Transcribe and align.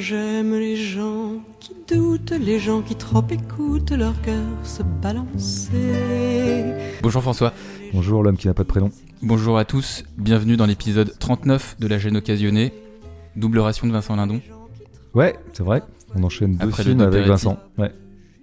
J'aime 0.00 0.54
les 0.54 0.76
gens 0.76 1.42
qui 1.60 1.76
doutent, 1.86 2.30
les 2.30 2.58
gens 2.58 2.80
qui 2.80 2.94
trop 2.94 3.22
écoutent 3.28 3.90
leur 3.90 4.18
cœur 4.22 4.46
se 4.62 4.82
balancer. 4.82 5.72
Bonjour 7.02 7.20
François. 7.20 7.52
Bonjour 7.92 8.22
l'homme 8.22 8.38
qui 8.38 8.46
n'a 8.46 8.54
pas 8.54 8.62
de 8.62 8.68
prénom. 8.68 8.90
Bonjour 9.20 9.58
à 9.58 9.66
tous, 9.66 10.04
bienvenue 10.16 10.56
dans 10.56 10.64
l'épisode 10.64 11.12
39 11.18 11.76
de 11.78 11.86
La 11.86 11.98
gêne 11.98 12.16
occasionnée, 12.16 12.72
double 13.36 13.58
ration 13.58 13.86
de 13.86 13.92
Vincent 13.92 14.16
Lindon. 14.16 14.40
Ouais, 15.12 15.36
c'est 15.52 15.64
vrai, 15.64 15.82
on 16.14 16.22
enchaîne 16.22 16.56
deux 16.56 16.68
Après 16.68 16.82
films 16.82 17.02
avec. 17.02 17.26
Vincent. 17.26 17.58
Ouais. 17.76 17.92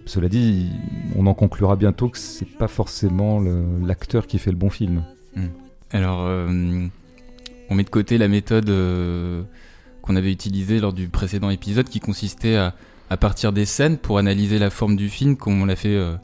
Cela 0.05 0.29
dit, 0.29 0.69
on 1.15 1.25
en 1.25 1.33
conclura 1.33 1.75
bientôt 1.75 2.07
que 2.07 2.19
c'est 2.19 2.45
pas 2.45 2.67
forcément 2.67 3.41
l'acteur 3.81 4.27
qui 4.27 4.37
fait 4.37 4.51
le 4.51 4.57
bon 4.57 4.69
film. 4.69 5.03
Alors, 5.89 6.19
euh, 6.21 6.87
on 7.71 7.75
met 7.75 7.83
de 7.83 7.89
côté 7.89 8.19
la 8.19 8.27
méthode 8.27 8.69
euh, 8.69 9.41
qu'on 10.07 10.15
avait 10.15 10.31
utilisée 10.31 10.79
lors 10.79 10.93
du 10.93 11.09
précédent 11.09 11.49
épisode 11.49 11.89
qui 11.89 11.99
consistait 11.99 12.55
à, 12.55 12.73
à 13.09 13.17
partir 13.17 13.51
des 13.51 13.65
scènes 13.65 13.97
pour 13.97 14.17
analyser 14.17 14.57
la 14.57 14.69
forme 14.69 14.95
du 14.95 15.09
film, 15.09 15.35
comme 15.35 15.61
on 15.61 15.65
l'a 15.65 15.75
fait 15.75 15.95
euh, 15.95 16.15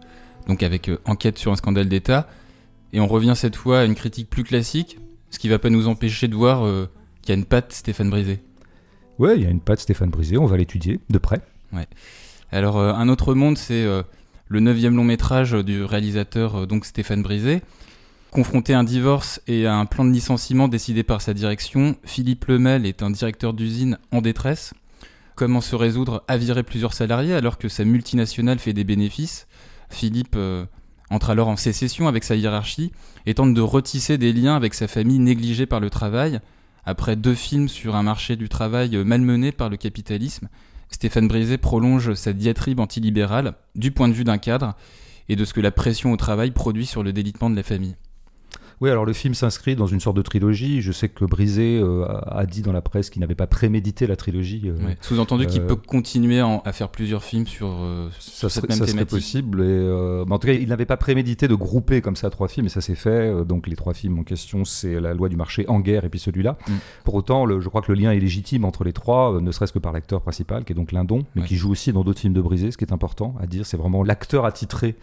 donc 0.48 0.64
avec 0.64 0.90
euh, 0.90 0.98
Enquête 1.06 1.38
sur 1.38 1.52
un 1.52 1.56
scandale 1.56 1.88
d'État. 1.88 2.28
Et 2.94 3.00
on 3.00 3.08
revient 3.08 3.34
cette 3.36 3.56
fois 3.56 3.82
à 3.82 3.86
une 3.86 3.96
critique 3.96 4.30
plus 4.30 4.44
classique, 4.44 5.00
ce 5.30 5.40
qui 5.40 5.50
va 5.50 5.60
pas 5.60 5.70
nous 5.70 5.88
empêcher 5.88 6.28
de 6.28 6.36
voir 6.36 6.66
euh, 6.66 6.90
qu'il 7.22 7.34
y 7.34 7.36
a 7.36 7.40
une 7.40 7.46
patte 7.46 7.74
Stéphane 7.74 8.10
Brisé. 8.10 8.40
Ouais, 9.20 9.36
il 9.36 9.44
y 9.44 9.46
a 9.46 9.50
une 9.50 9.62
patte 9.62 9.80
Stéphane 9.80 10.10
Brisé, 10.10 10.38
on 10.38 10.46
va 10.46 10.58
l'étudier 10.58 11.00
de 11.10 11.18
près. 11.18 11.42
Alors, 12.52 12.78
euh, 12.78 12.94
Un 12.94 13.10
autre 13.10 13.34
monde, 13.34 13.58
c'est 13.58 13.86
le 14.48 14.60
neuvième 14.60 14.96
long 14.96 15.04
métrage 15.04 15.54
du 15.54 15.84
réalisateur 15.84 16.68
donc 16.68 16.86
Stéphane 16.86 17.24
Brisé. 17.24 17.62
Confronté 18.34 18.74
à 18.74 18.80
un 18.80 18.84
divorce 18.84 19.40
et 19.46 19.68
à 19.68 19.76
un 19.76 19.86
plan 19.86 20.04
de 20.04 20.10
licenciement 20.10 20.68
décidé 20.68 21.04
par 21.04 21.22
sa 21.22 21.36
direction, 21.36 21.96
Philippe 22.04 22.46
Lemel 22.46 22.88
est 22.88 23.04
un 23.04 23.12
directeur 23.12 23.54
d'usine 23.54 24.00
en 24.12 24.22
détresse. 24.22 24.74
Comment 25.36 25.62
se 25.62 25.76
résoudre 25.76 26.24
à 26.28 26.36
virer 26.38 26.64
plusieurs 26.64 26.94
salariés 26.94 27.36
alors 27.36 27.60
que 27.60 27.70
sa 27.70 27.86
multinationale 27.86 28.58
fait 28.58 28.74
des 28.74 28.84
bénéfices? 28.84 29.46
Philippe 29.92 30.34
euh, 30.36 30.66
entre 31.12 31.30
alors 31.30 31.48
en 31.48 31.58
sécession 31.58 32.08
avec 32.08 32.24
sa 32.24 32.36
hiérarchie 32.36 32.92
et 33.28 33.36
tente 33.36 33.54
de 33.54 33.62
retisser 33.62 34.18
des 34.18 34.34
liens 34.34 34.56
avec 34.56 34.74
sa 34.74 34.88
famille 34.88 35.20
négligée 35.20 35.68
par 35.68 35.80
le 35.80 35.92
travail. 35.92 36.40
Après 36.86 37.16
deux 37.16 37.36
films 37.36 37.70
sur 37.70 37.96
un 37.96 38.02
marché 38.02 38.36
du 38.36 38.50
travail 38.50 38.96
euh, 38.96 39.04
malmené 39.04 39.52
par 39.52 39.70
le 39.70 39.78
capitalisme, 39.78 40.50
Stéphane 40.90 41.28
Brisé 41.28 41.60
prolonge 41.60 42.16
sa 42.16 42.34
diatribe 42.34 42.80
antilibérale 42.80 43.54
du 43.76 43.92
point 43.92 44.08
de 44.08 44.14
vue 44.14 44.24
d'un 44.24 44.40
cadre 44.40 44.74
et 45.30 45.36
de 45.36 45.46
ce 45.46 45.54
que 45.54 45.62
la 45.62 45.70
pression 45.70 46.12
au 46.12 46.18
travail 46.18 46.50
produit 46.50 46.88
sur 46.88 47.04
le 47.04 47.14
délitement 47.14 47.52
de 47.52 47.56
la 47.56 47.62
famille. 47.62 47.96
Oui, 48.84 48.90
alors 48.90 49.06
le 49.06 49.14
film 49.14 49.34
s'inscrit 49.34 49.78
dans 49.78 49.88
une 49.88 50.02
sorte 50.02 50.18
de 50.18 50.22
trilogie. 50.22 50.82
Je 50.82 50.92
sais 50.92 51.08
que 51.08 51.24
Brisé 51.24 51.80
euh, 51.82 52.04
a 52.28 52.46
dit 52.46 52.62
dans 52.62 52.74
la 52.74 52.82
presse 52.82 53.10
qu'il 53.10 53.22
n'avait 53.22 53.34
pas 53.34 53.48
prémédité 53.48 54.08
la 54.08 54.18
trilogie. 54.18 54.64
euh, 54.66 54.74
Ouais. 54.86 54.98
Sous-entendu 55.00 55.46
qu'il 55.48 55.62
euh, 55.62 55.68
peut 55.68 55.78
continuer 55.78 56.42
à, 56.42 56.48
en- 56.48 56.60
à 56.66 56.74
faire 56.74 56.90
plusieurs 56.90 57.24
films 57.24 57.48
sur, 57.48 57.68
sur 58.20 58.50
Ça 58.50 58.50
cette 58.50 58.64
serait, 58.64 58.68
même 58.68 58.78
ça 58.80 58.84
serait 58.86 58.88
thématique. 59.06 59.10
possible. 59.10 59.62
Et, 59.64 60.24
en 60.30 60.38
tout 60.38 60.48
cas, 60.48 60.54
il 60.54 60.68
n'avait 60.68 60.86
pas 60.86 60.98
prémédité 60.98 61.48
de 61.48 61.56
grouper 61.56 62.02
comme 62.02 62.18
ça 62.18 62.30
trois 62.30 62.50
films, 62.50 62.66
et 62.66 62.70
ça 62.70 62.82
s'est 62.82 62.96
fait. 62.96 63.46
Donc 63.46 63.68
les 63.68 63.78
trois 63.78 63.94
films 63.94 64.20
en 64.20 64.24
question, 64.24 64.66
c'est 64.66 65.00
La 65.00 65.14
loi 65.14 65.30
du 65.30 65.38
marché, 65.38 65.66
En 65.70 65.80
guerre, 65.80 66.04
et 66.04 66.10
puis 66.10 66.20
celui-là. 66.20 66.58
Mm. 66.68 66.72
Pour 67.06 67.14
autant, 67.16 67.46
le- 67.46 67.62
je 67.62 67.70
crois 67.70 67.82
que 67.82 67.90
le 67.94 67.98
lien 67.98 68.12
est 68.12 68.20
légitime 68.20 68.66
entre 68.66 68.84
les 68.84 68.92
trois, 68.92 69.40
ne 69.40 69.52
serait-ce 69.54 69.72
que 69.72 69.80
par 69.80 69.94
l'acteur 69.94 70.20
principal, 70.22 70.66
qui 70.66 70.74
est 70.74 70.76
donc 70.76 70.92
Lindon, 70.92 71.24
mais 71.36 71.44
Ouais. 71.44 71.48
qui 71.48 71.56
joue 71.56 71.72
aussi 71.72 71.94
dans 71.94 72.04
d'autres 72.04 72.20
films 72.20 72.34
de 72.34 72.42
Brisé, 72.42 72.70
ce 72.72 72.78
qui 72.78 72.84
est 72.84 72.92
important 72.92 73.34
à 73.40 73.48
dire. 73.48 73.66
C'est 73.66 73.78
vraiment 73.78 74.04
l'acteur 74.04 74.44
attitré 74.44 74.96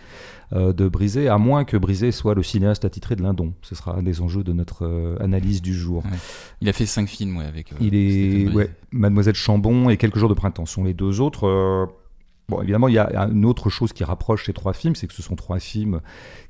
de 0.52 0.88
Brisé, 0.88 1.28
à 1.28 1.38
moins 1.38 1.64
que 1.64 1.76
Brisé 1.78 2.10
soit 2.10 2.34
le 2.34 2.42
cinéaste 2.42 2.84
attitré 2.84 3.14
de 3.16 3.22
Lindon. 3.22 3.54
Ce 3.70 3.76
sera 3.76 3.96
un 3.96 4.02
des 4.02 4.20
enjeux 4.20 4.42
de 4.42 4.52
notre 4.52 4.84
euh, 4.84 5.16
analyse 5.20 5.62
du 5.62 5.72
jour. 5.72 6.02
Il 6.60 6.68
a 6.68 6.72
fait 6.72 6.86
cinq 6.86 7.08
films 7.08 7.36
ouais, 7.36 7.44
avec. 7.44 7.72
euh, 7.72 7.76
Il 7.80 7.94
est 7.94 8.48
ouais, 8.52 8.68
Mademoiselle 8.90 9.36
Chambon 9.36 9.88
et 9.90 9.96
Quelques 9.96 10.18
jours 10.18 10.28
de 10.28 10.34
printemps 10.34 10.66
sont 10.66 10.82
les 10.82 10.92
deux 10.92 11.20
autres. 11.20 11.46
euh, 11.46 11.86
Bon, 12.48 12.60
évidemment, 12.62 12.88
il 12.88 12.94
y 12.94 12.98
a 12.98 13.28
une 13.30 13.44
autre 13.44 13.70
chose 13.70 13.92
qui 13.92 14.02
rapproche 14.02 14.46
ces 14.46 14.52
trois 14.52 14.72
films, 14.72 14.96
c'est 14.96 15.06
que 15.06 15.14
ce 15.14 15.22
sont 15.22 15.36
trois 15.36 15.60
films 15.60 16.00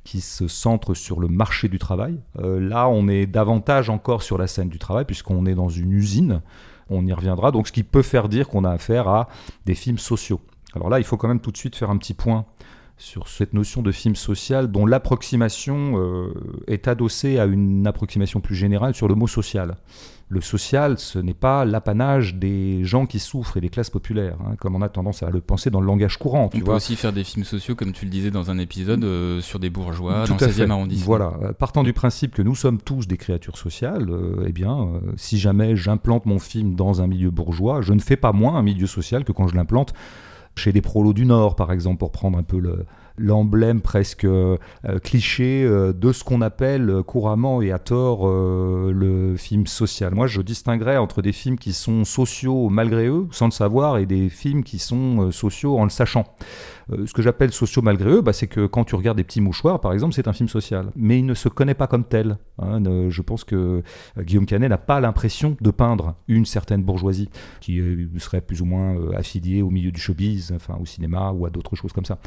qui 0.02 0.22
se 0.22 0.48
centrent 0.48 0.94
sur 0.94 1.20
le 1.20 1.28
marché 1.28 1.68
du 1.68 1.78
travail. 1.78 2.18
Là, 2.42 2.88
on 2.88 3.06
est 3.06 3.26
davantage 3.26 3.90
encore 3.90 4.22
sur 4.22 4.38
la 4.38 4.46
scène 4.46 4.70
du 4.70 4.78
travail, 4.78 5.04
puisqu'on 5.04 5.44
est 5.44 5.54
dans 5.54 5.68
une 5.68 5.92
usine. 5.92 6.40
On 6.88 7.06
y 7.06 7.12
reviendra. 7.12 7.50
Donc, 7.50 7.66
ce 7.68 7.72
qui 7.72 7.82
peut 7.82 8.00
faire 8.00 8.30
dire 8.30 8.48
qu'on 8.48 8.64
a 8.64 8.70
affaire 8.70 9.08
à 9.08 9.28
des 9.66 9.74
films 9.74 9.98
sociaux. 9.98 10.40
Alors 10.74 10.88
là, 10.88 11.00
il 11.00 11.04
faut 11.04 11.18
quand 11.18 11.28
même 11.28 11.40
tout 11.40 11.52
de 11.52 11.58
suite 11.58 11.76
faire 11.76 11.90
un 11.90 11.98
petit 11.98 12.14
point 12.14 12.46
sur 13.00 13.28
cette 13.28 13.54
notion 13.54 13.80
de 13.82 13.92
film 13.92 14.14
social 14.14 14.70
dont 14.70 14.84
l'approximation 14.86 15.94
euh, 15.98 16.32
est 16.66 16.86
adossée 16.86 17.38
à 17.38 17.46
une 17.46 17.86
approximation 17.86 18.40
plus 18.40 18.54
générale 18.54 18.94
sur 18.94 19.08
le 19.08 19.14
mot 19.14 19.26
social. 19.26 19.76
Le 20.28 20.40
social, 20.40 20.96
ce 20.98 21.18
n'est 21.18 21.34
pas 21.34 21.64
l'apanage 21.64 22.36
des 22.36 22.84
gens 22.84 23.06
qui 23.06 23.18
souffrent 23.18 23.56
et 23.56 23.60
des 23.60 23.68
classes 23.68 23.90
populaires, 23.90 24.36
hein, 24.46 24.54
comme 24.60 24.76
on 24.76 24.82
a 24.82 24.88
tendance 24.88 25.24
à 25.24 25.30
le 25.30 25.40
penser 25.40 25.70
dans 25.70 25.80
le 25.80 25.86
langage 25.86 26.18
courant. 26.18 26.44
On 26.44 26.48
Tu 26.48 26.58
peut 26.60 26.66
vois. 26.66 26.76
aussi 26.76 26.94
faire 26.94 27.12
des 27.12 27.24
films 27.24 27.44
sociaux, 27.44 27.74
comme 27.74 27.92
tu 27.92 28.04
le 28.04 28.10
disais 28.12 28.30
dans 28.30 28.48
un 28.50 28.58
épisode, 28.58 29.02
euh, 29.02 29.40
sur 29.40 29.58
des 29.58 29.70
bourgeois 29.70 30.24
Tout 30.26 30.34
dans 30.34 30.46
le 30.46 30.52
16e 30.52 30.66
fait. 30.66 30.70
arrondissement. 30.70 31.06
Voilà. 31.06 31.32
Partant 31.58 31.82
du 31.82 31.92
principe 31.92 32.32
que 32.34 32.42
nous 32.42 32.54
sommes 32.54 32.80
tous 32.80 33.08
des 33.08 33.16
créatures 33.16 33.56
sociales, 33.56 34.08
euh, 34.10 34.44
eh 34.46 34.52
bien, 34.52 34.78
euh, 34.78 35.00
si 35.16 35.36
jamais 35.38 35.74
j'implante 35.74 36.26
mon 36.26 36.38
film 36.38 36.76
dans 36.76 37.02
un 37.02 37.08
milieu 37.08 37.30
bourgeois, 37.30 37.80
je 37.82 37.92
ne 37.92 38.00
fais 38.00 38.16
pas 38.16 38.32
moins 38.32 38.54
un 38.56 38.62
milieu 38.62 38.86
social 38.86 39.24
que 39.24 39.32
quand 39.32 39.48
je 39.48 39.56
l'implante 39.56 39.94
chez 40.56 40.72
des 40.72 40.80
prolos 40.82 41.12
du 41.12 41.24
Nord, 41.26 41.56
par 41.56 41.72
exemple, 41.72 41.98
pour 41.98 42.12
prendre 42.12 42.38
un 42.38 42.42
peu 42.42 42.58
le- 42.58 42.84
l'emblème 43.16 43.82
presque 43.82 44.24
euh, 44.24 44.56
cliché 45.04 45.62
euh, 45.64 45.92
de 45.92 46.10
ce 46.12 46.24
qu'on 46.24 46.40
appelle 46.40 46.88
euh, 46.88 47.02
couramment 47.02 47.60
et 47.60 47.70
à 47.70 47.78
tort 47.78 48.26
le 48.26 49.36
film 49.36 49.66
social. 49.66 50.14
Moi, 50.14 50.26
je 50.26 50.40
distinguerais 50.40 50.96
entre 50.96 51.20
des 51.20 51.32
films 51.32 51.58
qui 51.58 51.72
sont 51.74 52.04
sociaux 52.04 52.68
malgré 52.70 53.06
eux, 53.08 53.26
sans 53.30 53.46
le 53.46 53.50
savoir, 53.52 53.98
et 53.98 54.06
des 54.06 54.28
films 54.30 54.64
qui 54.64 54.78
sont 54.78 55.30
sociaux 55.32 55.78
en 55.78 55.84
le 55.84 55.90
sachant. 55.90 56.24
Euh, 56.92 57.06
ce 57.06 57.12
que 57.12 57.22
j'appelle 57.22 57.52
sociaux 57.52 57.82
malgré 57.82 58.10
eux, 58.10 58.20
bah, 58.20 58.32
c'est 58.32 58.46
que 58.46 58.66
quand 58.66 58.84
tu 58.84 58.94
regardes 58.94 59.16
des 59.16 59.24
petits 59.24 59.40
mouchoirs, 59.40 59.80
par 59.80 59.92
exemple, 59.92 60.14
c'est 60.14 60.28
un 60.28 60.32
film 60.32 60.48
social. 60.48 60.90
Mais 60.96 61.18
il 61.18 61.26
ne 61.26 61.34
se 61.34 61.48
connaît 61.48 61.74
pas 61.74 61.86
comme 61.86 62.04
tel. 62.04 62.38
hein. 62.58 62.82
Je 63.08 63.22
pense 63.22 63.44
que 63.44 63.82
euh, 64.18 64.22
Guillaume 64.22 64.46
Canet 64.46 64.68
n'a 64.68 64.78
pas 64.78 65.00
l'impression 65.00 65.56
de 65.60 65.70
peindre 65.70 66.16
une 66.28 66.44
certaine 66.44 66.82
bourgeoisie 66.82 67.30
qui 67.60 67.80
euh, 67.80 68.08
serait 68.18 68.40
plus 68.40 68.60
ou 68.60 68.64
moins 68.64 68.96
affiliée 69.14 69.62
au 69.62 69.70
milieu 69.70 69.90
du 69.90 70.00
showbiz, 70.00 70.52
enfin 70.54 70.76
au 70.80 70.86
cinéma 70.86 71.32
ou 71.32 71.46
à 71.46 71.50
d'autres 71.50 71.76
choses 71.76 71.92
comme 71.92 72.04
ça. 72.04 72.18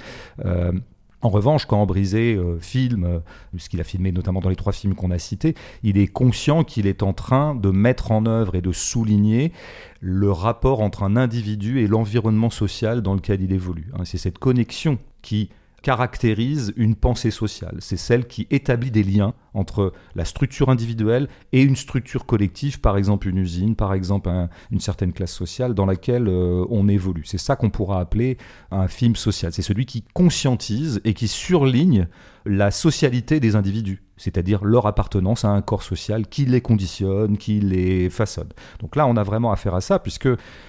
En 1.23 1.29
revanche, 1.29 1.65
quand 1.65 1.85
Brisé 1.85 2.35
euh, 2.35 2.59
filme, 2.59 3.05
euh, 3.05 3.19
ce 3.57 3.69
qu'il 3.69 3.79
a 3.79 3.85
filmé 3.85 4.11
notamment 4.11 4.41
dans 4.41 4.49
les 4.49 4.57
trois 4.57 4.73
films 4.73 4.93
qu'on 4.93 5.09
a 5.09 5.17
cités, 5.17 5.55
il 5.81 5.97
est 5.97 6.07
conscient 6.07 6.65
qu'il 6.65 6.85
est 6.85 7.01
en 7.01 7.13
train 7.13 7.55
de 7.55 7.71
mettre 7.71 8.11
en 8.11 8.25
œuvre 8.25 8.55
et 8.55 8.61
de 8.61 8.73
souligner 8.73 9.53
le 10.01 10.31
rapport 10.31 10.81
entre 10.81 11.03
un 11.03 11.15
individu 11.15 11.79
et 11.79 11.87
l'environnement 11.87 12.49
social 12.49 13.01
dans 13.01 13.13
lequel 13.13 13.41
il 13.41 13.53
évolue. 13.53 13.89
hein. 13.93 14.03
C'est 14.03 14.17
cette 14.17 14.37
connexion 14.37 14.99
qui 15.21 15.49
caractérise 15.83 16.73
une 16.77 16.95
pensée 16.95 17.29
sociale. 17.29 17.75
C'est 17.79 17.97
celle 17.97 18.25
qui 18.25 18.47
établit 18.49 18.89
des 18.89 19.03
liens 19.03 19.33
entre 19.53 19.93
la 20.15 20.25
structure 20.25 20.69
individuelle 20.69 21.27
et 21.51 21.61
une 21.61 21.75
structure 21.75 22.25
collective, 22.25 22.79
par 22.79 22.97
exemple 22.97 23.27
une 23.27 23.37
usine, 23.37 23.75
par 23.75 23.93
exemple 23.93 24.29
un- 24.29 24.49
une 24.71 24.79
certaine 24.79 25.13
classe 25.13 25.33
sociale 25.33 25.75
dans 25.75 25.85
laquelle 25.85 26.27
euh, 26.27 26.65
on 26.69 26.87
évolue. 26.87 27.23
C'est 27.25 27.37
ça 27.37 27.55
qu'on 27.55 27.69
pourra 27.69 27.99
appeler 27.99 28.37
un 28.71 28.87
film 28.87 29.15
social. 29.15 29.53
C'est 29.53 29.61
celui 29.61 29.85
qui 29.85 30.03
conscientise 30.13 31.01
et 31.03 31.13
qui 31.13 31.27
surligne 31.27 32.07
la 32.45 32.71
socialité 32.71 33.39
des 33.39 33.55
individus, 33.55 34.03
c'est-à-dire 34.17 34.63
leur 34.65 34.85
appartenance 34.87 35.45
à 35.45 35.49
un 35.49 35.61
corps 35.61 35.83
social 35.83 36.27
qui 36.27 36.45
les 36.45 36.59
conditionne, 36.61 37.37
qui 37.37 37.59
les 37.59 38.09
façonne. 38.09 38.49
Donc 38.79 38.95
là, 38.95 39.05
on 39.07 39.15
a 39.15 39.23
vraiment 39.23 39.51
affaire 39.51 39.75
à 39.75 39.81
ça, 39.81 39.99
puisque 39.99 40.27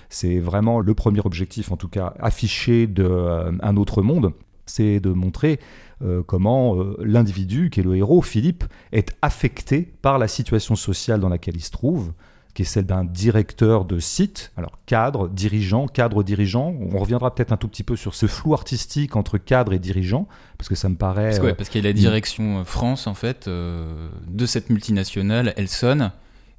c'est 0.09 0.39
vraiment 0.39 0.81
le 0.81 0.95
premier 0.95 1.21
objectif, 1.25 1.73
en 1.73 1.77
tout 1.77 1.89
cas 1.89 2.15
affiché 2.21 2.87
d'un 2.87 3.77
autre 3.77 4.03
monde, 4.03 4.33
c'est 4.67 5.01
de 5.01 5.11
montrer 5.11 5.61
euh, 6.03 6.23
comment 6.25 6.77
euh, 6.77 6.97
l'individu, 7.03 7.71
qui 7.71 7.81
est 7.81 7.83
le 7.83 7.97
héros, 7.97 8.23
Philippe, 8.23 8.65
est 8.93 9.13
affecté 9.23 9.93
par 10.03 10.19
la 10.19 10.29
situation 10.29 10.77
sociale 10.77 11.21
dans 11.21 11.29
laquelle 11.29 11.57
il 11.57 11.63
se 11.63 11.71
trouve, 11.71 12.13
qui 12.55 12.63
est 12.63 12.67
celle 12.67 12.87
d'un 12.87 13.05
directeur 13.05 13.85
de 13.85 13.99
site, 13.99 14.53
alors 14.57 14.79
cadre, 14.87 15.29
dirigeant, 15.29 15.89
cadre-dirigeant. 15.89 16.75
On 16.93 16.99
reviendra 16.99 17.35
peut-être 17.35 17.53
un 17.53 17.57
tout 17.57 17.67
petit 17.67 17.83
peu 17.83 17.97
sur 17.97 18.15
ce 18.15 18.27
flou 18.27 18.55
artistique 18.55 19.17
entre 19.17 19.39
cadre 19.39 19.73
et 19.73 19.81
dirigeant, 19.81 20.29
parce 20.57 20.69
que 20.69 20.77
ça 20.77 20.89
me 20.89 20.95
paraît... 20.95 21.31
Parce 21.31 21.39
que- 21.39 21.45
ouais, 21.47 21.51
euh, 21.51 21.55
parce 21.55 21.69
qu'il 21.69 21.83
y 21.83 21.87
a 21.87 21.89
la 21.89 21.93
direction 21.93 22.65
France, 22.65 23.07
en 23.09 23.15
fait, 23.15 23.49
euh, 23.49 24.09
de 24.29 24.47
cette 24.47 24.71
multinationale, 24.71 25.53
elle 25.57 25.69
sonne, 25.69 26.13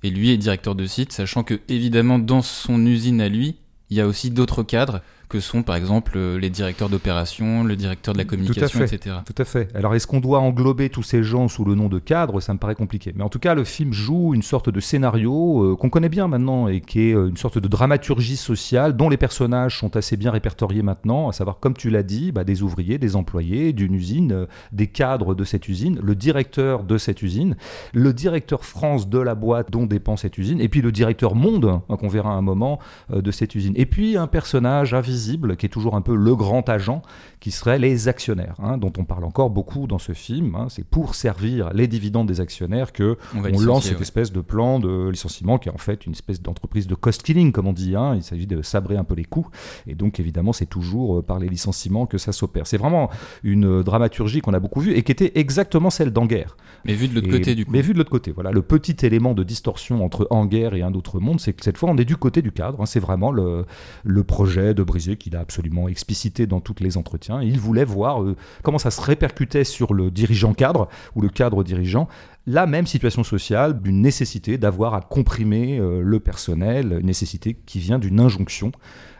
et 0.04 0.10
lui 0.10 0.32
est 0.32 0.38
directeur 0.38 0.76
de 0.76 0.86
site, 0.86 1.14
sachant 1.14 1.44
que, 1.44 1.60
évidemment, 1.70 2.20
dans 2.20 2.42
son 2.42 2.86
usine 2.86 3.22
à 3.22 3.30
lui, 3.30 3.56
il 3.90 3.98
y 3.98 4.02
a 4.02 4.08
aussi 4.08 4.32
d'autres 4.32 4.64
cadres, 4.64 5.02
que 5.30 5.40
sont 5.40 5.64
par 5.64 5.76
exemple 5.76 6.18
les 6.18 6.50
directeurs 6.50 6.90
d'opération, 6.90 7.64
le 7.64 7.76
directeur 7.76 8.14
de 8.14 8.20
la 8.20 8.26
communication, 8.26 8.82
etc. 8.84 9.18
Tout 9.26 9.42
à 9.42 9.46
fait. 9.46 9.70
Alors 9.76 9.96
est-ce 9.96 10.08
qu'on 10.08 10.20
doit 10.20 10.40
englober 10.40 10.90
tous 10.90 11.04
ces 11.04 11.24
gens 11.24 11.48
sous 11.48 11.66
le 11.66 11.76
nom 11.76 11.90
de 11.90 12.00
cadre 12.00 12.40
Ça 12.42 12.54
me 12.54 12.60
paraît 12.60 12.76
compliqué. 12.76 13.14
Mais 13.16 13.24
en 13.24 13.30
tout 13.30 13.40
cas, 13.40 13.56
le 13.56 13.64
film 13.64 13.94
joue 13.94 14.34
une 14.34 14.44
sorte 14.44 14.70
de 14.70 14.80
scénario 14.80 15.76
qu'on 15.80 15.90
connaît 15.90 16.10
bien 16.10 16.28
maintenant 16.28 16.68
et 16.68 16.82
qui 16.82 17.02
est 17.02 17.12
une 17.12 17.38
sorte 17.38 17.58
de 17.58 17.68
dramaturgie 17.68 18.38
sociale 18.38 18.96
dont 18.96 19.10
les 19.10 19.18
personnages 19.18 19.80
sont 19.80 19.96
assez 19.96 20.18
bien 20.18 20.32
répertoriés 20.32 20.82
maintenant, 20.82 21.30
à 21.30 21.34
savoir, 21.34 21.60
comme 21.60 21.76
tu 21.76 21.90
l'as 21.90 22.04
dit, 22.04 22.32
bah, 22.32 22.44
des 22.44 22.64
ouvriers, 22.64 22.98
des 22.98 23.16
employés 23.16 23.74
d'une 23.74 23.94
usine, 23.94 24.48
des 24.72 24.88
cadres 24.88 25.36
de 25.36 25.44
cette 25.44 25.68
usine, 25.68 26.00
le 26.02 26.16
directeur 26.16 26.84
de 26.84 26.98
cette 26.98 27.22
usine, 27.22 27.56
le 27.94 28.14
directeur 28.14 28.66
France 28.66 29.10
de 29.10 29.20
la 29.20 29.36
boîte 29.36 29.72
dont 29.72 29.86
dépend 29.86 30.18
cette 30.18 30.38
usine, 30.38 30.60
et 30.62 30.70
puis 30.70 30.82
le 30.82 30.92
directeur 30.92 31.36
monde, 31.36 31.82
hein, 31.90 31.98
qu'on 31.98 32.08
verra 32.08 32.32
à 32.32 32.36
un 32.36 32.42
moment, 32.42 32.80
de 33.14 33.32
cette 33.32 33.56
usine. 33.56 33.74
Et 33.76 33.86
puis 33.86 34.18
un 34.18 34.28
personnage 34.28 34.94
invisible 35.16 35.56
qui 35.56 35.66
est 35.66 35.70
toujours 35.70 35.96
un 35.96 36.02
peu 36.02 36.16
le 36.16 36.36
grand 36.36 36.68
agent, 36.68 37.02
qui 37.40 37.52
serait 37.52 37.80
les 37.80 38.08
actionnaires, 38.08 38.56
hein, 38.60 38.78
dont 38.78 38.92
on 38.98 39.06
parle 39.06 39.24
encore 39.24 39.50
beaucoup 39.50 39.88
dans 39.88 39.98
ce 39.98 40.12
film. 40.14 40.56
Hein. 40.56 40.68
C'est 40.70 40.86
pour 40.86 41.16
servir 41.16 41.72
les 41.74 41.88
dividendes 41.88 42.28
des 42.28 42.42
actionnaires 42.42 42.92
que 42.92 43.18
on, 43.34 43.60
lance 43.60 43.86
cette 43.86 44.02
espèce 44.02 44.32
de 44.32 44.42
plan 44.42 44.80
de 44.80 45.10
licenciement 45.10 45.58
qui 45.58 45.70
est 45.70 45.72
en 45.72 45.78
fait 45.78 46.06
une 46.06 46.12
espèce 46.12 46.42
d'entreprise 46.42 46.88
de 46.88 46.96
cost 46.96 47.24
killing, 47.24 47.52
comme 47.52 47.68
on 47.68 47.74
dit. 47.74 47.96
Hein. 47.96 48.16
Il 48.16 48.24
s'agit 48.24 48.48
de 48.48 48.62
sabrer 48.62 48.98
un 48.98 49.04
peu 49.04 49.16
les 49.16 49.24
coûts. 49.24 49.48
Et 49.88 49.96
donc 49.96 50.20
évidemment, 50.20 50.54
c'est 50.54 50.66
toujours 50.66 51.20
euh, 51.20 51.22
par 51.22 51.40
les 51.40 51.48
licenciements 51.48 52.06
que 52.06 52.18
ça 52.18 52.32
s'opère. 52.32 52.68
C'est 52.68 52.78
vraiment 52.78 53.10
une 53.44 53.84
dramaturgie 53.84 54.42
qu'on 54.42 54.54
a 54.54 54.60
beaucoup 54.60 54.82
vue 54.82 54.94
et 54.94 55.04
qui 55.04 55.12
était 55.12 55.32
exactement 55.36 55.90
celle 55.90 56.12
d'Anguerre. 56.12 56.58
Mais 56.84 56.94
vu 56.94 57.08
de 57.08 57.16
l'autre 57.16 57.30
côté, 57.30 57.56
du 57.56 57.66
coup. 57.66 57.72
Mais 57.72 57.82
vu 57.82 57.94
de 57.94 57.98
l'autre 57.98 58.12
côté, 58.12 58.32
voilà. 58.32 58.52
Le 58.52 58.62
petit 58.62 59.06
élément 59.06 59.34
de 59.34 59.44
distorsion 59.44 60.04
entre 60.04 60.28
Anguerre 60.30 60.74
et 60.74 60.82
un 60.82 60.94
autre 60.94 61.20
monde, 61.20 61.40
c'est 61.40 61.54
que 61.54 61.64
cette 61.64 61.78
fois, 61.78 61.90
on 61.90 61.98
est 61.98 62.06
du 62.06 62.18
côté 62.18 62.42
du 62.42 62.52
cadre. 62.52 62.86
C'est 62.86 63.00
vraiment 63.00 63.32
le, 63.32 63.66
le 64.04 64.24
projet 64.24 64.74
de 64.74 64.84
Qu'il 65.14 65.36
a 65.36 65.40
absolument 65.40 65.88
explicité 65.88 66.48
dans 66.48 66.60
tous 66.60 66.76
les 66.80 66.98
entretiens. 66.98 67.42
Il 67.42 67.60
voulait 67.60 67.86
voir 67.86 68.24
euh, 68.24 68.36
comment 68.64 68.80
ça 68.80 68.90
se 68.90 69.00
répercutait 69.02 69.64
sur 69.64 69.94
le 69.94 70.10
dirigeant 70.10 70.54
cadre 70.54 70.88
ou 71.16 71.22
le 71.22 71.30
cadre 71.30 71.64
dirigeant 71.64 72.08
la 72.48 72.68
même 72.68 72.86
situation 72.86 73.24
sociale 73.24 73.82
d'une 73.82 74.02
nécessité 74.02 74.58
d'avoir 74.58 74.94
à 74.94 75.02
comprimer 75.02 75.80
euh, 75.80 76.02
le 76.02 76.20
personnel, 76.20 76.98
une 77.00 77.08
nécessité 77.08 77.56
qui 77.66 77.80
vient 77.80 78.00
d'une 78.00 78.20
injonction 78.20 78.72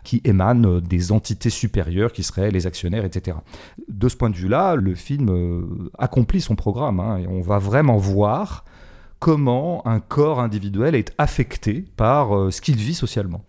qui 0.04 0.22
émane 0.24 0.66
euh, 0.66 0.82
des 0.82 1.12
entités 1.12 1.50
supérieures 1.50 2.12
qui 2.12 2.24
seraient 2.24 2.52
les 2.52 2.68
actionnaires, 2.68 3.06
etc. 3.06 3.38
De 3.88 4.10
ce 4.10 4.16
point 4.16 4.30
de 4.30 4.36
vue-là, 4.36 4.76
le 4.76 4.96
film 4.96 5.90
accomplit 5.98 6.42
son 6.42 6.56
programme 6.56 7.00
hein, 7.00 7.18
et 7.18 7.28
on 7.28 7.42
va 7.42 7.60
vraiment 7.60 7.98
voir 7.98 8.66
comment 9.20 9.86
un 9.88 10.00
corps 10.00 10.40
individuel 10.40 10.96
est 10.96 11.14
affecté 11.18 11.86
par 11.96 12.36
euh, 12.36 12.52
ce 12.52 12.62
qu'il 12.62 12.76
vit 12.76 12.94
socialement. 12.94 13.44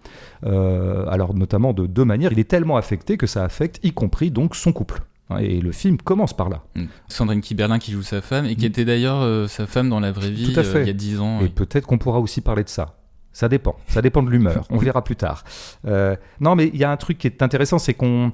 Euh, 0.44 1.06
alors 1.08 1.34
notamment 1.34 1.72
de 1.72 1.86
deux 1.86 2.04
manières, 2.04 2.32
il 2.32 2.38
est 2.38 2.48
tellement 2.48 2.76
affecté 2.76 3.16
que 3.16 3.26
ça 3.26 3.44
affecte 3.44 3.80
y 3.82 3.92
compris 3.92 4.30
donc 4.30 4.54
son 4.56 4.72
couple. 4.72 5.02
Et 5.40 5.60
le 5.60 5.72
film 5.72 5.96
commence 5.96 6.34
par 6.34 6.48
là. 6.48 6.62
Mm. 6.76 6.84
Sandrine 7.08 7.40
Kiberlin 7.40 7.78
qui 7.80 7.90
joue 7.90 8.02
sa 8.02 8.20
femme 8.20 8.46
et 8.46 8.54
qui 8.54 8.64
mm. 8.64 8.68
était 8.68 8.84
d'ailleurs 8.84 9.22
euh, 9.22 9.48
sa 9.48 9.66
femme 9.66 9.88
dans 9.88 10.00
la 10.00 10.12
vraie 10.12 10.30
vie 10.30 10.52
Tout 10.52 10.60
à 10.60 10.62
fait. 10.62 10.82
il 10.82 10.86
y 10.86 10.90
a 10.90 10.94
dix 10.94 11.20
ans. 11.20 11.40
Et 11.40 11.48
peut-être 11.48 11.86
qu'on 11.86 11.98
pourra 11.98 12.20
aussi 12.20 12.40
parler 12.40 12.62
de 12.62 12.68
ça. 12.68 12.98
Ça 13.32 13.48
dépend. 13.48 13.76
Ça 13.88 14.00
dépend 14.00 14.22
de 14.22 14.30
l'humeur. 14.30 14.66
On 14.70 14.78
verra 14.78 15.04
plus 15.04 15.16
tard. 15.16 15.44
non, 15.84 16.54
mais 16.54 16.70
il 16.72 16.76
y 16.76 16.84
a 16.84 16.90
un 16.90 16.96
truc 16.96 17.18
qui 17.18 17.26
est 17.26 17.42
intéressant, 17.42 17.78
c'est 17.78 17.92
qu'on 17.92 18.32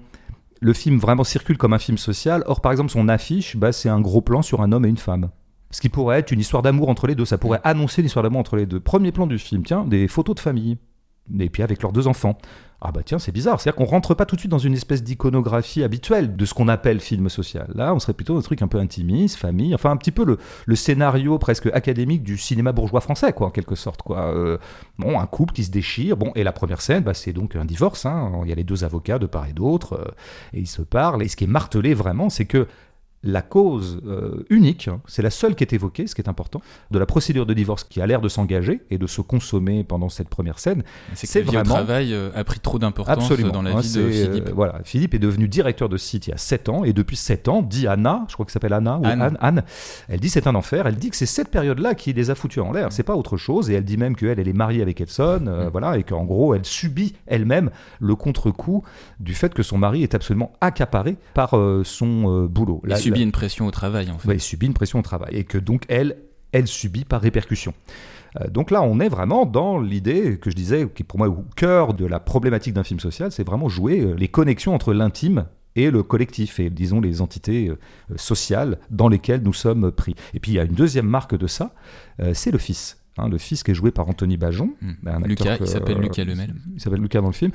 le 0.60 0.72
film 0.72 0.98
vraiment 0.98 1.24
circule 1.24 1.58
comme 1.58 1.72
un 1.72 1.80
film 1.80 1.98
social. 1.98 2.44
Or, 2.46 2.60
par 2.60 2.70
exemple, 2.70 2.90
son 2.90 3.08
affiche, 3.08 3.56
bah, 3.56 3.72
c'est 3.72 3.88
un 3.88 4.00
gros 4.00 4.20
plan 4.20 4.42
sur 4.42 4.62
un 4.62 4.70
homme 4.70 4.84
et 4.84 4.88
une 4.88 4.96
femme 4.96 5.30
ce 5.72 5.80
qui 5.80 5.88
pourrait 5.88 6.20
être 6.20 6.30
une 6.30 6.40
histoire 6.40 6.62
d'amour 6.62 6.88
entre 6.88 7.06
les 7.08 7.14
deux. 7.14 7.24
Ça 7.24 7.38
pourrait 7.38 7.60
annoncer 7.64 8.02
une 8.02 8.06
histoire 8.06 8.22
d'amour 8.22 8.40
entre 8.40 8.56
les 8.56 8.66
deux. 8.66 8.78
Premier 8.78 9.10
plan 9.10 9.26
du 9.26 9.38
film, 9.38 9.64
tiens, 9.64 9.84
des 9.84 10.06
photos 10.06 10.36
de 10.36 10.40
famille. 10.40 10.78
Et 11.38 11.48
puis 11.48 11.62
avec 11.62 11.82
leurs 11.82 11.92
deux 11.92 12.08
enfants. 12.08 12.36
Ah 12.84 12.90
bah 12.90 13.02
tiens, 13.04 13.20
c'est 13.20 13.30
bizarre. 13.30 13.60
C'est-à-dire 13.60 13.76
qu'on 13.76 13.84
rentre 13.84 14.12
pas 14.12 14.26
tout 14.26 14.34
de 14.34 14.40
suite 14.40 14.50
dans 14.50 14.58
une 14.58 14.74
espèce 14.74 15.04
d'iconographie 15.04 15.84
habituelle 15.84 16.34
de 16.34 16.44
ce 16.44 16.52
qu'on 16.52 16.66
appelle 16.66 16.98
film 16.98 17.28
social. 17.28 17.70
Là, 17.76 17.94
on 17.94 18.00
serait 18.00 18.12
plutôt 18.12 18.34
dans 18.34 18.40
un 18.40 18.42
truc 18.42 18.60
un 18.60 18.66
peu 18.66 18.78
intimiste, 18.78 19.36
famille, 19.36 19.72
enfin 19.72 19.92
un 19.92 19.96
petit 19.96 20.10
peu 20.10 20.36
le, 20.66 20.74
scénario 20.74 21.38
presque 21.38 21.66
académique 21.66 22.24
du 22.24 22.36
cinéma 22.36 22.72
bourgeois 22.72 23.00
français, 23.00 23.32
quoi, 23.32 23.46
en 23.46 23.50
quelque 23.50 23.76
sorte. 23.76 24.02
Quoi. 24.02 24.34
Euh, 24.34 24.58
bon, 24.98 25.18
un 25.20 25.26
couple 25.26 25.54
qui 25.54 25.62
se 25.62 25.70
déchire. 25.70 26.16
Bon, 26.16 26.32
et 26.34 26.42
la 26.42 26.52
première 26.52 26.80
scène, 26.80 27.04
bah, 27.04 27.14
c'est 27.14 27.32
donc 27.32 27.54
un 27.54 27.64
divorce. 27.64 28.04
Hein. 28.04 28.32
Il 28.42 28.48
y 28.48 28.52
a 28.52 28.56
les 28.56 28.64
deux 28.64 28.82
avocats 28.82 29.20
de 29.20 29.26
part 29.26 29.46
et 29.46 29.52
d'autre, 29.52 29.92
euh, 29.94 30.10
et 30.52 30.58
ils 30.58 30.66
se 30.66 30.82
parlent. 30.82 31.22
Et 31.22 31.28
ce 31.28 31.36
qui 31.36 31.44
est 31.44 31.48
martelé 31.48 31.94
vraiment, 31.94 32.30
c'est 32.30 32.46
que 32.46 32.66
la 33.24 33.42
cause 33.42 34.00
euh, 34.06 34.44
unique, 34.50 34.88
hein, 34.88 35.00
c'est 35.06 35.22
la 35.22 35.30
seule 35.30 35.54
qui 35.54 35.62
est 35.62 35.72
évoquée, 35.72 36.06
ce 36.06 36.14
qui 36.14 36.20
est 36.20 36.28
important, 36.28 36.60
de 36.90 36.98
la 36.98 37.06
procédure 37.06 37.46
de 37.46 37.54
divorce 37.54 37.84
qui 37.84 38.00
a 38.00 38.06
l'air 38.06 38.20
de 38.20 38.28
s'engager 38.28 38.80
et 38.90 38.98
de 38.98 39.06
se 39.06 39.20
consommer 39.20 39.84
pendant 39.84 40.08
cette 40.08 40.28
première 40.28 40.58
scène. 40.58 40.82
C'est 41.14 41.42
vraiment. 41.42 41.60
Le 41.62 41.84
travail 41.84 42.14
euh, 42.14 42.30
a 42.34 42.42
pris 42.42 42.58
trop 42.58 42.78
d'importance 42.78 43.30
dans 43.30 43.62
la 43.62 43.70
hein, 43.70 43.80
vie 43.80 43.92
de 43.92 44.10
Philippe. 44.10 44.48
Euh, 44.48 44.52
voilà, 44.54 44.80
Philippe 44.84 45.14
est 45.14 45.20
devenu 45.20 45.46
directeur 45.46 45.88
de 45.88 45.96
site 45.96 46.26
il 46.26 46.30
y 46.30 46.32
a 46.32 46.36
7 46.36 46.68
ans 46.68 46.84
et 46.84 46.92
depuis 46.92 47.16
7 47.16 47.48
ans, 47.48 47.62
dit 47.62 47.86
Anna, 47.86 48.24
je 48.28 48.34
crois 48.34 48.44
que 48.44 48.52
s'appelle 48.52 48.72
Anna 48.72 48.98
ou 48.98 49.06
Anne. 49.06 49.36
Anne, 49.40 49.62
elle 50.08 50.20
dit 50.20 50.28
c'est 50.28 50.46
un 50.46 50.54
enfer. 50.54 50.86
Elle 50.86 50.96
dit 50.96 51.10
que 51.10 51.16
c'est 51.16 51.26
cette 51.26 51.48
période-là 51.48 51.94
qui 51.94 52.12
les 52.12 52.30
a 52.30 52.34
foutus 52.34 52.62
en 52.62 52.72
l'air. 52.72 52.88
C'est 52.90 53.02
pas 53.04 53.14
autre 53.14 53.36
chose 53.36 53.70
et 53.70 53.74
elle 53.74 53.84
dit 53.84 53.96
même 53.96 54.16
qu'elle 54.16 54.40
elle 54.40 54.48
est 54.48 54.52
mariée 54.52 54.82
avec 54.82 55.00
Edson, 55.00 55.42
mm. 55.44 55.68
voilà, 55.70 55.96
et 55.96 56.02
qu'en 56.02 56.24
gros 56.24 56.54
elle 56.54 56.64
subit 56.64 57.14
elle-même 57.26 57.70
le 58.00 58.16
contre-coup 58.16 58.82
du 59.20 59.34
fait 59.34 59.54
que 59.54 59.62
son 59.62 59.78
mari 59.78 60.02
est 60.02 60.14
absolument 60.14 60.52
accaparé 60.60 61.16
par 61.34 61.50
son 61.84 62.46
boulot 62.46 62.82
subit 63.12 63.22
une 63.22 63.32
pression 63.32 63.66
au 63.66 63.70
travail, 63.70 64.10
en 64.10 64.18
fait. 64.18 64.30
elle 64.30 64.40
subit 64.40 64.66
une 64.66 64.74
pression 64.74 64.98
au 64.98 65.02
travail. 65.02 65.34
Et 65.36 65.44
que 65.44 65.58
donc, 65.58 65.84
elle, 65.88 66.16
elle 66.52 66.66
subit 66.66 67.04
par 67.04 67.20
répercussion. 67.20 67.74
Euh, 68.40 68.48
donc 68.48 68.70
là, 68.70 68.82
on 68.82 69.00
est 69.00 69.08
vraiment 69.08 69.46
dans 69.46 69.80
l'idée 69.80 70.38
que 70.38 70.50
je 70.50 70.56
disais, 70.56 70.88
qui 70.94 71.02
est 71.02 71.06
pour 71.06 71.18
moi 71.18 71.28
au 71.28 71.44
cœur 71.56 71.94
de 71.94 72.06
la 72.06 72.20
problématique 72.20 72.74
d'un 72.74 72.84
film 72.84 73.00
social, 73.00 73.32
c'est 73.32 73.46
vraiment 73.46 73.68
jouer 73.68 74.00
euh, 74.00 74.14
les 74.14 74.28
connexions 74.28 74.74
entre 74.74 74.92
l'intime 74.92 75.46
et 75.74 75.90
le 75.90 76.02
collectif, 76.02 76.60
et 76.60 76.68
disons 76.68 77.00
les 77.00 77.22
entités 77.22 77.68
euh, 77.68 77.78
sociales 78.16 78.78
dans 78.90 79.08
lesquelles 79.08 79.42
nous 79.42 79.54
sommes 79.54 79.90
pris. 79.90 80.14
Et 80.34 80.40
puis 80.40 80.52
il 80.52 80.54
y 80.54 80.58
a 80.58 80.64
une 80.64 80.74
deuxième 80.74 81.06
marque 81.06 81.36
de 81.36 81.46
ça, 81.46 81.74
c'est 82.34 82.50
le 82.50 82.58
fils. 82.58 83.01
Hein, 83.18 83.28
le 83.28 83.36
fils 83.36 83.62
qui 83.62 83.72
est 83.72 83.74
joué 83.74 83.90
par 83.90 84.08
Anthony 84.08 84.38
Bajon. 84.38 84.70
Hmm. 84.80 84.92
Un 85.06 85.20
Lucas, 85.20 85.58
il 85.60 85.66
s'appelle 85.66 85.98
Lucas 85.98 86.24
Lemel. 86.24 86.54
Il 86.74 86.80
s'appelle 86.80 87.00
Lucas 87.00 87.20
dans 87.20 87.26
le 87.26 87.34
film. 87.34 87.50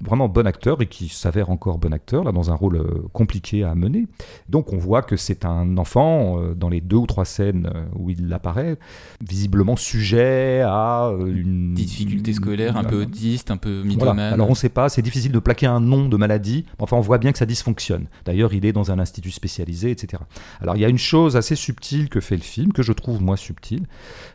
Vraiment 0.00 0.28
bon 0.28 0.46
acteur 0.46 0.80
et 0.82 0.86
qui 0.86 1.08
s'avère 1.08 1.50
encore 1.50 1.78
bon 1.78 1.92
acteur, 1.92 2.22
là, 2.22 2.30
dans 2.30 2.52
un 2.52 2.54
rôle 2.54 2.76
euh, 2.76 3.08
compliqué 3.12 3.64
à 3.64 3.74
mener. 3.74 4.06
Donc 4.48 4.72
on 4.72 4.78
voit 4.78 5.02
que 5.02 5.16
c'est 5.16 5.44
un 5.44 5.78
enfant, 5.78 6.40
euh, 6.40 6.54
dans 6.54 6.68
les 6.68 6.80
deux 6.80 6.96
ou 6.96 7.06
trois 7.06 7.24
scènes 7.24 7.68
euh, 7.74 7.86
où 7.96 8.10
il 8.10 8.32
apparaît, 8.32 8.78
visiblement 9.20 9.74
sujet 9.74 10.62
à 10.64 11.12
une... 11.26 11.74
Difficulté 11.74 12.32
scolaire, 12.32 12.76
un 12.76 12.84
peu 12.84 13.02
autiste, 13.02 13.50
un 13.50 13.56
peu 13.56 13.82
mythomane. 13.82 14.32
Alors 14.32 14.46
on 14.46 14.52
ne 14.52 14.56
sait 14.56 14.68
pas, 14.68 14.88
c'est 14.88 15.02
difficile 15.02 15.32
de 15.32 15.40
plaquer 15.40 15.66
un 15.66 15.80
nom 15.80 16.08
de 16.08 16.16
maladie. 16.16 16.66
Enfin, 16.78 16.96
on 16.96 17.00
voit 17.00 17.18
bien 17.18 17.32
que 17.32 17.38
ça 17.38 17.46
dysfonctionne. 17.46 18.06
D'ailleurs, 18.26 18.54
il 18.54 18.64
est 18.64 18.72
dans 18.72 18.92
un 18.92 19.00
institut 19.00 19.32
spécialisé, 19.32 19.90
etc. 19.90 20.22
Alors 20.60 20.76
il 20.76 20.82
y 20.82 20.84
a 20.84 20.88
une 20.88 20.98
chose 20.98 21.36
assez 21.36 21.56
subtile 21.56 22.08
que 22.08 22.20
fait 22.20 22.36
le 22.36 22.42
film, 22.42 22.72
que 22.72 22.84
je 22.84 22.92
trouve 22.92 23.20
moins 23.20 23.36
subtile, 23.36 23.86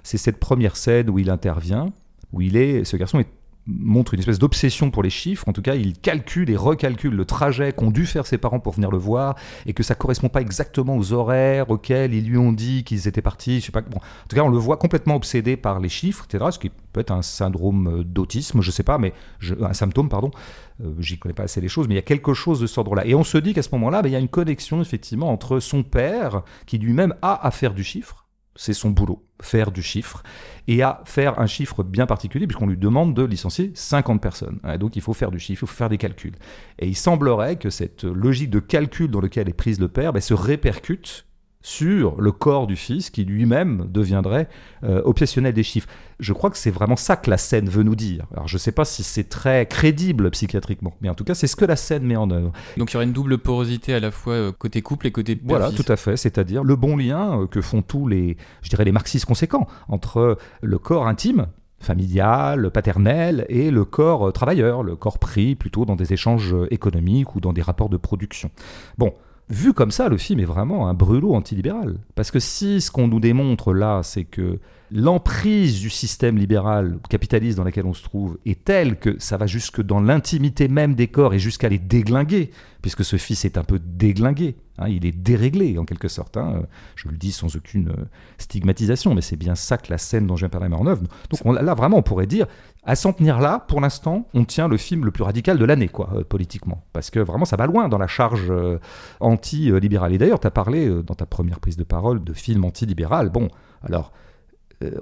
c'est 0.04 0.18
cette 0.18 0.38
première 0.38 0.65
scène 0.74 1.10
où 1.10 1.20
il 1.20 1.30
intervient, 1.30 1.92
où 2.34 2.42
il 2.42 2.58
est, 2.58 2.84
ce 2.84 2.98
garçon 2.98 3.24
montre 3.68 4.14
une 4.14 4.20
espèce 4.20 4.40
d'obsession 4.40 4.92
pour 4.92 5.04
les 5.04 5.10
chiffres. 5.10 5.48
En 5.48 5.54
tout 5.54 5.62
cas, 5.62 5.76
il 5.76 5.98
calcule 5.98 6.50
et 6.50 6.56
recalcule 6.56 7.16
le 7.16 7.26
trajet 7.26 7.72
qu'ont 7.72 7.92
dû 7.92 8.06
faire 8.06 8.28
ses 8.28 8.38
parents 8.38 8.60
pour 8.60 8.74
venir 8.74 8.92
le 8.92 8.98
voir 8.98 9.36
et 9.66 9.74
que 9.74 9.84
ça 9.84 9.96
correspond 9.96 10.30
pas 10.30 10.42
exactement 10.42 10.96
aux 10.96 11.14
horaires 11.14 11.70
auxquels 11.70 12.14
ils 12.14 12.28
lui 12.28 12.38
ont 12.38 12.52
dit 12.52 12.84
qu'ils 12.84 13.08
étaient 13.08 13.22
partis. 13.22 13.60
Je 13.60 13.66
sais 13.66 13.72
pas. 13.72 13.82
Bon, 13.82 13.98
en 13.98 14.28
tout 14.28 14.36
cas, 14.36 14.44
on 14.44 14.50
le 14.50 14.58
voit 14.58 14.78
complètement 14.78 15.16
obsédé 15.16 15.58
par 15.58 15.80
les 15.80 15.90
chiffres, 15.90 16.26
etc. 16.30 16.46
Ce 16.52 16.60
qui 16.60 16.70
peut 16.70 17.02
être 17.02 17.12
un 17.12 17.22
syndrome 17.22 17.88
euh, 17.88 18.04
d'autisme, 18.04 18.62
je 18.62 18.72
sais 18.72 18.84
pas, 18.84 18.98
mais 18.98 19.14
un 19.62 19.74
symptôme, 19.74 20.10
pardon. 20.10 20.32
Euh, 20.84 20.94
j'y 21.00 21.18
connais 21.18 21.34
pas 21.34 21.44
assez 21.44 21.62
les 21.62 21.68
choses, 21.68 21.88
mais 21.88 21.96
il 21.96 21.98
y 21.98 22.00
a 22.00 22.04
quelque 22.04 22.34
chose 22.34 22.60
de 22.60 22.68
ce 22.68 22.80
ordre-là. 22.80 23.06
Et 23.06 23.16
on 23.16 23.24
se 23.24 23.38
dit 23.38 23.54
qu'à 23.54 23.64
ce 23.64 23.70
moment-là, 23.74 24.02
ben, 24.02 24.10
il 24.10 24.12
y 24.12 24.16
a 24.16 24.20
une 24.20 24.30
connexion 24.30 24.82
effectivement 24.82 25.32
entre 25.32 25.60
son 25.60 25.84
père, 25.84 26.44
qui 26.66 26.78
lui-même 26.78 27.16
a 27.22 27.46
à 27.46 27.52
faire 27.52 27.74
du 27.74 27.84
chiffre, 27.84 28.25
c'est 28.56 28.74
son 28.74 28.90
boulot, 28.90 29.26
faire 29.42 29.72
du 29.72 29.82
chiffre, 29.82 30.24
et 30.68 30.82
à 30.82 31.02
faire 31.06 31.40
un 31.40 31.48
chiffre 31.48 31.84
bien 31.84 32.06
particulier, 32.06 32.48
puisqu'on 32.48 32.68
lui 32.68 32.78
demande 32.78 33.14
de 33.14 33.24
licencier 33.24 33.72
50 33.76 34.22
personnes. 34.22 34.60
donc 34.80 34.96
il 34.96 35.02
faut 35.02 35.14
faire 35.14 35.32
du 35.32 35.40
chiffre, 35.40 35.64
il 35.64 35.68
faut 35.68 35.76
faire 35.76 35.90
des 35.90 35.98
calculs. 35.98 36.36
Et 36.80 36.88
il 36.88 36.96
semblerait 36.96 37.58
que 37.58 37.70
cette 37.70 38.04
logique 38.04 38.50
de 38.50 38.60
calcul 38.60 39.12
dans 39.12 39.22
laquelle 39.22 39.50
est 39.50 39.54
prise 39.54 39.80
le 39.80 39.88
père 39.88 40.14
ben, 40.14 40.22
se 40.22 40.34
répercute 40.34 41.26
sur 41.66 42.22
le 42.22 42.32
corps 42.32 42.68
du 42.68 42.76
fils 42.76 43.10
qui 43.10 43.26
lui-même 43.26 43.88
deviendrait 43.90 44.48
euh, 44.84 45.02
obsessionnel 45.04 45.52
des 45.52 45.64
chiffres. 45.64 45.88
Je 46.20 46.32
crois 46.32 46.52
que 46.52 46.60
c'est 46.60 46.70
vraiment 46.70 46.96
ça 46.96 47.16
que 47.16 47.28
la 47.28 47.38
scène 47.38 47.70
veut 47.70 47.82
nous 47.82 47.96
dire. 47.96 48.28
Alors 48.34 48.48
je 48.48 48.54
ne 48.56 48.60
sais 48.60 48.72
pas 48.72 48.86
si 48.86 49.02
c'est 49.02 49.24
très 49.24 49.66
crédible 49.66 50.30
psychiatriquement, 50.30 50.96
mais 51.02 51.10
en 51.10 51.16
tout 51.16 51.24
cas 51.24 51.34
c'est 51.34 51.48
ce 51.48 51.56
que 51.56 51.66
la 51.66 51.76
scène 51.76 52.04
met 52.04 52.18
en 52.18 52.30
œuvre. 52.30 52.52
Donc 52.78 52.92
il 52.92 52.94
y 52.94 52.98
aurait 52.98 53.06
une 53.06 53.14
double 53.14 53.40
porosité 53.40 53.96
à 53.96 54.00
la 54.00 54.12
fois 54.12 54.34
euh, 54.34 54.52
côté 54.52 54.84
couple 54.84 55.08
et 55.08 55.12
côté 55.12 55.36
père 55.36 55.58
Voilà, 55.58 55.72
tout 55.72 55.92
à 55.92 55.96
fait, 55.96 56.18
c'est-à-dire 56.18 56.64
le 56.64 56.76
bon 56.76 56.98
lien 56.98 57.42
euh, 57.42 57.48
que 57.48 57.62
font 57.62 57.82
tous 57.82 58.08
les, 58.08 58.38
je 58.62 58.70
dirais 58.70 58.86
les 58.86 58.92
marxistes 58.92 59.26
conséquents 59.26 59.66
entre 59.88 60.38
le 60.62 60.78
corps 60.78 61.08
intime 61.08 61.48
familial, 61.80 62.70
paternel, 62.70 63.46
et 63.50 63.72
le 63.72 63.86
corps 63.86 64.32
travailleur, 64.34 64.84
le 64.84 64.96
corps 64.96 65.18
pris 65.18 65.56
plutôt 65.56 65.86
dans 65.86 65.96
des 65.96 66.14
échanges 66.14 66.56
économiques 66.70 67.36
ou 67.36 67.40
dans 67.40 67.54
des 67.54 67.62
rapports 67.62 67.90
de 67.90 67.98
production. 67.98 68.50
Bon, 68.98 69.14
vu 69.50 69.74
comme 69.74 69.92
ça, 69.92 70.10
le 70.10 70.18
film 70.18 70.40
est 70.40 70.46
vraiment 70.46 70.88
un 70.88 70.94
brûlot 70.94 71.34
antilibéral. 71.34 71.98
Parce 72.16 72.32
que 72.32 72.40
si 72.40 72.82
ce 72.82 72.92
qu'on 72.92 73.08
nous 73.08 73.20
démontre 73.20 73.74
là, 73.74 74.02
c'est 74.04 74.24
que 74.24 74.60
l'emprise 74.92 75.80
du 75.80 75.90
système 75.90 76.38
libéral 76.38 77.00
capitaliste 77.10 77.58
dans 77.58 77.64
lequel 77.64 77.86
on 77.86 77.94
se 77.94 78.04
trouve 78.04 78.38
est 78.46 78.64
telle 78.64 78.98
que 78.98 79.16
ça 79.20 79.38
va 79.38 79.48
jusque 79.48 79.82
dans 79.82 80.00
l'intimité 80.00 80.68
même 80.68 80.96
des 80.96 81.08
corps 81.08 81.34
et 81.34 81.40
jusqu'à 81.40 81.70
les 81.70 81.80
déglinguer, 81.80 82.52
puisque 82.82 83.04
ce 83.04 83.18
fils 83.18 83.46
est 83.46 83.58
un 83.58 83.64
peu 83.64 83.80
déglingué, 83.80 84.56
hein, 84.78 84.88
il 84.88 85.06
est 85.06 85.12
déréglé 85.12 85.78
en 85.78 85.86
quelque 85.86 86.08
sorte. 86.08 86.38
Hein. 86.38 86.64
je 86.96 87.08
le 87.08 87.18
dis 87.18 87.32
sans 87.32 87.56
aucune 87.56 87.90
euh, 87.90 88.06
stigmatisation, 88.38 89.14
mais 89.14 89.22
c'est 89.22 89.36
bien 89.36 89.56
ça 89.56 89.78
que 89.78 89.90
la 89.90 89.98
scène 89.98 90.28
dont 90.28 90.36
je 90.36 90.42
viens 90.42 90.48
de 90.48 90.52
parler 90.52 90.70
met 90.70 90.76
en 90.76 90.88
œuvre. 90.88 91.04
Donc 91.30 91.40
on, 91.46 91.54
là, 91.54 91.74
vraiment, 91.74 91.98
on 91.98 92.02
pourrait 92.02 92.28
dire, 92.28 92.48
à 92.84 92.96
s'en 92.96 93.14
tenir 93.14 93.40
là, 93.40 93.66
pour 93.68 93.82
l'instant, 93.82 94.28
on 94.34 94.46
tient 94.46 94.68
le 94.68 94.78
film 94.78 95.06
le 95.06 95.12
plus 95.12 95.24
radical 95.24 95.58
de 95.58 95.66
l'année, 95.66 95.90
quoi, 95.90 96.10
euh, 96.14 96.24
politiquement. 96.24 96.84
Parce 96.94 97.10
que 97.10 97.20
vraiment, 97.20 97.46
ça 97.46 97.56
va 97.56 97.68
loin 97.68 97.88
dans 97.90 97.98
la 97.98 98.08
charge 98.08 98.50
euh, 98.50 98.80
anti-libérale. 99.20 100.14
Et 100.14 100.18
d'ailleurs, 100.18 100.40
tu 100.40 100.48
as 100.48 100.52
parlé 100.52 100.90
dans 101.04 101.16
ta 101.16 101.26
première 101.26 101.60
prise 101.60 101.78
de 101.78 101.84
parole 101.84 102.24
de 102.24 102.34
film 102.34 102.66
anti-libéral. 102.66 103.30
Bon, 103.30 103.50
alors 103.84 104.12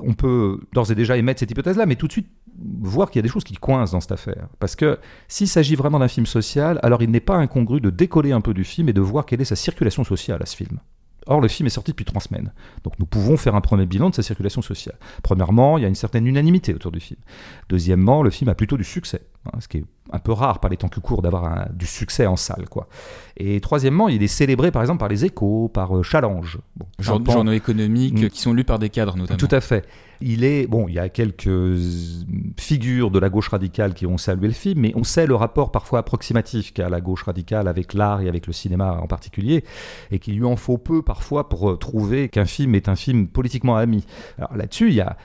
on 0.02 0.14
peut 0.14 0.60
d'ores 0.72 0.92
et 0.92 0.96
déjà 0.96 1.18
émettre 1.18 1.40
cette 1.40 1.50
hypothèse-là, 1.50 1.88
mais 1.88 1.96
tout 1.96 2.06
de 2.06 2.12
suite 2.12 2.30
voir 2.60 3.10
qu'il 3.10 3.20
y 3.20 3.22
a 3.22 3.24
des 3.24 3.30
choses 3.30 3.44
qui 3.44 3.56
coincent 3.56 3.94
dans 3.94 4.02
cette 4.02 4.12
affaire. 4.12 4.48
Parce 4.60 4.76
que 4.76 5.00
s'il 5.28 5.48
s'agit 5.48 5.76
vraiment 5.76 6.00
d'un 6.00 6.08
film 6.08 6.26
social, 6.26 6.80
alors 6.84 7.02
il 7.02 7.10
n'est 7.10 7.20
pas 7.20 7.36
incongru 7.36 7.82
de 7.82 7.90
décoller 7.90 8.32
un 8.32 8.42
peu 8.42 8.54
du 8.54 8.64
film 8.64 8.90
et 8.90 8.94
de 8.94 9.02
voir 9.02 9.26
quelle 9.26 9.42
est 9.42 9.46
sa 9.46 9.56
circulation 9.56 10.04
sociale 10.04 10.42
à 10.42 10.46
ce 10.46 10.56
film. 10.56 10.80
Or, 11.26 11.40
le 11.40 11.48
film 11.48 11.68
est 11.68 11.70
sorti 11.70 11.92
depuis 11.92 12.06
trois 12.06 12.22
semaines. 12.22 12.52
Donc 12.84 13.00
nous 13.00 13.06
pouvons 13.06 13.38
faire 13.38 13.56
un 13.56 13.62
premier 13.62 13.86
bilan 13.86 14.10
de 14.10 14.16
sa 14.16 14.24
circulation 14.24 14.62
sociale. 14.62 14.98
Premièrement, 15.22 15.78
il 15.78 15.82
y 15.82 15.86
a 15.86 15.88
une 15.88 15.96
certaine 15.96 16.28
unanimité 16.28 16.74
autour 16.74 16.92
du 16.92 17.00
film. 17.00 17.20
Deuxièmement, 17.70 18.24
le 18.24 18.30
film 18.30 18.50
a 18.50 18.56
plutôt 18.56 18.78
du 18.78 18.84
succès, 18.84 19.22
hein, 19.46 19.60
ce 19.60 19.68
qui 19.68 19.86
un 20.14 20.20
peu 20.20 20.32
rare 20.32 20.60
par 20.60 20.70
les 20.70 20.78
temps 20.78 20.88
que 20.88 21.00
courts 21.00 21.22
d'avoir 21.22 21.68
du 21.74 21.88
succès 21.88 22.28
en 22.28 22.36
salle. 22.36 22.70
quoi. 22.70 22.88
Et 23.36 23.60
troisièmement, 23.60 24.10
il 24.10 24.22
est 24.22 24.28
célébré 24.28 24.72
par 24.72 24.82
exemple 24.84 25.00
par 25.00 25.10
les 25.10 25.26
échos, 25.26 25.70
par 25.74 25.98
euh, 25.98 26.04
Challenge. 26.04 26.60
Bon, 26.76 26.86
journaux 27.00 27.52
économiques 27.52 28.22
mm. 28.22 28.30
qui 28.30 28.40
sont 28.40 28.54
lus 28.54 28.64
par 28.64 28.78
des 28.78 28.90
cadres 28.90 29.18
notamment. 29.18 29.38
Tout 29.38 29.54
à 29.54 29.60
fait. 29.60 29.86
Il 30.22 30.44
est 30.46 30.68
bon, 30.68 30.88
il 30.88 30.94
y 30.94 31.00
a 31.00 31.10
quelques 31.10 31.78
figures 32.58 33.12
de 33.12 33.20
la 33.20 33.30
gauche 33.30 33.50
radicale 33.50 33.94
qui 33.94 34.06
ont 34.06 34.18
salué 34.18 34.48
le 34.48 34.54
film, 34.54 34.82
mais 34.82 34.94
on 34.96 35.04
sait 35.04 35.26
le 35.26 35.36
rapport 35.36 35.72
parfois 35.72 36.00
approximatif 36.00 36.72
qu'a 36.72 36.88
la 36.88 37.02
gauche 37.02 37.24
radicale 37.24 37.68
avec 37.68 37.94
l'art 37.94 38.22
et 38.22 38.30
avec 38.30 38.48
le 38.48 38.54
cinéma 38.54 39.00
en 39.02 39.08
particulier, 39.08 39.66
et 40.12 40.20
qu'il 40.20 40.38
lui 40.38 40.46
en 40.46 40.56
faut 40.56 40.78
peu 40.78 41.02
parfois 41.02 41.50
pour 41.50 41.72
euh, 41.72 41.76
trouver 41.76 42.30
qu'un 42.30 42.46
film 42.46 42.76
est 42.76 42.88
un 42.88 42.96
film 42.96 43.28
politiquement 43.28 43.76
ami. 43.76 44.06
Alors 44.38 44.56
là-dessus, 44.56 44.90
il 44.90 44.96
y 44.96 45.02
a 45.02 45.18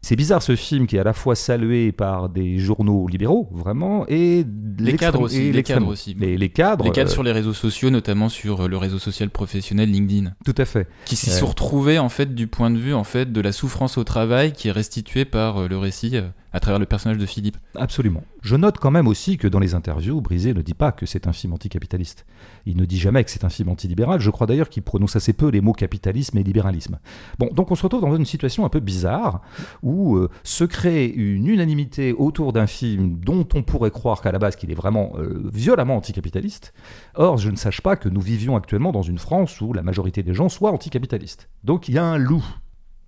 c'est 0.00 0.16
bizarre 0.16 0.42
ce 0.42 0.56
film 0.56 0.86
qui 0.86 0.96
est 0.96 1.00
à 1.00 1.04
la 1.04 1.12
fois 1.12 1.34
salué 1.34 1.92
par 1.92 2.28
des 2.28 2.58
journaux 2.58 3.06
libéraux, 3.08 3.48
vraiment, 3.52 4.06
et 4.08 4.44
les 4.78 4.96
cadres 4.96 5.22
aussi. 5.22 5.52
les 5.52 5.62
cadres 5.62 5.88
aussi. 5.88 6.14
Les, 6.14 6.48
cadres. 6.48 6.84
Les 6.84 6.90
cadres 6.90 7.10
sur 7.10 7.22
les 7.22 7.32
réseaux 7.32 7.52
sociaux, 7.52 7.90
notamment 7.90 8.28
sur 8.28 8.62
euh, 8.64 8.68
le 8.68 8.76
réseau 8.76 8.98
social 8.98 9.30
professionnel 9.30 9.90
LinkedIn. 9.90 10.32
Tout 10.44 10.54
à 10.56 10.64
fait. 10.64 10.88
Qui 11.04 11.16
s'y 11.16 11.30
sont 11.30 11.46
retrouvés 11.46 11.98
en 11.98 12.08
fait 12.08 12.34
du 12.34 12.46
point 12.46 12.70
de 12.70 12.78
vue 12.78 12.94
en 12.94 13.04
fait 13.04 13.32
de 13.32 13.40
la 13.40 13.52
souffrance 13.52 13.98
au 13.98 14.04
travail 14.04 14.52
qui 14.52 14.68
est 14.68 14.72
restituée 14.72 15.24
par 15.24 15.58
euh, 15.58 15.68
le 15.68 15.78
récit 15.78 16.12
euh, 16.14 16.28
à 16.52 16.60
travers 16.60 16.78
le 16.78 16.86
personnage 16.86 17.18
de 17.18 17.26
Philippe. 17.26 17.56
Absolument. 17.74 18.22
Je 18.42 18.56
note 18.56 18.78
quand 18.78 18.90
même 18.90 19.06
aussi 19.06 19.36
que 19.36 19.48
dans 19.48 19.58
les 19.58 19.74
interviews, 19.74 20.20
Brisé 20.20 20.54
ne 20.54 20.62
dit 20.62 20.74
pas 20.74 20.92
que 20.92 21.06
c'est 21.06 21.26
un 21.26 21.32
film 21.32 21.52
anticapitaliste. 21.52 22.26
Il 22.66 22.76
ne 22.76 22.84
dit 22.84 22.98
jamais 22.98 23.24
que 23.24 23.30
c'est 23.30 23.44
un 23.44 23.48
film 23.48 23.68
antilibéral. 23.68 24.20
Je 24.20 24.30
crois 24.30 24.46
d'ailleurs 24.46 24.68
qu'il 24.68 24.82
prononce 24.82 25.16
assez 25.16 25.32
peu 25.32 25.48
les 25.48 25.60
mots 25.60 25.72
capitalisme 25.72 26.38
et 26.38 26.42
libéralisme. 26.42 26.98
Bon, 27.38 27.48
donc 27.52 27.70
on 27.70 27.74
se 27.74 27.82
retrouve 27.82 28.00
dans 28.00 28.16
une 28.16 28.24
situation 28.24 28.64
un 28.64 28.68
peu 28.68 28.80
bizarre 28.80 29.42
où 29.82 30.16
euh, 30.16 30.30
se 30.42 30.64
crée 30.64 31.06
une 31.06 31.46
unanimité 31.46 32.12
autour 32.12 32.52
d'un 32.52 32.66
film 32.66 33.18
dont 33.18 33.46
on 33.54 33.62
pourrait 33.62 33.90
croire 33.90 34.22
qu'à 34.22 34.32
la 34.32 34.38
base 34.38 34.56
qu'il 34.56 34.70
est 34.70 34.74
vraiment 34.74 35.12
euh, 35.18 35.48
violemment 35.52 35.96
anticapitaliste. 35.96 36.72
Or, 37.14 37.36
je 37.36 37.50
ne 37.50 37.56
sache 37.56 37.80
pas 37.80 37.96
que 37.96 38.08
nous 38.08 38.20
vivions 38.20 38.56
actuellement 38.56 38.92
dans 38.92 39.02
une 39.02 39.18
France 39.18 39.60
où 39.60 39.72
la 39.72 39.82
majorité 39.82 40.22
des 40.22 40.34
gens 40.34 40.48
soient 40.48 40.72
anticapitalistes. 40.72 41.48
Donc 41.64 41.88
il 41.88 41.94
y 41.94 41.98
a 41.98 42.04
un 42.04 42.18
loup 42.18 42.44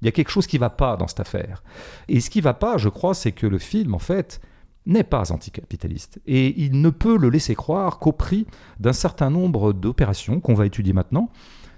il 0.00 0.06
y 0.06 0.08
a 0.08 0.12
quelque 0.12 0.30
chose 0.30 0.46
qui 0.46 0.56
ne 0.56 0.60
va 0.60 0.70
pas 0.70 0.96
dans 0.96 1.08
cette 1.08 1.20
affaire. 1.20 1.62
Et 2.08 2.20
ce 2.20 2.30
qui 2.30 2.38
ne 2.38 2.44
va 2.44 2.54
pas, 2.54 2.78
je 2.78 2.88
crois, 2.88 3.14
c'est 3.14 3.32
que 3.32 3.46
le 3.46 3.58
film, 3.58 3.94
en 3.94 3.98
fait, 3.98 4.40
n'est 4.86 5.04
pas 5.04 5.30
anticapitaliste. 5.32 6.20
Et 6.26 6.62
il 6.62 6.80
ne 6.80 6.90
peut 6.90 7.18
le 7.18 7.28
laisser 7.28 7.54
croire 7.54 7.98
qu'au 7.98 8.12
prix 8.12 8.46
d'un 8.78 8.92
certain 8.92 9.30
nombre 9.30 9.72
d'opérations 9.72 10.40
qu'on 10.40 10.54
va 10.54 10.66
étudier 10.66 10.92
maintenant, 10.92 11.30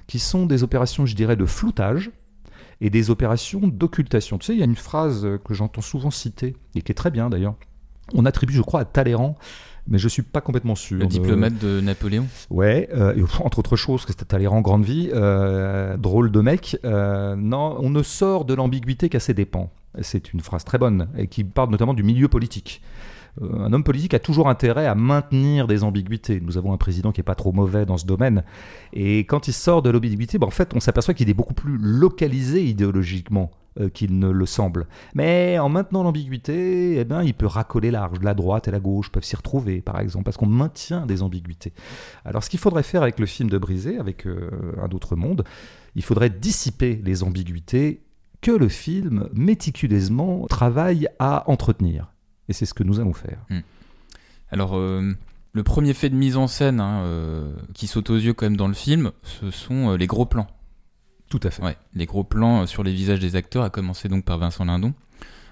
qui 0.07 0.19
sont 0.19 0.47
des 0.47 0.63
opérations, 0.63 1.07
je 1.07 1.15
dirais, 1.15 1.37
de 1.37 1.47
floutage 1.47 2.11
et 2.81 2.91
des 2.91 3.11
opérations 3.11 3.61
d'occultation. 3.67 4.39
Tu 4.39 4.47
sais, 4.47 4.53
il 4.55 4.59
y 4.59 4.63
a 4.63 4.67
une 4.67 4.77
phrase 4.77 5.27
que 5.45 5.55
j'entends 5.55 5.81
souvent 5.81 6.11
citer, 6.11 6.57
et 6.75 6.83
qui 6.83 6.93
est 6.93 6.97
très 6.97 7.11
bien 7.11 7.31
d'ailleurs. 7.31 7.55
On 8.15 8.25
attribue, 8.25 8.53
je 8.53 8.63
crois, 8.63 8.81
à 8.81 8.85
Talleyrand 8.85 9.37
mais 9.89 9.99
je 9.99 10.09
suis 10.09 10.23
pas 10.23 10.41
complètement 10.41 10.75
sûr. 10.75 10.99
Le 10.99 11.07
diplomate 11.07 11.59
de 11.59 11.81
Napoléon. 11.81 12.27
Ouais, 12.51 12.89
euh, 12.95 13.15
entre 13.41 13.59
autres 13.59 13.77
choses, 13.77 14.05
que 14.05 14.13
c'était 14.13 14.25
Talleyrand 14.25 14.61
grande 14.61 14.85
vie, 14.85 15.11
euh, 15.13 15.97
drôle 15.97 16.31
de 16.31 16.41
mec. 16.41 16.79
Euh, 16.85 17.35
non, 17.37 17.77
on 17.81 17.91
ne 17.91 18.03
sort 18.03 18.45
de 18.45 18.55
l'ambiguïté 18.55 19.09
qu'à 19.09 19.21
ses 19.21 19.35
dépens. 19.35 19.71
C'est 20.01 20.33
une 20.33 20.41
phrase 20.41 20.65
très 20.65 20.79
bonne 20.79 21.09
et 21.19 21.27
qui 21.27 21.45
parle 21.45 21.71
notamment 21.71 21.95
du 21.95 22.03
milieu 22.03 22.29
politique. 22.29 22.81
Un 23.41 23.73
homme 23.73 23.85
politique 23.85 24.13
a 24.15 24.19
toujours 24.19 24.49
intérêt 24.49 24.87
à 24.87 24.95
maintenir 24.95 25.67
des 25.67 25.85
ambiguïtés. 25.85 26.41
Nous 26.41 26.59
avons 26.59 26.73
un 26.73 26.77
président 26.77 27.13
qui 27.13 27.21
est 27.21 27.25
pas 27.25 27.35
trop 27.35 27.53
mauvais 27.53 27.87
dans 27.87 27.97
ce 27.97 28.05
domaine. 28.05 28.45
Et 28.93 29.21
quand 29.21 29.49
il 29.49 29.55
sort 29.55 29.81
de 29.81 29.91
l'ambiguïté, 29.91 30.39
ben 30.39 30.47
en 30.47 30.51
fait, 30.51 30.75
on 30.75 30.81
s'aperçoit 30.81 31.15
qu'il 31.15 31.31
est 31.31 31.35
beaucoup 31.35 31.55
plus 31.55 31.79
localisé 31.79 32.63
idéologiquement 32.63 33.51
euh, 33.81 33.89
qu'il 33.89 34.19
ne 34.19 34.29
le 34.29 34.45
semble. 34.45 34.87
Mais 35.15 35.59
en 35.59 35.71
maintenant 35.71 36.03
l'ambiguïté, 36.03 36.99
eh 36.99 37.05
ben, 37.05 37.23
il 37.23 37.33
peut 37.33 37.47
racoler 37.47 37.91
large. 37.91 38.19
La 38.21 38.35
droite 38.35 38.69
et 38.69 38.71
la 38.71 38.81
gauche 38.81 39.11
peuvent 39.11 39.25
s'y 39.25 39.35
retrouver, 39.35 39.81
par 39.81 39.99
exemple, 39.99 40.25
parce 40.25 40.37
qu'on 40.37 40.47
maintient 40.47 41.07
des 41.07 41.23
ambiguïtés. 41.23 41.73
Alors, 42.27 42.45
ce 42.45 42.51
qu'il 42.51 42.61
faudrait 42.61 42.83
faire 42.83 43.03
avec 43.03 43.19
le 43.19 43.25
film 43.25 43.49
de 43.49 43.57
Brisé, 43.57 43.97
avec 43.97 44.27
euh, 44.27 44.51
Un 44.83 44.91
autre 44.91 45.17
monde, 45.17 45.45
il 45.95 46.03
faudrait 46.03 46.29
dissiper 46.29 47.01
les 47.03 47.23
ambiguïtés 47.23 48.03
que 48.43 48.51
le 48.51 48.69
film 48.69 49.31
méticuleusement 49.33 50.47
travaille 50.49 51.09
à 51.19 51.49
entretenir. 51.51 52.12
Et 52.53 52.55
c'est 52.55 52.67
ce 52.67 52.75
que 52.75 52.85
nous 52.85 53.01
allons 53.01 53.15
faire. 53.15 53.39
Hmm. 53.49 53.61
Alors, 54.51 54.77
euh, 54.77 55.17
le 55.55 55.63
premier 55.63 55.95
fait 55.95 56.11
de 56.11 56.15
mise 56.15 56.37
en 56.37 56.47
scène 56.47 56.81
hein, 56.81 57.03
qui 57.73 57.87
saute 57.87 58.11
aux 58.11 58.17
yeux 58.17 58.35
quand 58.35 58.45
même 58.45 58.59
dans 58.59 58.69
le 58.69 58.75
film, 58.75 59.13
ce 59.23 59.51
sont 59.51 59.97
les 59.97 60.07
gros 60.07 60.27
plans. 60.27 60.49
Tout 61.33 61.41
à 61.45 61.51
fait. 61.51 61.63
Ouais, 61.63 61.79
les 61.95 62.05
gros 62.05 62.25
plans 62.25 62.61
euh, 62.61 62.67
sur 62.67 62.83
les 62.83 62.93
visages 62.93 63.19
des 63.19 63.37
acteurs, 63.37 63.65
à 63.65 63.71
commencer 63.71 64.07
donc 64.11 64.23
par 64.23 64.37
Vincent 64.37 64.67
Lindon. 64.67 64.93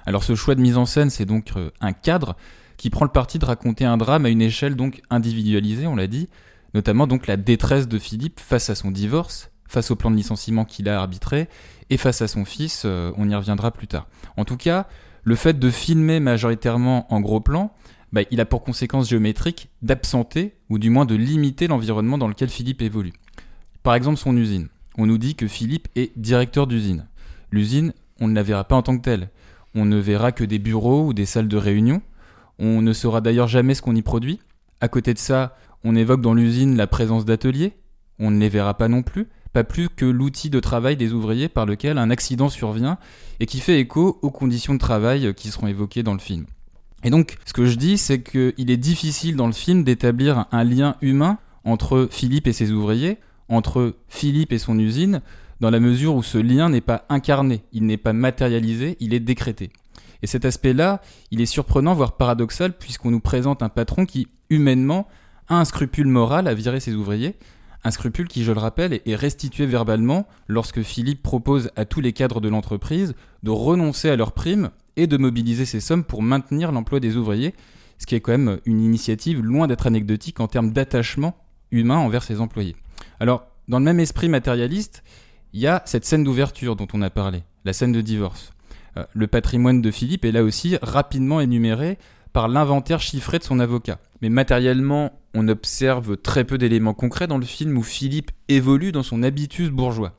Alors 0.05 0.25
ce 0.25 0.35
choix 0.35 0.55
de 0.55 0.61
mise 0.61 0.77
en 0.77 0.85
scène, 0.85 1.09
c'est 1.09 1.25
donc 1.25 1.53
euh, 1.57 1.71
un 1.81 1.95
cadre 1.95 2.37
qui 2.77 2.91
prend 2.91 3.07
le 3.07 3.11
parti 3.11 3.39
de 3.39 3.47
raconter 3.47 3.87
un 3.87 3.97
drame 3.97 4.27
à 4.27 4.29
une 4.29 4.43
échelle 4.43 4.77
donc 4.77 5.01
individualisée, 5.09 5.87
on 5.87 5.97
l'a 5.97 6.07
dit, 6.07 6.29
notamment 6.75 7.07
donc 7.07 7.27
la 7.27 7.39
détresse 7.39 7.89
de 7.89 7.99
Philippe 7.99 8.41
face 8.41 8.69
à 8.69 8.75
son 8.75 8.91
divorce, 8.91 9.51
face 9.67 9.91
au 9.91 9.97
plan 9.97 10.11
de 10.11 10.17
licenciement 10.17 10.67
qu'il 10.67 10.87
a 10.87 11.01
arbitré, 11.01 11.49
et 11.89 11.97
face 11.97 12.21
à 12.21 12.29
son 12.29 12.45
fils, 12.45 12.83
euh, 12.85 13.11
on 13.17 13.31
y 13.31 13.35
reviendra 13.35 13.71
plus 13.71 13.87
tard. 13.87 14.07
En 14.37 14.45
tout 14.45 14.59
cas, 14.59 14.87
le 15.23 15.35
fait 15.35 15.59
de 15.59 15.71
filmer 15.71 16.21
majoritairement 16.21 17.13
en 17.13 17.21
gros 17.21 17.41
plan, 17.41 17.73
bah, 18.13 18.23
il 18.31 18.41
a 18.41 18.45
pour 18.45 18.63
conséquence 18.63 19.09
géométrique 19.09 19.69
d'absenter, 19.83 20.55
ou 20.69 20.79
du 20.79 20.91
moins 20.91 21.05
de 21.05 21.15
limiter 21.15 21.69
l'environnement 21.69 22.19
dans 22.19 22.29
lequel 22.29 22.49
Philippe 22.49 22.83
évolue. 22.83 23.13
Par 23.83 23.95
exemple 23.95 24.19
son 24.19 24.37
usine 24.37 24.69
on 25.01 25.07
nous 25.07 25.19
dit 25.19 25.35
que 25.35 25.49
Philippe 25.49 25.89
est 25.97 26.13
directeur 26.19 26.67
d'usine. 26.67 27.07
L'usine, 27.51 27.95
on 28.21 28.29
ne 28.29 28.35
la 28.35 28.43
verra 28.43 28.65
pas 28.65 28.77
en 28.77 28.83
tant 28.83 28.97
que 28.97 29.03
telle. 29.03 29.31
On 29.75 29.85
ne 29.85 29.97
verra 29.97 30.31
que 30.31 30.45
des 30.45 30.59
bureaux 30.59 31.07
ou 31.07 31.15
des 31.15 31.27
salles 31.27 31.49
de 31.49 31.57
réunion. 31.57 32.03
On 32.59 32.83
ne 32.83 32.93
saura 32.93 33.21
d'ailleurs 33.21 33.49
jamais 33.49 33.75
ce 33.75 33.83
qu'on 33.83 33.97
y 33.97 34.03
produit. 34.03 34.41
À 34.81 34.89
côté 34.89 35.15
de 35.15 35.19
ça, 35.19 35.57
on 35.85 35.97
évoque 35.97 36.21
dans 36.21 36.35
l'usine 36.35 36.77
la 36.77 36.87
présence 36.87 37.25
d'ateliers. 37.25 37.73
On 38.19 38.31
ne 38.31 38.39
les 38.39 38.49
verra 38.49 38.77
pas 38.77 38.89
non 38.89 39.03
plus, 39.03 39.29
pas 39.53 39.65
plus 39.65 39.89
que 39.89 40.05
l'outil 40.05 40.51
de 40.51 40.61
travail 40.61 40.97
des 40.97 41.13
ouvriers 41.13 41.49
par 41.49 41.67
lequel 41.67 41.99
un 41.99 42.11
accident 42.11 42.49
survient 42.49 42.99
et 43.41 43.47
qui 43.47 43.61
fait 43.61 43.81
écho 43.81 44.19
aux 44.23 44.31
conditions 44.31 44.75
de 44.75 44.79
travail 44.79 45.35
qui 45.35 45.49
seront 45.49 45.67
évoquées 45.67 46.03
dans 46.03 46.13
le 46.13 46.21
film. 46.21 46.47
Et 47.03 47.11
donc, 47.11 47.37
ce 47.47 47.53
que 47.53 47.67
je 47.67 47.77
dis, 47.77 47.99
c'est 47.99 48.23
qu'il 48.23 48.71
est 48.71 48.77
difficile 48.77 49.37
dans 49.37 49.47
le 49.47 49.53
film 49.53 49.85
d'établir 49.85 50.47
un 50.53 50.65
lien 50.65 50.97
humain 51.01 51.39
entre 51.65 52.09
Philippe 52.11 52.47
et 52.47 52.53
ses 52.53 52.73
ouvriers, 52.73 53.19
entre 53.49 53.97
Philippe 54.09 54.53
et 54.53 54.59
son 54.59 54.79
usine, 54.79 55.23
dans 55.61 55.71
la 55.71 55.81
mesure 55.81 56.15
où 56.15 56.23
ce 56.23 56.39
lien 56.39 56.69
n'est 56.69 56.81
pas 56.81 57.05
incarné, 57.09 57.63
il 57.73 57.85
n'est 57.85 57.97
pas 57.97 58.13
matérialisé, 58.13 58.97
il 59.01 59.13
est 59.13 59.21
décrété. 59.21 59.71
Et 60.23 60.27
cet 60.27 60.45
aspect-là, 60.45 61.01
il 61.31 61.41
est 61.41 61.47
surprenant, 61.47 61.95
voire 61.95 62.17
paradoxal, 62.17 62.77
puisqu'on 62.77 63.11
nous 63.11 63.21
présente 63.21 63.63
un 63.63 63.69
patron 63.69 64.05
qui, 64.07 64.29
humainement, 64.51 65.09
a 65.49 65.57
un 65.57 65.65
scrupule 65.65 66.07
moral 66.07 66.49
à 66.49 66.55
virer 66.55 66.81
ses 66.81 66.95
ouvriers, 66.95 67.37
un 67.85 67.91
scrupule 67.91 68.29
qui, 68.29 68.45
je 68.45 68.53
le 68.53 68.59
rappelle, 68.59 69.01
est 69.05 69.15
restitué 69.15 69.67
verbalement 69.67 70.27
lorsque 70.49 70.83
Philippe 70.83 71.23
propose 71.23 71.71
à 71.77 71.85
tous 71.85 72.01
les 72.01 72.13
cadres 72.13 72.41
de 72.41 72.49
l'entreprise 72.49 73.15
de 73.43 73.51
renoncer 73.51 74.11
à 74.11 74.17
leurs 74.17 74.33
primes 74.33 74.71
et 74.97 75.07
de 75.07 75.17
mobiliser 75.17 75.65
ces 75.65 75.81
sommes 75.81 76.05
pour 76.05 76.23
maintenir 76.23 76.73
l'emploi 76.73 77.01
des 77.01 77.17
ouvriers, 77.17 77.55
ce 77.99 78.07
qui 78.07 78.15
est 78.15 78.21
quand 78.21 78.33
même 78.33 78.61
une 78.67 78.81
initiative 78.81 79.43
loin 79.43 79.67
d'être 79.67 79.87
anecdotique 79.87 80.41
en 80.41 80.47
termes 80.47 80.73
d'attachement 80.73 81.37
humain 81.71 81.97
envers 81.97 82.23
ses 82.23 82.41
employés. 82.41 82.77
Alors, 83.19 83.47
dans 83.69 83.79
le 83.79 83.85
même 83.85 84.01
esprit 84.01 84.29
matérialiste, 84.29 85.03
il 85.53 85.61
y 85.61 85.67
a 85.67 85.83
cette 85.87 86.05
scène 86.05 86.25
d'ouverture 86.25 86.77
dont 86.77 86.89
on 86.93 87.03
a 87.03 87.11
parlé, 87.11 87.45
la 87.65 87.73
scène 87.73 87.93
de 87.93 88.01
divorce. 88.01 88.53
Euh, 88.97 89.05
le 89.15 89.27
patrimoine 89.27 89.81
de 89.81 89.91
Philippe 89.91 90.25
est 90.25 90.33
là 90.33 90.43
aussi 90.43 90.77
rapidement 90.83 91.41
énuméré 91.41 91.99
par 92.33 92.49
l'inventaire 92.49 93.01
chiffré 93.01 93.39
de 93.39 93.45
son 93.45 93.61
avocat. 93.61 93.99
Mais 94.23 94.29
matériellement, 94.29 95.13
on 95.35 95.49
observe 95.49 96.17
très 96.17 96.45
peu 96.45 96.59
d'éléments 96.59 96.95
concrets 96.95 97.27
dans 97.27 97.39
le 97.39 97.45
film 97.45 97.77
où 97.77 97.83
Philippe 97.83 98.31
évolue 98.49 98.93
dans 98.93 99.03
son 99.03 99.23
habitus 99.23 99.71
bourgeois. 99.71 100.13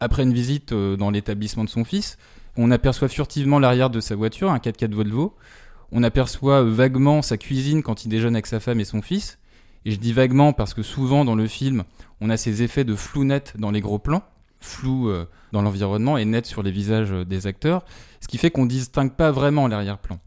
Après 0.00 0.22
une 0.22 0.32
visite 0.32 0.72
euh, 0.72 0.96
dans 0.96 1.10
l'établissement 1.10 1.64
de 1.64 1.68
son 1.68 1.84
fils, 1.84 2.16
on 2.56 2.70
aperçoit 2.70 3.08
furtivement 3.08 3.58
l'arrière 3.58 3.90
de 3.90 4.00
sa 4.00 4.16
voiture, 4.16 4.50
un 4.50 4.58
4x4 4.58 4.94
Volvo. 4.94 5.36
On 5.92 6.02
aperçoit 6.02 6.62
euh, 6.62 6.70
vaguement 6.70 7.22
sa 7.22 7.36
cuisine 7.36 7.82
quand 7.82 8.04
il 8.04 8.08
déjeune 8.08 8.34
avec 8.34 8.46
sa 8.46 8.60
femme 8.60 8.80
et 8.80 8.84
son 8.84 9.02
fils. 9.02 9.38
Et 9.84 9.90
je 9.90 9.96
dis 9.96 10.12
vaguement 10.12 10.52
parce 10.52 10.74
que 10.74 10.82
souvent 10.82 11.24
dans 11.24 11.34
le 11.34 11.46
film, 11.46 11.84
on 12.20 12.30
a 12.30 12.36
ces 12.36 12.62
effets 12.62 12.84
de 12.84 12.94
flou 12.94 13.24
net 13.24 13.54
dans 13.58 13.70
les 13.70 13.80
gros 13.80 13.98
plans, 13.98 14.22
flou 14.60 15.08
euh, 15.08 15.26
dans 15.52 15.62
l'environnement 15.62 16.16
et 16.16 16.24
net 16.24 16.46
sur 16.46 16.62
les 16.62 16.70
visages 16.70 17.10
des 17.10 17.46
acteurs, 17.46 17.84
ce 18.20 18.28
qui 18.28 18.38
fait 18.38 18.50
qu'on 18.50 18.66
distingue 18.66 19.12
pas 19.12 19.30
vraiment 19.30 19.68
l'arrière-plan. 19.68 20.18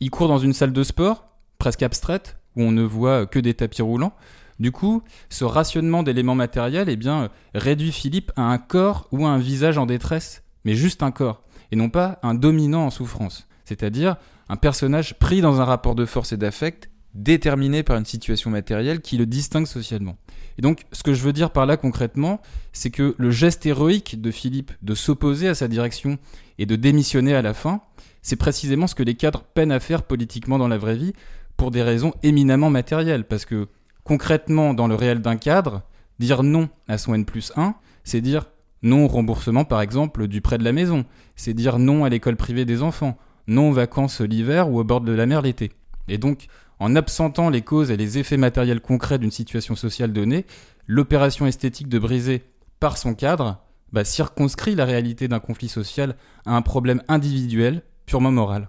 Il 0.00 0.10
court 0.10 0.28
dans 0.28 0.38
une 0.38 0.52
salle 0.52 0.72
de 0.72 0.82
sport, 0.82 1.28
presque 1.58 1.82
abstraite, 1.82 2.36
où 2.54 2.62
on 2.62 2.72
ne 2.72 2.82
voit 2.82 3.26
que 3.26 3.38
des 3.38 3.54
tapis 3.54 3.82
roulants. 3.82 4.14
Du 4.58 4.72
coup, 4.72 5.02
ce 5.28 5.44
rationnement 5.44 6.02
d'éléments 6.02 6.34
matériels 6.34 6.88
eh 6.88 6.96
bien, 6.96 7.30
réduit 7.54 7.92
Philippe 7.92 8.32
à 8.36 8.42
un 8.42 8.58
corps 8.58 9.08
ou 9.12 9.26
à 9.26 9.30
un 9.30 9.38
visage 9.38 9.78
en 9.78 9.86
détresse, 9.86 10.42
mais 10.64 10.74
juste 10.74 11.02
un 11.02 11.10
corps, 11.10 11.42
et 11.72 11.76
non 11.76 11.90
pas 11.90 12.18
un 12.22 12.34
dominant 12.34 12.86
en 12.86 12.90
souffrance, 12.90 13.46
c'est-à-dire 13.64 14.16
un 14.48 14.56
personnage 14.56 15.18
pris 15.18 15.40
dans 15.40 15.60
un 15.60 15.64
rapport 15.64 15.94
de 15.94 16.06
force 16.06 16.32
et 16.32 16.36
d'affect 16.36 16.90
déterminé 17.14 17.82
par 17.82 17.96
une 17.96 18.04
situation 18.04 18.50
matérielle 18.50 19.00
qui 19.00 19.16
le 19.16 19.26
distingue 19.26 19.66
socialement. 19.66 20.16
Et 20.58 20.62
donc, 20.62 20.84
ce 20.92 21.02
que 21.02 21.14
je 21.14 21.22
veux 21.22 21.32
dire 21.32 21.50
par 21.50 21.66
là 21.66 21.76
concrètement, 21.76 22.40
c'est 22.72 22.90
que 22.90 23.14
le 23.18 23.30
geste 23.30 23.66
héroïque 23.66 24.20
de 24.20 24.30
Philippe 24.30 24.72
de 24.82 24.94
s'opposer 24.94 25.48
à 25.48 25.54
sa 25.54 25.68
direction 25.68 26.18
et 26.58 26.66
de 26.66 26.76
démissionner 26.76 27.34
à 27.34 27.42
la 27.42 27.54
fin, 27.54 27.80
c'est 28.26 28.34
précisément 28.34 28.88
ce 28.88 28.96
que 28.96 29.04
les 29.04 29.14
cadres 29.14 29.44
peinent 29.54 29.70
à 29.70 29.78
faire 29.78 30.02
politiquement 30.02 30.58
dans 30.58 30.66
la 30.66 30.78
vraie 30.78 30.96
vie 30.96 31.12
pour 31.56 31.70
des 31.70 31.84
raisons 31.84 32.12
éminemment 32.24 32.70
matérielles. 32.70 33.22
Parce 33.22 33.44
que 33.44 33.68
concrètement, 34.02 34.74
dans 34.74 34.88
le 34.88 34.96
réel 34.96 35.20
d'un 35.20 35.36
cadre, 35.36 35.82
dire 36.18 36.42
non 36.42 36.68
à 36.88 36.98
son 36.98 37.14
N 37.14 37.24
plus 37.24 37.52
1, 37.54 37.76
c'est 38.02 38.20
dire 38.20 38.46
non 38.82 39.04
au 39.04 39.06
remboursement, 39.06 39.64
par 39.64 39.80
exemple, 39.80 40.26
du 40.26 40.40
prêt 40.40 40.58
de 40.58 40.64
la 40.64 40.72
maison. 40.72 41.04
C'est 41.36 41.54
dire 41.54 41.78
non 41.78 42.04
à 42.04 42.08
l'école 42.08 42.34
privée 42.34 42.64
des 42.64 42.82
enfants, 42.82 43.16
non 43.46 43.70
aux 43.70 43.72
vacances 43.72 44.20
l'hiver 44.20 44.72
ou 44.72 44.80
au 44.80 44.84
bord 44.84 45.02
de 45.02 45.12
la 45.12 45.26
mer 45.26 45.40
l'été. 45.40 45.70
Et 46.08 46.18
donc, 46.18 46.48
en 46.80 46.96
absentant 46.96 47.48
les 47.48 47.62
causes 47.62 47.92
et 47.92 47.96
les 47.96 48.18
effets 48.18 48.38
matériels 48.38 48.80
concrets 48.80 49.20
d'une 49.20 49.30
situation 49.30 49.76
sociale 49.76 50.12
donnée, 50.12 50.46
l'opération 50.88 51.46
esthétique 51.46 51.88
de 51.88 52.00
briser 52.00 52.42
par 52.80 52.98
son 52.98 53.14
cadre 53.14 53.62
bah, 53.92 54.04
circonscrit 54.04 54.74
la 54.74 54.84
réalité 54.84 55.28
d'un 55.28 55.38
conflit 55.38 55.68
social 55.68 56.16
à 56.44 56.56
un 56.56 56.62
problème 56.62 57.04
individuel 57.06 57.84
purement 58.06 58.32
moral. 58.32 58.68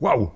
Waouh 0.00 0.30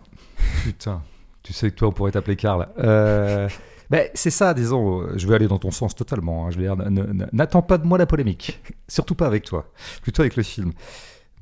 Putain, 0.62 1.02
tu 1.42 1.52
sais 1.52 1.70
que 1.70 1.76
toi 1.76 1.88
on 1.88 1.92
pourrait 1.92 2.12
t'appeler 2.12 2.36
Karl. 2.36 2.68
Euh, 2.78 3.48
ben, 3.90 4.08
c'est 4.14 4.30
ça, 4.30 4.54
disons, 4.54 5.02
euh, 5.02 5.12
je 5.16 5.26
vais 5.26 5.34
aller 5.34 5.48
dans 5.48 5.58
ton 5.58 5.70
sens 5.70 5.94
totalement. 5.94 6.46
Hein. 6.46 6.50
je 6.50 6.58
vais 6.58 6.64
dire, 6.64 6.76
n'attends 7.32 7.62
pas 7.62 7.78
de 7.78 7.86
moi 7.86 7.98
la 7.98 8.06
polémique, 8.06 8.60
surtout 8.88 9.14
pas 9.14 9.26
avec 9.26 9.44
toi, 9.44 9.70
plutôt 10.02 10.22
avec 10.22 10.36
le 10.36 10.42
film. 10.42 10.72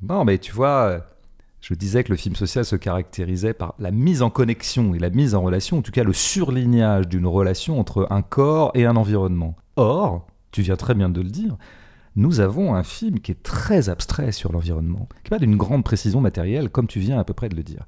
Non, 0.01 0.25
mais 0.25 0.37
tu 0.37 0.51
vois, 0.51 1.01
je 1.61 1.73
disais 1.73 2.03
que 2.03 2.11
le 2.11 2.17
film 2.17 2.35
social 2.35 2.65
se 2.65 2.75
caractérisait 2.75 3.53
par 3.53 3.73
la 3.79 3.91
mise 3.91 4.21
en 4.21 4.29
connexion 4.29 4.93
et 4.93 4.99
la 4.99 5.09
mise 5.09 5.33
en 5.33 5.41
relation, 5.41 5.77
en 5.77 5.81
tout 5.81 5.93
cas 5.93 6.03
le 6.03 6.11
surlignage 6.11 7.07
d'une 7.07 7.25
relation 7.25 7.79
entre 7.79 8.07
un 8.09 8.21
corps 8.21 8.71
et 8.73 8.85
un 8.85 8.97
environnement. 8.97 9.55
Or, 9.77 10.27
tu 10.51 10.61
viens 10.61 10.75
très 10.75 10.93
bien 10.93 11.07
de 11.07 11.21
le 11.21 11.29
dire, 11.29 11.55
nous 12.15 12.39
avons 12.39 12.75
un 12.75 12.83
film 12.83 13.19
qui 13.19 13.31
est 13.31 13.43
très 13.43 13.89
abstrait 13.89 14.31
sur 14.31 14.51
l'environnement, 14.51 15.07
qui 15.23 15.31
n'est 15.31 15.37
pas 15.37 15.39
d'une 15.39 15.57
grande 15.57 15.83
précision 15.83 16.21
matérielle, 16.21 16.69
comme 16.69 16.87
tu 16.87 16.99
viens 16.99 17.19
à 17.19 17.23
peu 17.23 17.33
près 17.33 17.49
de 17.49 17.55
le 17.55 17.63
dire. 17.63 17.85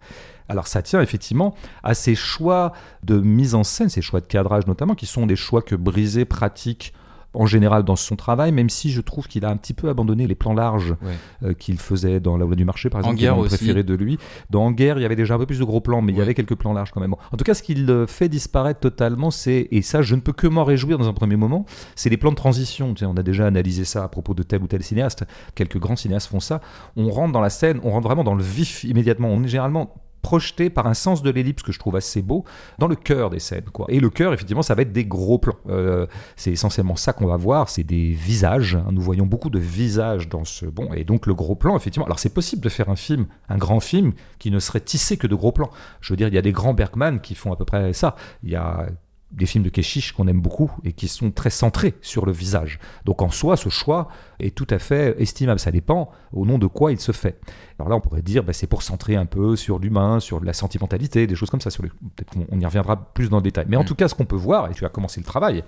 Alors 0.49 0.67
ça 0.67 0.81
tient 0.81 1.01
effectivement 1.01 1.55
à 1.83 1.93
ces 1.93 2.15
choix 2.15 2.73
de 3.03 3.19
mise 3.19 3.55
en 3.55 3.63
scène, 3.63 3.89
ces 3.89 4.01
choix 4.01 4.21
de 4.21 4.27
cadrage 4.27 4.67
notamment, 4.67 4.95
qui 4.95 5.05
sont 5.05 5.27
des 5.27 5.35
choix 5.35 5.61
que 5.61 5.75
Brisé 5.75 6.25
pratique 6.25 6.93
en 7.35 7.45
général 7.45 7.83
dans 7.83 7.95
son 7.95 8.15
travail, 8.15 8.51
même 8.51 8.69
si 8.69 8.91
je 8.91 9.01
trouve 9.01 9.27
qu'il 9.27 9.45
a 9.45 9.49
un 9.49 9.57
petit 9.57 9.73
peu 9.73 9.89
abandonné 9.89 10.27
les 10.27 10.35
plans 10.35 10.53
larges 10.53 10.95
euh, 11.43 11.53
qu'il 11.53 11.77
faisait 11.77 12.19
dans 12.19 12.37
La 12.37 12.45
Voix 12.45 12.55
du 12.55 12.65
Marché, 12.65 12.89
par 12.89 13.01
exemple, 13.01 13.17
qui 13.17 13.25
est 13.25 13.31
mon 13.31 13.43
préféré 13.43 13.83
de 13.83 13.93
lui. 13.93 14.17
Dans 14.49 14.65
En 14.65 14.71
Guerre, 14.71 14.97
il 14.97 15.01
y 15.01 15.05
avait 15.05 15.15
déjà 15.15 15.35
un 15.35 15.37
peu 15.37 15.45
plus 15.45 15.59
de 15.59 15.63
gros 15.63 15.81
plans, 15.81 16.01
mais 16.01 16.13
il 16.13 16.17
y 16.17 16.21
avait 16.21 16.33
quelques 16.33 16.55
plans 16.55 16.73
larges 16.73 16.91
quand 16.91 17.01
même. 17.01 17.13
En 17.13 17.37
tout 17.37 17.43
cas, 17.43 17.53
ce 17.53 17.61
qu'il 17.61 17.89
euh, 17.89 18.07
fait 18.07 18.29
disparaître 18.29 18.79
totalement, 18.79 19.31
c'est, 19.31 19.67
et 19.71 19.81
ça, 19.81 20.01
je 20.01 20.15
ne 20.15 20.21
peux 20.21 20.33
que 20.33 20.47
m'en 20.47 20.63
réjouir 20.63 20.97
dans 20.97 21.07
un 21.07 21.13
premier 21.13 21.35
moment, 21.35 21.65
c'est 21.95 22.09
les 22.09 22.17
plans 22.17 22.31
de 22.31 22.35
transition. 22.35 22.93
Tu 22.93 23.01
sais, 23.01 23.05
on 23.05 23.17
a 23.17 23.23
déjà 23.23 23.45
analysé 23.47 23.85
ça 23.85 24.03
à 24.03 24.07
propos 24.07 24.33
de 24.33 24.43
tel 24.43 24.63
ou 24.63 24.67
tel 24.67 24.83
cinéaste. 24.83 25.25
Quelques 25.53 25.77
grands 25.77 25.95
cinéastes 25.95 26.29
font 26.29 26.39
ça. 26.39 26.61
On 26.95 27.09
rentre 27.09 27.33
dans 27.33 27.41
la 27.41 27.49
scène, 27.49 27.79
on 27.83 27.91
rentre 27.91 28.07
vraiment 28.07 28.23
dans 28.23 28.35
le 28.35 28.43
vif 28.43 28.83
immédiatement. 28.83 29.29
On 29.29 29.43
est 29.43 29.47
généralement 29.47 29.93
projeté 30.25 30.71
par 30.71 30.87
un 30.87 30.95
sens 30.95 31.21
de 31.21 31.29
l'ellipse 31.29 31.61
que 31.61 31.71
je 31.71 31.77
trouve 31.77 31.95
assez 31.95 32.23
beau 32.23 32.45
dans 32.79 32.87
le 32.87 32.95
cœur 32.95 33.29
des 33.29 33.37
scènes. 33.37 33.69
Quoi. 33.71 33.85
Et 33.89 33.99
le 33.99 34.09
cœur, 34.09 34.33
effectivement, 34.33 34.63
ça 34.63 34.73
va 34.73 34.81
être 34.81 34.91
des 34.91 35.05
gros 35.05 35.37
plans. 35.37 35.53
Euh, 35.69 36.07
c'est 36.35 36.51
essentiellement 36.51 36.95
ça 36.95 37.13
qu'on 37.13 37.27
va 37.27 37.37
voir, 37.37 37.69
c'est 37.69 37.83
des 37.83 38.09
visages. 38.09 38.75
Nous 38.91 39.01
voyons 39.01 39.27
beaucoup 39.27 39.51
de 39.51 39.59
visages 39.59 40.27
dans 40.27 40.43
ce... 40.43 40.65
Bon, 40.65 40.91
et 40.95 41.03
donc 41.03 41.27
le 41.27 41.35
gros 41.35 41.53
plan, 41.53 41.77
effectivement. 41.77 42.07
Alors 42.07 42.17
c'est 42.17 42.33
possible 42.33 42.63
de 42.63 42.69
faire 42.69 42.89
un 42.89 42.95
film, 42.95 43.27
un 43.49 43.57
grand 43.57 43.79
film, 43.79 44.13
qui 44.39 44.49
ne 44.49 44.57
serait 44.57 44.79
tissé 44.79 45.15
que 45.15 45.27
de 45.27 45.35
gros 45.35 45.51
plans. 45.51 45.69
Je 46.01 46.11
veux 46.11 46.17
dire, 46.17 46.27
il 46.27 46.33
y 46.33 46.39
a 46.39 46.41
des 46.41 46.51
grands 46.51 46.73
Bergman 46.73 47.19
qui 47.21 47.35
font 47.35 47.53
à 47.53 47.55
peu 47.55 47.65
près 47.65 47.93
ça. 47.93 48.15
Il 48.41 48.49
y 48.49 48.55
a 48.55 48.87
des 49.35 49.45
films 49.45 49.63
de 49.63 49.69
Keshish 49.69 50.13
qu'on 50.13 50.27
aime 50.27 50.41
beaucoup 50.41 50.71
et 50.83 50.93
qui 50.93 51.07
sont 51.07 51.31
très 51.31 51.49
centrés 51.49 51.93
sur 52.01 52.25
le 52.25 52.31
visage. 52.31 52.79
Donc 53.03 53.21
en 53.21 53.29
soi, 53.29 53.57
ce 53.57 53.69
choix 53.69 54.07
est 54.39 54.55
tout 54.55 54.67
à 54.69 54.79
fait 54.79 55.15
estimable. 55.21 55.59
Ça 55.59 55.71
dépend 55.71 56.09
au 56.33 56.45
nom 56.45 56.57
de 56.57 56.67
quoi 56.67 56.91
il 56.91 56.99
se 56.99 57.11
fait. 57.11 57.39
Alors 57.77 57.89
là, 57.89 57.95
on 57.97 58.01
pourrait 58.01 58.21
dire, 58.21 58.43
bah, 58.43 58.53
c'est 58.53 58.67
pour 58.67 58.81
centrer 58.81 59.15
un 59.15 59.25
peu 59.25 59.55
sur 59.55 59.79
l'humain, 59.79 60.19
sur 60.19 60.43
la 60.43 60.53
sentimentalité, 60.53 61.27
des 61.27 61.35
choses 61.35 61.49
comme 61.49 61.61
ça. 61.61 61.69
Sur 61.69 61.83
Peut-être 61.83 62.31
qu'on 62.31 62.59
y 62.59 62.65
reviendra 62.65 63.13
plus 63.13 63.29
dans 63.29 63.37
le 63.37 63.43
détail. 63.43 63.65
Mais 63.67 63.77
en 63.77 63.83
mm. 63.83 63.85
tout 63.85 63.95
cas, 63.95 64.07
ce 64.07 64.15
qu'on 64.15 64.25
peut 64.25 64.35
voir, 64.35 64.71
et 64.71 64.73
tu 64.73 64.85
as 64.85 64.89
commencé 64.89 65.19
le 65.19 65.25
travail, 65.25 65.63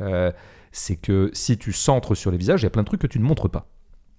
euh, 0.00 0.30
c'est 0.72 0.96
que 0.96 1.30
si 1.32 1.56
tu 1.58 1.72
centres 1.72 2.14
sur 2.14 2.30
les 2.30 2.36
visages, 2.36 2.60
il 2.60 2.64
y 2.64 2.66
a 2.66 2.70
plein 2.70 2.82
de 2.82 2.86
trucs 2.86 3.00
que 3.00 3.06
tu 3.06 3.18
ne 3.18 3.24
montres 3.24 3.48
pas. 3.48 3.66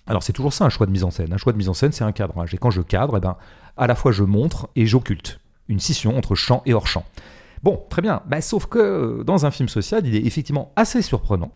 Alors 0.08 0.24
c'est 0.24 0.34
toujours 0.34 0.54
ça 0.54 0.66
un 0.66 0.70
choix 0.70 0.88
de 0.88 0.92
mise 0.92 1.04
en 1.04 1.12
scène. 1.12 1.32
Un 1.32 1.38
choix 1.38 1.54
de 1.54 1.58
mise 1.58 1.70
en 1.70 1.74
scène, 1.74 1.92
c'est 1.92 2.04
un 2.04 2.12
cadrage. 2.12 2.54
Et 2.54 2.58
quand 2.58 2.72
je 2.72 2.82
cadre, 2.82 3.18
eh 3.18 3.20
ben, 3.20 3.38
à 3.78 3.88
la 3.88 3.96
fois 3.96 4.12
je 4.12 4.24
montre 4.24 4.70
et 4.76 4.86
j'occulte. 4.86 5.40
Une 5.68 5.80
scission 5.80 6.18
entre 6.18 6.36
champ 6.36 6.64
et 6.66 6.74
hors 6.74 6.88
champ. 6.88 7.06
Bon, 7.64 7.86
très 7.90 8.02
bien. 8.02 8.22
Bah, 8.26 8.42
sauf 8.42 8.66
que 8.66 8.80
euh, 8.80 9.24
dans 9.24 9.46
un 9.46 9.52
film 9.52 9.70
social, 9.70 10.06
il 10.06 10.16
est 10.16 10.26
effectivement 10.26 10.72
assez 10.76 11.02
surprenant 11.02 11.52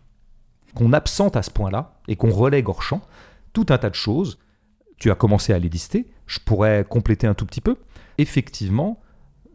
qu'on 0.74 0.92
absente 0.92 1.36
à 1.36 1.42
ce 1.42 1.50
point-là 1.50 2.00
et 2.06 2.16
qu'on 2.16 2.30
relègue 2.30 2.68
hors 2.68 2.82
champ 2.82 3.00
tout 3.52 3.66
un 3.70 3.78
tas 3.78 3.90
de 3.90 3.94
choses. 3.94 4.38
Tu 4.98 5.10
as 5.10 5.14
commencé 5.14 5.52
à 5.52 5.58
les 5.58 5.68
lister. 5.68 6.06
Je 6.26 6.38
pourrais 6.38 6.84
compléter 6.88 7.26
un 7.26 7.34
tout 7.34 7.46
petit 7.46 7.60
peu. 7.60 7.76
Effectivement, 8.18 9.00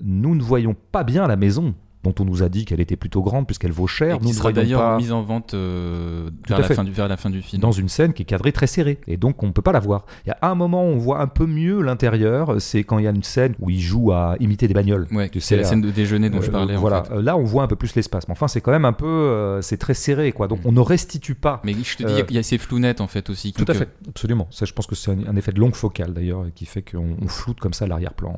nous 0.02 0.36
ne 0.36 0.42
voyons 0.42 0.76
pas 0.92 1.04
bien 1.04 1.28
la 1.28 1.36
maison 1.36 1.76
dont 2.04 2.14
on 2.20 2.26
nous 2.26 2.42
a 2.44 2.50
dit 2.50 2.66
qu'elle 2.66 2.80
était 2.80 2.96
plutôt 2.96 3.22
grande 3.22 3.46
puisqu'elle 3.46 3.72
vaut 3.72 3.88
cher. 3.88 4.16
Et 4.16 4.20
qui 4.20 4.34
sera 4.34 4.52
d'ailleurs 4.52 4.98
mise 4.98 5.12
en 5.12 5.22
vente 5.22 5.54
euh, 5.54 6.30
vers, 6.48 6.60
la 6.60 6.68
fin 6.68 6.84
du, 6.84 6.92
vers 6.92 7.08
la 7.08 7.18
fin 7.18 7.30
du 7.30 7.42
film. 7.42 7.62
Dans 7.62 7.72
une 7.72 7.90
scène 7.90 8.14
qui 8.14 8.24
est 8.24 8.26
cadrée 8.26 8.52
très 8.52 8.68
serrée 8.68 9.00
et 9.08 9.18
donc 9.18 9.44
on 9.44 9.48
ne 9.48 9.52
peut 9.52 9.62
pas 9.62 9.72
la 9.72 9.80
voir. 9.80 10.06
Il 10.26 10.30
y 10.30 10.32
a 10.32 10.38
un 10.42 10.56
moment 10.56 10.84
où 10.84 10.88
on 10.88 10.98
voit 10.98 11.22
un 11.22 11.28
peu 11.28 11.46
mieux 11.46 11.82
l'intérieur, 11.82 12.60
c'est 12.60 12.84
quand 12.84 12.98
il 12.98 13.06
y 13.06 13.08
a 13.08 13.12
une 13.12 13.24
scène 13.24 13.56
où 13.60 13.70
il 13.70 13.80
joue 13.80 14.12
à 14.12 14.36
imiter 14.40 14.68
des 14.68 14.74
bagnoles. 14.74 15.08
Ouais, 15.12 15.30
c'est 15.40 15.58
la 15.58 15.64
scène 15.64 15.82
de 15.82 15.92
déjeuner 15.92 16.30
dont 16.30 16.42
je 16.42 16.50
euh, 16.50 16.52
parlais. 16.52 16.76
voilà, 16.76 17.04
là 17.12 17.38
on 17.38 17.44
voit 17.44 17.64
un 17.64 17.68
peu 17.68 17.76
plus 17.76 17.96
l'espace. 17.96 18.28
Mais 18.28 18.32
enfin 18.32 18.48
c'est 18.48 18.62
quand 18.62 18.72
même 18.72 18.86
un 18.86 18.94
peu, 18.94 19.06
euh, 19.06 19.62
c'est 19.62 19.78
très 19.78 19.94
serré 19.94 20.32
quoi. 20.32 20.48
Donc 20.48 20.64
mm. 20.64 20.68
on 20.68 20.72
ne 20.72 20.82
restitue 20.82 21.36
pas. 21.36 21.62
Mais 21.64 21.74
je 21.74 21.98
te 21.98 22.04
dis, 22.04 22.14
il 22.30 22.36
y 22.36 22.40
a 22.40 22.44
ces 22.44 22.58
flounettes 22.58 23.02
en 23.02 23.08
fait 23.08 23.30
aussi. 23.30 23.54
Tout 23.54 23.66
à 23.68 23.74
fait, 23.74 23.90
absolument. 24.08 24.48
Ça 24.50 24.66
je 24.66 24.74
pense 24.74 24.88
que 24.88 24.96
c'est 24.96 25.12
un, 25.12 25.36
effet 25.36 25.52
de 25.52 25.60
longue 25.60 25.76
focale 25.76 26.14
d'ailleurs 26.14 26.46
qui 26.56 26.66
fait 26.66 26.82
qu'on 26.82 27.28
floute 27.28 27.60
comme 27.60 27.74
ça 27.74 27.86
l'arrière-plan. 27.86 28.36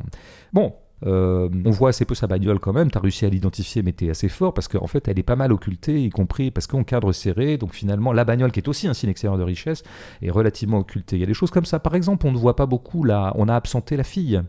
Bon, 0.52 0.74
euh, 1.06 1.50
on 1.66 1.72
voit 1.72 1.90
assez 1.90 2.06
peu 2.06 2.16
sa 2.16 2.28
bagnole 2.28 2.60
quand 2.60 2.74
même. 2.74 2.90
Tu 2.90 2.98
as 2.98 3.02
réussi 3.02 3.26
à 3.26 3.30
l'identifier, 3.30 3.82
mais 3.82 3.94
tu 3.94 4.06
es 4.06 4.10
assez 4.10 4.30
fort 4.30 4.54
parce 4.54 4.68
qu'en 4.68 4.88
fait, 4.88 5.08
elle 5.08 5.20
est 5.20 5.24
pas 5.24 5.36
mal 5.36 5.52
occultée, 5.52 6.02
y 6.02 6.10
compris 6.10 6.52
parce 6.52 6.68
qu'on 6.68 6.84
cadre 6.84 7.12
serré. 7.12 7.58
Donc 7.58 7.74
finalement, 7.74 8.14
la 8.14 8.26
bagnole, 8.26 8.52
qui 8.52 8.60
est 8.60 8.68
aussi 8.68 8.88
un 8.88 8.94
signe 8.94 9.10
extérieur 9.10 9.38
de 9.38 9.44
richesse, 9.44 9.84
est 10.22 10.32
relativement 10.32 10.80
occultée. 10.80 11.18
Il 11.18 11.20
y 11.20 11.24
a 11.24 11.28
des 11.28 11.34
choses 11.34 11.52
comme 11.52 11.66
ça. 11.66 11.80
Par 11.80 11.96
exemple, 11.96 12.26
on 12.28 12.32
ne 12.32 12.38
voit 12.38 12.56
pas 12.56 12.66
beaucoup 12.66 13.04
là, 13.04 13.34
on 13.36 13.48
a 13.50 13.56
absenté 13.56 13.98
la 13.98 14.04
fille. 14.04 14.42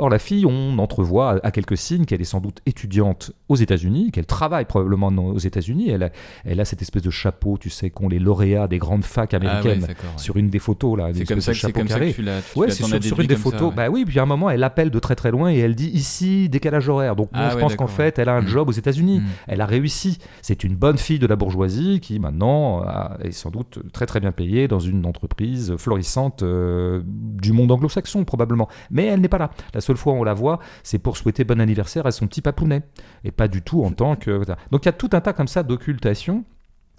Or, 0.00 0.08
la 0.08 0.18
fille, 0.18 0.46
on 0.46 0.78
entrevoit 0.78 1.40
à 1.42 1.50
quelques 1.50 1.76
signes 1.76 2.06
qu'elle 2.06 2.22
est 2.22 2.24
sans 2.24 2.40
doute 2.40 2.62
étudiante 2.64 3.32
aux 3.50 3.56
États-Unis, 3.56 4.10
qu'elle 4.12 4.24
travaille 4.24 4.64
probablement 4.64 5.08
aux 5.08 5.38
États-Unis. 5.38 5.90
Elle 5.90 6.04
a, 6.04 6.10
elle 6.46 6.58
a 6.58 6.64
cette 6.64 6.80
espèce 6.80 7.02
de 7.02 7.10
chapeau, 7.10 7.58
tu 7.58 7.68
sais, 7.68 7.90
qu'ont 7.90 8.08
les 8.08 8.18
lauréats 8.18 8.66
des 8.66 8.78
grandes 8.78 9.04
facs 9.04 9.34
ah 9.34 9.36
américaines 9.36 9.86
sur 10.16 10.38
une 10.38 10.48
des 10.48 10.58
photos 10.58 10.96
là. 10.96 11.10
C'est 11.12 11.24
comme 11.24 11.42
ça, 11.42 11.52
c'est 11.52 11.72
comme 11.72 11.88
ça 11.88 12.00
que 12.00 12.12
tu 12.12 12.22
l'as. 12.22 12.40
Ouais, 12.56 12.70
c'est 12.70 12.82
sur, 12.82 13.20
une 13.20 13.26
des 13.26 13.36
photos. 13.36 13.74
Bah 13.74 13.90
oui, 13.90 14.06
puis 14.06 14.18
à 14.18 14.22
un 14.22 14.26
moment, 14.26 14.48
elle 14.48 14.64
appelle 14.64 14.90
de 14.90 14.98
très 14.98 15.16
très 15.16 15.30
loin 15.30 15.50
et 15.50 15.58
elle 15.58 15.74
dit 15.74 15.90
ici 15.90 16.48
décalage 16.48 16.88
horaire. 16.88 17.14
Donc 17.14 17.30
moi, 17.32 17.42
ah 17.48 17.50
je 17.52 17.58
pense 17.58 17.76
qu'en 17.76 17.86
fait, 17.86 18.18
elle 18.18 18.30
a 18.30 18.36
un 18.36 18.46
job 18.46 18.70
aux 18.70 18.72
États-Unis. 18.72 19.20
Mm. 19.20 19.24
Elle 19.48 19.60
a 19.60 19.66
réussi. 19.66 20.18
C'est 20.40 20.64
une 20.64 20.76
bonne 20.76 20.96
fille 20.96 21.18
de 21.18 21.26
la 21.26 21.36
bourgeoisie 21.36 22.00
qui 22.00 22.18
maintenant 22.18 22.82
est 23.22 23.32
sans 23.32 23.50
doute 23.50 23.80
très 23.92 24.06
très 24.06 24.20
bien 24.20 24.32
payée 24.32 24.66
dans 24.66 24.80
une 24.80 25.04
entreprise 25.04 25.76
florissante 25.76 26.42
euh, 26.42 27.02
du 27.04 27.52
monde 27.52 27.70
anglo-saxon 27.70 28.24
probablement. 28.24 28.68
Mais 28.90 29.04
elle 29.04 29.20
n'est 29.20 29.28
pas 29.28 29.38
là. 29.38 29.50
La 29.74 29.80
seule 29.90 29.96
fois 29.96 30.12
où 30.12 30.16
on 30.16 30.24
la 30.24 30.34
voit, 30.34 30.60
c'est 30.82 30.98
pour 30.98 31.16
souhaiter 31.16 31.44
bon 31.44 31.60
anniversaire 31.60 32.06
à 32.06 32.12
son 32.12 32.26
petit 32.28 32.42
papounet. 32.42 32.82
Et 33.24 33.32
pas 33.32 33.48
du 33.48 33.62
tout 33.62 33.82
en 33.82 33.90
tant 33.90 34.16
que. 34.16 34.42
Donc 34.70 34.84
il 34.84 34.86
y 34.86 34.88
a 34.88 34.92
tout 34.92 35.10
un 35.12 35.20
tas 35.20 35.32
comme 35.32 35.48
ça 35.48 35.62
d'occultation 35.62 36.44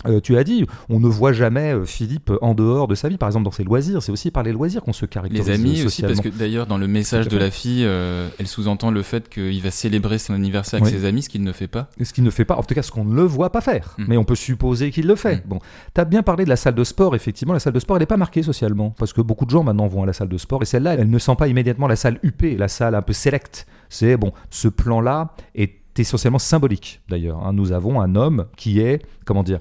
Euh, 0.08 0.20
tu 0.20 0.38
as 0.38 0.44
dit, 0.44 0.66
on 0.90 1.00
ne 1.00 1.08
voit 1.08 1.32
jamais 1.34 1.74
euh, 1.74 1.86
Philippe 1.86 2.32
en 2.42 2.54
dehors 2.54 2.88
de 2.88 2.96
sa 2.96 3.08
vie, 3.10 3.18
par 3.18 3.30
exemple 3.30 3.46
dans 3.46 3.52
ses 3.52 3.64
loisirs. 3.64 4.02
C'est 4.02 4.12
aussi 4.12 4.32
par 4.32 4.44
les 4.44 4.52
loisirs 4.52 4.82
qu'on 4.82 4.94
se 4.94 5.06
caractérise. 5.06 5.48
Les 5.48 5.54
amis 5.54 5.84
aussi, 5.84 6.02
parce 6.02 6.22
que 6.22 6.30
d'ailleurs, 6.30 6.66
dans 6.66 6.78
le 6.78 6.88
message 6.88 7.28
de 7.28 7.38
la 7.38 7.52
fille, 7.52 7.84
euh, 7.86 8.28
elle 8.40 8.48
sous-entend 8.48 8.92
le 8.92 9.04
fait 9.04 9.30
qu'il 9.30 9.62
va 9.62 9.72
célébrer 9.72 10.18
son 10.18 10.34
anniversaire 10.34 10.82
avec 10.82 10.94
Oui. 10.94 11.00
ses 11.00 11.06
amis, 11.06 11.22
ce 11.24 11.30
qu'il 11.30 11.44
ne 11.44 11.52
fait 11.52 11.68
pas. 11.68 11.90
Ce 12.02 12.14
qu'il 12.14 12.24
ne 12.24 12.30
fait 12.30 12.46
pas, 12.46 12.56
en 12.56 12.64
tout 12.64 12.74
cas 12.74 12.82
ce 12.82 12.92
qu'on 12.92 13.06
ne 13.06 13.14
le 13.16 13.24
voit 13.24 13.52
pas 13.52 13.62
faire. 13.62 13.96
Mm. 13.98 14.06
Mais 14.08 14.18
on 14.18 14.24
peut 14.24 14.36
supposer 14.36 14.92
qu'il 14.92 15.08
le 15.08 15.16
fait. 15.16 15.38
Mm. 15.38 15.42
Bon, 15.50 15.60
tu 15.94 16.02
as 16.02 16.06
bien 16.06 16.24
parlé 16.24 16.46
de 16.46 16.50
la 16.50 16.56
salle 16.56 16.76
de 16.76 16.84
sport, 16.84 17.16
effectivement. 17.16 17.54
La 17.54 17.60
salle 17.60 17.74
de 17.74 17.80
sport, 17.80 17.98
elle 17.98 18.02
n'est 18.02 18.08
pas 18.08 18.18
marquée 18.18 18.44
socialement. 18.44 18.92
Parce 18.98 19.14
que 19.14 19.22
beaucoup 19.22 19.46
de 19.46 19.52
gens 19.52 19.64
maintenant 19.64 19.88
vont 19.88 20.04
à 20.04 20.06
la 20.06 20.14
salle 20.14 20.30
de 20.30 20.38
sport. 20.38 20.62
Et 20.64 20.66
celle-là, 20.66 20.96
elle 20.96 21.10
ne 21.10 21.20
sent 21.20 21.36
pas 21.38 21.48
immédiatement 21.48 21.88
la 21.88 21.96
salle 21.96 22.20
UP, 22.24 22.42
la 22.58 22.68
salle 22.68 22.96
un 22.96 23.02
peu 23.02 23.14
select. 23.14 23.66
C'est, 23.90 24.18
bon, 24.18 24.32
ce 24.50 24.68
plan-là 24.68 25.36
est 25.54 25.74
essentiellement 25.98 26.40
symbolique, 26.40 27.02
d'ailleurs. 27.10 27.46
hein. 27.46 27.54
Nous 27.54 27.72
avons 27.74 28.00
un 28.02 28.16
homme 28.16 28.46
qui 28.56 28.80
est, 28.80 29.02
comment 29.26 29.44
dire, 29.44 29.60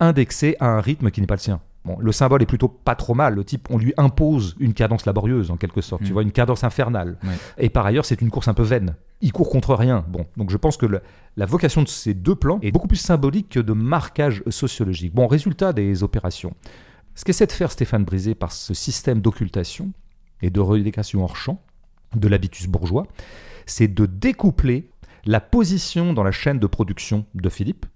indexé 0.00 0.56
à 0.60 0.66
un 0.68 0.80
rythme 0.80 1.10
qui 1.10 1.20
n'est 1.20 1.26
pas 1.26 1.34
le 1.36 1.40
sien. 1.40 1.60
Bon, 1.84 1.96
le 1.98 2.12
symbole 2.12 2.42
est 2.42 2.46
plutôt 2.46 2.68
pas 2.68 2.94
trop 2.94 3.14
mal. 3.14 3.34
Le 3.34 3.42
type, 3.44 3.68
on 3.70 3.78
lui 3.78 3.94
impose 3.96 4.54
une 4.60 4.74
cadence 4.74 5.06
laborieuse, 5.06 5.50
en 5.50 5.56
quelque 5.56 5.80
sorte. 5.80 6.02
Tu 6.02 6.10
Mm. 6.10 6.12
vois, 6.12 6.22
une 6.22 6.32
cadence 6.32 6.62
infernale. 6.62 7.16
Ouais. 7.24 7.30
Et 7.56 7.70
par 7.70 7.86
ailleurs, 7.86 8.04
c'est 8.04 8.20
une 8.20 8.30
course 8.30 8.48
un 8.48 8.54
peu 8.54 8.62
vaine. 8.62 8.96
Il 9.22 9.32
court 9.32 9.48
contre 9.48 9.74
rien. 9.74 10.04
Bon, 10.08 10.26
donc 10.36 10.50
je 10.50 10.56
pense 10.58 10.76
que 10.76 10.84
le- 10.84 11.00
la 11.38 11.46
vocation 11.46 11.82
de 11.82 11.88
ces 11.88 12.12
deux 12.12 12.34
plans 12.34 12.58
est 12.60 12.70
beaucoup 12.70 12.88
plus 12.88 12.96
symbolique 12.98 13.48
que 13.48 13.60
de 13.60 13.72
marquage 13.72 14.42
sociologique. 14.50 15.14
Bon, 15.14 15.26
résultat 15.26 15.72
des 15.72 16.02
opérations. 16.02 16.54
Ce 17.14 17.24
qu'essaie 17.24 17.46
de 17.46 17.52
faire 17.52 17.72
Stéphane 17.72 18.04
Brisé 18.04 18.34
par 18.34 18.52
ce 18.52 18.74
système 18.74 19.20
d'occultation 19.20 19.90
et 20.42 20.50
de 20.50 20.60
relécation 20.60 21.22
hors 21.24 21.36
champ 21.36 21.62
de 22.14 22.28
l'habitus 22.28 22.66
bourgeois, 22.66 23.06
c'est 23.66 23.88
de 23.88 24.04
découpler 24.06 24.90
la 25.24 25.40
position 25.40 26.12
dans 26.12 26.22
la 26.24 26.32
chaîne 26.32 26.58
de 26.58 26.66
production 26.66 27.24
de 27.34 27.48
Philippe, 27.48 27.86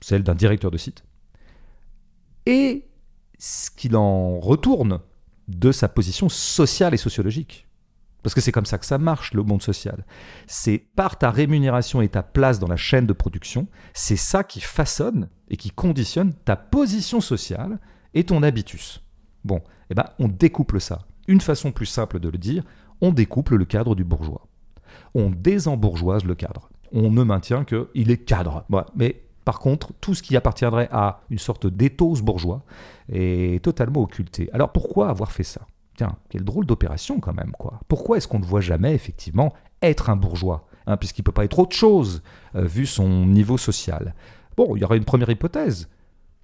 celle 0.00 0.22
d'un 0.22 0.34
directeur 0.34 0.70
de 0.70 0.78
site, 0.78 1.04
et 2.46 2.86
ce 3.38 3.70
qu'il 3.70 3.96
en 3.96 4.38
retourne 4.38 5.00
de 5.48 5.72
sa 5.72 5.88
position 5.88 6.28
sociale 6.28 6.94
et 6.94 6.98
sociologique. 6.98 7.66
Parce 8.22 8.34
que 8.34 8.40
c'est 8.40 8.52
comme 8.52 8.66
ça 8.66 8.78
que 8.78 8.86
ça 8.86 8.98
marche, 8.98 9.34
le 9.34 9.42
monde 9.42 9.62
social. 9.62 10.04
C'est 10.46 10.78
par 10.78 11.18
ta 11.18 11.30
rémunération 11.30 12.00
et 12.02 12.08
ta 12.08 12.22
place 12.22 12.60
dans 12.60 12.68
la 12.68 12.76
chaîne 12.76 13.06
de 13.06 13.12
production, 13.12 13.66
c'est 13.94 14.16
ça 14.16 14.44
qui 14.44 14.60
façonne 14.60 15.28
et 15.48 15.56
qui 15.56 15.70
conditionne 15.70 16.32
ta 16.32 16.54
position 16.54 17.20
sociale 17.20 17.80
et 18.14 18.24
ton 18.24 18.42
habitus. 18.42 19.02
Bon, 19.44 19.60
eh 19.90 19.94
ben, 19.94 20.06
on 20.20 20.28
découple 20.28 20.80
ça. 20.80 21.00
Une 21.26 21.40
façon 21.40 21.72
plus 21.72 21.86
simple 21.86 22.20
de 22.20 22.28
le 22.28 22.38
dire, 22.38 22.62
on 23.00 23.12
découple 23.12 23.56
le 23.56 23.64
cadre 23.64 23.96
du 23.96 24.04
bourgeois. 24.04 24.46
On 25.14 25.30
désembourgeoise 25.30 26.24
le 26.24 26.36
cadre. 26.36 26.70
On 26.92 27.10
ne 27.10 27.24
maintient 27.24 27.64
qu'il 27.64 28.10
est 28.10 28.24
cadre. 28.24 28.64
Mais 28.94 29.24
par 29.44 29.58
contre, 29.58 29.92
tout 30.00 30.14
ce 30.14 30.22
qui 30.22 30.36
appartiendrait 30.36 30.88
à 30.92 31.20
une 31.30 31.38
sorte 31.38 31.66
d'éthos 31.66 32.22
bourgeois 32.22 32.62
est 33.10 33.62
totalement 33.62 34.02
occulté. 34.02 34.48
Alors 34.52 34.70
pourquoi 34.70 35.08
avoir 35.08 35.32
fait 35.32 35.42
ça? 35.42 35.62
Tiens, 35.96 36.16
quelle 36.28 36.44
drôle 36.44 36.64
d'opération 36.64 37.20
quand 37.20 37.34
même, 37.34 37.52
quoi. 37.58 37.80
Pourquoi 37.88 38.16
est-ce 38.16 38.28
qu'on 38.28 38.38
ne 38.38 38.44
voit 38.44 38.60
jamais, 38.60 38.94
effectivement, 38.94 39.52
être 39.82 40.10
un 40.10 40.16
bourgeois 40.16 40.66
hein, 40.86 40.96
Puisqu'il 40.96 41.20
ne 41.22 41.24
peut 41.24 41.32
pas 41.32 41.44
être 41.44 41.58
autre 41.58 41.76
chose, 41.76 42.22
euh, 42.54 42.64
vu 42.64 42.86
son 42.86 43.26
niveau 43.26 43.58
social? 43.58 44.14
Bon, 44.56 44.74
il 44.76 44.80
y 44.80 44.84
aurait 44.84 44.96
une 44.96 45.04
première 45.04 45.28
hypothèse, 45.28 45.88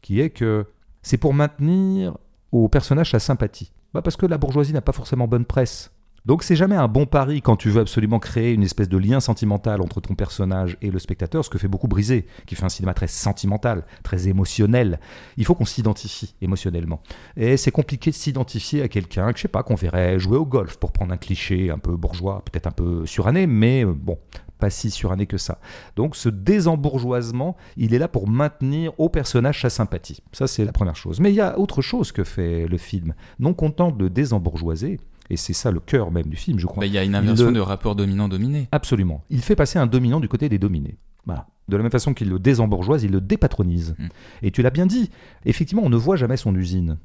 qui 0.03 0.21
est 0.21 0.31
que 0.31 0.67
c'est 1.03 1.17
pour 1.17 1.35
maintenir 1.35 2.17
au 2.53 2.69
personnage 2.69 3.11
sa 3.11 3.21
sympathie. 3.21 3.73
Bah 3.95 4.03
parce 4.03 4.17
que 4.17 4.27
la 4.27 4.37
bourgeoisie 4.37 4.73
n'a 4.73 4.83
pas 4.83 4.93
forcément 4.93 5.27
bonne 5.27 5.47
presse. 5.47 5.91
Donc 6.29 6.43
c'est 6.43 6.57
jamais 6.57 6.77
un 6.77 6.89
bon 6.89 7.07
pari 7.07 7.41
quand 7.41 7.57
tu 7.57 7.71
veux 7.71 7.81
absolument 7.81 8.19
créer 8.19 8.53
une 8.53 8.63
espèce 8.63 8.91
de 8.91 8.99
lien 8.99 9.19
sentimental 9.19 9.81
entre 9.81 10.03
ton 10.03 10.15
personnage 10.15 10.77
et 10.83 10.91
le 10.91 10.99
spectateur, 10.99 11.43
ce 11.43 11.49
que 11.49 11.57
fait 11.57 11.69
beaucoup 11.69 11.89
Brisé, 11.89 12.27
qui 12.45 12.55
fait 12.55 12.67
un 12.67 12.69
cinéma 12.69 12.93
très 12.93 13.07
sentimental, 13.07 13.87
très 14.03 14.29
émotionnel. 14.29 15.01
Il 15.39 15.47
faut 15.47 15.55
qu'on 15.55 15.65
s'identifie 15.65 16.35
émotionnellement. 16.43 17.01
Et 17.39 17.57
c'est 17.57 17.71
compliqué 17.71 18.11
de 18.11 18.15
s'identifier 18.15 18.83
à 18.83 18.89
quelqu'un 18.89 19.33
que 19.33 19.39
je 19.39 19.43
sais 19.45 19.49
pas 19.49 19.63
qu'on 19.63 19.75
verrait 19.75 20.19
jouer 20.19 20.37
au 20.37 20.45
golf 20.45 20.77
pour 20.77 20.93
prendre 20.93 21.15
un 21.15 21.17
cliché 21.17 21.71
un 21.71 21.79
peu 21.79 21.97
bourgeois, 21.97 22.43
peut-être 22.45 22.67
un 22.67 22.73
peu 22.73 23.07
suranné, 23.07 23.47
mais 23.47 23.87
euh, 23.87 23.95
bon, 23.95 24.19
pas 24.59 24.69
si 24.69 24.91
suranné 24.91 25.25
que 25.25 25.39
ça. 25.39 25.59
Donc 25.97 26.15
ce 26.15 26.29
désembourgeoisement, 26.29 27.57
il 27.79 27.95
est 27.95 27.99
là 27.99 28.07
pour 28.07 28.29
maintenir 28.29 28.93
au 28.99 29.09
personnage 29.09 29.63
sa 29.63 29.71
sympathie. 29.71 30.23
Ça 30.33 30.47
c'est 30.47 30.67
la 30.67 30.73
première 30.73 30.97
chose. 30.97 31.21
Mais 31.21 31.31
il 31.31 31.37
y 31.37 31.41
a 31.41 31.59
autre 31.59 31.81
chose 31.81 32.13
que 32.13 32.23
fait 32.23 32.67
le 32.69 32.77
film. 32.77 33.15
Non 33.39 33.55
content 33.55 33.91
de 33.91 34.09
désembourgeoiser, 34.09 34.99
et 35.31 35.37
c'est 35.37 35.53
ça 35.53 35.71
le 35.71 35.81
cœur 35.81 36.11
même 36.11 36.27
du 36.27 36.37
film, 36.37 36.59
je 36.59 36.67
crois. 36.67 36.81
Bah, 36.83 36.87
Il 36.87 36.93
y 36.93 36.99
a 36.99 37.05
une 37.05 37.15
inversion 37.15 37.47
le- 37.47 37.53
de 37.53 37.61
rapport 37.61 37.95
dominant-dominé. 37.97 38.69
Absolument. 38.73 39.23
Il 39.31 39.41
fait 39.43 39.57
passer 39.57 39.79
un 39.79 39.87
dominant 39.87 40.21
du 40.21 40.29
côté 40.29 40.49
des 40.49 40.59
dominés. 40.59 40.97
Voilà. 41.27 41.47
De 41.69 41.77
la 41.77 41.83
même 41.83 41.93
façon 41.93 42.15
qu'il 42.15 42.29
le 42.31 42.39
désembourgeoise, 42.39 43.05
il 43.05 43.11
le 43.11 43.21
dépatronise. 43.21 43.95
Mm. 43.99 44.07
Et 44.43 44.51
tu 44.51 44.63
l'as 44.63 44.71
bien 44.71 44.87
dit, 44.87 45.11
effectivement, 45.45 45.83
on 45.85 45.91
ne 45.91 45.97
voit 45.97 46.17
jamais 46.17 46.37
son 46.39 46.55
usine. 46.55 46.97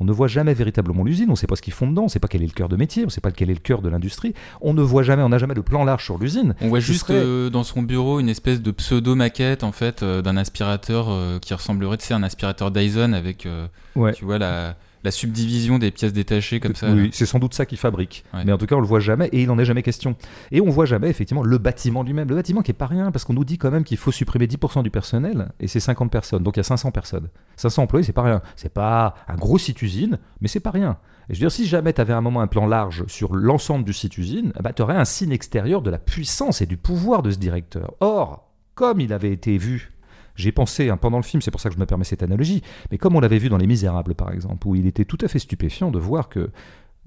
On 0.00 0.04
ne 0.04 0.12
voit 0.12 0.28
jamais 0.28 0.54
véritablement 0.54 1.02
l'usine, 1.02 1.24
on 1.26 1.32
ne 1.32 1.36
sait 1.36 1.48
pas 1.48 1.56
ce 1.56 1.62
qu'ils 1.62 1.72
font 1.72 1.88
dedans, 1.88 2.02
on 2.02 2.04
ne 2.04 2.08
sait 2.08 2.20
pas 2.20 2.28
quel 2.28 2.40
est 2.44 2.46
le 2.46 2.52
cœur 2.52 2.68
de 2.68 2.76
métier, 2.76 3.02
on 3.02 3.06
ne 3.06 3.10
sait 3.10 3.20
pas 3.20 3.32
quel 3.32 3.50
est 3.50 3.54
le 3.54 3.58
cœur 3.58 3.82
de 3.82 3.88
l'industrie. 3.88 4.32
On 4.60 4.72
ne 4.72 4.80
voit 4.80 5.02
jamais, 5.02 5.24
on 5.24 5.28
n'a 5.30 5.38
jamais 5.38 5.54
de 5.54 5.60
plan 5.60 5.82
large 5.82 6.04
sur 6.04 6.18
l'usine. 6.18 6.54
On 6.60 6.68
voit 6.68 6.78
juste 6.78 7.08
serait- 7.08 7.18
euh, 7.18 7.50
dans 7.50 7.64
son 7.64 7.82
bureau 7.82 8.20
une 8.20 8.28
espèce 8.28 8.62
de 8.62 8.70
pseudo-maquette 8.70 9.64
en 9.64 9.72
fait 9.72 10.04
euh, 10.04 10.22
d'un 10.22 10.36
aspirateur 10.36 11.08
euh, 11.10 11.40
qui 11.40 11.52
ressemblerait 11.52 11.96
tu 11.96 12.06
sais, 12.06 12.14
à 12.14 12.16
un 12.16 12.22
aspirateur 12.22 12.70
Dyson 12.70 13.12
avec 13.12 13.48
Ouais. 13.96 14.12
tu 14.12 14.24
vois 14.24 14.38
la, 14.38 14.76
la 15.04 15.10
subdivision 15.10 15.78
des 15.78 15.90
pièces 15.90 16.12
détachées 16.12 16.60
comme 16.60 16.74
ça. 16.74 16.90
Oui, 16.90 17.10
c'est 17.12 17.26
sans 17.26 17.38
doute 17.38 17.54
ça 17.54 17.66
qu'il 17.66 17.78
fabrique. 17.78 18.24
Ouais. 18.34 18.44
Mais 18.44 18.52
en 18.52 18.58
tout 18.58 18.66
cas, 18.66 18.76
on 18.76 18.80
le 18.80 18.86
voit 18.86 19.00
jamais 19.00 19.28
et 19.32 19.42
il 19.42 19.46
n'en 19.46 19.58
est 19.58 19.64
jamais 19.64 19.82
question. 19.82 20.16
Et 20.50 20.60
on 20.60 20.70
voit 20.70 20.86
jamais 20.86 21.08
effectivement 21.08 21.42
le 21.42 21.58
bâtiment 21.58 22.02
lui-même. 22.02 22.28
Le 22.28 22.36
bâtiment 22.36 22.62
qui 22.62 22.70
est 22.70 22.74
pas 22.74 22.86
rien 22.86 23.10
parce 23.10 23.24
qu'on 23.24 23.34
nous 23.34 23.44
dit 23.44 23.58
quand 23.58 23.70
même 23.70 23.84
qu'il 23.84 23.96
faut 23.96 24.12
supprimer 24.12 24.46
10% 24.46 24.82
du 24.82 24.90
personnel 24.90 25.50
et 25.60 25.68
c'est 25.68 25.80
50 25.80 26.10
personnes. 26.10 26.42
Donc 26.42 26.56
il 26.56 26.60
y 26.60 26.60
a 26.60 26.64
500 26.64 26.90
personnes. 26.90 27.28
500 27.56 27.84
employés, 27.84 28.04
c'est 28.04 28.12
pas 28.12 28.22
rien. 28.22 28.42
C'est 28.56 28.72
pas 28.72 29.14
un 29.28 29.36
gros 29.36 29.58
site 29.58 29.82
usine, 29.82 30.18
mais 30.40 30.48
c'est 30.48 30.60
pas 30.60 30.70
rien. 30.70 30.98
Et 31.28 31.34
je 31.34 31.40
veux 31.40 31.44
dire, 31.44 31.52
si 31.52 31.66
jamais 31.66 31.92
tu 31.92 32.00
avais 32.00 32.14
un 32.14 32.20
moment 32.20 32.40
un 32.40 32.46
plan 32.46 32.66
large 32.66 33.04
sur 33.06 33.34
l'ensemble 33.34 33.84
du 33.84 33.92
site 33.92 34.16
usine, 34.16 34.52
bah, 34.62 34.72
tu 34.72 34.82
aurais 34.82 34.96
un 34.96 35.04
signe 35.04 35.32
extérieur 35.32 35.82
de 35.82 35.90
la 35.90 35.98
puissance 35.98 36.62
et 36.62 36.66
du 36.66 36.76
pouvoir 36.76 37.22
de 37.22 37.30
ce 37.30 37.38
directeur. 37.38 37.94
Or, 38.00 38.50
comme 38.74 39.00
il 39.00 39.12
avait 39.12 39.32
été 39.32 39.58
vu 39.58 39.92
j'ai 40.38 40.52
pensé 40.52 40.88
hein, 40.88 40.96
pendant 40.96 41.18
le 41.18 41.22
film, 41.24 41.42
c'est 41.42 41.50
pour 41.50 41.60
ça 41.60 41.68
que 41.68 41.74
je 41.74 41.80
me 41.80 41.86
permets 41.86 42.04
cette 42.04 42.22
analogie, 42.22 42.62
mais 42.90 42.96
comme 42.98 43.16
on 43.16 43.20
l'avait 43.20 43.38
vu 43.38 43.48
dans 43.48 43.58
Les 43.58 43.66
Misérables 43.66 44.14
par 44.14 44.32
exemple, 44.32 44.66
où 44.66 44.74
il 44.74 44.86
était 44.86 45.04
tout 45.04 45.18
à 45.20 45.28
fait 45.28 45.38
stupéfiant 45.38 45.90
de 45.90 45.98
voir 45.98 46.28
que 46.28 46.50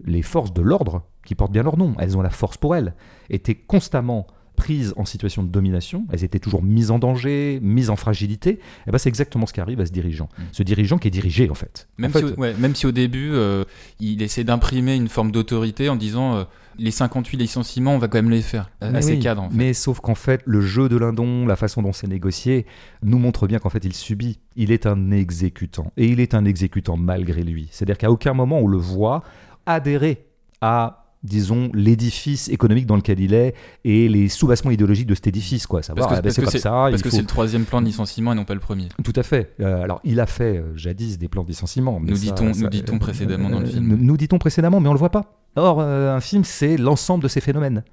les 0.05 0.21
forces 0.21 0.53
de 0.53 0.61
l'ordre, 0.61 1.03
qui 1.25 1.35
portent 1.35 1.51
bien 1.51 1.63
leur 1.63 1.77
nom, 1.77 1.95
elles 1.99 2.17
ont 2.17 2.21
la 2.21 2.29
force 2.29 2.57
pour 2.57 2.75
elles, 2.75 2.93
étaient 3.29 3.55
constamment 3.55 4.27
prises 4.55 4.93
en 4.97 5.05
situation 5.05 5.43
de 5.43 5.47
domination, 5.49 6.05
elles 6.11 6.23
étaient 6.23 6.39
toujours 6.39 6.61
mises 6.61 6.91
en 6.91 6.99
danger, 6.99 7.59
mises 7.63 7.89
en 7.89 7.95
fragilité, 7.95 8.59
et 8.87 8.91
ben 8.91 8.97
c'est 8.97 9.09
exactement 9.09 9.45
ce 9.45 9.53
qui 9.53 9.61
arrive 9.61 9.79
à 9.79 9.85
ce 9.85 9.91
dirigeant. 9.91 10.29
Mm. 10.37 10.41
Ce 10.51 10.63
dirigeant 10.63 10.97
qui 10.97 11.07
est 11.07 11.11
dirigé 11.11 11.49
en 11.49 11.55
fait. 11.55 11.87
Même, 11.97 12.11
En 12.11 12.13
fait, 12.13 12.19
si, 12.27 12.33
au- 12.33 12.35
ouais, 12.39 12.53
même 12.55 12.75
si 12.75 12.85
au 12.85 12.91
début 12.91 13.31
euh, 13.31 13.63
il 13.99 14.21
essaie 14.21 14.43
d'imprimer 14.43 14.95
une 14.95 15.07
forme 15.07 15.31
d'autorité 15.31 15.87
en 15.89 15.95
disant 15.95 16.35
euh, 16.35 16.43
les 16.77 16.91
58 16.91 17.37
licenciements 17.37 17.95
on 17.95 17.97
va 17.97 18.07
quand 18.07 18.17
même 18.17 18.31
les 18.31 18.41
faire 18.41 18.69
à, 18.81 19.01
ces 19.01 19.13
oui, 19.13 19.19
cadres 19.19 19.43
en 19.43 19.49
fait. 19.49 19.55
Mais 19.55 19.73
sauf 19.73 19.99
qu'en 19.99 20.15
fait, 20.15 20.41
le 20.45 20.61
jeu 20.61 20.89
de 20.89 20.97
Lindon, 20.97 21.45
la 21.45 21.55
façon 21.55 21.81
dont 21.81 21.93
c'est 21.93 22.07
négocié, 22.07 22.65
nous 23.03 23.19
montre 23.19 23.47
bien 23.47 23.59
qu'en 23.59 23.69
fait, 23.69 23.83
il 23.83 23.93
subit. 23.93 24.39
Il 24.55 24.71
est 24.71 24.85
un 24.85 25.11
exécutant. 25.11 25.91
Et 25.97 26.07
il 26.07 26.19
est 26.19 26.33
un 26.33 26.45
exécutant 26.45 26.97
malgré 26.97 27.43
lui. 27.43 27.67
C'est-à-dire 27.71 27.97
qu'à 27.97 28.11
aucun 28.11 28.33
moment 28.33 28.59
on 28.59 28.67
le 28.67 28.77
voit 28.77 29.23
adhérer 29.65 30.25
à 30.61 31.00
disons 31.23 31.69
l'édifice 31.73 32.49
économique 32.49 32.85
dans 32.87 32.95
lequel 32.95 33.19
il 33.19 33.33
est 33.33 33.53
et 33.85 34.09
les 34.09 34.27
soubassements 34.27 34.71
idéologiques 34.71 35.07
de 35.07 35.13
cet 35.15 35.27
édifice 35.27 35.67
quoi 35.67 35.83
savoir 35.83 36.07
Parce 36.07 36.15
que- 36.15 36.19
ah 36.19 36.21
ben, 36.23 36.31
c'est 36.31 36.41
comme 36.41 36.51
ça 36.59 36.69
Parce 36.71 36.93
il 36.95 37.01
que 37.03 37.09
faut- 37.09 37.15
c'est 37.15 37.21
le 37.21 37.27
troisième 37.27 37.65
plan 37.65 37.79
de 37.81 37.85
licenciement 37.85 38.33
et 38.33 38.35
non 38.35 38.43
pas 38.45 38.53
le 38.55 38.59
premier. 38.59 38.87
tout 39.03 39.13
à 39.15 39.23
fait. 39.23 39.53
Euh, 39.59 39.83
alors, 39.83 40.01
il 40.03 40.19
a 40.19 40.25
fait 40.25 40.57
euh, 40.57 40.75
jadis 40.75 41.17
des 41.17 41.27
plans 41.27 41.43
de 41.43 41.47
licenciement. 41.49 41.99
mais 41.99 42.11
Nous 42.11 42.17
dit-on- 42.17 42.49
dit-on 42.69 42.95
euh, 42.95 42.99
précédemment 42.99 43.49
dans 43.49 43.59
le 43.59 43.65
film. 43.67 43.87
Nous, 43.87 43.97
nous 43.97 44.17
dit-on 44.17 44.37
précédemment, 44.39 44.79
mais 44.79 44.89
on 44.89 44.93
le 44.93 44.99
voit 44.99 45.09
pas. 45.11 45.37
Or, 45.55 45.79
euh, 45.81 46.15
un 46.15 46.21
film, 46.21 46.43
c'est 46.43 46.77
l'ensemble 46.77 47.23
de 47.23 47.27
ces 47.27 47.41
phénomènes. 47.41 47.83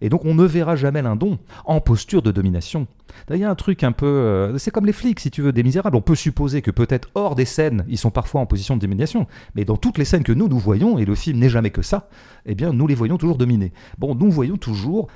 Et 0.00 0.08
donc, 0.08 0.24
on 0.24 0.34
ne 0.34 0.44
verra 0.44 0.76
jamais 0.76 1.02
Lindon 1.02 1.38
en 1.64 1.80
posture 1.80 2.22
de 2.22 2.30
domination. 2.30 2.86
Il 3.30 3.36
y 3.36 3.44
a 3.44 3.50
un 3.50 3.54
truc 3.54 3.82
un 3.82 3.92
peu. 3.92 4.06
euh, 4.06 4.58
c'est 4.58 4.70
comme 4.70 4.86
les 4.86 4.92
flics, 4.92 5.20
si 5.20 5.30
tu 5.30 5.42
veux, 5.42 5.52
des 5.52 5.62
misérables. 5.62 5.96
On 5.96 6.00
peut 6.00 6.14
supposer 6.14 6.62
que 6.62 6.70
peut-être 6.70 7.08
hors 7.14 7.34
des 7.34 7.44
scènes, 7.44 7.84
ils 7.88 7.98
sont 7.98 8.10
parfois 8.10 8.40
en 8.40 8.46
position 8.46 8.76
de 8.76 8.80
domination. 8.80 9.26
Mais 9.54 9.64
dans 9.64 9.76
toutes 9.76 9.98
les 9.98 10.04
scènes 10.04 10.22
que 10.22 10.32
nous, 10.32 10.48
nous 10.48 10.58
voyons, 10.58 10.98
et 10.98 11.04
le 11.04 11.14
film 11.14 11.38
n'est 11.38 11.48
jamais 11.48 11.70
que 11.70 11.82
ça, 11.82 12.08
eh 12.46 12.54
bien, 12.54 12.72
nous 12.72 12.86
les 12.86 12.94
voyons 12.94 13.18
toujours 13.18 13.38
dominés. 13.38 13.72
Bon, 13.98 14.14
nous 14.14 14.30
voyons 14.30 14.56
toujours 14.56 15.08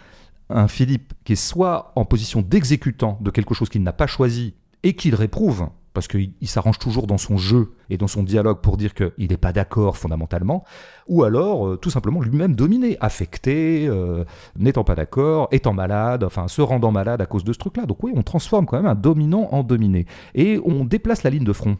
un 0.51 0.68
Philippe 0.68 1.14
qui 1.25 1.35
est 1.35 1.37
soit 1.37 1.92
en 1.97 2.05
position 2.05 2.42
d'exécutant 2.42 3.18
de 3.21 3.31
quelque 3.31 3.55
chose 3.55 3.68
qu'il 3.68 3.83
n'a 3.83 3.92
pas 3.92 4.07
choisi 4.07 4.55
et 4.83 4.95
qu'il 4.95 5.14
réprouve, 5.14 5.68
parce 5.92 6.09
qu'il 6.09 6.33
il 6.40 6.48
s'arrange 6.48 6.78
toujours 6.78 7.07
dans 7.07 7.18
son 7.18 7.37
jeu 7.37 7.72
et 7.90 7.96
dans 7.96 8.07
son 8.07 8.22
dialogue 8.22 8.61
pour 8.61 8.76
dire 8.76 8.94
qu'il 8.94 9.12
n'est 9.18 9.37
pas 9.37 9.52
d'accord 9.52 9.96
fondamentalement, 9.96 10.64
ou 11.09 11.24
alors 11.24 11.66
euh, 11.66 11.76
tout 11.76 11.90
simplement 11.90 12.20
lui-même 12.20 12.55
dominé, 12.55 12.96
affecté, 13.00 13.87
euh, 13.88 14.24
n'étant 14.57 14.85
pas 14.85 14.94
d'accord, 14.94 15.48
étant 15.52 15.72
malade, 15.72 16.24
enfin 16.24 16.48
se 16.48 16.62
rendant 16.62 16.92
malade 16.92 17.20
à 17.20 17.26
cause 17.26 17.44
de 17.44 17.52
ce 17.52 17.59
truc-là. 17.59 17.87
Donc 17.87 18.02
oui, 18.02 18.12
on 18.14 18.22
transforme 18.22 18.66
quand 18.66 18.76
même 18.76 18.87
un 18.87 18.94
dominant 18.94 19.48
en 19.52 19.62
dominé. 19.62 20.07
Et 20.35 20.61
on 20.64 20.85
déplace 20.85 21.22
la 21.22 21.31
ligne 21.31 21.44
de 21.44 21.52
front. 21.52 21.76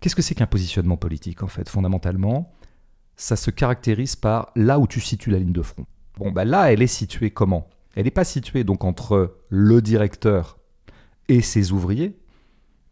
Qu'est-ce 0.00 0.14
que 0.14 0.22
c'est 0.22 0.34
qu'un 0.34 0.46
positionnement 0.46 0.96
politique 0.96 1.42
en 1.42 1.48
fait 1.48 1.68
Fondamentalement, 1.68 2.52
ça 3.16 3.36
se 3.36 3.50
caractérise 3.50 4.16
par 4.16 4.52
là 4.54 4.78
où 4.78 4.86
tu 4.86 5.00
situes 5.00 5.30
la 5.30 5.38
ligne 5.38 5.52
de 5.52 5.62
front. 5.62 5.86
Bon, 6.18 6.30
bah 6.30 6.44
là, 6.44 6.72
elle 6.72 6.82
est 6.82 6.86
située 6.86 7.30
comment? 7.30 7.68
Elle 7.94 8.04
n'est 8.04 8.10
pas 8.10 8.24
située 8.24 8.64
donc 8.64 8.84
entre 8.84 9.38
le 9.48 9.82
directeur 9.82 10.58
et 11.28 11.40
ses 11.42 11.72
ouvriers. 11.72 12.17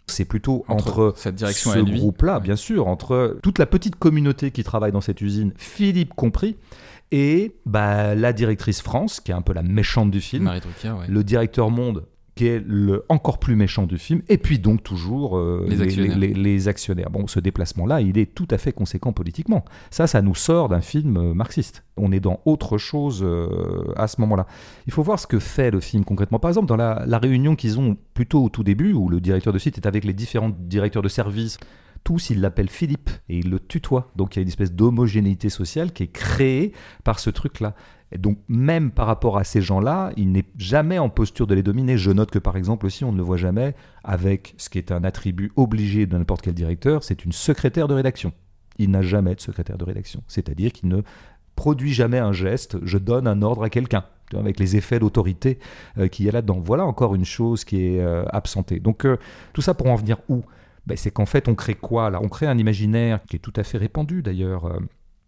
C'est 0.08 0.24
plutôt 0.24 0.64
Entre 0.68 0.88
entre, 0.88 1.14
cette 1.16 1.34
direction 1.34 1.72
ce 1.72 1.80
groupe-là, 1.80 2.36
Ouais. 2.36 2.40
bien 2.42 2.56
sûr, 2.56 2.86
entre 2.86 3.38
toute 3.42 3.58
la 3.58 3.66
petite 3.66 3.96
communauté 3.96 4.50
qui 4.52 4.62
travaille 4.62 4.92
dans 4.92 5.00
cette 5.00 5.20
usine, 5.20 5.52
Philippe 5.56 6.14
compris, 6.14 6.56
et 7.12 7.56
bah, 7.66 8.14
la 8.14 8.32
directrice 8.32 8.82
France, 8.82 9.20
qui 9.20 9.30
est 9.32 9.34
un 9.34 9.42
peu 9.42 9.52
la 9.52 9.62
méchante 9.62 10.10
du 10.10 10.20
film, 10.20 10.44
Marie 10.44 10.60
Drucker, 10.60 10.90
ouais. 10.98 11.06
le 11.08 11.24
directeur 11.24 11.70
monde 11.70 12.04
qui 12.36 12.46
est 12.46 12.62
le 12.64 13.04
encore 13.08 13.38
plus 13.38 13.56
méchant 13.56 13.86
du 13.86 13.96
film, 13.98 14.20
et 14.28 14.36
puis 14.38 14.58
donc 14.58 14.82
toujours 14.82 15.38
euh, 15.38 15.64
Les 15.68 15.80
actionnaires. 15.80 16.18
les- 16.18 16.34
les 16.34 16.68
actionnaires. 16.68 17.10
Bon, 17.10 17.26
ce 17.26 17.40
déplacement-là, 17.40 18.02
il 18.02 18.18
est 18.18 18.32
tout 18.34 18.46
à 18.50 18.58
fait 18.58 18.72
conséquent 18.72 19.12
politiquement. 19.14 19.64
Ça, 19.90 20.06
ça 20.06 20.20
nous 20.22 20.34
sort 20.34 20.68
d'un 20.68 20.82
film 20.82 21.16
euh, 21.16 21.32
marxiste. 21.34 21.82
On 21.96 22.12
est 22.12 22.20
dans 22.20 22.40
autre 22.44 22.76
chose 22.76 23.22
euh, 23.24 23.92
à 23.96 24.06
ce 24.06 24.20
moment-là. 24.20 24.46
Il 24.86 24.92
faut 24.92 25.02
voir 25.02 25.18
ce 25.18 25.26
que 25.26 25.38
fait 25.38 25.70
le 25.70 25.80
film 25.80 26.04
concrètement. 26.04 26.38
Par 26.38 26.50
exemple, 26.50 26.66
dans 26.68 26.76
la, 26.76 27.04
la 27.06 27.18
réunion 27.18 27.56
qu'ils 27.56 27.80
ont 27.80 27.96
plutôt 28.14 28.44
au 28.44 28.48
tout 28.50 28.62
début, 28.62 28.92
où 28.92 29.08
le 29.08 29.20
directeur 29.20 29.54
de 29.54 29.58
site 29.58 29.78
est 29.78 29.86
avec 29.86 30.04
les 30.04 30.12
différents 30.12 30.50
directeurs 30.50 31.02
de 31.02 31.08
service, 31.08 31.56
tous, 32.04 32.30
ils 32.30 32.40
l'appellent 32.40 32.68
Philippe 32.70 33.10
et 33.30 33.38
ils 33.38 33.50
le 33.50 33.58
tutoient. 33.58 34.12
Donc 34.14 34.36
il 34.36 34.38
y 34.38 34.40
a 34.40 34.42
une 34.42 34.48
espèce 34.48 34.72
d'homogénéité 34.72 35.48
sociale 35.48 35.90
qui 35.92 36.04
est 36.04 36.12
créée 36.12 36.72
par 37.02 37.18
ce 37.18 37.30
truc-là. 37.30 37.74
Et 38.12 38.18
donc 38.18 38.38
même 38.48 38.90
par 38.92 39.06
rapport 39.06 39.36
à 39.36 39.44
ces 39.44 39.60
gens-là, 39.60 40.12
il 40.16 40.32
n'est 40.32 40.44
jamais 40.56 40.98
en 40.98 41.08
posture 41.08 41.46
de 41.46 41.54
les 41.54 41.62
dominer. 41.62 41.98
Je 41.98 42.10
note 42.10 42.30
que 42.30 42.38
par 42.38 42.56
exemple 42.56 42.86
aussi, 42.86 43.04
on 43.04 43.12
ne 43.12 43.16
le 43.16 43.22
voit 43.22 43.36
jamais 43.36 43.74
avec 44.04 44.54
ce 44.58 44.68
qui 44.68 44.78
est 44.78 44.92
un 44.92 45.04
attribut 45.04 45.52
obligé 45.56 46.06
de 46.06 46.16
n'importe 46.16 46.42
quel 46.42 46.54
directeur, 46.54 47.02
c'est 47.02 47.24
une 47.24 47.32
secrétaire 47.32 47.88
de 47.88 47.94
rédaction. 47.94 48.32
Il 48.78 48.90
n'a 48.90 49.02
jamais 49.02 49.34
de 49.34 49.40
secrétaire 49.40 49.78
de 49.78 49.84
rédaction. 49.84 50.22
C'est-à-dire 50.28 50.72
qu'il 50.72 50.88
ne 50.88 51.02
produit 51.56 51.92
jamais 51.92 52.18
un 52.18 52.32
geste, 52.32 52.76
je 52.84 52.98
donne 52.98 53.26
un 53.26 53.42
ordre 53.42 53.64
à 53.64 53.70
quelqu'un, 53.70 54.04
avec 54.34 54.60
les 54.60 54.76
effets 54.76 54.98
d'autorité 54.98 55.58
euh, 55.98 56.08
qu'il 56.08 56.26
y 56.26 56.28
a 56.28 56.32
là-dedans. 56.32 56.60
Voilà 56.62 56.84
encore 56.84 57.14
une 57.14 57.24
chose 57.24 57.64
qui 57.64 57.86
est 57.86 58.00
euh, 58.00 58.24
absentée. 58.28 58.78
Donc 58.78 59.04
euh, 59.04 59.16
tout 59.52 59.62
ça 59.62 59.74
pour 59.74 59.88
en 59.88 59.96
venir 59.96 60.18
où? 60.28 60.42
Ben, 60.86 60.96
C'est 60.96 61.10
qu'en 61.10 61.26
fait 61.26 61.48
on 61.48 61.54
crée 61.54 61.74
quoi 61.74 62.12
On 62.22 62.28
crée 62.28 62.46
un 62.46 62.58
imaginaire 62.58 63.20
qui 63.28 63.36
est 63.36 63.40
tout 63.40 63.52
à 63.56 63.64
fait 63.64 63.78
répandu 63.78 64.22
d'ailleurs, 64.22 64.78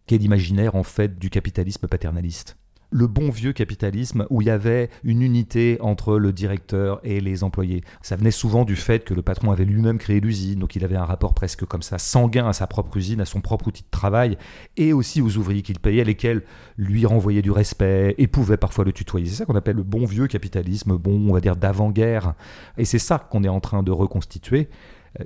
qui 0.07 0.15
est 0.15 0.19
l'imaginaire 0.19 0.77
en 0.77 0.85
fait 0.85 1.19
du 1.19 1.31
capitalisme 1.31 1.89
paternaliste. 1.89 2.57
Le 2.91 3.07
bon 3.07 3.29
vieux 3.29 3.53
capitalisme 3.53 4.27
où 4.31 4.41
il 4.41 4.47
y 4.47 4.51
avait 4.51 4.89
une 5.05 5.23
unité 5.23 5.77
entre 5.81 6.19
le 6.19 6.33
directeur 6.33 7.01
et 7.05 7.21
les 7.21 7.45
employés. 7.45 7.83
Ça 8.01 8.17
venait 8.17 8.31
souvent 8.31 8.65
du 8.65 8.77
fait 8.77 9.05
que 9.05 9.13
le 9.13 9.21
patron 9.21 9.51
avait 9.51 9.67
lui-même 9.67 9.99
créé 9.99 10.21
l'usine, 10.21 10.59
donc 10.59 10.75
il 10.75 10.85
avait 10.85 10.97
un 10.97 11.05
rapport 11.05 11.35
presque 11.35 11.67
comme 11.67 11.83
ça 11.83 11.99
sanguin 11.99 12.49
à 12.49 12.55
sa 12.55 12.67
propre 12.67 12.97
usine, 12.97 13.21
à 13.21 13.27
son 13.27 13.43
propre 13.43 13.69
outil 13.69 13.83
de 13.83 13.91
travail, 13.91 14.39
et 14.77 14.95
aussi 14.95 15.21
aux 15.21 15.37
ouvriers 15.37 15.63
qu'il 15.63 15.79
payait, 15.79 16.05
lesquels 16.05 16.45
lui 16.79 17.05
renvoyaient 17.05 17.43
du 17.43 17.51
respect 17.51 18.15
et 18.17 18.27
pouvaient 18.27 18.57
parfois 18.57 18.85
le 18.85 18.93
tutoyer. 18.93 19.27
C'est 19.27 19.37
ça 19.37 19.45
qu'on 19.45 19.57
appelle 19.57 19.77
le 19.77 19.83
bon 19.83 20.07
vieux 20.07 20.27
capitalisme, 20.27 20.97
bon, 20.97 21.29
on 21.29 21.35
va 21.35 21.41
dire 21.41 21.57
d'avant-guerre. 21.57 22.35
Et 22.79 22.87
c'est 22.87 22.99
ça 22.99 23.19
qu'on 23.19 23.45
est 23.45 23.49
en 23.49 23.61
train 23.61 23.83
de 23.83 23.91
reconstituer, 23.91 24.69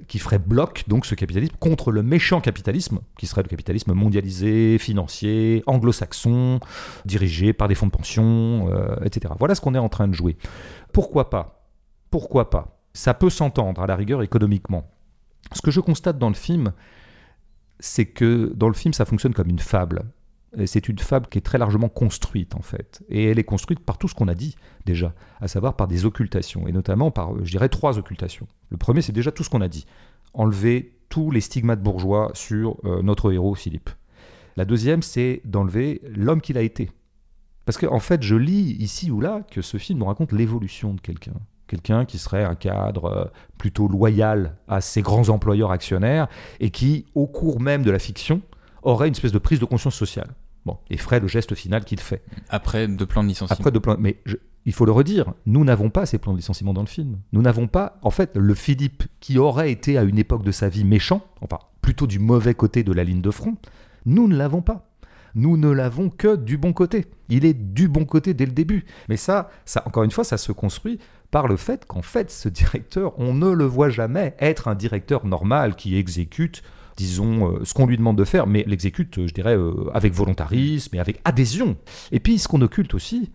qui 0.08 0.18
ferait 0.18 0.38
bloc, 0.38 0.84
donc, 0.88 1.06
ce 1.06 1.14
capitalisme, 1.14 1.54
contre 1.58 1.90
le 1.90 2.02
méchant 2.02 2.40
capitalisme, 2.40 3.00
qui 3.18 3.26
serait 3.26 3.42
le 3.42 3.48
capitalisme 3.48 3.92
mondialisé, 3.92 4.78
financier, 4.78 5.62
anglo-saxon, 5.66 6.60
dirigé 7.04 7.52
par 7.52 7.68
des 7.68 7.74
fonds 7.74 7.86
de 7.86 7.92
pension, 7.92 8.68
euh, 8.70 8.96
etc. 9.04 9.34
Voilà 9.38 9.54
ce 9.54 9.60
qu'on 9.60 9.74
est 9.74 9.78
en 9.78 9.88
train 9.88 10.08
de 10.08 10.14
jouer. 10.14 10.36
Pourquoi 10.92 11.30
pas? 11.30 11.68
Pourquoi 12.10 12.50
pas? 12.50 12.80
Ça 12.94 13.14
peut 13.14 13.30
s'entendre, 13.30 13.82
à 13.82 13.86
la 13.86 13.96
rigueur, 13.96 14.22
économiquement. 14.22 14.90
Ce 15.52 15.62
que 15.62 15.70
je 15.70 15.80
constate 15.80 16.18
dans 16.18 16.28
le 16.28 16.34
film, 16.34 16.72
c'est 17.80 18.06
que 18.06 18.52
dans 18.54 18.68
le 18.68 18.74
film, 18.74 18.94
ça 18.94 19.04
fonctionne 19.04 19.34
comme 19.34 19.48
une 19.48 19.58
fable. 19.58 20.02
C'est 20.66 20.88
une 20.88 20.98
fable 20.98 21.28
qui 21.28 21.38
est 21.38 21.42
très 21.42 21.56
largement 21.56 21.88
construite, 21.88 22.54
en 22.54 22.60
fait. 22.60 23.02
Et 23.08 23.24
elle 23.24 23.38
est 23.38 23.44
construite 23.44 23.80
par 23.80 23.96
tout 23.96 24.06
ce 24.06 24.14
qu'on 24.14 24.28
a 24.28 24.34
dit, 24.34 24.56
déjà, 24.84 25.14
à 25.40 25.48
savoir 25.48 25.76
par 25.76 25.88
des 25.88 26.04
occultations, 26.04 26.68
et 26.68 26.72
notamment 26.72 27.10
par, 27.10 27.34
euh, 27.34 27.40
je 27.42 27.50
dirais, 27.50 27.70
trois 27.70 27.98
occultations. 27.98 28.46
Le 28.68 28.76
premier, 28.76 29.00
c'est 29.00 29.12
déjà 29.12 29.32
tout 29.32 29.44
ce 29.44 29.50
qu'on 29.50 29.62
a 29.62 29.68
dit. 29.68 29.86
Enlever 30.34 30.92
tous 31.08 31.30
les 31.30 31.40
stigmates 31.40 31.82
bourgeois 31.82 32.30
sur 32.34 32.76
euh, 32.84 33.02
notre 33.02 33.32
héros, 33.32 33.54
Philippe. 33.54 33.90
La 34.56 34.66
deuxième, 34.66 35.02
c'est 35.02 35.40
d'enlever 35.46 36.02
l'homme 36.04 36.42
qu'il 36.42 36.58
a 36.58 36.62
été. 36.62 36.90
Parce 37.64 37.78
qu'en 37.78 37.94
en 37.94 38.00
fait, 38.00 38.22
je 38.22 38.34
lis 38.34 38.76
ici 38.78 39.10
ou 39.10 39.20
là 39.20 39.42
que 39.50 39.62
ce 39.62 39.78
film 39.78 40.02
raconte 40.02 40.32
l'évolution 40.32 40.92
de 40.92 41.00
quelqu'un. 41.00 41.34
Quelqu'un 41.66 42.04
qui 42.04 42.18
serait 42.18 42.44
un 42.44 42.54
cadre 42.54 43.04
euh, 43.06 43.24
plutôt 43.56 43.88
loyal 43.88 44.56
à 44.68 44.82
ses 44.82 45.00
grands 45.00 45.30
employeurs 45.30 45.70
actionnaires 45.70 46.28
et 46.60 46.68
qui, 46.68 47.06
au 47.14 47.26
cours 47.26 47.60
même 47.60 47.82
de 47.82 47.90
la 47.90 47.98
fiction, 47.98 48.42
aurait 48.82 49.08
une 49.08 49.14
espèce 49.14 49.32
de 49.32 49.38
prise 49.38 49.60
de 49.60 49.64
conscience 49.64 49.94
sociale. 49.94 50.34
Bon, 50.64 50.78
et 50.90 50.96
ferait 50.96 51.18
le 51.20 51.26
geste 51.28 51.54
final 51.54 51.84
qu'il 51.84 51.98
fait. 52.00 52.22
Après 52.48 52.86
de 52.86 53.04
plans 53.04 53.22
de 53.24 53.28
licenciement. 53.28 53.56
Après 53.58 53.72
de 53.72 53.78
plans, 53.78 53.96
mais 53.98 54.18
je- 54.26 54.36
il 54.64 54.72
faut 54.72 54.84
le 54.84 54.92
redire, 54.92 55.34
nous 55.44 55.64
n'avons 55.64 55.90
pas 55.90 56.06
ces 56.06 56.18
plans 56.18 56.32
de 56.32 56.36
licenciement 56.38 56.72
dans 56.72 56.82
le 56.82 56.86
film. 56.86 57.18
Nous 57.32 57.42
n'avons 57.42 57.66
pas, 57.66 57.98
en 58.02 58.10
fait, 58.10 58.36
le 58.36 58.54
Philippe 58.54 59.02
qui 59.18 59.38
aurait 59.38 59.72
été 59.72 59.98
à 59.98 60.02
une 60.04 60.18
époque 60.18 60.44
de 60.44 60.52
sa 60.52 60.68
vie 60.68 60.84
méchant, 60.84 61.26
enfin 61.40 61.58
plutôt 61.80 62.06
du 62.06 62.20
mauvais 62.20 62.54
côté 62.54 62.84
de 62.84 62.92
la 62.92 63.02
ligne 63.02 63.20
de 63.22 63.30
front, 63.32 63.56
nous 64.06 64.28
ne 64.28 64.36
l'avons 64.36 64.62
pas. 64.62 64.88
Nous 65.34 65.56
ne 65.56 65.68
l'avons 65.70 66.10
que 66.10 66.36
du 66.36 66.58
bon 66.58 66.72
côté. 66.72 67.06
Il 67.28 67.44
est 67.44 67.54
du 67.54 67.88
bon 67.88 68.04
côté 68.04 68.34
dès 68.34 68.44
le 68.46 68.52
début. 68.52 68.84
Mais 69.08 69.16
ça, 69.16 69.50
ça 69.64 69.82
encore 69.86 70.04
une 70.04 70.10
fois, 70.10 70.22
ça 70.24 70.36
se 70.36 70.52
construit 70.52 70.98
par 71.32 71.48
le 71.48 71.56
fait 71.56 71.86
qu'en 71.86 72.02
fait, 72.02 72.30
ce 72.30 72.48
directeur, 72.50 73.18
on 73.18 73.32
ne 73.34 73.50
le 73.50 73.64
voit 73.64 73.88
jamais 73.88 74.36
être 74.38 74.68
un 74.68 74.74
directeur 74.76 75.24
normal 75.26 75.74
qui 75.74 75.96
exécute 75.96 76.62
disons, 76.96 77.50
euh, 77.50 77.64
ce 77.64 77.74
qu'on 77.74 77.86
lui 77.86 77.96
demande 77.96 78.16
de 78.16 78.24
faire, 78.24 78.46
mais 78.46 78.64
l'exécute, 78.66 79.18
euh, 79.18 79.26
je 79.26 79.34
dirais, 79.34 79.56
euh, 79.56 79.90
avec 79.94 80.12
volontarisme 80.12 80.94
et 80.96 80.98
avec 80.98 81.20
adhésion. 81.24 81.76
Et 82.10 82.20
puis, 82.20 82.38
ce 82.38 82.48
qu'on 82.48 82.60
occulte 82.60 82.94
aussi, 82.94 83.30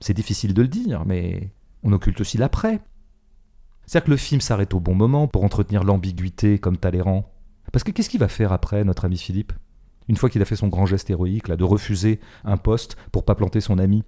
c'est 0.00 0.14
difficile 0.14 0.54
de 0.54 0.62
le 0.62 0.68
dire, 0.68 1.04
mais 1.06 1.52
on 1.82 1.92
occulte 1.92 2.20
aussi 2.20 2.38
l'après. 2.38 2.80
C'est-à-dire 3.86 4.06
que 4.06 4.10
le 4.10 4.16
film 4.16 4.40
s'arrête 4.40 4.74
au 4.74 4.80
bon 4.80 4.94
moment 4.94 5.26
pour 5.28 5.44
entretenir 5.44 5.84
l'ambiguïté 5.84 6.58
comme 6.58 6.76
Talleyrand. 6.76 7.32
Parce 7.72 7.84
que 7.84 7.90
qu'est-ce 7.90 8.10
qu'il 8.10 8.20
va 8.20 8.28
faire 8.28 8.52
après, 8.52 8.84
notre 8.84 9.04
ami 9.04 9.16
Philippe? 9.16 9.52
Une 10.08 10.16
fois 10.16 10.30
qu'il 10.30 10.40
a 10.40 10.44
fait 10.44 10.56
son 10.56 10.68
grand 10.68 10.86
geste 10.86 11.10
héroïque, 11.10 11.48
là, 11.48 11.56
de 11.56 11.64
refuser 11.64 12.20
un 12.44 12.56
poste 12.56 12.96
pour 13.12 13.24
pas 13.24 13.34
planter 13.34 13.60
son 13.60 13.78
ami, 13.78 14.04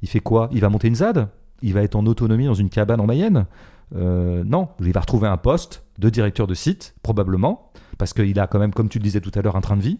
il 0.00 0.08
fait 0.08 0.20
quoi? 0.20 0.48
Il 0.52 0.60
va 0.60 0.70
monter 0.70 0.88
une 0.88 0.96
ZAD? 0.96 1.28
Il 1.62 1.74
va 1.74 1.82
être 1.82 1.94
en 1.94 2.06
autonomie 2.06 2.46
dans 2.46 2.54
une 2.54 2.70
cabane 2.70 3.00
en 3.00 3.06
Mayenne? 3.06 3.46
Non, 3.94 4.70
il 4.80 4.92
va 4.92 5.00
retrouver 5.00 5.28
un 5.28 5.36
poste 5.36 5.84
de 5.98 6.08
directeur 6.08 6.46
de 6.46 6.54
site, 6.54 6.94
probablement, 7.02 7.70
parce 7.98 8.12
qu'il 8.12 8.38
a 8.40 8.46
quand 8.46 8.58
même, 8.58 8.72
comme 8.72 8.88
tu 8.88 8.98
le 8.98 9.04
disais 9.04 9.20
tout 9.20 9.32
à 9.34 9.42
l'heure, 9.42 9.56
un 9.56 9.60
train 9.60 9.76
de 9.76 9.82
vie. 9.82 9.98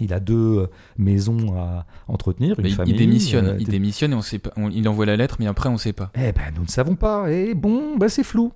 Il 0.00 0.12
a 0.12 0.20
deux 0.20 0.58
euh, 0.58 0.66
maisons 0.98 1.54
à 1.58 1.86
entretenir, 2.06 2.58
une 2.60 2.66
il- 2.66 2.74
famille. 2.74 2.92
il 2.94 2.98
démissionne, 2.98 3.46
euh, 3.46 3.56
il 3.58 3.66
démissionne 3.68 4.12
et 4.12 4.14
on 4.14 4.20
sait 4.22 4.38
pas. 4.38 4.50
on- 4.56 4.68
il 4.68 4.86
envoie 4.88 5.06
la 5.06 5.16
lettre, 5.16 5.36
mais 5.38 5.46
après 5.46 5.70
on 5.70 5.78
sait 5.78 5.94
pas. 5.94 6.10
eh 6.14 6.32
ben, 6.32 6.52
nous 6.54 6.62
ne 6.62 6.68
savons 6.68 6.96
pas. 6.96 7.30
Et 7.32 7.54
bon, 7.54 7.96
ben, 7.96 8.08
c'est 8.10 8.22
flou. 8.24 8.52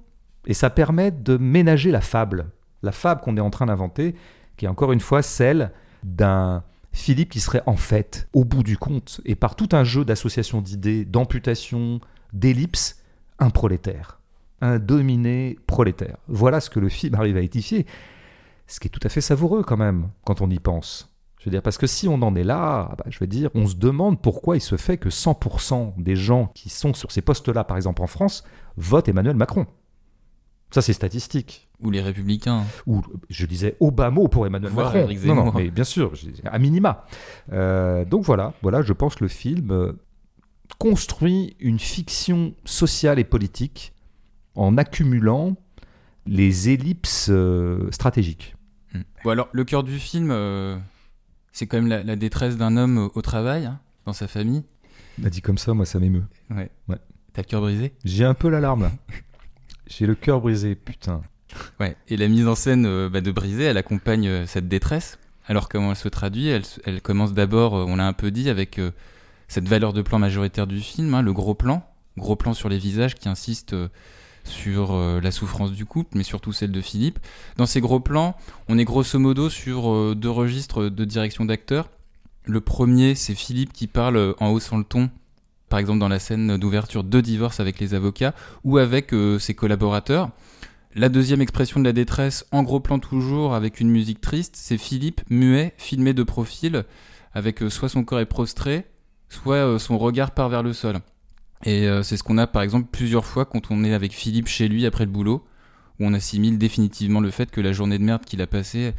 Et 0.46 0.52
ça 0.54 0.68
permet 0.68 1.10
de 1.10 1.36
ménager 1.38 1.90
la 1.90 2.00
fable. 2.02 2.46
La 2.82 2.92
fable 2.92 3.22
qu'on 3.22 3.36
est 3.38 3.40
en 3.40 3.50
train 3.50 3.66
d'inventer, 3.66 4.14
qui 4.58 4.66
est 4.66 4.68
encore 4.68 4.92
une 4.92 5.00
fois 5.00 5.22
celle 5.22 5.70
d'un 6.04 6.62
Philippe 6.92 7.30
qui 7.30 7.40
serait 7.40 7.62
en 7.66 7.76
fait, 7.76 8.28
au 8.34 8.44
bout 8.44 8.62
du 8.62 8.76
compte, 8.76 9.20
et 9.24 9.34
par 9.34 9.54
tout 9.56 9.68
un 9.72 9.84
jeu 9.84 10.04
d'associations 10.04 10.60
d'idées, 10.60 11.04
d'amputation, 11.06 12.00
d'ellipses, 12.34 13.02
un 13.38 13.48
prolétaire. 13.50 14.18
Un 14.60 14.78
dominé 14.78 15.58
prolétaire. 15.66 16.16
Voilà 16.28 16.60
ce 16.60 16.68
que 16.68 16.80
le 16.80 16.90
film 16.90 17.14
arrive 17.14 17.36
à 17.38 17.40
édifier. 17.40 17.86
Ce 18.70 18.78
qui 18.78 18.86
est 18.86 18.90
tout 18.90 19.00
à 19.02 19.08
fait 19.08 19.20
savoureux 19.20 19.64
quand 19.64 19.76
même, 19.76 20.10
quand 20.24 20.40
on 20.40 20.48
y 20.48 20.60
pense. 20.60 21.12
Je 21.40 21.46
veux 21.46 21.50
dire, 21.50 21.62
parce 21.62 21.76
que 21.76 21.86
si 21.88 22.06
on 22.06 22.22
en 22.22 22.36
est 22.36 22.44
là, 22.44 22.88
ah 22.92 22.94
bah, 22.96 23.04
je 23.08 23.18
veux 23.18 23.26
dire, 23.26 23.50
on 23.54 23.66
se 23.66 23.74
demande 23.74 24.20
pourquoi 24.22 24.56
il 24.56 24.60
se 24.60 24.76
fait 24.76 24.96
que 24.96 25.08
100% 25.08 25.94
des 26.00 26.14
gens 26.14 26.52
qui 26.54 26.68
sont 26.68 26.94
sur 26.94 27.10
ces 27.10 27.20
postes-là, 27.20 27.64
par 27.64 27.76
exemple 27.76 28.00
en 28.02 28.06
France, 28.06 28.44
votent 28.76 29.08
Emmanuel 29.08 29.34
Macron. 29.34 29.66
Ça, 30.70 30.82
c'est 30.82 30.92
statistique. 30.92 31.68
Ou 31.82 31.90
les 31.90 32.00
républicains. 32.00 32.62
Ou, 32.86 33.02
je 33.28 33.46
disais 33.46 33.76
mot 33.80 34.28
pour 34.28 34.46
Emmanuel 34.46 34.72
Macron. 34.72 35.08
Non, 35.24 35.34
non, 35.34 35.52
mais 35.52 35.70
bien 35.70 35.84
sûr, 35.84 36.12
à 36.44 36.58
minima. 36.60 37.06
Euh, 37.52 38.04
donc 38.04 38.24
voilà, 38.24 38.52
voilà, 38.62 38.82
je 38.82 38.92
pense 38.92 39.16
que 39.16 39.24
le 39.24 39.28
film 39.28 39.72
euh, 39.72 39.92
construit 40.78 41.56
une 41.58 41.80
fiction 41.80 42.54
sociale 42.64 43.18
et 43.18 43.24
politique 43.24 43.94
en 44.54 44.76
accumulant 44.76 45.56
les 46.26 46.68
ellipses 46.68 47.28
euh, 47.30 47.90
stratégiques. 47.90 48.54
Hmm. 48.94 49.02
Bon 49.24 49.30
alors, 49.30 49.48
le 49.52 49.64
cœur 49.64 49.82
du 49.82 49.98
film, 49.98 50.30
euh, 50.30 50.76
c'est 51.52 51.66
quand 51.66 51.78
même 51.78 51.88
la, 51.88 52.02
la 52.02 52.16
détresse 52.16 52.56
d'un 52.56 52.76
homme 52.76 52.98
au, 52.98 53.12
au 53.14 53.22
travail, 53.22 53.66
hein, 53.66 53.80
dans 54.06 54.12
sa 54.12 54.28
famille. 54.28 54.64
M'a 55.18 55.30
dit 55.30 55.42
comme 55.42 55.58
ça, 55.58 55.74
moi, 55.74 55.84
ça 55.84 55.98
m'émeut. 55.98 56.24
Ouais. 56.50 56.70
Ouais. 56.88 56.98
T'as 57.32 57.42
le 57.42 57.46
cœur 57.46 57.60
brisé? 57.60 57.92
J'ai 58.04 58.24
un 58.24 58.34
peu 58.34 58.48
l'alarme 58.48 58.82
là. 58.82 58.92
J'ai 59.86 60.06
le 60.06 60.14
cœur 60.14 60.40
brisé, 60.40 60.74
putain. 60.76 61.20
Ouais. 61.80 61.96
Et 62.08 62.16
la 62.16 62.28
mise 62.28 62.46
en 62.46 62.54
scène 62.54 62.86
euh, 62.86 63.08
bah, 63.08 63.20
de 63.20 63.30
Brisé, 63.32 63.64
elle 63.64 63.76
accompagne 63.76 64.28
euh, 64.28 64.46
cette 64.46 64.68
détresse. 64.68 65.18
Alors 65.46 65.68
comment 65.68 65.90
elle 65.90 65.96
se 65.96 66.08
traduit? 66.08 66.48
Elle, 66.48 67.02
commence 67.02 67.32
d'abord, 67.32 67.74
euh, 67.74 67.84
on 67.88 67.96
l'a 67.96 68.06
un 68.06 68.12
peu 68.12 68.30
dit, 68.30 68.48
avec 68.48 68.80
cette 69.48 69.68
valeur 69.68 69.92
de 69.92 70.02
plan 70.02 70.18
majoritaire 70.18 70.68
du 70.68 70.80
film, 70.80 71.12
hein, 71.14 71.22
le 71.22 71.32
gros 71.32 71.54
plan, 71.54 71.84
gros 72.16 72.36
plan 72.36 72.54
sur 72.54 72.68
les 72.68 72.78
visages 72.78 73.16
qui 73.16 73.28
insiste 73.28 73.74
sur 74.44 74.92
euh, 74.92 75.20
la 75.20 75.30
souffrance 75.30 75.72
du 75.72 75.84
couple, 75.84 76.16
mais 76.16 76.22
surtout 76.22 76.52
celle 76.52 76.72
de 76.72 76.80
Philippe. 76.80 77.18
Dans 77.56 77.66
ces 77.66 77.80
gros 77.80 78.00
plans, 78.00 78.36
on 78.68 78.78
est 78.78 78.84
grosso 78.84 79.18
modo 79.18 79.50
sur 79.50 79.90
euh, 79.90 80.14
deux 80.14 80.30
registres 80.30 80.88
de 80.88 81.04
direction 81.04 81.44
d'acteurs. 81.44 81.88
Le 82.44 82.60
premier, 82.60 83.14
c'est 83.14 83.34
Philippe 83.34 83.72
qui 83.72 83.86
parle 83.86 84.16
euh, 84.16 84.32
en 84.40 84.50
haussant 84.50 84.78
le 84.78 84.84
ton, 84.84 85.10
par 85.68 85.78
exemple 85.78 86.00
dans 86.00 86.08
la 86.08 86.18
scène 86.18 86.56
d'ouverture 86.56 87.04
de 87.04 87.20
divorce 87.20 87.60
avec 87.60 87.78
les 87.78 87.94
avocats 87.94 88.34
ou 88.64 88.78
avec 88.78 89.14
ses 89.38 89.54
collaborateurs. 89.54 90.30
La 90.96 91.08
deuxième 91.08 91.40
expression 91.40 91.78
de 91.78 91.84
la 91.84 91.92
détresse, 91.92 92.44
en 92.50 92.64
gros 92.64 92.80
plan 92.80 92.98
toujours, 92.98 93.54
avec 93.54 93.78
une 93.78 93.88
musique 93.88 94.20
triste, 94.20 94.56
c'est 94.56 94.78
Philippe, 94.78 95.20
muet, 95.30 95.72
filmé 95.78 96.12
de 96.12 96.24
profil, 96.24 96.84
avec 97.32 97.60
soit 97.68 97.88
son 97.88 98.02
corps 98.02 98.18
est 98.18 98.26
prostré, 98.26 98.86
soit 99.28 99.78
son 99.78 99.98
regard 99.98 100.32
part 100.32 100.48
vers 100.48 100.64
le 100.64 100.72
sol. 100.72 100.98
Et 101.64 101.88
euh, 101.88 102.02
c'est 102.02 102.16
ce 102.16 102.22
qu'on 102.22 102.38
a 102.38 102.46
par 102.46 102.62
exemple 102.62 102.88
plusieurs 102.90 103.24
fois 103.24 103.44
quand 103.44 103.70
on 103.70 103.84
est 103.84 103.92
avec 103.92 104.12
Philippe 104.12 104.48
chez 104.48 104.68
lui 104.68 104.86
après 104.86 105.04
le 105.04 105.10
boulot, 105.10 105.44
où 105.98 106.06
on 106.06 106.14
assimile 106.14 106.58
définitivement 106.58 107.20
le 107.20 107.30
fait 107.30 107.50
que 107.50 107.60
la 107.60 107.72
journée 107.72 107.98
de 107.98 108.04
merde 108.04 108.24
qu'il 108.24 108.40
a 108.40 108.46
passée 108.46 108.94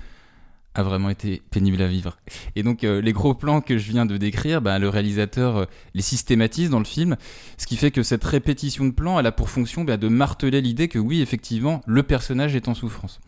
a 0.73 0.83
vraiment 0.83 1.09
été 1.09 1.41
pénible 1.51 1.81
à 1.81 1.87
vivre. 1.87 2.17
Et 2.55 2.63
donc 2.63 2.83
euh, 2.83 3.01
les 3.01 3.13
gros 3.13 3.33
plans 3.33 3.61
que 3.61 3.77
je 3.77 3.91
viens 3.91 4.05
de 4.05 4.17
décrire, 4.17 4.61
bah, 4.61 4.79
le 4.79 4.89
réalisateur 4.89 5.57
euh, 5.57 5.65
les 5.93 6.01
systématise 6.01 6.69
dans 6.69 6.79
le 6.79 6.85
film, 6.85 7.17
ce 7.57 7.67
qui 7.67 7.75
fait 7.75 7.91
que 7.91 8.03
cette 8.03 8.23
répétition 8.23 8.85
de 8.85 8.91
plans, 8.91 9.19
elle 9.19 9.25
a 9.25 9.31
pour 9.31 9.49
fonction 9.49 9.83
bah, 9.83 9.97
de 9.97 10.07
marteler 10.07 10.61
l'idée 10.61 10.87
que 10.87 10.99
oui, 10.99 11.21
effectivement, 11.21 11.81
le 11.85 12.03
personnage 12.03 12.55
est 12.55 12.67
en 12.69 12.73
souffrance. 12.73 13.19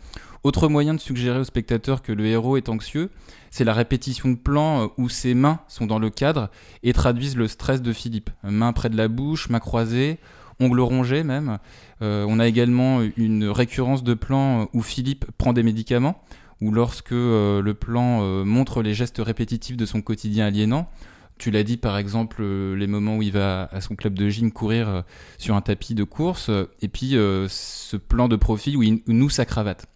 Autre 0.43 0.67
moyen 0.67 0.93
de 0.93 0.99
suggérer 0.99 1.39
au 1.39 1.43
spectateur 1.43 2.01
que 2.01 2.11
le 2.11 2.25
héros 2.25 2.57
est 2.57 2.69
anxieux, 2.69 3.09
c'est 3.49 3.63
la 3.63 3.73
répétition 3.73 4.29
de 4.29 4.35
plans 4.35 4.83
euh, 4.83 4.87
où 4.97 5.09
ses 5.09 5.33
mains 5.33 5.59
sont 5.67 5.85
dans 5.85 5.99
le 5.99 6.09
cadre 6.09 6.49
et 6.81 6.93
traduisent 6.93 7.37
le 7.37 7.47
stress 7.49 7.81
de 7.81 7.91
Philippe. 7.91 8.29
Main 8.43 8.71
près 8.71 8.89
de 8.89 8.97
la 8.97 9.09
bouche, 9.09 9.49
main 9.49 9.59
croisée, 9.59 10.17
ongles 10.59 10.81
rongés 10.81 11.23
même. 11.23 11.57
on 11.99 12.39
a 12.39 12.47
également 12.47 13.01
une 13.17 13.45
récurrence 13.45 14.03
de 14.03 14.13
plans 14.13 14.69
où 14.71 14.81
Philippe 14.83 15.25
prend 15.37 15.51
des 15.51 15.63
médicaments 15.63 16.21
ou 16.63 16.71
lorsque 16.71 17.11
euh, 17.11 17.61
le 17.61 17.73
plan 17.73 18.21
euh, 18.21 18.45
montre 18.45 18.81
les 18.81 18.93
gestes 18.93 19.19
répétitifs 19.19 19.75
de 19.75 19.85
son 19.85 20.01
quotidien 20.01 20.45
aliénant. 20.45 20.89
Tu 21.37 21.51
l'as 21.51 21.63
dit 21.63 21.75
par 21.75 21.97
exemple 21.97 22.37
euh, 22.39 22.73
les 22.77 22.87
moments 22.87 23.17
où 23.17 23.21
il 23.21 23.33
va 23.33 23.67
à 23.73 23.81
son 23.81 23.95
club 23.95 24.13
de 24.13 24.29
gym 24.29 24.49
courir 24.49 25.03
sur 25.37 25.55
un 25.55 25.61
tapis 25.61 25.93
de 25.93 26.05
course, 26.05 26.49
et 26.81 26.87
puis 26.87 27.17
ce 27.49 27.97
plan 27.97 28.29
de 28.29 28.37
profil 28.37 28.77
où 28.77 28.83
il 28.83 29.01
noue 29.07 29.29
sa 29.29 29.43
cravate. 29.43 29.87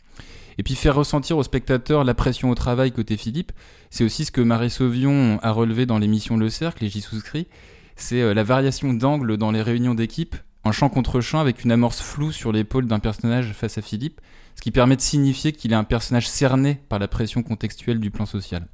Et 0.58 0.64
puis 0.64 0.76
faire 0.76 0.96
ressentir 0.96 1.38
au 1.38 1.44
spectateur 1.44 2.04
la 2.04 2.14
pression 2.14 2.50
au 2.50 2.56
travail 2.56 2.92
côté 2.92 3.16
Philippe, 3.16 3.54
c'est 3.90 4.04
aussi 4.04 4.26
ce 4.26 4.32
que 4.32 4.42
Marie 4.42 4.72
Sauvion 4.72 5.40
a 5.44 5.52
relevé 5.52 5.86
dans 5.86 6.00
l'émission 6.00 6.36
Le 6.36 6.50
Cercle, 6.50 6.84
et 6.84 6.90
j'y 6.90 7.00
souscris, 7.00 7.48
c'est 7.96 8.34
la 8.34 8.44
variation 8.44 8.94
d'angle 8.94 9.38
dans 9.38 9.52
les 9.52 9.62
réunions 9.62 9.94
d'équipe, 9.94 10.36
en 10.68 10.74
chant 10.74 10.90
contre 10.90 11.22
chant 11.22 11.40
avec 11.40 11.64
une 11.64 11.72
amorce 11.72 12.02
floue 12.02 12.34
sur 12.34 12.52
l'épaule 12.52 12.88
d'un 12.88 13.00
personnage 13.00 13.54
face 13.54 13.78
à 13.78 13.82
Philippe, 13.82 14.20
ce 14.56 14.62
qui 14.62 14.72
permet 14.72 14.98
de 14.98 15.02
signifier 15.02 15.54
qu'il 15.54 15.72
est 15.72 15.76
un 15.76 15.86
personnage 15.86 16.28
cerné 16.28 16.82
par 16.90 17.00
la 17.00 17.08
pression 17.08 17.42
contextuelle 17.42 18.02
du 18.02 18.12
plan 18.12 18.26
social. 18.26 18.68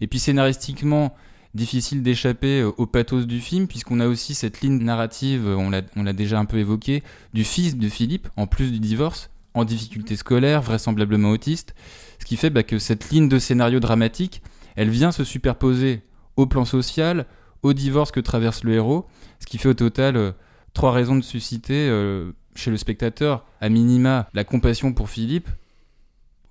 Et 0.00 0.06
puis 0.06 0.18
scénaristiquement, 0.18 1.14
difficile 1.52 2.02
d'échapper 2.02 2.60
euh, 2.60 2.72
au 2.78 2.86
pathos 2.86 3.26
du 3.26 3.40
film, 3.40 3.66
puisqu'on 3.66 4.00
a 4.00 4.06
aussi 4.06 4.34
cette 4.34 4.62
ligne 4.62 4.82
narrative, 4.82 5.46
on 5.46 5.70
l'a 5.70 6.12
déjà 6.14 6.38
un 6.38 6.46
peu 6.46 6.56
évoqué, 6.56 7.02
du 7.34 7.44
fils 7.44 7.76
de 7.76 7.88
Philippe, 7.90 8.28
en 8.36 8.46
plus 8.46 8.72
du 8.72 8.78
divorce, 8.78 9.28
en 9.52 9.64
difficulté 9.64 10.16
scolaire, 10.16 10.62
vraisemblablement 10.62 11.30
autiste, 11.30 11.74
ce 12.18 12.24
qui 12.24 12.36
fait 12.36 12.50
bah, 12.50 12.62
que 12.62 12.78
cette 12.78 13.10
ligne 13.10 13.28
de 13.28 13.38
scénario 13.38 13.78
dramatique, 13.78 14.40
elle 14.74 14.88
vient 14.88 15.12
se 15.12 15.24
superposer 15.24 16.02
au 16.36 16.46
plan 16.46 16.64
social, 16.64 17.26
au 17.62 17.74
divorce 17.74 18.10
que 18.10 18.20
traverse 18.20 18.64
le 18.64 18.72
héros, 18.72 19.06
ce 19.40 19.46
qui 19.46 19.58
fait 19.58 19.68
au 19.68 19.74
total 19.74 20.16
euh, 20.16 20.32
trois 20.76 20.92
raisons 20.92 21.16
de 21.16 21.22
susciter 21.22 21.90
chez 22.54 22.70
le 22.70 22.76
spectateur, 22.76 23.44
à 23.60 23.68
minima, 23.68 24.28
la 24.34 24.44
compassion 24.44 24.92
pour 24.92 25.08
Philippe, 25.08 25.48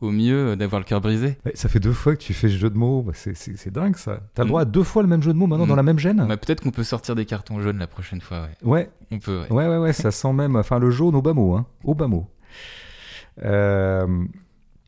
au 0.01 0.11
mieux 0.11 0.49
euh, 0.49 0.55
d'avoir 0.55 0.79
le 0.79 0.85
cœur 0.85 1.01
brisé. 1.01 1.37
ça 1.53 1.69
fait 1.69 1.79
deux 1.79 1.93
fois 1.93 2.15
que 2.15 2.21
tu 2.21 2.33
fais 2.33 2.49
ce 2.49 2.57
jeu 2.57 2.69
de 2.69 2.77
mots, 2.77 3.01
bah, 3.01 3.13
c'est 3.15 3.73
dingue 3.73 3.95
ça. 3.95 4.19
T'as 4.33 4.43
le 4.43 4.49
droit 4.49 4.61
à 4.61 4.65
deux 4.65 4.83
fois 4.83 5.01
le 5.01 5.07
même 5.07 5.23
jeu 5.23 5.33
de 5.33 5.37
mots 5.37 5.47
maintenant 5.47 5.67
dans 5.67 5.73
mm. 5.73 5.77
la 5.77 5.83
même 5.83 5.99
gêne 5.99 6.25
bah, 6.27 6.37
Peut-être 6.37 6.61
qu'on 6.61 6.71
peut 6.71 6.83
sortir 6.83 7.15
des 7.15 7.25
cartons 7.25 7.61
jaunes 7.61 7.77
la 7.77 7.87
prochaine 7.87 8.21
fois. 8.21 8.47
Ouais. 8.63 8.69
ouais. 8.69 8.89
On 9.11 9.19
peut. 9.19 9.43
Ouais, 9.49 9.67
ouais, 9.67 9.77
ouais, 9.77 9.93
ça 9.93 10.11
sent 10.11 10.33
même. 10.33 10.55
Enfin, 10.55 10.79
le 10.79 10.91
jaune 10.91 11.15
au 11.15 11.21
bas 11.21 11.33
mot, 11.33 11.55
hein. 11.55 11.65
Au 11.83 11.93
bas 11.93 12.07
mot. 12.07 12.27
Euh, 13.43 14.25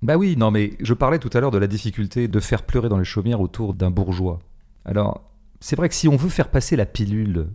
bah 0.01 0.17
oui, 0.17 0.35
non, 0.37 0.51
mais 0.51 0.73
je 0.79 0.93
parlais 0.93 1.19
tout 1.19 1.29
à 1.33 1.39
l'heure 1.39 1.51
de 1.51 1.57
la 1.57 1.67
difficulté 1.67 2.27
de 2.27 2.39
faire 2.39 2.63
pleurer 2.63 2.89
dans 2.89 2.97
les 2.97 3.05
chaumières 3.05 3.41
autour 3.41 3.73
d'un 3.73 3.91
bourgeois. 3.91 4.39
Alors, 4.85 5.23
c'est 5.59 5.75
vrai 5.75 5.89
que 5.89 5.95
si 5.95 6.07
on 6.07 6.15
veut 6.15 6.29
faire 6.29 6.49
passer 6.49 6.75
la 6.75 6.85
pilule 6.85 7.47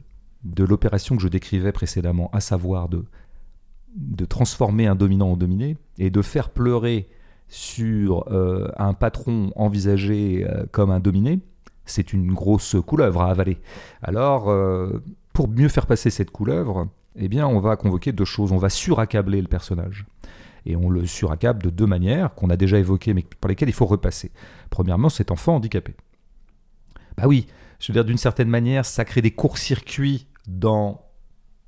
de 0.44 0.64
l'opération 0.64 1.16
que 1.16 1.22
je 1.22 1.28
décrivais 1.28 1.72
précédemment, 1.72 2.30
à 2.32 2.40
savoir 2.40 2.88
de 2.88 3.04
de 3.94 4.24
transformer 4.24 4.86
un 4.86 4.94
dominant 4.94 5.32
en 5.32 5.36
dominé 5.36 5.76
et 5.98 6.10
de 6.10 6.22
faire 6.22 6.50
pleurer 6.50 7.08
sur 7.48 8.32
euh, 8.32 8.70
un 8.78 8.94
patron 8.94 9.52
envisagé 9.56 10.46
euh, 10.48 10.64
comme 10.72 10.90
un 10.90 11.00
dominé, 11.00 11.40
c'est 11.84 12.12
une 12.12 12.32
grosse 12.32 12.76
couleuvre 12.86 13.22
à 13.22 13.30
avaler. 13.30 13.58
Alors, 14.02 14.48
euh, 14.48 15.02
pour 15.32 15.48
mieux 15.48 15.68
faire 15.68 15.86
passer 15.86 16.08
cette 16.08 16.30
couleuvre, 16.30 16.88
eh 17.16 17.28
bien, 17.28 17.46
on 17.46 17.60
va 17.60 17.76
convoquer 17.76 18.12
deux 18.12 18.24
choses. 18.24 18.52
On 18.52 18.58
va 18.58 18.70
suraccabler 18.70 19.42
le 19.42 19.48
personnage. 19.48 20.06
Et 20.64 20.76
on 20.76 20.88
le 20.88 21.06
suraccable 21.06 21.62
de 21.62 21.70
deux 21.70 21.86
manières 21.86 22.34
qu'on 22.34 22.48
a 22.48 22.56
déjà 22.56 22.78
évoquées, 22.78 23.12
mais 23.12 23.24
par 23.40 23.48
lesquelles 23.48 23.68
il 23.68 23.74
faut 23.74 23.84
repasser. 23.84 24.30
Premièrement, 24.70 25.08
cet 25.08 25.30
enfant 25.30 25.56
handicapé. 25.56 25.94
Bah 27.18 27.24
oui, 27.26 27.48
je 27.80 27.88
veux 27.88 27.94
dire, 27.94 28.04
d'une 28.04 28.16
certaine 28.16 28.48
manière, 28.48 28.86
ça 28.86 29.04
crée 29.04 29.20
des 29.20 29.32
courts-circuits 29.32 30.28
dans 30.46 31.02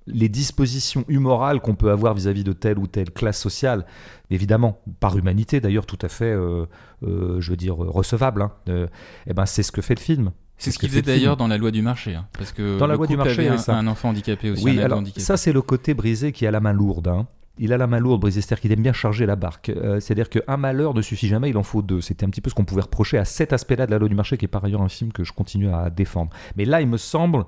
les 0.06 0.28
dispositions 0.28 1.04
humorales 1.08 1.60
qu'on 1.60 1.74
peut 1.74 1.90
avoir 1.90 2.14
vis-à-vis 2.14 2.44
de 2.44 2.52
telle 2.52 2.78
ou 2.78 2.87
telle 2.87 3.10
classe 3.10 3.40
sociale, 3.40 3.87
évidemment, 4.30 4.80
par 5.00 5.16
humanité 5.16 5.60
d'ailleurs, 5.60 5.87
tout 5.87 5.98
à 6.02 6.08
fait, 6.08 6.32
euh, 6.32 6.66
euh, 7.02 7.40
je 7.40 7.50
veux 7.50 7.56
dire, 7.56 7.76
recevable, 7.76 8.42
hein, 8.42 8.52
euh, 8.68 8.87
eh 9.26 9.34
ben, 9.34 9.46
c'est 9.46 9.62
ce 9.62 9.72
que 9.72 9.82
fait 9.82 9.94
le 9.94 10.00
film. 10.00 10.30
C'est 10.56 10.70
ce 10.70 10.78
qu'il 10.78 10.88
faisait 10.88 11.02
d'ailleurs 11.02 11.37
dans 11.37 11.48
la 11.48 11.58
loi 11.58 11.70
du 11.70 11.82
marché, 11.82 12.14
hein, 12.14 12.26
parce 12.38 12.52
que 12.52 12.78
dans 12.78 12.87
la 12.87 12.94
loi 12.94 13.06
du 13.06 13.16
marché, 13.16 13.48
avait 13.48 13.70
un, 13.70 13.74
un, 13.74 13.87
enfant 13.88 14.10
handicapé 14.10 14.50
aussi. 14.50 14.64
Oui, 14.64 14.80
alors 14.80 15.02
ça 15.16 15.37
c'est 15.37 15.52
le 15.52 15.62
côté 15.62 15.94
brisé 15.94 16.30
qui 16.30 16.46
a 16.46 16.50
la 16.50 16.60
main 16.60 16.72
lourde. 16.72 17.08
Hein. 17.08 17.26
Il 17.58 17.72
a 17.72 17.76
la 17.76 17.87
main 17.87 18.00
lourde, 18.00 18.20
Brisé, 18.20 18.40
c'est-à-dire 18.40 18.62
qu'il 18.62 18.72
aime 18.72 18.82
bien 18.82 18.92
charger 18.92 19.26
la 19.26 19.37
barque. 19.37 19.70
c'est-à-dire 20.00 20.28
qu'un 20.28 20.56
malheur 20.56 20.92
ne 20.92 21.00
suffit 21.00 21.28
jamais, 21.28 21.50
il 21.50 21.56
en 21.56 21.62
faut 21.62 21.82
deux. 21.82 22.00
C'était 22.00 22.26
un 22.26 22.28
petit 22.28 22.40
peu 22.40 22.50
ce 22.50 22.54
qu'on 22.56 22.64
pouvait 22.64 22.82
reprocher 22.82 23.16
à 23.16 23.24
cet 23.24 23.52
aspect-là 23.52 23.87
de 23.87 23.92
la 23.92 23.98
loi 23.98 24.08
du 24.08 24.16
marché, 24.16 24.37
qui 24.37 24.44
est 24.44 24.48
par 24.48 24.64
ailleurs 24.64 24.82
un 24.82 24.88
film 24.88 25.12
que 25.12 25.22
je 25.22 25.32
continue 25.32 25.72
à 25.72 25.88
défendre. 25.88 26.32
Mais 26.56 26.64
là, 26.64 26.80
il 26.80 26.88
me 26.88 26.96
semble 26.96 27.44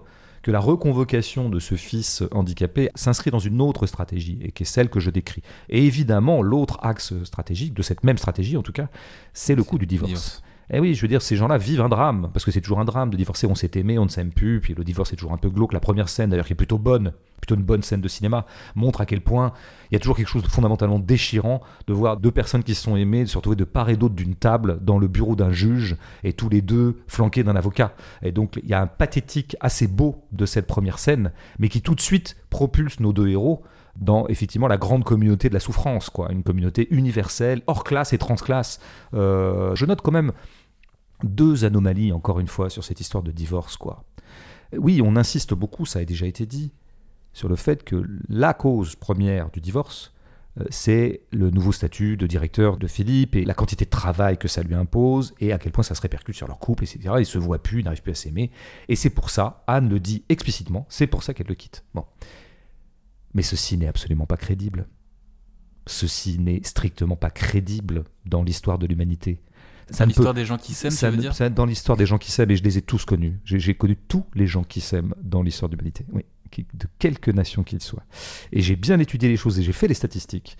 que 0.46 0.52
la 0.52 0.60
reconvocation 0.60 1.48
de 1.48 1.58
ce 1.58 1.74
fils 1.74 2.22
handicapé 2.30 2.88
s'inscrit 2.94 3.32
dans 3.32 3.40
une 3.40 3.60
autre 3.60 3.86
stratégie, 3.86 4.38
et 4.42 4.52
qui 4.52 4.62
est 4.62 4.66
celle 4.66 4.88
que 4.88 5.00
je 5.00 5.10
décris. 5.10 5.42
Et 5.68 5.84
évidemment, 5.84 6.40
l'autre 6.40 6.78
axe 6.82 7.12
stratégique, 7.24 7.74
de 7.74 7.82
cette 7.82 8.04
même 8.04 8.16
stratégie 8.16 8.56
en 8.56 8.62
tout 8.62 8.70
cas, 8.70 8.86
c'est 9.32 9.56
le 9.56 9.64
coup 9.64 9.76
du 9.76 9.86
divorce. 9.86 10.44
Eh 10.70 10.78
oui, 10.78 10.94
je 10.94 11.02
veux 11.02 11.08
dire, 11.08 11.20
ces 11.20 11.34
gens-là 11.34 11.58
vivent 11.58 11.80
un 11.80 11.88
drame, 11.88 12.30
parce 12.32 12.44
que 12.44 12.52
c'est 12.52 12.60
toujours 12.60 12.78
un 12.78 12.84
drame 12.84 13.10
de 13.10 13.16
divorcer, 13.16 13.48
on 13.48 13.56
s'est 13.56 13.72
aimé, 13.74 13.98
on 13.98 14.04
ne 14.04 14.08
s'aime 14.08 14.30
plus, 14.30 14.60
puis 14.60 14.72
le 14.74 14.84
divorce 14.84 15.12
est 15.12 15.16
toujours 15.16 15.32
un 15.32 15.36
peu 15.36 15.50
glauque. 15.50 15.72
La 15.72 15.80
première 15.80 16.08
scène, 16.08 16.30
d'ailleurs, 16.30 16.46
qui 16.46 16.52
est 16.52 16.56
plutôt 16.56 16.78
bonne, 16.78 17.12
plutôt 17.46 17.58
une 17.58 17.66
bonne 17.66 17.82
scène 17.82 18.00
de 18.00 18.08
cinéma, 18.08 18.44
montre 18.74 19.00
à 19.00 19.06
quel 19.06 19.20
point 19.20 19.52
il 19.90 19.94
y 19.94 19.96
a 19.96 20.00
toujours 20.00 20.16
quelque 20.16 20.28
chose 20.28 20.42
de 20.42 20.48
fondamentalement 20.48 20.98
déchirant 20.98 21.60
de 21.86 21.92
voir 21.92 22.16
deux 22.16 22.32
personnes 22.32 22.64
qui 22.64 22.74
se 22.74 22.82
sont 22.82 22.96
aimées 22.96 23.24
se 23.26 23.36
retrouver 23.36 23.56
de 23.56 23.64
part 23.64 23.88
et 23.88 23.96
d'autre 23.96 24.14
d'une 24.14 24.34
table 24.34 24.78
dans 24.80 24.98
le 24.98 25.08
bureau 25.08 25.36
d'un 25.36 25.52
juge, 25.52 25.96
et 26.24 26.32
tous 26.32 26.48
les 26.48 26.62
deux 26.62 26.98
flanqués 27.06 27.44
d'un 27.44 27.56
avocat. 27.56 27.94
Et 28.22 28.32
donc, 28.32 28.58
il 28.62 28.68
y 28.68 28.74
a 28.74 28.80
un 28.80 28.86
pathétique 28.86 29.56
assez 29.60 29.86
beau 29.86 30.24
de 30.32 30.46
cette 30.46 30.66
première 30.66 30.98
scène, 30.98 31.32
mais 31.58 31.68
qui 31.68 31.82
tout 31.82 31.94
de 31.94 32.00
suite 32.00 32.36
propulse 32.50 33.00
nos 33.00 33.12
deux 33.12 33.28
héros 33.28 33.62
dans 33.96 34.26
effectivement 34.28 34.68
la 34.68 34.76
grande 34.76 35.04
communauté 35.04 35.48
de 35.48 35.54
la 35.54 35.60
souffrance, 35.60 36.10
quoi, 36.10 36.30
une 36.30 36.42
communauté 36.42 36.86
universelle, 36.90 37.62
hors 37.66 37.84
classe 37.84 38.12
et 38.12 38.18
transclasse. 38.18 38.78
Euh, 39.14 39.74
je 39.74 39.86
note 39.86 40.02
quand 40.02 40.12
même 40.12 40.32
deux 41.22 41.64
anomalies, 41.64 42.12
encore 42.12 42.40
une 42.40 42.48
fois, 42.48 42.68
sur 42.68 42.84
cette 42.84 43.00
histoire 43.00 43.22
de 43.22 43.30
divorce, 43.30 43.76
quoi. 43.76 44.04
Oui, 44.76 45.00
on 45.02 45.16
insiste 45.16 45.54
beaucoup, 45.54 45.86
ça 45.86 46.00
a 46.00 46.04
déjà 46.04 46.26
été 46.26 46.44
dit, 46.44 46.72
sur 47.36 47.50
le 47.50 47.56
fait 47.56 47.84
que 47.84 48.02
la 48.30 48.54
cause 48.54 48.96
première 48.96 49.50
du 49.50 49.60
divorce, 49.60 50.14
euh, 50.58 50.64
c'est 50.70 51.20
le 51.32 51.50
nouveau 51.50 51.70
statut 51.70 52.16
de 52.16 52.26
directeur 52.26 52.78
de 52.78 52.86
Philippe 52.86 53.36
et 53.36 53.44
la 53.44 53.52
quantité 53.52 53.84
de 53.84 53.90
travail 53.90 54.38
que 54.38 54.48
ça 54.48 54.62
lui 54.62 54.74
impose 54.74 55.34
et 55.38 55.52
à 55.52 55.58
quel 55.58 55.70
point 55.70 55.84
ça 55.84 55.94
se 55.94 56.00
répercute 56.00 56.34
sur 56.34 56.48
leur 56.48 56.58
couple, 56.58 56.84
etc. 56.84 57.16
Ils 57.18 57.26
se 57.26 57.36
voient 57.36 57.62
plus, 57.62 57.80
ils 57.80 57.84
n'arrivent 57.84 58.00
plus 58.00 58.12
à 58.12 58.14
s'aimer. 58.14 58.50
Et 58.88 58.96
c'est 58.96 59.10
pour 59.10 59.28
ça, 59.28 59.64
Anne 59.66 59.90
le 59.90 60.00
dit 60.00 60.24
explicitement, 60.30 60.86
c'est 60.88 61.06
pour 61.06 61.22
ça 61.22 61.34
qu'elle 61.34 61.48
le 61.48 61.54
quitte. 61.54 61.84
Bon. 61.92 62.06
Mais 63.34 63.42
ceci 63.42 63.76
n'est 63.76 63.88
absolument 63.88 64.24
pas 64.24 64.38
crédible. 64.38 64.88
Ceci 65.86 66.38
n'est 66.38 66.62
strictement 66.64 67.16
pas 67.16 67.30
crédible 67.30 68.04
dans 68.24 68.42
l'histoire 68.44 68.78
de 68.78 68.86
l'humanité. 68.86 69.42
C'est 69.90 70.06
l'histoire 70.06 70.32
des 70.32 70.46
gens 70.46 70.56
qui 70.56 70.72
s'aiment, 70.72 70.90
ça, 70.90 71.10
veut 71.10 71.18
dire? 71.18 71.34
Dans 71.50 71.66
l'histoire 71.66 71.98
des 71.98 72.06
gens 72.06 72.16
qui 72.16 72.32
s'aiment, 72.32 72.50
et 72.50 72.56
je 72.56 72.64
les 72.64 72.78
ai 72.78 72.82
tous 72.82 73.04
connus. 73.04 73.38
J'ai 73.44 73.74
connu 73.74 73.94
tous 73.94 74.24
les 74.34 74.46
gens 74.46 74.64
qui 74.64 74.80
s'aiment 74.80 75.14
dans 75.22 75.42
l'histoire 75.42 75.68
de 75.68 75.76
l'humanité, 75.76 76.06
oui, 76.12 76.24
de 76.74 76.86
quelque 76.98 77.30
nation 77.30 77.62
qu'ils 77.62 77.82
soient. 77.82 78.04
Et 78.52 78.60
j'ai 78.60 78.76
bien 78.76 78.98
étudié 78.98 79.28
les 79.28 79.36
choses 79.36 79.58
et 79.58 79.62
j'ai 79.62 79.72
fait 79.72 79.88
les 79.88 79.94
statistiques. 79.94 80.56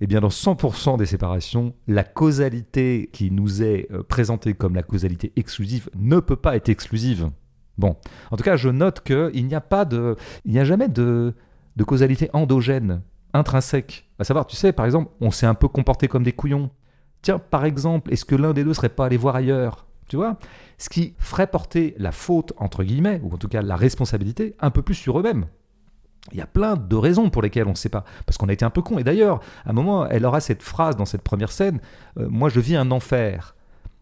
Eh 0.00 0.06
bien, 0.06 0.20
dans 0.20 0.28
100% 0.28 0.98
des 0.98 1.06
séparations, 1.06 1.74
la 1.86 2.02
causalité 2.02 3.08
qui 3.12 3.30
nous 3.30 3.62
est 3.62 3.86
euh, 3.92 4.02
présentée 4.02 4.54
comme 4.54 4.74
la 4.74 4.82
causalité 4.82 5.32
exclusive 5.36 5.88
ne 5.94 6.18
peut 6.18 6.36
pas 6.36 6.56
être 6.56 6.68
exclusive. 6.68 7.30
Bon, 7.78 7.96
en 8.30 8.36
tout 8.36 8.42
cas, 8.42 8.56
je 8.56 8.68
note 8.68 9.02
qu'il 9.02 9.46
n'y 9.46 9.54
a 9.54 9.60
pas 9.60 9.84
de, 9.84 10.16
il 10.44 10.52
n'y 10.52 10.58
a 10.58 10.64
jamais 10.64 10.88
de, 10.88 11.34
de 11.76 11.84
causalité 11.84 12.30
endogène, 12.32 13.02
intrinsèque. 13.32 14.08
À 14.18 14.24
savoir, 14.24 14.46
tu 14.46 14.56
sais, 14.56 14.72
par 14.72 14.86
exemple, 14.86 15.12
on 15.20 15.30
s'est 15.30 15.46
un 15.46 15.54
peu 15.54 15.68
comporté 15.68 16.08
comme 16.08 16.24
des 16.24 16.32
couillons 16.32 16.70
Tiens, 17.22 17.38
par 17.38 17.64
exemple, 17.64 18.12
est-ce 18.12 18.24
que 18.24 18.34
l'un 18.34 18.52
des 18.52 18.64
deux 18.64 18.74
serait 18.74 18.88
pas 18.88 19.06
allé 19.06 19.16
voir 19.16 19.36
ailleurs? 19.36 19.86
Tu 20.08 20.16
vois? 20.16 20.36
Ce 20.78 20.88
qui 20.88 21.14
ferait 21.18 21.46
porter 21.46 21.94
la 21.98 22.12
faute, 22.12 22.52
entre 22.56 22.84
guillemets, 22.84 23.20
ou 23.22 23.32
en 23.32 23.38
tout 23.38 23.48
cas 23.48 23.62
la 23.62 23.76
responsabilité, 23.76 24.54
un 24.60 24.70
peu 24.70 24.82
plus 24.82 24.94
sur 24.94 25.18
eux-mêmes. 25.18 25.46
Il 26.30 26.38
y 26.38 26.40
a 26.40 26.46
plein 26.46 26.76
de 26.76 26.96
raisons 26.96 27.30
pour 27.30 27.42
lesquelles 27.42 27.66
on 27.66 27.70
ne 27.70 27.76
sait 27.76 27.88
pas. 27.88 28.04
Parce 28.26 28.38
qu'on 28.38 28.48
a 28.48 28.52
été 28.52 28.64
un 28.64 28.70
peu 28.70 28.82
con. 28.82 28.98
Et 28.98 29.04
d'ailleurs, 29.04 29.40
à 29.64 29.70
un 29.70 29.72
moment, 29.72 30.06
elle 30.06 30.24
aura 30.24 30.40
cette 30.40 30.62
phrase 30.62 30.96
dans 30.96 31.04
cette 31.04 31.22
première 31.22 31.50
scène 31.50 31.80
euh, 32.18 32.28
Moi, 32.28 32.48
je 32.48 32.60
vis 32.60 32.76
un 32.76 32.90
enfer. 32.90 33.56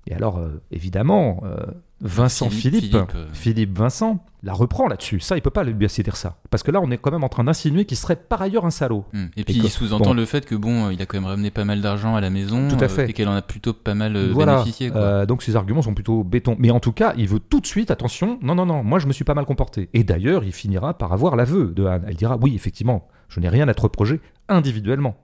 Et 0.06 0.14
alors, 0.14 0.38
euh, 0.38 0.60
évidemment, 0.70 1.42
euh, 1.44 1.56
Vincent 2.00 2.48
Philippe, 2.48 2.80
Philippe, 2.82 2.92
Philippe, 2.92 3.10
euh. 3.14 3.26
Philippe 3.34 3.78
Vincent, 3.78 4.24
la 4.42 4.54
reprend 4.54 4.88
là-dessus. 4.88 5.20
Ça, 5.20 5.36
il 5.36 5.42
peut 5.42 5.50
pas 5.50 5.62
lui 5.62 5.74
laisser 5.78 6.02
dire 6.02 6.16
ça. 6.16 6.38
Parce 6.48 6.62
que 6.62 6.70
là, 6.70 6.80
on 6.82 6.90
est 6.90 6.96
quand 6.96 7.10
même 7.10 7.22
en 7.22 7.28
train 7.28 7.44
d'insinuer 7.44 7.84
qu'il 7.84 7.98
serait 7.98 8.16
par 8.16 8.40
ailleurs 8.40 8.64
un 8.64 8.70
salaud. 8.70 9.04
Hmm. 9.12 9.26
Et 9.36 9.44
puis 9.44 9.58
que- 9.58 9.64
il 9.64 9.70
sous-entend 9.70 10.10
bon. 10.10 10.14
le 10.14 10.24
fait 10.24 10.46
que 10.46 10.54
bon, 10.54 10.88
il 10.90 11.00
a 11.02 11.06
quand 11.06 11.18
même 11.18 11.26
ramené 11.26 11.50
pas 11.50 11.66
mal 11.66 11.82
d'argent 11.82 12.16
à 12.16 12.22
la 12.22 12.30
maison 12.30 12.68
Tout 12.68 12.76
à 12.80 12.84
euh, 12.84 12.88
fait. 12.88 13.10
et 13.10 13.12
qu'elle 13.12 13.28
en 13.28 13.34
a 13.34 13.42
plutôt 13.42 13.74
pas 13.74 13.94
mal 13.94 14.16
voilà. 14.30 14.56
bénéficié. 14.56 14.90
Quoi. 14.90 15.00
Euh, 15.00 15.26
donc 15.26 15.42
ses 15.42 15.56
arguments 15.56 15.82
sont 15.82 15.92
plutôt 15.94 16.24
béton. 16.24 16.56
Mais 16.58 16.70
en 16.70 16.80
tout 16.80 16.92
cas, 16.92 17.12
il 17.18 17.28
veut 17.28 17.40
tout 17.40 17.60
de 17.60 17.66
suite, 17.66 17.90
attention, 17.90 18.38
non, 18.40 18.54
non, 18.54 18.64
non, 18.64 18.82
moi 18.82 18.98
je 18.98 19.06
me 19.06 19.12
suis 19.12 19.24
pas 19.24 19.34
mal 19.34 19.44
comporté. 19.44 19.90
Et 19.92 20.02
d'ailleurs, 20.02 20.42
il 20.42 20.52
finira 20.52 20.96
par 20.96 21.12
avoir 21.12 21.36
l'aveu 21.36 21.66
de 21.76 21.84
Anne. 21.84 22.04
Elle 22.08 22.16
dira, 22.16 22.38
oui, 22.40 22.54
effectivement, 22.54 23.08
je 23.28 23.40
n'ai 23.40 23.50
rien 23.50 23.68
à 23.68 23.74
te 23.74 23.82
reprocher 23.82 24.20
individuellement. 24.48 25.16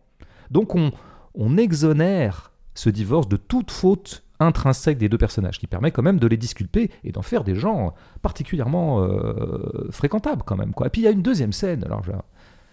Donc 0.50 0.74
on, 0.74 0.92
on 1.34 1.56
exonère 1.56 2.52
ce 2.74 2.90
divorce 2.90 3.28
de 3.28 3.38
toute 3.38 3.70
faute 3.70 4.24
intrinsèque 4.40 4.98
des 4.98 5.08
deux 5.08 5.18
personnages, 5.18 5.58
qui 5.58 5.66
permet 5.66 5.90
quand 5.90 6.02
même 6.02 6.18
de 6.18 6.26
les 6.26 6.36
disculper 6.36 6.90
et 7.04 7.12
d'en 7.12 7.22
faire 7.22 7.44
des 7.44 7.54
gens 7.54 7.94
particulièrement 8.22 9.02
euh, 9.02 9.88
fréquentables 9.90 10.42
quand 10.44 10.56
même. 10.56 10.72
Quoi. 10.72 10.86
Et 10.88 10.90
puis 10.90 11.00
il 11.02 11.04
y 11.04 11.08
a 11.08 11.10
une 11.12 11.22
deuxième 11.22 11.52
scène, 11.52 11.84
alors 11.84 12.02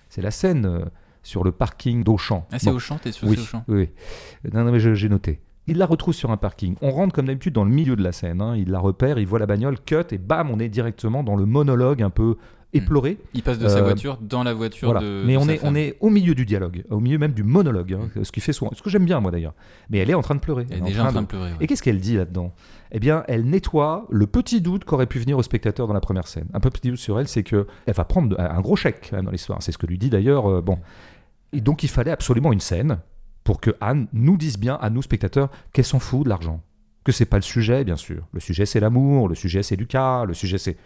c'est 0.10 0.22
la 0.22 0.32
scène 0.32 0.66
euh, 0.66 0.86
sur 1.24 1.44
le 1.44 1.52
parking 1.52 2.04
d'Auchan. 2.04 2.46
ah, 2.52 2.60
c'est 2.60 2.70
Bon. 2.70 2.76
au 2.76 2.80
champ, 2.80 2.98
t'es 2.98 3.12
sûr 3.12 3.28
Oui, 3.28 3.36
c'est 3.36 3.42
au 3.42 3.46
champ 3.46 3.64
oui. 3.68 3.90
Non, 4.54 4.64
non, 4.66 4.72
mais 4.72 4.80
j'ai 4.80 5.10
noté. 5.10 5.42
Il 5.68 5.78
la 5.78 5.86
retrouve 5.86 6.14
sur 6.14 6.30
un 6.32 6.36
parking. 6.38 6.76
On 6.82 6.92
rentre 6.92 7.14
comme 7.14 7.28
d'habitude 7.28 7.54
dans 7.54 7.64
le 7.64 7.72
milieu 7.72 7.96
de 7.96 8.04
la 8.04 8.12
scène. 8.12 8.42
hein. 8.42 8.56
Il 8.58 8.70
la 8.70 8.80
repère, 8.80 9.18
il 9.18 9.26
voit 9.26 9.40
la 9.40 9.46
bagnole, 9.46 9.80
cut, 9.80 9.96
et 10.12 10.18
bam, 10.18 10.52
on 10.52 10.60
est 10.60 10.68
directement 10.68 11.24
dans 11.24 11.38
le 11.38 11.46
monologue 11.46 12.04
un 12.04 12.10
peu 12.10 12.36
éploré. 12.74 13.18
Il 13.34 13.44
passe 13.44 13.60
de 13.60 13.68
sa 13.68 13.80
Euh, 13.80 13.84
voiture 13.84 14.18
dans 14.22 14.44
la 14.44 14.54
voiture 14.54 14.90
Voilà. 14.92 15.02
de. 15.06 15.24
Mais 15.26 15.34
de 15.34 15.38
on 15.38 15.46
sa 15.46 15.54
est, 15.54 15.58
femme. 15.58 15.70
on 15.72 15.76
est 15.76 15.98
au 16.00 16.10
milieu 16.10 16.36
du 16.36 16.46
dialogue, 16.46 16.84
au 16.90 17.00
milieu 17.00 17.18
même 17.18 17.34
du 17.34 17.44
monologue, 17.44 17.94
hein, 17.94 18.10
ce 18.24 18.32
qui 18.32 18.40
fait 18.42 18.54
souvent, 18.54 18.72
ce 18.76 18.82
que 18.82 18.90
j'aime 18.90 19.06
bien 19.06 19.20
moi 19.20 19.32
d'ailleurs. 19.32 19.54
Mais 19.90 20.00
elle 20.00 20.10
est 20.10 20.14
en 20.14 20.22
train 20.22 20.36
de 20.36 20.40
pleurer. 20.40 20.66
Elle 20.70 20.80
est 20.80 20.82
en 20.82 20.86
déjà 20.86 21.02
en 21.04 21.08
train 21.10 21.14
de- 21.22 21.26
de 21.26 21.30
pleurer. 21.30 21.52
ouais. 21.52 21.58
Et 21.62 21.68
qu'est-ce 21.68 21.84
qu'elle 21.84 22.00
dit 22.00 22.16
là-dedans? 22.18 22.54
Eh 22.92 23.00
bien, 23.00 23.24
elle 23.28 23.46
nettoie 23.46 24.06
le 24.12 24.28
petit 24.28 24.62
doute 24.62 24.86
qu'aurait 24.86 25.08
pu 25.08 25.20
venir 25.20 25.38
au 25.38 25.44
spectateur 25.44 25.88
dans 25.88 25.94
la 25.94 26.02
première 26.02 26.28
scène. 26.28 26.48
Un 26.54 26.60
peu 26.60 26.70
petit 26.70 26.90
doute 26.90 27.00
sur 27.00 27.20
elle, 27.20 27.28
c'est 27.28 27.44
que 27.44 27.66
elle 27.86 27.94
va 27.96 28.06
prendre 28.06 28.40
un 28.40 28.62
gros 28.62 28.76
chèque 28.76 29.12
même, 29.12 29.26
dans 29.26 29.32
l'histoire. 29.32 29.62
C'est 29.64 29.72
ce 29.72 29.78
que 29.78 29.86
lui 29.88 29.98
dit 29.98 30.10
d'ailleurs. 30.10 30.48
euh, 30.48 30.62
bon, 30.62 30.78
et 31.52 31.62
donc 31.62 31.84
il 31.84 31.90
fallait 31.90 32.12
absolument 32.12 32.52
une 32.54 32.60
scène 32.60 33.00
pour 33.44 33.60
que 33.60 33.72
Anne 33.82 34.08
nous 34.14 34.38
dise 34.38 34.58
bien 34.58 34.76
à 34.82 34.90
nous 34.90 35.02
spectateurs 35.02 35.50
qu'elle 35.74 35.86
s'en 35.86 36.00
fout 36.00 36.24
de 36.24 36.30
l'argent, 36.30 36.62
que 37.04 37.12
c'est 37.12 37.26
pas 37.26 37.38
le 37.38 37.42
sujet, 37.44 37.84
bien 37.84 37.96
sûr. 37.98 38.26
Le 38.32 38.40
sujet 38.40 38.66
c'est 38.66 38.80
l'amour, 38.80 39.28
le 39.28 39.36
sujet 39.36 39.64
c'est 39.64 39.76
Lucas, 39.76 40.26
le 40.26 40.34
sujet 40.34 40.58
c'est 40.58 40.78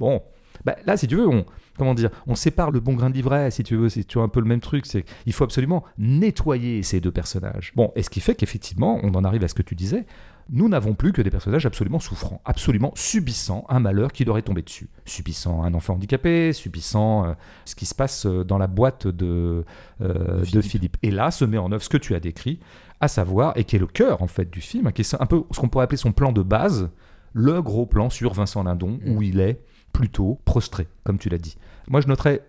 bon. 0.00 0.20
Bah, 0.64 0.76
là, 0.86 0.96
si 0.96 1.06
tu 1.06 1.16
veux, 1.16 1.28
on 1.28 1.44
comment 1.78 1.94
dire, 1.94 2.10
on 2.26 2.34
sépare 2.34 2.70
le 2.70 2.80
bon 2.80 2.94
grain 2.94 3.10
d'ivraie, 3.10 3.50
si 3.50 3.62
tu 3.64 3.76
veux, 3.76 3.88
c'est 3.88 4.04
tu 4.04 4.18
vois 4.18 4.24
un 4.24 4.28
peu 4.28 4.40
le 4.40 4.46
même 4.46 4.60
truc. 4.60 4.86
C'est 4.86 5.04
il 5.26 5.32
faut 5.32 5.44
absolument 5.44 5.84
nettoyer 5.98 6.82
ces 6.82 7.00
deux 7.00 7.12
personnages. 7.12 7.72
Bon, 7.76 7.92
et 7.96 8.02
ce 8.02 8.10
qui 8.10 8.20
fait 8.20 8.34
qu'effectivement, 8.34 9.00
on 9.02 9.14
en 9.14 9.24
arrive 9.24 9.42
à 9.44 9.48
ce 9.48 9.54
que 9.54 9.62
tu 9.62 9.74
disais. 9.74 10.06
Nous 10.50 10.68
n'avons 10.68 10.94
plus 10.94 11.12
que 11.12 11.22
des 11.22 11.30
personnages 11.30 11.66
absolument 11.66 12.00
souffrants, 12.00 12.42
absolument 12.44 12.92
subissant 12.96 13.64
un 13.68 13.78
malheur 13.78 14.12
qui 14.12 14.24
leur 14.24 14.36
est 14.38 14.42
tombé 14.42 14.60
dessus. 14.62 14.90
Subissant 15.06 15.62
un 15.62 15.72
enfant 15.72 15.94
handicapé, 15.94 16.52
subissant 16.52 17.24
euh, 17.24 17.32
ce 17.64 17.76
qui 17.76 17.86
se 17.86 17.94
passe 17.94 18.26
euh, 18.26 18.44
dans 18.44 18.58
la 18.58 18.66
boîte 18.66 19.06
de, 19.06 19.64
euh, 20.00 20.40
de 20.40 20.44
Philippe. 20.44 20.64
Philippe. 20.64 20.96
Et 21.04 21.12
là 21.12 21.30
se 21.30 21.44
met 21.44 21.58
en 21.58 21.70
œuvre 21.70 21.82
ce 21.82 21.88
que 21.88 21.96
tu 21.96 22.14
as 22.16 22.20
décrit, 22.20 22.58
à 23.00 23.06
savoir, 23.06 23.56
et 23.56 23.62
qui 23.64 23.76
est 23.76 23.78
le 23.78 23.86
cœur 23.86 24.20
en 24.20 24.26
fait 24.26 24.50
du 24.50 24.60
film, 24.60 24.90
qui 24.92 25.02
est 25.02 25.16
un 25.18 25.26
peu 25.26 25.44
ce 25.52 25.60
qu'on 25.60 25.68
pourrait 25.68 25.84
appeler 25.84 25.96
son 25.96 26.12
plan 26.12 26.32
de 26.32 26.42
base, 26.42 26.90
le 27.32 27.62
gros 27.62 27.86
plan 27.86 28.10
sur 28.10 28.32
Vincent 28.32 28.64
Lindon, 28.64 28.98
Mm. 29.04 29.16
où 29.16 29.22
il 29.22 29.40
est 29.40 29.62
plutôt 29.92 30.38
prostré, 30.44 30.88
comme 31.04 31.18
tu 31.18 31.28
l'as 31.28 31.38
dit. 31.38 31.56
Moi, 31.88 32.00
je 32.00 32.08
noterais 32.08 32.42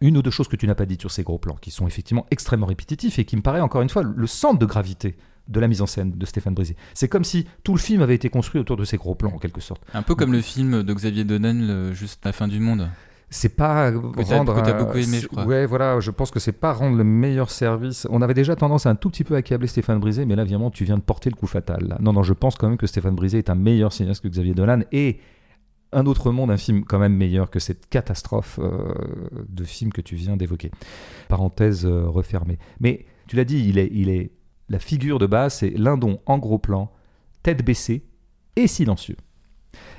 une 0.00 0.16
ou 0.18 0.22
deux 0.22 0.30
choses 0.30 0.48
que 0.48 0.56
tu 0.56 0.66
n'as 0.66 0.74
pas 0.74 0.86
dites 0.86 1.00
sur 1.00 1.10
ces 1.10 1.22
gros 1.22 1.38
plans, 1.38 1.56
qui 1.60 1.70
sont 1.70 1.86
effectivement 1.86 2.26
extrêmement 2.30 2.66
répétitifs 2.66 3.18
et 3.18 3.24
qui 3.24 3.36
me 3.36 3.42
paraît 3.42 3.60
encore 3.60 3.82
une 3.82 3.88
fois 3.88 4.02
le 4.02 4.26
centre 4.26 4.58
de 4.58 4.66
gravité 4.66 5.16
de 5.48 5.60
la 5.60 5.68
mise 5.68 5.80
en 5.80 5.86
scène 5.86 6.10
de 6.12 6.26
Stéphane 6.26 6.54
Brisé. 6.54 6.76
C'est 6.92 7.08
comme 7.08 7.24
si 7.24 7.46
tout 7.62 7.72
le 7.72 7.78
film 7.78 8.02
avait 8.02 8.14
été 8.16 8.28
construit 8.28 8.60
autour 8.60 8.76
de 8.76 8.84
ces 8.84 8.96
gros 8.96 9.14
plans, 9.14 9.30
en 9.34 9.38
quelque 9.38 9.60
sorte. 9.60 9.80
Un 9.94 10.02
peu 10.02 10.14
comme 10.14 10.32
le 10.32 10.40
film 10.40 10.82
de 10.82 10.92
Xavier 10.92 11.24
Donan, 11.24 11.54
le- 11.66 11.92
juste 11.92 12.24
la 12.24 12.32
fin 12.32 12.48
du 12.48 12.58
monde. 12.60 12.88
C'est 13.30 13.48
pas 13.56 13.90
t'as- 13.90 14.36
rendre 14.36 14.54
que 14.62 14.70
un- 14.70 14.78
beaucoup 14.78 14.98
aimé, 14.98 15.18
je 15.20 15.26
crois. 15.28 15.44
Ouais, 15.46 15.66
voilà, 15.66 15.98
je 16.00 16.10
pense 16.12 16.30
que 16.30 16.38
c'est 16.40 16.52
pas 16.52 16.72
rendre 16.72 16.96
le 16.96 17.02
meilleur 17.04 17.50
service. 17.50 18.06
On 18.10 18.22
avait 18.22 18.34
déjà 18.34 18.54
tendance 18.54 18.86
à 18.86 18.90
un 18.90 18.94
tout 18.96 19.08
petit 19.10 19.24
peu 19.24 19.34
accabler 19.34 19.66
Stéphane 19.66 19.98
Brisé, 19.98 20.26
mais 20.26 20.36
là, 20.36 20.42
évidemment, 20.42 20.70
tu 20.70 20.84
viens 20.84 20.96
de 20.96 21.02
porter 21.02 21.30
le 21.30 21.36
coup 21.36 21.46
fatal. 21.48 21.86
là. 21.88 21.96
Non, 22.00 22.12
non, 22.12 22.22
je 22.22 22.32
pense 22.34 22.56
quand 22.56 22.68
même 22.68 22.76
que 22.78 22.86
Stéphane 22.86 23.14
Brisé 23.16 23.38
est 23.38 23.50
un 23.50 23.54
meilleur 23.56 23.92
cinéaste 23.92 24.22
que 24.22 24.28
Xavier 24.28 24.54
Dolan 24.54 24.80
et 24.92 25.18
un 25.92 26.06
autre 26.06 26.30
monde, 26.32 26.50
un 26.50 26.56
film 26.56 26.84
quand 26.84 26.98
même 26.98 27.14
meilleur 27.14 27.50
que 27.50 27.58
cette 27.58 27.88
catastrophe 27.88 28.58
euh, 28.62 28.94
de 29.48 29.64
film 29.64 29.92
que 29.92 30.00
tu 30.00 30.16
viens 30.16 30.36
d'évoquer. 30.36 30.70
Parenthèse 31.28 31.86
euh, 31.86 32.06
refermée. 32.08 32.58
Mais 32.80 33.06
tu 33.26 33.36
l'as 33.36 33.44
dit, 33.44 33.68
il 33.68 33.78
est, 33.78 33.88
il 33.92 34.08
est 34.08 34.32
la 34.68 34.78
figure 34.78 35.18
de 35.18 35.26
base, 35.26 35.54
c'est 35.54 35.70
Lindon 35.70 36.20
en 36.26 36.38
gros 36.38 36.58
plan, 36.58 36.90
tête 37.42 37.64
baissée 37.64 38.04
et 38.56 38.66
silencieux. 38.66 39.16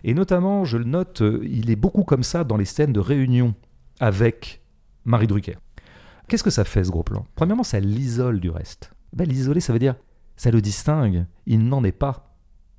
Et 0.04 0.14
notamment, 0.14 0.66
je 0.66 0.78
le 0.78 0.84
note, 0.84 1.22
euh, 1.22 1.40
il 1.44 1.70
est 1.70 1.76
beaucoup 1.76 2.04
comme 2.04 2.24
ça 2.24 2.44
dans 2.44 2.58
les 2.58 2.66
scènes 2.66 2.94
de 2.94 3.00
réunion 3.00 3.56
avec 4.00 4.62
Marie 5.06 5.28
Drucker. 5.28 5.58
Qu'est-ce 6.28 6.44
que 6.44 6.50
ça 6.50 6.66
fait 6.66 6.84
ce 6.84 6.92
gros 6.92 7.04
plan? 7.04 7.26
Premièrement, 7.36 7.64
ça 7.64 7.80
l'isole 7.80 8.40
du 8.40 8.50
reste. 8.50 8.92
Ben, 9.14 9.28
L'isoler, 9.28 9.62
ça 9.62 9.72
veut 9.72 9.80
dire, 9.80 9.96
ça 10.36 10.52
le 10.52 10.62
distingue. 10.62 11.26
Il 11.46 11.68
n'en 11.68 11.84
est 11.84 11.94
pas. 11.94 12.27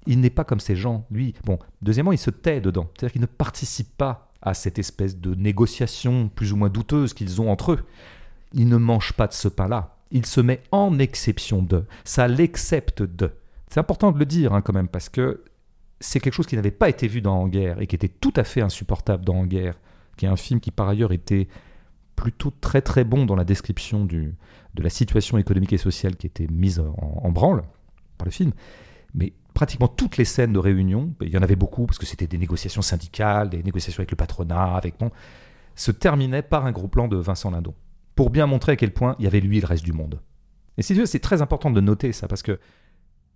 Il 0.06 0.20
n'est 0.20 0.30
pas 0.30 0.44
comme 0.44 0.60
ces 0.60 0.76
gens. 0.76 1.06
Lui, 1.10 1.34
bon, 1.44 1.58
deuxièmement, 1.82 2.12
il 2.12 2.18
se 2.18 2.30
tait 2.30 2.60
dedans. 2.60 2.88
C'est-à-dire 2.94 3.12
qu'il 3.12 3.20
ne 3.20 3.26
participe 3.26 3.96
pas 3.96 4.28
à 4.42 4.54
cette 4.54 4.78
espèce 4.78 5.18
de 5.18 5.34
négociation 5.34 6.28
plus 6.28 6.52
ou 6.52 6.56
moins 6.56 6.68
douteuse 6.68 7.14
qu'ils 7.14 7.40
ont 7.40 7.50
entre 7.50 7.72
eux. 7.72 7.84
Il 8.54 8.68
ne 8.68 8.76
mange 8.76 9.12
pas 9.12 9.26
de 9.26 9.32
ce 9.32 9.48
pain-là. 9.48 9.96
Il 10.10 10.24
se 10.24 10.40
met 10.40 10.62
en 10.72 10.98
exception 10.98 11.62
de. 11.62 11.84
Ça 12.04 12.28
l'accepte 12.28 13.02
de. 13.02 13.32
C'est 13.68 13.80
important 13.80 14.12
de 14.12 14.18
le 14.18 14.24
dire 14.24 14.54
hein, 14.54 14.62
quand 14.62 14.72
même, 14.72 14.88
parce 14.88 15.08
que 15.08 15.44
c'est 16.00 16.20
quelque 16.20 16.34
chose 16.34 16.46
qui 16.46 16.56
n'avait 16.56 16.70
pas 16.70 16.88
été 16.88 17.08
vu 17.08 17.20
dans 17.20 17.34
En 17.34 17.48
guerre 17.48 17.80
et 17.82 17.86
qui 17.86 17.96
était 17.96 18.08
tout 18.08 18.32
à 18.36 18.44
fait 18.44 18.62
insupportable 18.62 19.24
dans 19.24 19.34
En 19.34 19.46
guerre, 19.46 19.74
qui 20.16 20.24
est 20.24 20.28
un 20.28 20.36
film 20.36 20.60
qui 20.60 20.70
par 20.70 20.88
ailleurs 20.88 21.12
était 21.12 21.48
plutôt 22.16 22.52
très 22.60 22.80
très 22.80 23.04
bon 23.04 23.26
dans 23.26 23.36
la 23.36 23.44
description 23.44 24.04
de 24.04 24.32
la 24.76 24.90
situation 24.90 25.38
économique 25.38 25.72
et 25.72 25.78
sociale 25.78 26.16
qui 26.16 26.26
était 26.26 26.46
mise 26.50 26.80
en, 26.80 26.94
en 26.96 27.30
branle 27.30 27.62
par 28.16 28.24
le 28.24 28.30
film. 28.30 28.52
Mais 29.14 29.32
pratiquement 29.58 29.88
toutes 29.88 30.18
les 30.18 30.24
scènes 30.24 30.52
de 30.52 30.60
réunion, 30.60 31.12
il 31.20 31.30
y 31.30 31.36
en 31.36 31.42
avait 31.42 31.56
beaucoup 31.56 31.86
parce 31.86 31.98
que 31.98 32.06
c'était 32.06 32.28
des 32.28 32.38
négociations 32.38 32.80
syndicales, 32.80 33.50
des 33.50 33.64
négociations 33.64 34.02
avec 34.02 34.12
le 34.12 34.16
patronat, 34.16 34.76
avec 34.76 34.96
bon, 35.00 35.10
se 35.74 35.90
terminaient 35.90 36.42
par 36.42 36.64
un 36.64 36.70
gros 36.70 36.86
plan 36.86 37.08
de 37.08 37.16
Vincent 37.16 37.50
Lindon 37.50 37.74
pour 38.14 38.30
bien 38.30 38.46
montrer 38.46 38.72
à 38.72 38.76
quel 38.76 38.92
point 38.92 39.16
il 39.18 39.24
y 39.24 39.26
avait 39.26 39.40
lui 39.40 39.58
et 39.58 39.60
le 39.60 39.66
reste 39.66 39.84
du 39.84 39.92
monde. 39.92 40.20
Et 40.76 40.82
c'est 40.82 41.18
très 41.18 41.42
important 41.42 41.72
de 41.72 41.80
noter 41.80 42.12
ça 42.12 42.28
parce 42.28 42.42
que 42.42 42.60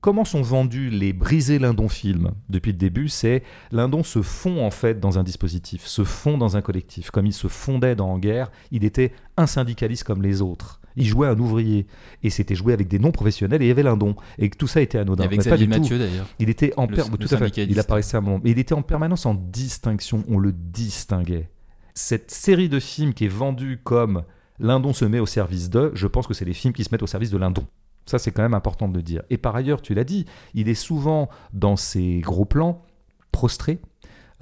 comment 0.01 0.25
sont 0.25 0.43
vendus 0.43 0.91
les 0.91 1.13
brisés 1.13 1.59
Lindon 1.59 1.89
films 1.89 2.31
depuis 2.49 2.71
le 2.71 2.79
début 2.79 3.09
C'est 3.09 3.43
Lindon 3.73 4.05
se 4.05 4.23
fond 4.23 4.65
en 4.65 4.71
fait 4.71 5.01
dans 5.01 5.19
un 5.19 5.25
dispositif, 5.25 5.85
se 5.87 6.05
fond 6.05 6.39
dans 6.39 6.57
un 6.57 6.63
collectif. 6.63 7.11
Comme 7.11 7.27
il 7.27 7.33
se 7.33 7.49
fondait 7.49 7.97
dans 7.97 8.11
En 8.11 8.21
guerre, 8.21 8.53
il 8.71 8.85
était 8.85 9.13
un 9.37 9.49
syndicaliste 9.49 10.05
comme 10.05 10.23
les 10.23 10.41
autres. 10.41 10.82
Il 10.97 11.07
jouait 11.07 11.27
un 11.29 11.39
ouvrier 11.39 11.87
et 12.23 12.31
c'était 12.31 12.55
joué 12.55 12.73
avec 12.73 12.89
des 12.89 12.99
non 12.99 13.13
professionnels 13.13 13.63
et 13.63 13.67
il 13.67 13.69
y 13.69 13.71
avait 13.71 13.83
Lindon 13.83 14.15
et 14.39 14.51
tout 14.51 14.67
ça 14.67 14.81
était 14.81 14.99
anodin. 14.99 15.25
Avec 15.25 15.43
pas 15.45 15.57
du. 15.57 15.67
Mathieu 15.67 15.99
d'ailleurs. 15.99 16.27
Il 16.39 16.51
était 16.51 16.73
en 16.77 16.87
Le- 16.87 16.95
per- 16.97 17.03
le 17.11 17.17
tout 17.19 17.35
à 17.35 17.39
fait. 17.39 17.57
Il 17.59 17.79
apparaissait 17.81 18.17
à 18.17 18.19
un 18.19 18.23
moment, 18.23 18.41
il 18.45 18.59
était 18.59 18.75
en 18.75 18.83
permanence 18.83 19.25
en 19.27 19.35
distinction. 19.35 20.25
On 20.29 20.39
le 20.39 20.53
distinguait. 20.53 21.49
Cette 21.95 22.31
série 22.31 22.69
de 22.69 22.81
films 22.81 23.15
qui 23.15 23.25
est 23.27 23.29
vendue 23.29 23.81
comme 23.83 24.23
Lindon 24.59 24.93
se 24.93 25.05
met 25.05 25.19
au 25.19 25.27
service 25.27 25.71
de, 25.71 25.91
je 25.95 26.07
pense 26.07 26.27
que 26.27 26.35
c'est 26.35 26.45
les 26.45 26.53
films 26.55 26.73
qui 26.73 26.85
se 26.85 26.89
mettent 26.93 27.03
au 27.03 27.07
service 27.07 27.31
de 27.31 27.39
Lindon. 27.39 27.65
Ça, 28.07 28.19
c'est 28.19 28.31
quand 28.33 28.43
même 28.43 28.55
important 28.55 28.89
de 28.89 28.97
le 28.97 29.03
dire. 29.03 29.23
Et 29.31 29.39
par 29.39 29.55
ailleurs, 29.57 29.81
tu 29.83 29.95
l'as 29.95 30.05
dit, 30.05 30.27
il 30.55 30.69
est 30.69 30.75
souvent 30.75 31.29
dans 31.53 31.77
ces 31.77 32.19
gros 32.21 32.45
plans 32.45 32.83
prostré, 33.31 33.79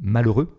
malheureux. 0.01 0.57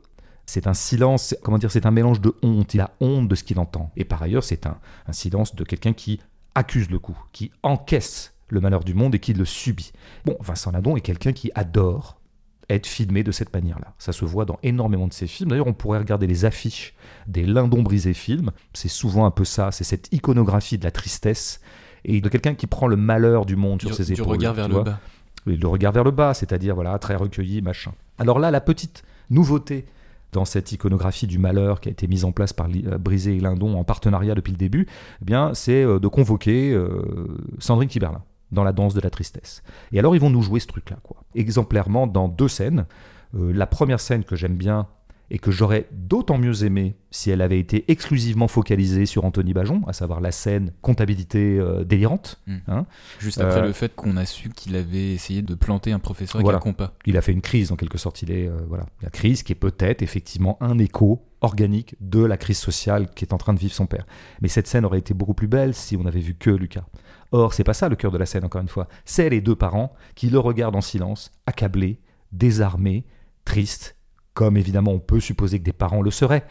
C'est 0.51 0.67
un 0.67 0.73
silence, 0.73 1.33
comment 1.43 1.57
dire, 1.57 1.71
c'est 1.71 1.85
un 1.85 1.91
mélange 1.91 2.19
de 2.19 2.35
honte. 2.41 2.73
Il 2.73 2.81
a 2.81 2.91
honte 2.99 3.29
de 3.29 3.35
ce 3.35 3.43
qu'il 3.45 3.57
entend. 3.57 3.89
Et 3.95 4.03
par 4.03 4.21
ailleurs, 4.21 4.43
c'est 4.43 4.65
un, 4.65 4.79
un 5.07 5.13
silence 5.13 5.55
de 5.55 5.63
quelqu'un 5.63 5.93
qui 5.93 6.19
accuse 6.55 6.89
le 6.89 6.99
coup, 6.99 7.17
qui 7.31 7.53
encaisse 7.63 8.33
le 8.49 8.59
malheur 8.59 8.83
du 8.83 8.93
monde 8.93 9.15
et 9.15 9.19
qui 9.19 9.33
le 9.33 9.45
subit. 9.45 9.93
Bon, 10.25 10.35
Vincent 10.41 10.71
Lindon 10.71 10.97
est 10.97 11.01
quelqu'un 11.01 11.31
qui 11.31 11.51
adore 11.55 12.19
être 12.67 12.85
filmé 12.85 13.23
de 13.23 13.31
cette 13.31 13.53
manière-là. 13.53 13.93
Ça 13.97 14.11
se 14.11 14.25
voit 14.25 14.43
dans 14.43 14.59
énormément 14.61 15.07
de 15.07 15.13
ses 15.13 15.25
films. 15.25 15.51
D'ailleurs, 15.51 15.67
on 15.67 15.73
pourrait 15.73 15.99
regarder 15.99 16.27
les 16.27 16.43
affiches 16.43 16.95
des 17.27 17.45
Lindon 17.45 17.81
brisés 17.81 18.13
films. 18.13 18.51
C'est 18.73 18.89
souvent 18.89 19.25
un 19.25 19.31
peu 19.31 19.45
ça, 19.45 19.71
c'est 19.71 19.85
cette 19.85 20.09
iconographie 20.11 20.77
de 20.77 20.83
la 20.83 20.91
tristesse 20.91 21.61
et 22.03 22.19
de 22.19 22.27
quelqu'un 22.27 22.55
qui 22.55 22.67
prend 22.67 22.87
le 22.87 22.97
malheur 22.97 23.45
du 23.45 23.55
monde 23.55 23.79
sur 23.79 23.91
Du, 23.91 23.95
ses 23.95 24.03
du 24.03 24.13
épaules. 24.15 24.27
regard 24.27 24.53
vers 24.53 24.67
le 24.67 24.83
bas. 24.83 24.99
Et 25.47 25.55
le 25.55 25.67
regard 25.69 25.93
vers 25.93 26.03
le 26.03 26.11
bas, 26.11 26.33
c'est-à-dire 26.33 26.75
voilà, 26.75 26.99
très 26.99 27.15
recueilli, 27.15 27.61
machin. 27.61 27.93
Alors 28.19 28.37
là, 28.37 28.51
la 28.51 28.59
petite 28.59 29.03
nouveauté 29.29 29.85
dans 30.31 30.45
cette 30.45 30.71
iconographie 30.71 31.27
du 31.27 31.37
malheur 31.37 31.81
qui 31.81 31.89
a 31.89 31.91
été 31.91 32.07
mise 32.07 32.25
en 32.25 32.31
place 32.31 32.53
par 32.53 32.67
euh, 32.67 32.97
Brisé 32.97 33.35
et 33.35 33.39
Lindon 33.39 33.77
en 33.77 33.83
partenariat 33.83 34.35
depuis 34.35 34.51
le 34.51 34.57
début, 34.57 34.87
eh 35.21 35.25
bien, 35.25 35.53
c'est 35.53 35.83
euh, 35.83 35.99
de 35.99 36.07
convoquer 36.07 36.71
euh, 36.73 37.27
Sandrine 37.59 37.89
Kiberlin 37.89 38.23
dans 38.51 38.63
la 38.63 38.73
danse 38.73 38.93
de 38.93 39.01
la 39.01 39.09
tristesse. 39.09 39.63
Et 39.91 39.99
alors, 39.99 40.15
ils 40.15 40.21
vont 40.21 40.29
nous 40.29 40.41
jouer 40.41 40.59
ce 40.59 40.67
truc-là, 40.67 40.97
quoi. 41.03 41.23
Exemplairement 41.35 42.07
dans 42.07 42.27
deux 42.27 42.49
scènes. 42.49 42.85
La 43.33 43.65
première 43.65 44.01
scène 44.01 44.25
que 44.25 44.35
j'aime 44.35 44.57
bien 44.57 44.87
et 45.33 45.39
que 45.39 45.49
j'aurais 45.49 45.87
d'autant 45.93 46.37
mieux 46.37 46.65
aimé 46.65 46.97
si 47.09 47.31
elle 47.31 47.41
avait 47.41 47.57
été 47.57 47.85
exclusivement 47.89 48.49
focalisée 48.49 49.05
sur 49.05 49.23
Anthony 49.23 49.53
Bajon, 49.53 49.81
à 49.87 49.93
savoir 49.93 50.19
la 50.19 50.31
scène 50.33 50.73
comptabilité 50.81 51.57
euh, 51.57 51.85
délirante. 51.85 52.41
Mm. 52.47 52.57
hein. 52.67 52.85
Juste 53.17 53.39
après 53.39 53.61
Euh, 53.61 53.67
le 53.67 53.71
fait 53.73 53.95
qu'on 53.95 54.17
a 54.17 54.25
su 54.25 54.49
qu'il 54.49 54.75
avait 54.75 55.13
essayé 55.13 55.41
de 55.41 55.55
planter 55.55 55.93
un 55.93 55.99
professeur 55.99 56.35
avec 56.35 56.43
Voilà. 56.43 56.57
un 56.57 56.61
compas. 56.61 56.93
Il 57.05 57.15
a 57.17 57.21
fait 57.21 57.31
une 57.31 57.39
crise 57.41 57.71
en 57.71 57.77
quelque 57.77 57.97
sorte. 57.97 58.21
Il 58.21 58.29
est 58.31 58.47
euh, 58.47 58.57
voilà 58.67 58.85
la 59.01 59.09
crise 59.09 59.41
qui 59.41 59.53
est 59.53 59.55
peut-être 59.55 60.01
effectivement 60.01 60.57
un 60.59 60.77
écho 60.77 61.25
organique 61.39 61.95
de 62.01 62.23
la 62.23 62.35
crise 62.37 62.57
sociale 62.59 63.09
qui 63.15 63.23
est 63.23 63.33
en 63.33 63.37
train 63.37 63.53
de 63.53 63.59
vivre 63.59 63.73
son 63.73 63.85
père. 63.87 64.05
Mais 64.41 64.49
cette 64.49 64.67
scène 64.67 64.83
aurait 64.85 64.99
été 64.99 65.13
beaucoup 65.13 65.33
plus 65.33 65.47
belle 65.47 65.73
si 65.73 65.95
on 65.95 66.05
avait 66.05 66.19
vu 66.19 66.35
que 66.35 66.49
Lucas. 66.51 66.85
Or 67.31 67.53
c'est 67.53 67.63
pas 67.63 67.73
ça 67.73 67.87
le 67.87 67.95
cœur 67.95 68.11
de 68.11 68.17
la 68.17 68.25
scène 68.25 68.43
encore 68.43 68.61
une 68.61 68.67
fois. 68.67 68.89
C'est 69.05 69.29
les 69.29 69.39
deux 69.39 69.55
parents 69.55 69.93
qui 70.13 70.29
le 70.29 70.39
regardent 70.39 70.75
en 70.75 70.81
silence, 70.81 71.31
accablés, 71.45 71.99
désarmés, 72.33 73.05
tristes, 73.45 73.95
comme 74.33 74.57
évidemment 74.57 74.91
on 74.91 74.99
peut 74.99 75.19
supposer 75.19 75.59
que 75.59 75.63
des 75.63 75.73
parents 75.73 76.01
le 76.01 76.11
seraient. 76.11 76.45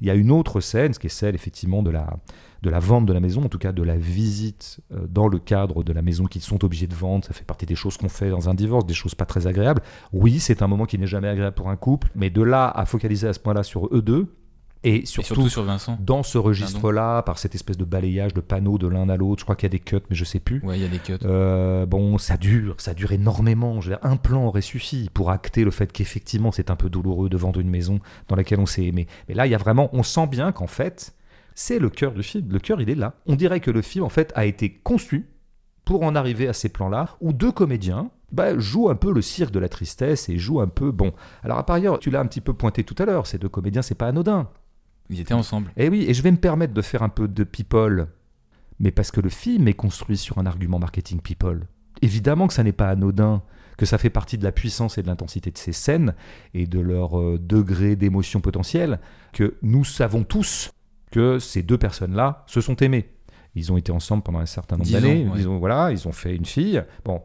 Il 0.00 0.06
y 0.06 0.10
a 0.10 0.14
une 0.14 0.30
autre 0.30 0.60
scène, 0.60 0.92
ce 0.92 0.98
qui 0.98 1.06
est 1.06 1.10
celle 1.10 1.34
effectivement 1.34 1.82
de 1.82 1.90
la 1.90 2.16
de 2.62 2.70
la 2.70 2.78
vente 2.78 3.04
de 3.04 3.12
la 3.12 3.20
maison, 3.20 3.42
en 3.44 3.48
tout 3.48 3.58
cas 3.58 3.72
de 3.72 3.82
la 3.82 3.96
visite 3.96 4.80
euh, 4.90 5.06
dans 5.06 5.28
le 5.28 5.38
cadre 5.38 5.84
de 5.84 5.92
la 5.92 6.00
maison 6.00 6.24
qu'ils 6.24 6.40
sont 6.40 6.64
obligés 6.64 6.86
de 6.86 6.94
vendre. 6.94 7.24
Ça 7.24 7.34
fait 7.34 7.44
partie 7.44 7.66
des 7.66 7.74
choses 7.74 7.98
qu'on 7.98 8.08
fait 8.08 8.30
dans 8.30 8.48
un 8.48 8.54
divorce, 8.54 8.86
des 8.86 8.94
choses 8.94 9.14
pas 9.14 9.26
très 9.26 9.46
agréables. 9.46 9.82
Oui, 10.14 10.40
c'est 10.40 10.62
un 10.62 10.66
moment 10.66 10.86
qui 10.86 10.98
n'est 10.98 11.06
jamais 11.06 11.28
agréable 11.28 11.54
pour 11.54 11.68
un 11.68 11.76
couple, 11.76 12.08
mais 12.14 12.30
de 12.30 12.42
là 12.42 12.70
à 12.70 12.86
focaliser 12.86 13.28
à 13.28 13.34
ce 13.34 13.40
point-là 13.40 13.62
sur 13.64 13.94
eux 13.94 14.00
deux, 14.00 14.34
et 14.84 15.02
Et 15.02 15.06
surtout, 15.06 15.48
sur 15.48 15.64
Vincent. 15.64 15.98
dans 16.00 16.22
ce 16.22 16.38
registre-là, 16.38 17.22
par 17.22 17.38
cette 17.38 17.54
espèce 17.54 17.76
de 17.76 17.84
balayage 17.84 18.34
de 18.34 18.40
panneaux 18.40 18.78
de 18.78 18.86
l'un 18.86 19.08
à 19.08 19.16
l'autre, 19.16 19.40
je 19.40 19.44
crois 19.44 19.56
qu'il 19.56 19.66
y 19.66 19.72
a 19.72 19.76
des 19.76 19.80
cuts, 19.80 19.96
mais 20.10 20.16
je 20.16 20.24
sais 20.24 20.40
plus. 20.40 20.60
Ouais, 20.62 20.78
il 20.78 20.82
y 20.82 20.84
a 20.84 20.88
des 20.88 20.98
cuts. 20.98 21.14
Euh, 21.24 21.86
bon, 21.86 22.18
ça 22.18 22.36
dure, 22.36 22.76
ça 22.78 22.94
dure 22.94 23.12
énormément. 23.12 23.80
Je 23.80 23.90
veux 23.90 23.96
dire, 23.96 24.04
un 24.04 24.16
plan 24.16 24.44
aurait 24.46 24.60
suffi 24.60 25.10
pour 25.12 25.30
acter 25.30 25.64
le 25.64 25.70
fait 25.70 25.90
qu'effectivement 25.90 26.52
c'est 26.52 26.70
un 26.70 26.76
peu 26.76 26.88
douloureux 26.90 27.28
de 27.28 27.36
vendre 27.36 27.60
une 27.60 27.70
maison 27.70 28.00
dans 28.28 28.36
laquelle 28.36 28.60
on 28.60 28.66
s'est 28.66 28.84
aimé. 28.84 29.06
Mais 29.28 29.34
là, 29.34 29.46
il 29.46 29.50
y 29.50 29.54
a 29.54 29.58
vraiment, 29.58 29.88
on 29.92 30.02
sent 30.02 30.26
bien 30.26 30.52
qu'en 30.52 30.66
fait, 30.66 31.14
c'est 31.54 31.78
le 31.78 31.90
cœur 31.90 32.12
du 32.12 32.22
film. 32.22 32.48
Le 32.50 32.58
cœur, 32.58 32.80
il 32.80 32.90
est 32.90 32.94
là. 32.94 33.14
On 33.26 33.36
dirait 33.36 33.60
que 33.60 33.70
le 33.70 33.82
film, 33.82 34.04
en 34.04 34.08
fait, 34.08 34.32
a 34.34 34.44
été 34.44 34.70
conçu 34.70 35.26
pour 35.84 36.02
en 36.02 36.14
arriver 36.14 36.48
à 36.48 36.52
ces 36.52 36.68
plans-là, 36.68 37.16
où 37.20 37.32
deux 37.32 37.52
comédiens 37.52 38.10
bah, 38.32 38.58
jouent 38.58 38.88
un 38.88 38.94
peu 38.94 39.12
le 39.12 39.22
cirque 39.22 39.52
de 39.52 39.58
la 39.58 39.68
tristesse 39.68 40.28
et 40.28 40.38
jouent 40.38 40.60
un 40.60 40.68
peu. 40.68 40.90
Bon, 40.90 41.12
alors 41.42 41.58
à 41.58 41.66
par 41.66 41.76
ailleurs, 41.76 41.98
tu 41.98 42.10
l'as 42.10 42.20
un 42.20 42.26
petit 42.26 42.40
peu 42.40 42.54
pointé 42.54 42.84
tout 42.84 42.96
à 42.98 43.04
l'heure, 43.04 43.26
ces 43.26 43.38
deux 43.38 43.48
comédiens, 43.48 43.82
c'est 43.82 43.94
pas 43.94 44.08
anodin. 44.08 44.48
Ils 45.10 45.20
étaient 45.20 45.34
ensemble. 45.34 45.70
Et 45.76 45.88
oui, 45.88 46.04
et 46.08 46.14
je 46.14 46.22
vais 46.22 46.30
me 46.30 46.36
permettre 46.36 46.72
de 46.72 46.82
faire 46.82 47.02
un 47.02 47.08
peu 47.08 47.28
de 47.28 47.44
people, 47.44 48.08
mais 48.78 48.90
parce 48.90 49.10
que 49.10 49.20
le 49.20 49.28
film 49.28 49.68
est 49.68 49.74
construit 49.74 50.16
sur 50.16 50.38
un 50.38 50.46
argument 50.46 50.78
marketing 50.78 51.20
people. 51.20 51.66
Évidemment 52.02 52.46
que 52.46 52.54
ça 52.54 52.62
n'est 52.62 52.72
pas 52.72 52.88
anodin, 52.88 53.42
que 53.76 53.86
ça 53.86 53.98
fait 53.98 54.10
partie 54.10 54.38
de 54.38 54.44
la 54.44 54.52
puissance 54.52 54.98
et 54.98 55.02
de 55.02 55.06
l'intensité 55.06 55.50
de 55.50 55.58
ces 55.58 55.72
scènes 55.72 56.14
et 56.54 56.66
de 56.66 56.80
leur 56.80 57.18
euh, 57.18 57.38
degré 57.38 57.96
d'émotion 57.96 58.40
potentielle, 58.40 59.00
que 59.32 59.56
nous 59.62 59.84
savons 59.84 60.24
tous 60.24 60.70
que 61.10 61.38
ces 61.38 61.62
deux 61.62 61.78
personnes-là 61.78 62.44
se 62.46 62.60
sont 62.60 62.76
aimées. 62.76 63.10
Ils 63.54 63.72
ont 63.72 63.76
été 63.76 63.92
ensemble 63.92 64.22
pendant 64.22 64.40
un 64.40 64.46
certain 64.46 64.76
nombre 64.76 64.90
d'années. 64.90 65.28
ouais. 65.28 65.38
Ils 65.38 65.48
ont 65.48 65.58
voilà, 65.58 65.92
ils 65.92 66.08
ont 66.08 66.12
fait 66.12 66.34
une 66.34 66.44
fille. 66.44 66.82
Bon, 67.04 67.22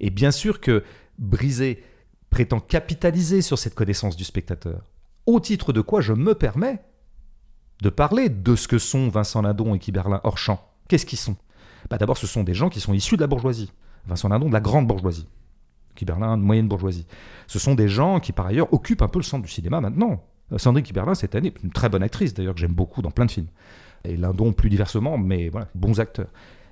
et 0.00 0.10
bien 0.10 0.30
sûr 0.30 0.60
que 0.60 0.82
Brisé 1.18 1.82
prétend 2.30 2.60
capitaliser 2.60 3.42
sur 3.42 3.58
cette 3.58 3.74
connaissance 3.74 4.16
du 4.16 4.24
spectateur. 4.24 4.82
Au 5.26 5.40
titre 5.40 5.72
de 5.72 5.80
quoi 5.80 6.00
je 6.00 6.12
me 6.12 6.34
permets 6.34 6.80
de 7.82 7.90
parler 7.90 8.28
de 8.28 8.56
ce 8.56 8.68
que 8.68 8.78
sont 8.78 9.08
Vincent 9.08 9.42
Lindon 9.42 9.74
et 9.74 9.78
Guy 9.78 9.92
Berlin 9.92 10.20
hors 10.24 10.38
champ. 10.38 10.60
Qu'est-ce 10.88 11.06
qu'ils 11.06 11.18
sont? 11.18 11.36
Bah 11.90 11.98
D'abord, 11.98 12.16
ce 12.16 12.26
sont 12.26 12.42
des 12.42 12.54
gens 12.54 12.68
qui 12.68 12.80
sont 12.80 12.92
issus 12.92 13.16
de 13.16 13.20
la 13.20 13.26
bourgeoisie. 13.26 13.72
Vincent 14.06 14.28
Lindon 14.28 14.48
de 14.48 14.52
la 14.52 14.60
grande 14.60 14.86
bourgeoisie. 14.86 15.28
Guy 15.96 16.04
Berlin 16.04 16.36
de 16.36 16.42
moyenne 16.42 16.68
bourgeoisie. 16.68 17.06
Ce 17.46 17.58
sont 17.58 17.74
des 17.74 17.88
gens 17.88 18.20
qui, 18.20 18.32
par 18.32 18.46
ailleurs, 18.46 18.72
occupent 18.72 19.02
un 19.02 19.08
peu 19.08 19.18
le 19.18 19.24
centre 19.24 19.44
du 19.44 19.50
cinéma 19.50 19.80
maintenant. 19.80 20.22
Euh, 20.52 20.58
Sandrine 20.58 20.84
Kiberlin, 20.84 21.14
cette 21.14 21.34
année, 21.34 21.52
une 21.62 21.70
très 21.70 21.88
bonne 21.88 22.02
actrice 22.02 22.34
d'ailleurs, 22.34 22.54
que 22.54 22.60
j'aime 22.60 22.72
beaucoup 22.72 23.02
dans 23.02 23.10
plein 23.10 23.26
de 23.26 23.30
films. 23.30 23.48
Et 24.04 24.16
Lindon 24.16 24.52
plus 24.52 24.70
diversement, 24.70 25.18
mais 25.18 25.48
voilà, 25.48 25.68
bons 25.74 26.00
acteurs. 26.00 26.28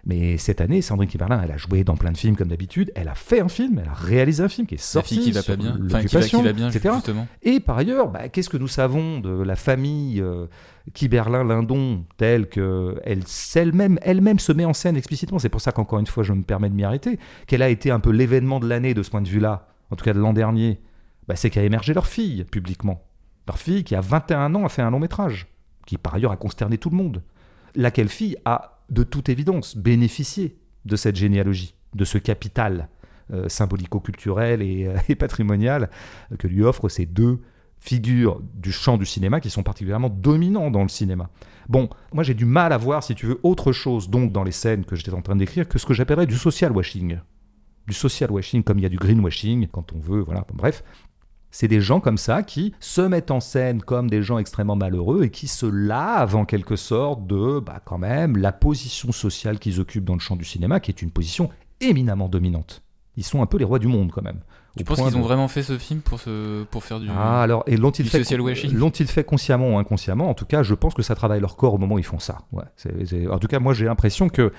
Mais 0.07 0.39
cette 0.39 0.61
année, 0.61 0.83
Sandrine 0.83 1.09
Kiberlin, 1.09 1.41
elle 1.43 1.51
a 1.51 1.57
joué 1.57 1.83
dans 1.83 1.97
plein 1.97 2.13
de 2.13 2.17
films 2.17 2.37
comme 2.37 2.47
d'habitude. 2.47 2.93
Elle 2.95 3.09
a 3.09 3.17
fait 3.17 3.41
un 3.41 3.49
film, 3.49 3.81
elle 3.83 3.89
a 3.89 3.93
réalisé 3.93 4.41
un 4.41 4.49
film 4.49 4.65
qui 4.65 4.77
est 4.77 4.81
sorti 4.81 5.17
fille 5.17 5.25
qui 5.25 5.33
va 5.33 5.43
pas 5.43 5.57
bien. 5.57 5.77
Enfin, 5.85 6.05
qui 6.05 6.15
va, 6.15 6.23
qui 6.23 6.43
va 6.43 6.53
bien, 6.53 6.71
etc. 6.71 6.95
justement. 6.95 7.27
Et 7.43 7.59
par 7.59 7.77
ailleurs, 7.77 8.09
bah, 8.09 8.29
qu'est-ce 8.29 8.49
que 8.49 8.57
nous 8.57 8.69
savons 8.69 9.19
de 9.19 9.43
la 9.43 9.57
famille 9.57 10.21
euh, 10.21 10.47
Kiberlin-Lindon 10.95 12.05
telle 12.19 12.49
que 12.49 13.01
elle 13.05 13.25
elle-même 13.57 13.99
elle-même 14.01 14.39
se 14.39 14.53
met 14.53 14.65
en 14.65 14.75
scène 14.75 14.97
explicitement 14.97 15.41
C'est 15.41 15.49
pour 15.49 15.61
ça 15.61 15.73
qu'encore 15.73 15.99
une 15.99 16.07
fois, 16.07 16.23
je 16.23 16.33
me 16.33 16.45
permets 16.45 16.71
de 16.71 16.75
m'y 16.75 16.85
arrêter. 16.85 17.19
Qu'elle 17.49 17.63
a 17.63 17.69
été 17.69 17.91
un 17.91 17.99
peu 17.99 18.11
l'événement 18.11 18.61
de 18.61 18.69
l'année 18.69 18.95
de 18.95 19.03
ce 19.03 19.11
point 19.11 19.23
de 19.23 19.29
vue-là, 19.29 19.67
en 19.91 19.97
tout 19.97 20.05
cas 20.05 20.13
de 20.13 20.21
l'an 20.21 20.33
dernier? 20.33 20.79
Bah, 21.27 21.35
c'est 21.35 21.51
qu'a 21.51 21.65
émergé 21.65 21.95
leur 21.95 22.07
fille 22.07 22.45
publiquement. 22.45 23.03
Leur 23.49 23.59
fille 23.59 23.83
qui 23.83 23.97
a 23.97 24.01
21 24.01 24.55
ans 24.55 24.65
a 24.65 24.69
fait 24.69 24.83
un 24.83 24.91
long 24.91 25.01
métrage, 25.01 25.49
qui 25.85 25.99
par 25.99 26.15
ailleurs 26.15 26.31
a 26.31 26.37
consterné 26.37 26.79
tout 26.79 26.91
le 26.91 26.97
monde. 26.97 27.25
Laquelle 27.75 28.09
fille 28.09 28.37
a, 28.45 28.76
de 28.91 29.03
toute 29.03 29.29
évidence, 29.29 29.77
bénéficié 29.77 30.59
de 30.85 30.97
cette 30.97 31.17
généalogie, 31.17 31.75
de 31.95 32.05
ce 32.05 32.19
capital 32.19 32.89
euh, 33.33 33.49
symbolico-culturel 33.49 34.63
et, 34.63 34.87
euh, 34.87 34.97
et 35.09 35.17
patrimonial 35.17 35.91
que 36.39 36.47
lui 36.47 36.63
offrent 36.63 36.89
ces 36.89 37.07
deux 37.07 37.41
figures 37.81 38.41
du 38.55 38.73
champ 38.73 38.97
du 38.97 39.07
cinéma 39.07 39.41
qui 39.41 39.51
sont 39.51 39.63
particulièrement 39.63 40.09
dominants 40.09 40.71
dans 40.71 40.83
le 40.83 40.89
cinéma. 40.89 41.31
Bon, 41.69 41.89
moi 42.13 42.23
j'ai 42.23 42.35
du 42.35 42.45
mal 42.45 42.73
à 42.73 42.79
voir, 42.79 43.03
si 43.03 43.15
tu 43.15 43.27
veux, 43.27 43.41
autre 43.43 43.73
chose 43.73 44.09
donc 44.11 44.33
dans 44.33 44.45
les 44.45 44.53
scènes 44.53 44.85
que 44.85 44.97
j'étais 44.97 45.13
en 45.13 45.23
train 45.23 45.37
d'écrire 45.37 45.69
que 45.69 45.79
ce 45.79 45.87
que 45.87 45.95
j'appellerais 45.95 46.27
du 46.27 46.37
social 46.37 46.73
washing. 46.73 47.19
Du 47.87 47.95
social 47.95 48.31
washing 48.31 48.63
comme 48.63 48.79
il 48.79 48.83
y 48.83 48.87
a 48.87 48.89
du 48.89 48.97
greenwashing 48.97 49.69
quand 49.69 49.93
on 49.93 49.99
veut, 49.99 50.21
voilà, 50.21 50.45
bref. 50.55 50.83
C'est 51.59 51.69
des 51.69 51.81
gens 51.81 52.01
comme 52.01 52.19
ça 52.19 52.43
qui 52.43 52.75
se 52.81 53.01
mettent 53.01 53.31
en 53.31 53.41
scène 53.41 53.81
comme 53.81 54.11
des 54.11 54.23
gens 54.23 54.37
extrêmement 54.37 54.77
malheureux 54.77 55.25
et 55.25 55.31
qui 55.31 55.49
se 55.49 55.65
lavent 55.65 56.37
en 56.37 56.45
quelque 56.45 56.77
sorte 56.77 57.27
de, 57.27 57.61
bah, 57.61 57.81
quand 57.83 57.97
même, 57.97 58.37
la 58.37 58.53
position 58.53 59.11
sociale 59.11 59.59
qu'ils 59.59 59.81
occupent 59.81 60.05
dans 60.05 60.13
le 60.13 60.21
champ 60.21 60.37
du 60.37 60.45
cinéma, 60.45 60.81
qui 60.81 60.91
est 60.91 61.01
une 61.01 61.11
position 61.11 61.49
éminemment 61.81 62.29
dominante. 62.29 62.83
Ils 63.17 63.25
sont 63.25 63.41
un 63.41 63.47
peu 63.47 63.57
les 63.57 63.65
rois 63.65 63.79
du 63.79 63.87
monde 63.87 64.13
quand 64.13 64.21
même. 64.21 64.41
Tu 64.77 64.85
penses 64.85 64.99
qu'ils 64.99 65.17
ont 65.17 65.21
de- 65.21 65.25
vraiment 65.25 65.49
fait 65.49 65.63
ce 65.63 65.79
film 65.79 66.01
pour, 66.01 66.21
se... 66.21 66.65
pour 66.65 66.85
faire 66.85 67.01
du. 67.01 67.09
ah, 67.09 67.41
alors, 67.41 67.65
et 67.67 67.79
l'ont-ils 67.79 68.07
fait, 68.07 68.19
social 68.19 68.43
washing. 68.43 68.75
l'ont-ils 68.75 69.07
fait 69.09 69.25
consciemment 69.25 69.77
ou 69.77 69.79
inconsciemment? 69.79 70.29
En 70.29 70.35
tout 70.35 70.45
cas, 70.45 70.63
je 70.63 70.75
pense 70.75 70.93
que 70.93 71.01
ça 71.01 71.15
travaille 71.15 71.41
leur 71.41 71.57
corps 71.57 71.73
au 71.73 71.79
moment 71.79 71.95
où 71.95 71.99
ils 71.99 72.05
font 72.05 72.19
ça. 72.19 72.41
Ouais, 72.53 72.65
En 73.31 73.39
tout 73.39 73.49
cas, 73.49 73.61
moi, 73.61 73.73
j'ai 73.73 73.87
l'impression 73.87 74.29
que 74.29 74.53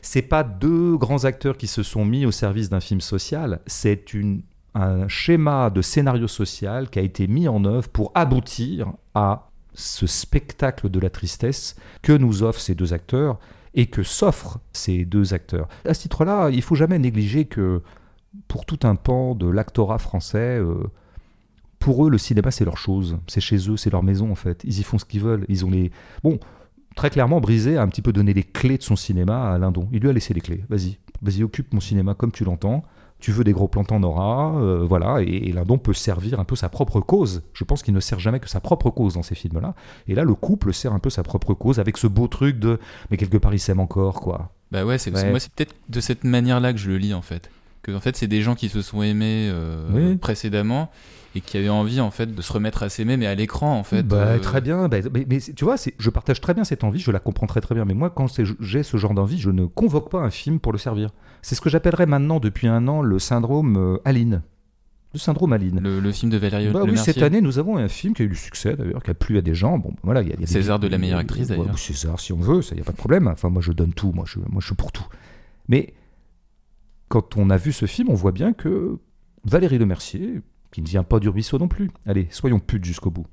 c'est 0.00 0.22
pas 0.22 0.44
deux 0.44 0.96
grands 0.96 1.24
acteurs 1.24 1.56
qui 1.56 1.66
se 1.66 1.82
sont 1.82 2.04
mis 2.04 2.24
au 2.24 2.30
service 2.30 2.68
d'un 2.68 2.78
film 2.78 3.00
social, 3.00 3.58
c'est 3.66 4.14
une, 4.14 4.42
un 4.82 5.08
schéma 5.08 5.70
de 5.70 5.82
scénario 5.82 6.28
social 6.28 6.90
qui 6.90 6.98
a 6.98 7.02
été 7.02 7.26
mis 7.26 7.48
en 7.48 7.64
œuvre 7.64 7.88
pour 7.88 8.12
aboutir 8.14 8.92
à 9.14 9.48
ce 9.74 10.06
spectacle 10.06 10.88
de 10.88 11.00
la 11.00 11.10
tristesse 11.10 11.76
que 12.02 12.12
nous 12.12 12.42
offrent 12.42 12.60
ces 12.60 12.74
deux 12.74 12.92
acteurs 12.92 13.38
et 13.74 13.86
que 13.86 14.02
s'offrent 14.02 14.58
ces 14.72 15.04
deux 15.04 15.34
acteurs. 15.34 15.68
À 15.84 15.94
ce 15.94 16.02
titre-là, 16.02 16.50
il 16.50 16.62
faut 16.62 16.74
jamais 16.74 16.98
négliger 16.98 17.44
que 17.44 17.82
pour 18.48 18.64
tout 18.64 18.80
un 18.84 18.96
pan 18.96 19.34
de 19.34 19.48
l'actorat 19.48 19.98
français, 19.98 20.58
euh, 20.58 20.84
pour 21.78 22.06
eux, 22.06 22.10
le 22.10 22.18
cinéma, 22.18 22.50
c'est 22.50 22.64
leur 22.64 22.78
chose. 22.78 23.18
C'est 23.26 23.40
chez 23.40 23.70
eux, 23.70 23.76
c'est 23.76 23.90
leur 23.90 24.02
maison, 24.02 24.30
en 24.30 24.34
fait. 24.34 24.62
Ils 24.64 24.80
y 24.80 24.82
font 24.82 24.98
ce 24.98 25.04
qu'ils 25.04 25.20
veulent. 25.20 25.44
Ils 25.48 25.64
ont 25.64 25.70
les. 25.70 25.90
Bon, 26.22 26.38
très 26.96 27.10
clairement, 27.10 27.40
Brisé 27.40 27.76
a 27.76 27.82
un 27.82 27.88
petit 27.88 28.02
peu 28.02 28.12
donné 28.12 28.32
les 28.34 28.42
clés 28.42 28.78
de 28.78 28.82
son 28.82 28.96
cinéma 28.96 29.52
à 29.52 29.58
Lindon. 29.58 29.88
Il 29.92 30.00
lui 30.00 30.08
a 30.08 30.12
laissé 30.12 30.34
les 30.34 30.40
clés. 30.40 30.64
Vas-y, 30.68 30.98
vas-y, 31.22 31.42
occupe 31.42 31.72
mon 31.72 31.80
cinéma 31.80 32.14
comme 32.14 32.32
tu 32.32 32.44
l'entends. 32.44 32.82
Tu 33.26 33.32
veux 33.32 33.42
des 33.42 33.52
gros 33.52 33.66
plans, 33.66 33.82
t'en 33.82 34.04
auras. 34.04 34.54
euh, 34.60 34.84
voilà. 34.88 35.20
Et, 35.20 35.48
et 35.48 35.52
Lindon 35.52 35.78
peut 35.78 35.92
servir 35.94 36.38
un 36.38 36.44
peu 36.44 36.54
sa 36.54 36.68
propre 36.68 37.00
cause. 37.00 37.42
Je 37.54 37.64
pense 37.64 37.82
qu'il 37.82 37.92
ne 37.92 37.98
sert 37.98 38.20
jamais 38.20 38.38
que 38.38 38.48
sa 38.48 38.60
propre 38.60 38.88
cause 38.90 39.14
dans 39.14 39.24
ces 39.24 39.34
films-là. 39.34 39.74
Et 40.06 40.14
là, 40.14 40.22
le 40.22 40.34
couple 40.36 40.72
sert 40.72 40.92
un 40.92 41.00
peu 41.00 41.10
sa 41.10 41.24
propre 41.24 41.52
cause 41.52 41.80
avec 41.80 41.96
ce 41.96 42.06
beau 42.06 42.28
truc 42.28 42.60
de. 42.60 42.78
Mais 43.10 43.16
quelque 43.16 43.36
part, 43.36 43.52
ils 43.52 43.58
s'aiment 43.58 43.80
encore, 43.80 44.20
quoi. 44.20 44.52
Bah 44.70 44.84
ouais, 44.84 44.96
c'est 44.98 45.12
Ouais. 45.12 45.28
moi 45.30 45.40
c'est 45.40 45.50
peut-être 45.52 45.74
de 45.88 46.00
cette 46.00 46.22
manière-là 46.22 46.72
que 46.72 46.78
je 46.78 46.88
le 46.88 46.98
lis 46.98 47.14
en 47.14 47.22
fait. 47.22 47.50
Que 47.82 47.90
en 47.96 48.00
fait 48.00 48.16
c'est 48.16 48.28
des 48.28 48.42
gens 48.42 48.54
qui 48.54 48.68
se 48.68 48.80
sont 48.80 49.02
aimés 49.02 49.48
euh, 49.50 49.88
Oui. 49.92 50.16
précédemment 50.16 50.88
et 51.36 51.40
qui 51.40 51.56
avaient 51.58 51.68
envie 51.68 52.00
en 52.00 52.10
fait 52.10 52.34
de 52.34 52.42
se 52.42 52.52
remettre 52.52 52.82
à 52.82 52.88
s'aimer 52.88 53.16
mais 53.16 53.26
à 53.26 53.34
l'écran 53.34 53.78
en 53.78 53.82
fait. 53.84 54.02
Bah, 54.02 54.16
euh, 54.16 54.38
Très 54.38 54.60
bien, 54.60 54.88
bah, 54.88 54.98
mais, 55.28 55.38
tu 55.40 55.64
vois, 55.64 55.76
je 55.98 56.10
partage 56.10 56.40
très 56.40 56.54
bien 56.54 56.64
cette 56.64 56.82
envie, 56.84 56.98
je 56.98 57.10
la 57.10 57.18
comprends 57.20 57.46
très 57.46 57.60
très 57.60 57.74
bien, 57.74 57.84
mais 57.84 57.94
moi 57.94 58.10
quand 58.10 58.26
j'ai 58.60 58.82
ce 58.82 58.96
genre 58.96 59.14
d'envie, 59.14 59.38
je 59.38 59.50
ne 59.50 59.66
convoque 59.66 60.10
pas 60.10 60.20
un 60.20 60.30
film 60.30 60.58
pour 60.60 60.72
le 60.72 60.78
servir. 60.78 61.10
C'est 61.42 61.54
ce 61.54 61.60
que 61.60 61.70
j'appellerais 61.70 62.06
maintenant 62.06 62.40
depuis 62.40 62.66
un 62.66 62.88
an 62.88 63.02
le 63.02 63.18
syndrome 63.18 63.76
euh, 63.76 63.98
Aline. 64.04 64.42
Le 65.14 65.18
syndrome 65.20 65.52
Aline. 65.54 65.80
Le, 65.80 66.00
le 66.00 66.12
film 66.12 66.30
de 66.30 66.36
Valérie 66.36 66.70
Bah 66.72 66.80
oui, 66.82 66.90
Mercier. 66.90 67.12
cette 67.14 67.22
année, 67.22 67.40
nous 67.40 67.58
avons 67.58 67.76
un 67.78 67.88
film 67.88 68.12
qui 68.12 68.22
a 68.22 68.24
eu 68.24 68.28
du 68.28 68.34
succès 68.34 68.76
d'ailleurs, 68.76 69.02
qui 69.02 69.10
a 69.10 69.14
plu 69.14 69.38
à 69.38 69.40
des 69.40 69.54
gens. 69.54 69.78
Bon, 69.78 69.94
voilà, 70.02 70.20
il 70.20 70.28
y 70.28 70.32
a, 70.32 70.34
il 70.34 70.40
y 70.40 70.42
a 70.42 70.46
des- 70.46 70.52
César 70.52 70.78
de 70.78 70.88
la 70.88 70.98
meilleure 70.98 71.20
actrice, 71.20 71.48
Ouais, 71.48 71.56
d'ailleurs. 71.56 71.72
ou 71.74 71.76
César, 71.78 72.20
si 72.20 72.32
on 72.34 72.38
veut, 72.40 72.60
ça 72.60 72.74
y 72.74 72.80
a 72.80 72.84
pas 72.84 72.92
de 72.92 72.96
problème. 72.98 73.28
Enfin, 73.28 73.48
moi, 73.48 73.62
je 73.62 73.72
donne 73.72 73.94
tout. 73.94 74.12
Moi, 74.12 74.24
je, 74.26 74.38
moi, 74.40 74.60
je 74.60 74.66
suis 74.66 74.74
pour 74.74 74.92
tout. 74.92 75.06
Mais 75.68 75.94
quand 77.08 77.36
on 77.36 77.48
a 77.50 77.56
vu 77.56 77.72
ce 77.72 77.86
film, 77.86 78.08
on 78.10 78.14
voit 78.14 78.32
bien 78.32 78.52
que 78.52 78.98
Valérie 79.44 79.78
Le 79.78 79.86
Mercier, 79.86 80.40
qui 80.72 80.82
ne 80.82 80.86
vient 80.86 81.04
pas 81.04 81.20
du 81.20 81.28
ruisseau 81.28 81.58
non 81.58 81.68
plus, 81.68 81.90
allez, 82.06 82.28
soyons 82.30 82.58
putes 82.60 82.84
jusqu'au 82.84 83.10
bout, 83.10 83.26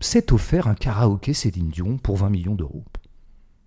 s'est 0.00 0.32
offert 0.32 0.66
un 0.66 0.74
karaoké 0.74 1.32
Céline 1.32 1.68
Dion 1.68 1.96
pour 1.98 2.16
20 2.16 2.30
millions 2.30 2.54
d'euros. 2.54 2.84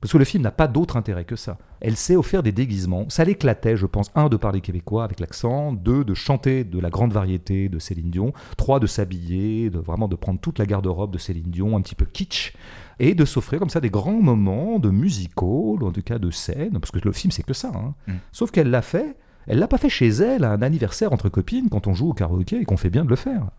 Parce 0.01 0.13
que 0.13 0.17
le 0.17 0.23
film 0.23 0.43
n'a 0.43 0.51
pas 0.51 0.69
d'autre 0.69 0.95
intérêt 0.95 1.25
que 1.25 1.35
ça. 1.35 1.57
Elle 1.81 1.97
sait 1.97 2.15
offrir 2.15 2.41
des 2.41 2.53
déguisements. 2.53 3.09
Ça 3.09 3.25
l'éclatait, 3.25 3.75
je 3.75 3.85
pense, 3.85 4.11
un, 4.15 4.29
de 4.29 4.37
parler 4.37 4.61
québécois 4.61 5.03
avec 5.03 5.19
l'accent, 5.19 5.73
deux, 5.73 6.05
de 6.05 6.13
chanter 6.13 6.63
de 6.63 6.79
la 6.79 6.89
grande 6.89 7.11
variété 7.11 7.67
de 7.67 7.79
Céline 7.79 8.09
Dion, 8.09 8.31
trois, 8.55 8.79
de 8.79 8.87
s'habiller, 8.87 9.69
de 9.69 9.77
vraiment 9.77 10.07
de 10.07 10.15
prendre 10.15 10.39
toute 10.39 10.57
la 10.57 10.65
garde-robe 10.65 11.11
de 11.11 11.17
Céline 11.17 11.51
Dion, 11.51 11.75
un 11.75 11.81
petit 11.81 11.95
peu 11.95 12.05
kitsch, 12.05 12.53
et 12.99 13.13
de 13.13 13.25
s'offrir 13.25 13.59
comme 13.59 13.69
ça 13.69 13.81
des 13.81 13.89
grands 13.89 14.21
moments 14.21 14.79
de 14.79 14.89
musicaux, 14.89 15.77
en 15.81 15.91
tout 15.91 16.01
cas 16.01 16.17
de 16.17 16.31
scène, 16.31 16.79
parce 16.79 16.91
que 16.91 16.99
le 17.03 17.11
film 17.11 17.31
c'est 17.31 17.43
que 17.43 17.53
ça. 17.53 17.71
hein. 17.75 17.93
Mm. 18.07 18.13
Sauf 18.31 18.51
qu'elle 18.51 18.69
l'a 18.69 18.81
fait, 18.81 19.17
elle 19.49 19.59
l'a 19.59 19.67
pas 19.67 19.79
fait 19.79 19.89
chez 19.89 20.07
elle 20.07 20.43
à 20.43 20.51
un 20.51 20.61
anniversaire 20.61 21.11
entre 21.11 21.27
copines 21.27 21.69
quand 21.69 21.87
on 21.87 21.93
joue 21.93 22.09
au 22.09 22.13
karaoké 22.13 22.61
et 22.61 22.65
qu'on 22.65 22.77
fait 22.77 22.91
bien 22.91 23.03
de 23.03 23.09
le 23.09 23.15
faire. 23.15 23.49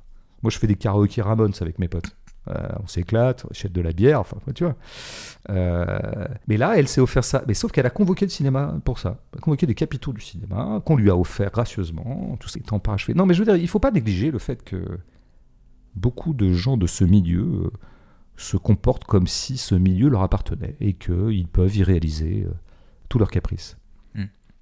Moi 0.42 0.50
je 0.50 0.58
fais 0.58 0.68
des 0.68 0.76
karaoké 0.76 1.20
Ramones 1.20 1.52
avec 1.60 1.78
mes 1.78 1.88
potes. 1.88 2.16
Euh, 2.48 2.68
on 2.82 2.86
s'éclate, 2.86 3.44
on 3.44 3.48
achète 3.50 3.72
de 3.72 3.80
la 3.80 3.92
bière, 3.92 4.20
enfin 4.20 4.36
tu 4.54 4.64
vois. 4.64 4.76
Euh, 5.50 5.98
mais 6.48 6.56
là, 6.56 6.78
elle 6.78 6.88
s'est 6.88 7.00
offert 7.00 7.24
ça. 7.24 7.42
Mais 7.46 7.54
sauf 7.54 7.70
qu'elle 7.70 7.86
a 7.86 7.90
convoqué 7.90 8.24
le 8.24 8.30
cinéma 8.30 8.78
pour 8.84 8.98
ça. 8.98 9.18
Elle 9.32 9.38
a 9.38 9.42
convoqué 9.42 9.66
des 9.66 9.74
capitaux 9.74 10.12
du 10.12 10.20
cinéma 10.20 10.80
qu'on 10.84 10.96
lui 10.96 11.10
a 11.10 11.16
offert 11.16 11.50
gracieusement, 11.50 12.36
tout 12.40 12.48
ces 12.48 12.60
temps 12.60 12.78
parachevés. 12.78 13.14
Non, 13.14 13.26
mais 13.26 13.34
je 13.34 13.40
veux 13.40 13.44
dire, 13.44 13.56
il 13.56 13.68
faut 13.68 13.78
pas 13.78 13.90
négliger 13.90 14.30
le 14.30 14.38
fait 14.38 14.62
que 14.64 14.82
beaucoup 15.94 16.32
de 16.32 16.52
gens 16.52 16.76
de 16.76 16.86
ce 16.86 17.04
milieu 17.04 17.42
euh, 17.42 17.70
se 18.36 18.56
comportent 18.56 19.04
comme 19.04 19.26
si 19.26 19.58
ce 19.58 19.74
milieu 19.74 20.08
leur 20.08 20.22
appartenait 20.22 20.76
et 20.80 20.94
qu'ils 20.94 21.48
peuvent 21.48 21.76
y 21.76 21.82
réaliser 21.82 22.46
tous 23.08 23.18
leurs 23.18 23.30
caprices. 23.30 23.76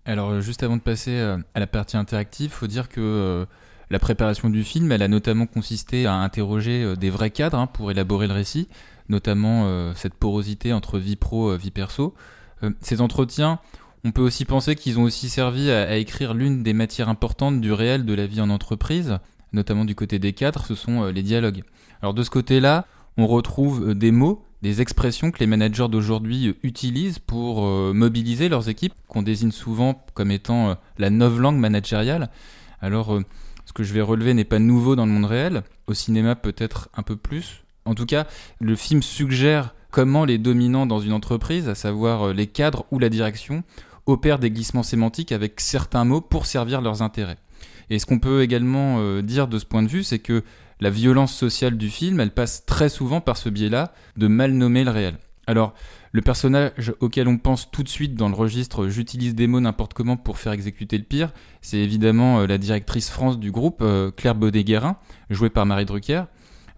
Alors, 0.09 0.31
euh, 0.31 0.41
juste 0.41 0.63
avant 0.63 0.79
de 0.79 0.83
passer 0.83 1.11
euh, 1.11 1.37
à 1.55 1.61
la 1.61 1.67
partie 1.67 1.99
interactive, 1.99 2.51
faut 2.51 2.67
dire 2.67 2.89
que 2.89 2.99
euh, 2.99 3.45
la 3.91 3.99
préparation 3.99 4.49
du 4.49 4.65
film, 4.65 4.91
elle 4.91 5.03
a 5.03 5.09
notamment 5.09 5.45
consisté 5.45 6.07
à 6.07 6.15
interroger 6.15 6.97
des 6.97 7.11
vrais 7.11 7.31
cadres 7.31 7.59
hein, 7.59 7.67
pour 7.67 7.91
élaborer 7.91 8.27
le 8.27 8.33
récit, 8.33 8.69
notamment 9.11 9.95
cette 9.95 10.13
porosité 10.13 10.75
entre 10.75 10.99
vie 10.99 11.17
pro 11.17 11.55
et 11.55 11.57
vie 11.57 11.71
perso. 11.71 12.15
Ces 12.83 13.01
entretiens, 13.01 13.61
on 14.05 14.13
peut 14.13 14.21
aussi 14.21 14.45
penser 14.45 14.77
qu'ils 14.77 14.99
ont 14.99 15.05
aussi 15.05 15.31
servi 15.31 15.71
à, 15.71 15.97
écrire 15.97 16.35
l'une 16.35 16.63
des 16.63 16.75
matières 16.75 17.09
importantes 17.09 17.63
du 17.63 17.73
réel 17.73 18.05
de 18.05 18.13
la 18.13 18.27
vie 18.27 18.43
en 18.43 18.51
entreprise, 18.51 19.21
notamment 19.55 19.87
du 19.87 19.95
côté 19.95 20.19
des 20.19 20.35
cadres, 20.35 20.67
ce 20.67 20.75
sont 20.75 21.07
les 21.07 21.23
dialogues. 21.23 21.63
Alors 22.03 22.13
de 22.13 22.23
ce 22.23 22.29
côté-là, 22.29 22.85
on 23.17 23.27
retrouve 23.27 23.95
des 23.95 24.11
mots, 24.11 24.45
des 24.63 24.81
expressions 24.81 25.31
que 25.31 25.39
les 25.39 25.47
managers 25.47 25.89
d'aujourd'hui 25.89 26.49
euh, 26.49 26.57
utilisent 26.63 27.19
pour 27.19 27.65
euh, 27.65 27.93
mobiliser 27.95 28.49
leurs 28.49 28.69
équipes, 28.69 28.95
qu'on 29.07 29.23
désigne 29.23 29.53
souvent 29.53 30.05
comme 30.15 30.31
étant 30.31 30.71
euh, 30.71 30.75
la 30.99 31.11
langue 31.11 31.59
managériale. 31.59 32.31
Alors, 32.81 33.19
ce 33.65 33.73
que 33.73 33.83
je 33.83 33.93
vais 33.93 34.01
relever 34.01 34.35
n'est 34.35 34.45
pas 34.45 34.61
nouveau 34.61 34.95
dans 34.95 35.07
le 35.07 35.13
monde 35.13 35.25
réel, 35.25 35.63
au 35.89 35.95
cinéma 35.95 36.37
peut-être 36.37 36.89
un 36.95 37.03
peu 37.03 37.17
plus. 37.17 37.65
En 37.85 37.97
tout 37.97 38.07
cas, 38.07 38.27
le 38.61 38.77
film 38.77 39.03
suggère 39.03 39.75
comment 39.91 40.25
les 40.25 40.39
dominants 40.39 40.87
dans 40.87 41.01
une 41.01 41.13
entreprise, 41.13 41.69
à 41.69 41.75
savoir 41.75 42.33
les 42.33 42.47
cadres 42.47 42.87
ou 42.93 43.01
la 43.01 43.09
direction, 43.09 43.65
opèrent 44.07 44.39
des 44.39 44.53
glissements 44.53 44.85
sémantiques 44.85 45.33
avec 45.33 45.61
certains 45.61 46.05
mots 46.05 46.21
pour 46.21 46.47
servir 46.47 46.81
leurs 46.81 47.03
intérêts. 47.03 47.39
Et 47.91 47.99
ce 47.99 48.07
qu'on 48.07 48.21
peut 48.21 48.43
également 48.43 49.21
dire 49.23 49.49
de 49.49 49.59
ce 49.59 49.65
point 49.65 49.83
de 49.83 49.89
vue, 49.89 50.05
c'est 50.05 50.21
que 50.21 50.45
la 50.81 50.91
violence 50.91 51.35
sociale 51.35 51.77
du 51.77 51.91
film, 51.91 52.21
elle 52.21 52.31
passe 52.31 52.65
très 52.67 52.89
souvent 52.89 53.21
par 53.21 53.37
ce 53.37 53.49
biais-là 53.49 53.93
de 54.17 54.27
mal 54.27 54.53
nommer 54.53 54.85
le 54.85 54.91
réel. 54.91 55.19
Alors, 55.47 55.75
le 56.13 56.23
personnage 56.23 56.93
auquel 57.01 57.29
on 57.29 57.39
pense 57.39 57.71
tout 57.71 57.83
de 57.83 57.89
suite 57.89 58.15
dans 58.15 58.29
le 58.29 58.35
registre 58.35 58.89
j'utilise 58.89 59.35
des 59.35 59.47
mots 59.47 59.61
n'importe 59.61 59.95
comment 59.95 60.17
pour 60.17 60.39
faire 60.39 60.53
exécuter 60.53 60.97
le 60.97 61.05
pire, 61.05 61.33
c'est 61.61 61.79
évidemment 61.79 62.41
euh, 62.41 62.47
la 62.47 62.59
directrice 62.59 63.11
France 63.11 63.39
du 63.39 63.51
groupe, 63.51 63.81
euh, 63.83 64.11
Claire 64.11 64.35
Baudet-Guérin, 64.35 64.97
jouée 65.31 65.51
par 65.51 65.67
Marie 65.67 65.85
Drucker. 65.85 66.25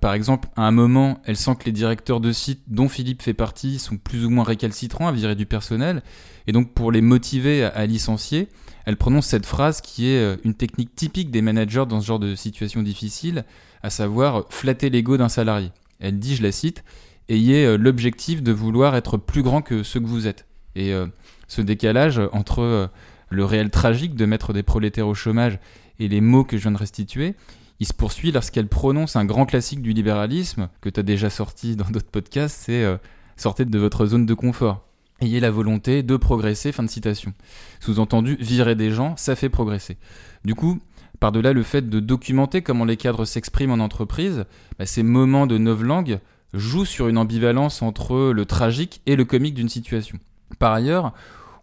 Par 0.01 0.15
exemple, 0.15 0.49
à 0.57 0.63
un 0.63 0.71
moment, 0.71 1.21
elle 1.25 1.37
sent 1.37 1.57
que 1.59 1.67
les 1.67 1.73
directeurs 1.73 2.21
de 2.21 2.33
site 2.33 2.63
dont 2.69 2.89
Philippe 2.89 3.23
fait 3.23 3.35
partie 3.35 3.79
sont 3.79 3.99
plus 3.99 4.25
ou 4.25 4.31
moins 4.31 4.45
récalcitrants 4.45 5.09
à 5.09 5.13
virer 5.13 5.35
du 5.35 5.47
personnel, 5.47 6.03
et 6.47 6.53
donc 6.53 6.73
pour 6.73 6.91
les 6.91 7.03
motiver 7.03 7.65
à, 7.65 7.85
licencier, 7.87 8.49
elle 8.87 8.97
prononce 8.97 9.27
cette 9.27 9.47
phrase 9.47 9.83
qui 9.83 10.09
est 10.09 10.19
euh, 10.19 10.37
une 10.43 10.55
technique 10.55 10.95
typique 10.95 11.31
des 11.31 11.43
managers 11.43 11.85
dans 11.87 12.01
ce 12.01 12.07
genre 12.07 12.19
de 12.19 12.35
situation 12.35 12.83
difficile, 12.83 13.45
à 13.83 13.91
savoir 13.91 14.47
flatter 14.49 14.89
l'ego 14.89 15.17
d'un 15.19 15.29
salarié. 15.29 15.71
Elle 16.01 16.19
dit, 16.19 16.35
je 16.35 16.43
la 16.43 16.51
cite, 16.51 16.83
ayez 17.31 17.65
euh, 17.65 17.77
l'objectif 17.77 18.43
de 18.43 18.53
vouloir 18.53 18.97
être 18.97 19.17
plus 19.17 19.43
grand 19.43 19.63
que 19.63 19.83
ce 19.83 19.99
que 19.99 20.07
vous 20.07 20.27
êtes. 20.27 20.47
Et 20.75 20.93
euh, 20.93 21.07
ce 21.49 21.63
décalage 21.63 22.21
entre 22.33 22.61
euh, 22.61 22.87
le 23.29 23.45
réel 23.45 23.71
tragique 23.71 24.15
de 24.15 24.27
mettre 24.27 24.53
des 24.53 24.63
prolétaires 24.63 25.09
au 25.09 25.15
chômage 25.15 25.59
et 25.99 26.09
les 26.09 26.21
mots 26.21 26.45
que 26.45 26.57
je 26.57 26.63
viens 26.63 26.73
de 26.73 26.79
restituer, 26.79 27.35
il 27.81 27.87
se 27.87 27.95
poursuit 27.95 28.31
lorsqu'elle 28.31 28.69
prononce 28.69 29.17
un 29.17 29.25
grand 29.25 29.47
classique 29.47 29.83
du 29.83 29.93
libéralisme 29.93 30.69
que 30.81 30.89
tu 30.89 31.01
as 31.01 31.03
déjà 31.03 31.31
sorti 31.31 31.77
dans 31.77 31.91
d'autres 31.91 32.11
podcasts, 32.11 32.63
c'est 32.67 32.85
euh, 32.85 32.97
sortez 33.37 33.65
de 33.65 33.79
votre 33.79 34.07
zone 34.07 34.27
de 34.27 34.35
confort. 34.35 34.87
Ayez 35.21 35.41
la 35.41 35.51
volonté 35.51 36.03
de 36.03 36.17
progresser, 36.17 36.73
fin 36.73 36.83
de 36.83 36.89
citation. 36.89 37.35
Sous-entendu, 37.81 38.37
virer 38.41 38.75
des 38.75 38.91
gens, 38.91 39.17
ça 39.17 39.37
fait 39.37 39.51
progresser. 39.51 39.99
Du 40.47 40.55
coup, 40.55 40.79
par-delà 41.19 41.53
le 41.53 41.63
fait 41.63 41.89
de 41.91 42.01
documenter 42.01 42.63
comment 42.63 42.87
les 42.87 42.97
cadres 42.97 43.27
s'expriment 43.27 43.73
en 43.73 43.81
entreprise, 43.81 44.47
bah, 44.79 44.87
ces 44.87 45.03
moments 45.03 45.47
de 45.47 45.59
novlangue 45.59 46.21
jouent 46.55 46.87
sur 46.87 47.09
une 47.09 47.19
ambivalence 47.19 47.83
entre 47.83 48.33
le 48.33 48.45
tragique 48.47 49.03
et 49.05 49.15
le 49.15 49.27
comique 49.27 49.55
d'une 49.55 49.69
situation. 49.69 50.19
Par 50.59 50.73
ailleurs, 50.73 51.13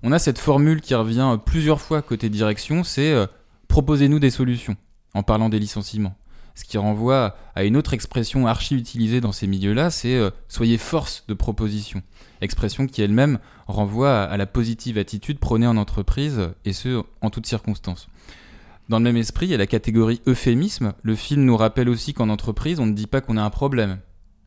on 0.03 0.11
a 0.11 0.19
cette 0.19 0.37
formule 0.37 0.81
qui 0.81 0.93
revient 0.93 1.37
plusieurs 1.43 1.81
fois 1.81 2.03
côté 2.03 2.29
direction, 2.29 2.83
c'est 2.83 3.11
euh, 3.11 3.25
proposez-nous 3.67 4.19
des 4.19 4.29
solutions, 4.29 4.77
en 5.13 5.23
parlant 5.23 5.49
des 5.49 5.59
licenciements. 5.59 6.15
Ce 6.55 6.63
qui 6.65 6.77
renvoie 6.79 7.35
à 7.53 7.63
une 7.65 7.77
autre 7.77 7.93
expression 7.93 8.47
archi 8.47 8.75
utilisée 8.75 9.21
dans 9.21 9.31
ces 9.31 9.45
milieux-là, 9.45 9.91
c'est 9.91 10.15
euh, 10.15 10.31
soyez 10.47 10.79
force 10.79 11.23
de 11.27 11.35
proposition. 11.35 12.01
Expression 12.41 12.87
qui 12.87 13.03
elle-même 13.03 13.37
renvoie 13.67 14.23
à, 14.23 14.37
la 14.37 14.47
positive 14.47 14.97
attitude 14.97 15.37
prônée 15.37 15.67
en 15.67 15.77
entreprise, 15.77 16.49
et 16.65 16.73
ce, 16.73 17.03
en 17.21 17.29
toutes 17.29 17.45
circonstances. 17.45 18.07
Dans 18.89 18.97
le 18.97 19.03
même 19.03 19.17
esprit, 19.17 19.45
il 19.47 19.49
y 19.49 19.53
a 19.53 19.57
la 19.57 19.67
catégorie 19.67 20.21
euphémisme. 20.27 20.93
Le 21.03 21.15
film 21.15 21.43
nous 21.43 21.57
rappelle 21.57 21.89
aussi 21.89 22.13
qu'en 22.13 22.29
entreprise, 22.29 22.79
on 22.79 22.85
ne 22.87 22.93
dit 22.93 23.07
pas 23.07 23.21
qu'on 23.21 23.37
a 23.37 23.43
un 23.43 23.49
problème, 23.51 23.99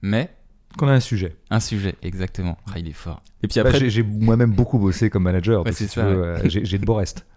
mais 0.03 0.35
Qu'on 0.79 0.89
a 0.89 0.93
un 0.93 1.01
sujet. 1.01 1.37
un 1.51 1.61
sujet, 1.61 1.95
exactement. 2.03 2.57
Ah, 2.73 2.79
il 2.79 2.89
est 2.89 2.93
fort. 2.93 3.23
Et 3.43 3.49
puis 3.49 3.61
Bah, 3.61 3.69
après, 3.69 3.79
j'ai 3.79 3.91
j'ai 3.91 4.03
moi-même 4.03 4.53
beaucoup 4.53 4.79
bossé 4.79 5.11
comme 5.11 5.25
manager. 5.25 5.65
Ouais, 5.65 5.73
c'est 5.73 5.89
si 5.89 5.99
ouais. 5.99 6.05
euh, 6.07 6.41
j'ai 6.49 6.65
j'ai 6.65 6.79
de 6.79 6.85
beaux 6.85 6.95
restes. 6.95 7.25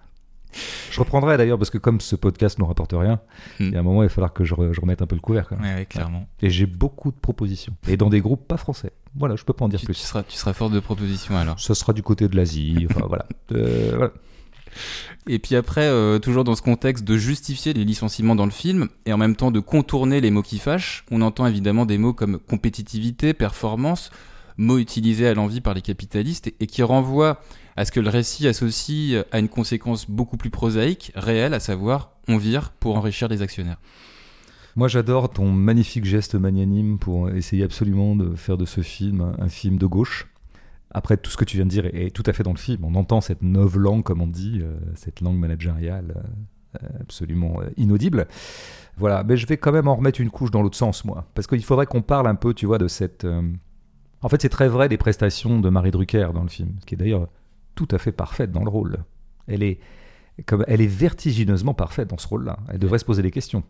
Je 0.91 0.99
reprendrai 0.99 1.37
d'ailleurs 1.37 1.57
parce 1.57 1.69
que 1.69 1.77
comme 1.77 1.99
ce 2.01 2.15
podcast 2.15 2.59
ne 2.59 2.63
rapporte 2.63 2.93
rien, 2.93 3.19
Hmm. 3.59 3.63
il 3.65 3.71
y 3.73 3.75
a 3.75 3.79
un 3.79 3.83
moment 3.83 4.03
il 4.03 4.07
va 4.07 4.09
falloir 4.09 4.33
que 4.33 4.43
je, 4.43 4.53
re- 4.55 4.73
je 4.73 4.81
remette 4.81 5.01
un 5.01 5.07
peu 5.07 5.15
le 5.15 5.21
couvert. 5.21 5.47
quand 5.47 5.57
même. 5.57 5.65
Ouais, 5.71 5.75
ouais, 5.81 5.85
clairement. 5.85 6.27
Et 6.41 6.49
j'ai 6.49 6.65
beaucoup 6.65 7.11
de 7.11 7.17
propositions. 7.17 7.73
Et 7.87 7.97
dans 7.97 8.09
des 8.09 8.21
groupes 8.21 8.47
pas 8.47 8.57
français. 8.57 8.91
Voilà, 9.15 9.35
je 9.35 9.43
peux 9.43 9.53
pas 9.53 9.65
en 9.65 9.69
dire 9.69 9.79
Tu, 9.79 9.85
plus. 9.85 9.93
tu 9.95 10.01
seras, 10.01 10.23
tu 10.23 10.35
seras 10.37 10.53
fort 10.53 10.69
de 10.69 10.79
proposition 10.79 11.37
alors. 11.37 11.59
Ça 11.59 11.75
sera 11.75 11.93
du 11.93 12.01
côté 12.03 12.27
de 12.27 12.35
l'Asie. 12.35 12.87
Enfin 12.91 13.05
voilà. 13.07 13.25
Euh, 13.51 13.93
voilà. 13.95 14.11
Et 15.27 15.39
puis 15.39 15.55
après, 15.55 15.85
euh, 15.87 16.17
toujours 16.19 16.43
dans 16.43 16.55
ce 16.55 16.61
contexte 16.63 17.03
de 17.03 17.15
justifier 17.15 17.73
les 17.73 17.85
licenciements 17.85 18.35
dans 18.35 18.45
le 18.45 18.51
film 18.51 18.89
et 19.05 19.13
en 19.13 19.17
même 19.17 19.35
temps 19.35 19.51
de 19.51 19.59
contourner 19.59 20.19
les 20.19 20.31
mots 20.31 20.41
qui 20.41 20.57
fâchent, 20.57 21.05
on 21.11 21.21
entend 21.21 21.45
évidemment 21.45 21.85
des 21.85 21.97
mots 21.97 22.13
comme 22.13 22.39
compétitivité, 22.39 23.33
performance, 23.33 24.09
mots 24.57 24.79
utilisés 24.79 25.27
à 25.27 25.33
l'envi 25.35 25.61
par 25.61 25.73
les 25.75 25.81
capitalistes 25.81 26.47
et, 26.47 26.55
et 26.61 26.67
qui 26.67 26.81
renvoient 26.83 27.39
à 27.75 27.85
ce 27.85 27.91
que 27.91 27.99
le 27.99 28.09
récit 28.09 28.47
associe 28.47 29.25
à 29.31 29.39
une 29.39 29.49
conséquence 29.49 30.09
beaucoup 30.09 30.37
plus 30.37 30.49
prosaïque, 30.49 31.11
réelle, 31.15 31.53
à 31.53 31.59
savoir 31.59 32.11
on 32.27 32.37
vire 32.37 32.71
pour 32.71 32.97
enrichir 32.97 33.27
les 33.27 33.41
actionnaires. 33.41 33.79
Moi 34.75 34.87
j'adore 34.87 35.29
ton 35.29 35.51
magnifique 35.51 36.05
geste 36.05 36.35
magnanime 36.35 36.97
pour 36.97 37.29
essayer 37.29 37.63
absolument 37.63 38.15
de 38.15 38.35
faire 38.35 38.57
de 38.57 38.65
ce 38.65 38.81
film 38.81 39.35
un, 39.37 39.49
film 39.49 39.77
de 39.77 39.85
gauche. 39.85 40.27
Après, 40.95 41.17
tout 41.17 41.31
ce 41.31 41.37
que 41.37 41.45
tu 41.45 41.57
viens 41.57 41.65
de 41.65 41.71
dire 41.71 41.85
est, 41.87 42.13
tout 42.13 42.23
à 42.27 42.33
fait 42.33 42.43
dans 42.43 42.51
le 42.51 42.57
film. 42.57 42.85
On 42.85 42.93
entend 42.93 43.19
cette 43.19 43.41
neuve 43.41 43.77
langue, 43.77 44.03
comme 44.03 44.21
on 44.21 44.27
dit, 44.27 44.59
euh, 44.61 44.75
cette 44.93 45.21
langue 45.21 45.37
managériale 45.37 46.13
euh, 46.75 46.87
absolument 47.01 47.61
euh, 47.61 47.69
inaudible. 47.77 48.27
Voilà, 48.97 49.23
mais 49.23 49.35
je 49.35 49.47
vais 49.47 49.57
quand 49.57 49.71
même 49.71 49.87
en 49.87 49.95
remettre 49.95 50.21
une 50.21 50.29
couche 50.29 50.51
dans 50.51 50.61
l'autre 50.61 50.77
sens, 50.77 51.03
moi. 51.03 51.25
Parce 51.33 51.47
qu'il 51.47 51.63
faudrait 51.63 51.87
qu'on 51.87 52.03
parle 52.03 52.27
un 52.27 52.35
peu, 52.35 52.53
tu 52.53 52.67
vois, 52.67 52.77
de 52.77 52.87
cette... 52.87 53.25
En 54.21 54.29
fait, 54.29 54.41
c'est 54.41 54.49
très 54.49 54.67
vrai 54.67 54.87
des 54.87 54.97
prestations 54.97 55.59
de 55.59 55.69
Marie 55.69 55.89
Drucker 55.89 56.29
dans 56.31 56.43
le 56.43 56.49
film, 56.49 56.75
qui 56.85 56.93
est 56.93 56.97
d'ailleurs 56.97 57.27
tout 57.75 57.87
à 57.91 57.97
fait 57.97 58.11
parfaite 58.11 58.51
dans 58.51 58.63
le 58.63 58.69
rôle. 58.69 58.97
Elle 59.47 59.63
est, 59.63 59.79
comme, 60.45 60.63
elle 60.67 60.81
est 60.81 60.87
vertigineusement 60.87 61.73
parfaite 61.73 62.09
dans 62.09 62.17
ce 62.17 62.27
rôle-là. 62.27 62.57
Elle 62.69 62.79
devrait 62.79 62.99
se 62.99 63.05
poser 63.05 63.21
des 63.21 63.31
questions. 63.31 63.63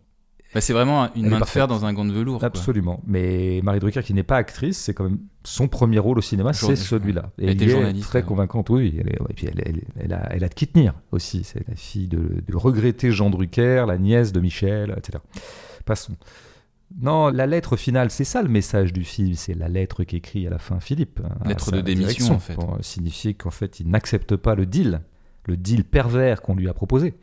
Bah, 0.54 0.60
c'est 0.60 0.72
vraiment 0.72 1.12
une 1.16 1.24
Elle 1.24 1.30
main 1.32 1.40
de 1.40 1.44
fer 1.46 1.66
dans 1.66 1.84
un 1.84 1.92
gant 1.92 2.04
de 2.04 2.12
velours. 2.12 2.38
quoi. 2.38 2.46
Absolument. 2.46 3.02
Mais 3.08 3.60
Marie 3.64 3.80
Drucker, 3.80 4.02
qui 4.04 4.14
n'est 4.14 4.22
pas 4.22 4.36
actrice, 4.36 4.78
c'est 4.78 4.94
quand 4.94 5.02
même 5.04 5.18
son 5.42 5.66
premier 5.66 5.98
rôle 5.98 6.16
au 6.18 6.22
cinéma, 6.22 6.52
c'est 6.52 6.76
celui-là. 6.76 7.30
Elle 7.38 7.48
Et 7.48 7.52
était 7.54 7.64
il 7.64 7.70
est 7.70 8.00
très 8.02 8.20
ouais. 8.20 8.24
convaincante, 8.24 8.70
oui. 8.70 8.94
Elle 9.00 9.08
est- 9.08 9.18
et 9.30 9.34
puis 9.34 9.48
elle, 9.48 9.60
elle- 9.66 9.82
elle 9.98 10.12
a, 10.12 10.28
elle 10.32 10.44
a 10.44 10.48
de 10.48 10.54
qui 10.54 10.68
tenir 10.68 10.94
aussi. 11.10 11.42
C'est 11.42 11.66
la 11.68 11.74
fille 11.74 12.06
de, 12.06 12.40
de 12.46 12.56
regretter 12.56 13.10
Jean 13.10 13.30
Drucker, 13.30 13.84
la 13.88 13.98
nièce 13.98 14.30
de 14.32 14.38
Michel, 14.38 14.94
etc. 14.96 15.18
Passons. 15.86 16.14
Non, 17.00 17.28
la 17.28 17.46
lettre 17.46 17.76
finale, 17.76 18.10
c'est 18.10 18.24
ça 18.24 18.42
le 18.42 18.48
message 18.48 18.92
du 18.92 19.04
film, 19.04 19.34
c'est 19.34 19.54
la 19.54 19.68
lettre 19.68 20.04
qu'écrit 20.04 20.46
à 20.46 20.50
la 20.50 20.58
fin 20.58 20.80
Philippe. 20.80 21.20
hein, 21.24 21.48
Lettre 21.48 21.72
de 21.72 21.80
démission, 21.80 22.34
en 22.34 22.38
fait. 22.38 22.54
Pour 22.54 22.76
signifier 22.82 23.34
qu'en 23.34 23.50
fait, 23.50 23.80
il 23.80 23.88
n'accepte 23.88 24.36
pas 24.36 24.54
le 24.54 24.66
deal, 24.66 25.00
le 25.46 25.56
deal 25.56 25.84
pervers 25.84 26.40
qu'on 26.40 26.54
lui 26.54 26.68
a 26.68 26.74
proposé. 26.74 27.14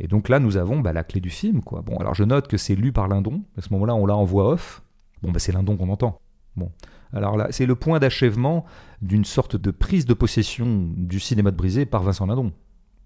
Et 0.00 0.08
donc 0.08 0.28
là, 0.28 0.40
nous 0.40 0.56
avons 0.56 0.80
bah, 0.80 0.92
la 0.92 1.04
clé 1.04 1.20
du 1.20 1.30
film. 1.30 1.62
Quoi. 1.62 1.82
Bon, 1.82 1.96
alors 1.98 2.14
je 2.14 2.24
note 2.24 2.48
que 2.48 2.56
c'est 2.56 2.74
lu 2.74 2.92
par 2.92 3.06
Lindon. 3.08 3.42
À 3.56 3.60
ce 3.60 3.72
moment-là, 3.72 3.94
on 3.94 4.04
l'a 4.06 4.16
en 4.16 4.24
voix 4.24 4.48
off. 4.50 4.82
Bon, 5.22 5.30
bah, 5.30 5.38
c'est 5.38 5.52
Lindon 5.52 5.76
qu'on 5.76 5.88
entend. 5.90 6.18
Bon. 6.56 6.72
Alors 7.12 7.36
là, 7.36 7.48
c'est 7.50 7.66
le 7.66 7.76
point 7.76 7.98
d'achèvement 7.98 8.64
d'une 9.00 9.24
sorte 9.24 9.54
de 9.56 9.70
prise 9.70 10.06
de 10.06 10.14
possession 10.14 10.88
du 10.96 11.20
cinéma 11.20 11.50
de 11.50 11.56
Brisé 11.56 11.86
par 11.86 12.02
Vincent 12.02 12.26
Lindon. 12.26 12.52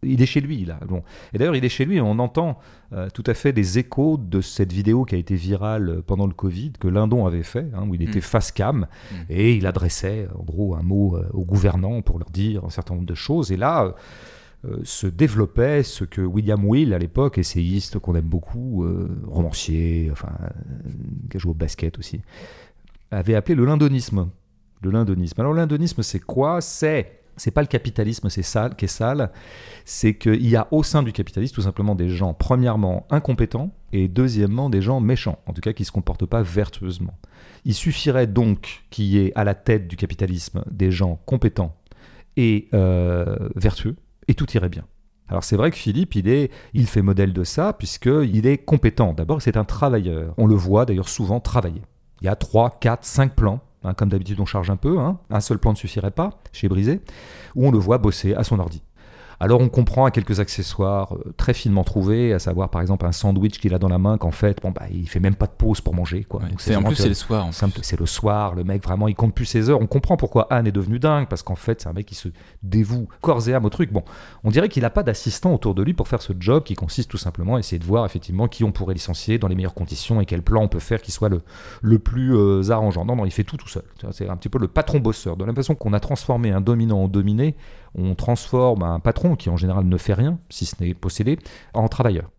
Il 0.07 0.22
est 0.22 0.26
chez 0.26 0.40
lui, 0.40 0.64
là. 0.64 0.78
Bon. 0.88 1.02
Et 1.32 1.38
d'ailleurs, 1.38 1.57
il 1.57 1.64
est 1.64 1.68
chez 1.68 1.84
lui, 1.84 2.00
on 2.00 2.18
entend 2.18 2.59
euh, 2.92 3.09
tout 3.12 3.24
à 3.26 3.34
fait 3.34 3.52
des 3.52 3.78
échos 3.78 4.16
de 4.16 4.40
cette 4.40 4.72
vidéo 4.72 5.04
qui 5.04 5.14
a 5.14 5.18
été 5.18 5.34
virale 5.34 6.02
pendant 6.07 6.26
le 6.26 6.32
Covid, 6.34 6.72
que 6.78 6.88
Lindon 6.88 7.26
avait 7.26 7.42
fait, 7.42 7.66
hein, 7.74 7.84
où 7.88 7.94
il 7.94 8.02
était 8.02 8.18
Mm. 8.18 8.22
face 8.22 8.52
cam, 8.52 8.78
Mm. 9.11 9.14
et 9.30 9.54
il 9.57 9.66
adressait, 9.66 10.28
en 10.38 10.42
gros, 10.42 10.74
un 10.76 10.82
mot 10.82 11.16
euh, 11.16 11.26
aux 11.32 11.44
gouvernants 11.44 12.00
pour 12.02 12.18
leur 12.18 12.30
dire 12.30 12.64
un 12.64 12.70
certain 12.70 12.94
nombre 12.94 13.07
de 13.07 13.14
choses. 13.14 13.50
Et 13.52 13.57
là, 13.57 13.94
euh, 14.64 14.78
se 14.84 15.07
développait 15.07 15.82
ce 15.82 16.04
que 16.04 16.20
William 16.22 16.64
Will, 16.64 16.94
à 16.94 16.98
l'époque, 16.98 17.38
essayiste 17.38 17.98
qu'on 17.98 18.14
aime 18.14 18.24
beaucoup, 18.28 18.86
romancier, 19.26 20.09
enfin, 20.12 20.32
qui 21.30 21.36
a 21.36 21.40
joué 21.40 21.50
au 21.50 21.54
basket 21.54 21.98
aussi, 21.98 22.20
avait 23.11 23.34
appelé 23.34 23.54
le 23.54 23.64
lindonisme. 23.64 24.28
Le 24.82 24.90
lindonisme. 24.90 25.40
Alors, 25.40 25.54
lindonisme, 25.54 26.02
c'est 26.02 26.20
quoi? 26.20 26.61
C'est. 26.61 27.20
C'est 27.37 27.51
pas 27.51 27.61
le 27.61 27.66
capitalisme, 27.66 28.28
c'est 28.28 28.43
sale, 28.43 28.76
qui 28.76 28.87
est 28.87 28.89
sale. 28.89 29.30
C'est 29.84 30.14
qu'il 30.14 30.49
y 30.49 30.57
a 30.57 30.68
au 30.70 30.82
sein 30.82 31.03
du 31.03 31.12
capitalisme 31.12 31.55
tout 31.55 31.62
simplement 31.62 31.95
des 31.95 32.09
gens, 32.09 32.34
premièrement, 32.34 33.07
incompétents 33.11 33.70
et 33.93 34.09
deuxièmement, 34.09 34.70
des 34.70 34.82
gens 34.82 35.01
méchants, 35.01 35.39
en 35.47 35.53
tout 35.53 35.61
cas 35.61 35.72
qui 35.72 35.82
ne 35.82 35.87
se 35.87 35.93
comportent 35.93 36.26
pas 36.26 36.43
vertueusement. 36.43 37.18
Il 37.64 37.74
suffirait 37.74 38.26
donc 38.26 38.84
qu'il 38.91 39.07
y 39.07 39.18
ait 39.18 39.32
à 39.34 39.45
la 39.45 39.55
tête 39.55 39.89
du 39.89 39.97
capitalisme 39.97 40.64
des 40.70 40.91
gens 40.91 41.20
compétents 41.26 41.74
et 42.37 42.68
euh, 42.74 43.37
vertueux, 43.57 43.97
et 44.28 44.34
tout 44.34 44.51
irait 44.53 44.68
bien. 44.68 44.84
Alors 45.28 45.43
c'est 45.43 45.57
vrai 45.57 45.70
que 45.70 45.76
Philippe, 45.76 46.14
il, 46.14 46.28
est, 46.28 46.51
il 46.72 46.87
fait 46.87 47.03
modèle 47.03 47.32
de 47.32 47.45
ça, 47.45 47.72
puisqu'il 47.72 48.47
est 48.47 48.59
compétent. 48.59 49.12
D'abord, 49.12 49.43
c'est 49.43 49.57
un 49.57 49.64
travailleur. 49.64 50.34
On 50.37 50.47
le 50.47 50.55
voit 50.55 50.87
d'ailleurs 50.87 51.09
souvent 51.09 51.41
travailler. 51.41 51.82
Il 52.20 52.26
y 52.26 52.28
a 52.28 52.37
3, 52.37 52.78
4, 52.80 53.05
5 53.05 53.34
plans. 53.34 53.61
Hein, 53.87 53.95
comme 53.95 54.09
d'habitude, 54.09 54.39
on 54.41 54.47
charge 54.47 54.70
un 54.70 54.76
peu. 54.76 54.99
hein. 54.99 55.18
Un 55.30 55.41
seul 55.41 55.59
plan 55.59 55.72
ne 55.72 55.76
suffirait 55.76 56.11
pas 56.11 56.41
chez 56.53 56.68
Brisé, 56.68 57.01
où 57.55 57.66
on 57.66 57.70
le 57.70 57.78
voit 57.78 57.99
bosser 57.99 58.34
à 58.34 58.45
son 58.45 58.59
ordi. 58.59 58.82
Alors 59.41 59.61
on 59.61 59.68
comprend 59.68 60.05
à 60.07 60.11
quelques 60.11 60.41
accessoires 60.41 61.14
euh, 61.14 61.34
très 61.37 61.55
finement 61.55 61.84
trouvés, 61.84 62.32
à 62.32 62.39
savoir 62.39 62.70
par 62.70 62.80
exemple 62.80 63.07
un 63.07 63.12
sandwich 63.12 63.59
qu'il 63.59 63.74
a 63.74 63.78
dans 63.78 63.89
la 63.89 63.99
main 63.99 64.18
qu'en 64.18 64.30
fait, 64.30 64.61
bon 64.62 64.70
bah 64.70 64.82
il 64.91 65.09
fait 65.09 65.20
même 65.20 65.34
pas 65.34 65.47
de 65.47 65.53
pause 65.53 65.80
pour 65.80 65.95
manger 65.95 66.24
quoi. 66.24 66.41
Ouais. 66.43 66.49
Donc 66.49 66.61
C'est 66.61 66.76
en 66.76 66.82
plus 66.82 66.97
c'est 66.97 67.09
le 67.09 67.14
soir. 67.14 67.49
c'est 67.82 68.01
le 68.01 68.07
soir, 68.07 68.55
le 68.55 68.64
mec 68.64 68.82
vraiment 68.82 69.09
il 69.09 69.14
compte 69.14 69.34
plus 69.34 69.45
ses 69.45 69.68
heures. 69.70 69.80
On 69.80 69.87
comprend 69.87 70.16
pourquoi 70.16 70.47
Anne 70.53 70.66
est 70.66 70.72
devenu 70.72 70.99
dingue 70.99 71.28
parce 71.28 71.43
qu'en 71.43 71.57
fait 71.57 71.82
c'est 71.82 71.89
un 71.89 71.93
mec 71.93 72.07
qui 72.07 72.14
se 72.14 72.28
dévoue 72.62 73.09
corps 73.20 73.49
et 73.49 73.55
âme 73.55 73.64
au 73.64 73.70
truc. 73.70 73.93
Bon, 73.93 74.03
on 74.45 74.51
dirait 74.51 74.68
qu'il 74.68 74.82
n'a 74.82 74.91
pas 74.91 75.03
d'assistant 75.03 75.55
autour 75.55 75.74
de 75.74 75.82
lui 75.82 75.95
pour 75.95 76.09
faire 76.09 76.22
ce 76.22 76.32
job 76.39 76.64
qui 76.64 76.74
consiste 76.74 77.11
tout 77.11 77.18
simplement 77.18 77.57
à 77.57 77.59
essayer 77.59 77.78
de 77.78 77.84
voir 77.84 78.07
effectivement 78.07 78.49
qui 78.49 78.64
on 78.64 78.72
pourrait 78.72 78.95
licencier 78.95 79.39
dans 79.39 79.49
les 79.49 79.55
meilleures 79.55 79.74
conditions 79.74 80.20
et 80.20 80.26
quel 80.26 80.43
plan 80.43 80.62
on 80.62 80.68
peut 80.68 80.78
faire 80.80 81.03
qui 81.03 81.12
soit 81.12 81.28
le, 81.28 81.43
le 81.82 81.99
plus 81.99 82.34
euh, 82.34 82.70
arrangeant. 82.70 83.05
Non, 83.05 83.16
non, 83.16 83.24
il 83.24 83.30
fait 83.30 83.45
tout 83.45 83.57
tout 83.57 83.68
seul. 83.68 83.82
C'est 84.12 84.28
un 84.28 84.37
petit 84.37 84.49
peu 84.49 84.59
le 84.59 84.68
patron 84.68 84.99
bosseur. 84.99 85.37
De 85.37 85.45
l'impression 85.45 85.74
qu'on 85.74 85.93
a 85.93 86.01
transformé 86.01 86.51
un 86.51 86.61
dominant 86.61 87.05
en 87.05 87.09
dominé, 87.09 87.55
on 87.97 88.14
transforme 88.14 88.82
un 88.82 89.01
patron 89.01 89.36
qui 89.36 89.51
en 89.51 89.57
général 89.57 89.84
ne 89.84 89.97
fait 89.97 90.14
rien, 90.14 90.38
si 90.51 90.66
ce 90.66 90.76
n'est 90.80 90.94
possédé, 90.94 91.38
en 91.74 91.88
travailleur. 91.88 92.30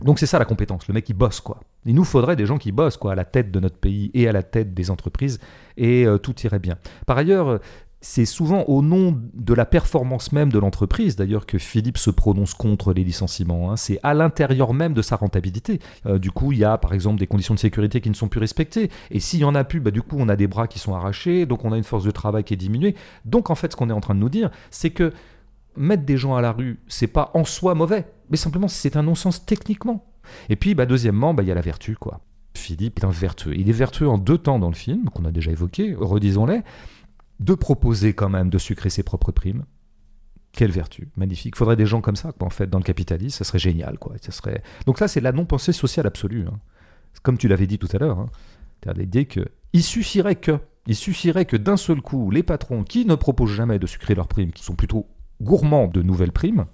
Donc 0.00 0.18
c'est 0.18 0.26
ça 0.26 0.38
la 0.38 0.44
compétence, 0.44 0.88
le 0.88 0.94
mec 0.94 1.04
qui 1.04 1.14
bosse 1.14 1.40
quoi. 1.40 1.60
Il 1.84 1.94
nous 1.94 2.04
faudrait 2.04 2.36
des 2.36 2.46
gens 2.46 2.58
qui 2.58 2.72
bossent 2.72 2.96
quoi, 2.96 3.12
à 3.12 3.14
la 3.14 3.24
tête 3.24 3.50
de 3.50 3.60
notre 3.60 3.76
pays 3.76 4.10
et 4.14 4.28
à 4.28 4.32
la 4.32 4.42
tête 4.42 4.74
des 4.74 4.90
entreprises, 4.90 5.38
et 5.76 6.06
euh, 6.06 6.18
tout 6.18 6.34
irait 6.42 6.58
bien. 6.58 6.76
Par 7.06 7.18
ailleurs, 7.18 7.60
c'est 8.04 8.26
souvent 8.26 8.64
au 8.64 8.82
nom 8.82 9.16
de 9.32 9.54
la 9.54 9.64
performance 9.64 10.32
même 10.32 10.50
de 10.50 10.58
l'entreprise, 10.58 11.14
d'ailleurs, 11.14 11.46
que 11.46 11.56
Philippe 11.56 11.98
se 11.98 12.10
prononce 12.10 12.52
contre 12.52 12.92
les 12.92 13.04
licenciements. 13.04 13.70
hein. 13.70 13.76
C'est 13.76 14.00
à 14.02 14.12
l'intérieur 14.12 14.74
même 14.74 14.92
de 14.92 15.02
sa 15.02 15.14
rentabilité. 15.14 15.78
Euh, 16.06 16.18
du 16.18 16.32
coup, 16.32 16.50
il 16.50 16.58
y 16.58 16.64
a 16.64 16.76
par 16.78 16.94
exemple 16.94 17.20
des 17.20 17.28
conditions 17.28 17.54
de 17.54 17.60
sécurité 17.60 18.00
qui 18.00 18.10
ne 18.10 18.14
sont 18.14 18.26
plus 18.26 18.40
respectées. 18.40 18.90
Et 19.12 19.20
s'il 19.20 19.38
y 19.38 19.44
en 19.44 19.54
a 19.54 19.62
plus, 19.62 19.78
bah, 19.78 19.92
du 19.92 20.02
coup, 20.02 20.16
on 20.18 20.28
a 20.28 20.34
des 20.34 20.48
bras 20.48 20.66
qui 20.66 20.80
sont 20.80 20.94
arrachés, 20.94 21.46
donc 21.46 21.64
on 21.64 21.70
a 21.70 21.78
une 21.78 21.84
force 21.84 22.02
de 22.02 22.10
travail 22.10 22.42
qui 22.42 22.54
est 22.54 22.56
diminuée. 22.56 22.96
Donc 23.24 23.50
en 23.50 23.54
fait, 23.54 23.70
ce 23.70 23.76
qu'on 23.76 23.88
est 23.88 23.94
en 23.94 24.00
train 24.00 24.16
de 24.16 24.20
nous 24.20 24.28
dire, 24.28 24.50
c'est 24.72 24.90
que 24.90 25.12
mettre 25.76 26.04
des 26.04 26.16
gens 26.16 26.34
à 26.34 26.42
la 26.42 26.50
rue, 26.50 26.80
c'est 26.88 27.06
pas 27.06 27.30
en 27.34 27.44
soi 27.44 27.74
mauvais, 27.76 28.06
mais 28.30 28.36
simplement 28.36 28.68
c'est 28.68 28.96
un 28.96 29.04
non-sens 29.04 29.46
techniquement. 29.46 30.04
Et 30.48 30.56
puis, 30.56 30.74
bah, 30.74 30.86
deuxièmement, 30.86 31.34
bah, 31.34 31.44
il 31.44 31.48
y 31.48 31.52
a 31.52 31.54
la 31.54 31.60
vertu, 31.60 31.94
quoi. 31.94 32.20
Philippe 32.54 32.98
est 33.00 33.04
un 33.04 33.10
vertueux. 33.10 33.56
Il 33.56 33.68
est 33.68 33.72
vertueux 33.72 34.08
en 34.08 34.18
deux 34.18 34.38
temps 34.38 34.58
dans 34.58 34.68
le 34.68 34.74
film, 34.74 35.08
qu'on 35.10 35.24
a 35.24 35.30
déjà 35.30 35.52
évoqué, 35.52 35.94
redisons-les, 35.98 36.62
de 37.42 37.54
proposer 37.54 38.14
quand 38.14 38.28
même 38.28 38.50
de 38.50 38.58
sucrer 38.58 38.90
ses 38.90 39.02
propres 39.02 39.32
primes. 39.32 39.64
Quelle 40.52 40.70
vertu, 40.70 41.08
magnifique. 41.16 41.54
Il 41.56 41.58
faudrait 41.58 41.76
des 41.76 41.86
gens 41.86 42.00
comme 42.00 42.16
ça, 42.16 42.32
en 42.40 42.50
fait, 42.50 42.68
dans 42.68 42.78
le 42.78 42.84
capitalisme, 42.84 43.36
ça 43.36 43.44
serait 43.44 43.58
génial, 43.58 43.98
quoi. 43.98 44.14
Ça 44.20 44.32
serait... 44.32 44.62
Donc 44.86 45.00
là, 45.00 45.08
c'est 45.08 45.20
la 45.20 45.32
non-pensée 45.32 45.72
sociale 45.72 46.06
absolue. 46.06 46.46
hein. 46.46 46.58
Comme 47.22 47.38
tu 47.38 47.48
l'avais 47.48 47.66
dit 47.66 47.78
tout 47.78 47.88
à 47.92 47.98
l'heure, 47.98 48.18
hein. 48.18 48.28
C'est-à-dire 48.82 49.00
l'idée 49.02 49.24
que 49.24 49.48
suffirait 49.82 50.36
que, 50.36 50.58
il 50.86 50.96
suffirait 50.96 51.46
que 51.46 51.56
d'un 51.56 51.76
seul 51.76 52.02
coup, 52.02 52.30
les 52.30 52.42
patrons 52.42 52.84
qui 52.84 53.06
ne 53.06 53.14
proposent 53.14 53.52
jamais 53.52 53.78
de 53.78 53.86
sucrer 53.86 54.14
leurs 54.14 54.28
primes, 54.28 54.52
qui 54.52 54.64
sont 54.64 54.74
plutôt 54.74 55.06
gourmands 55.40 55.88
de 55.88 56.02
nouvelles 56.02 56.32
primes, 56.32 56.66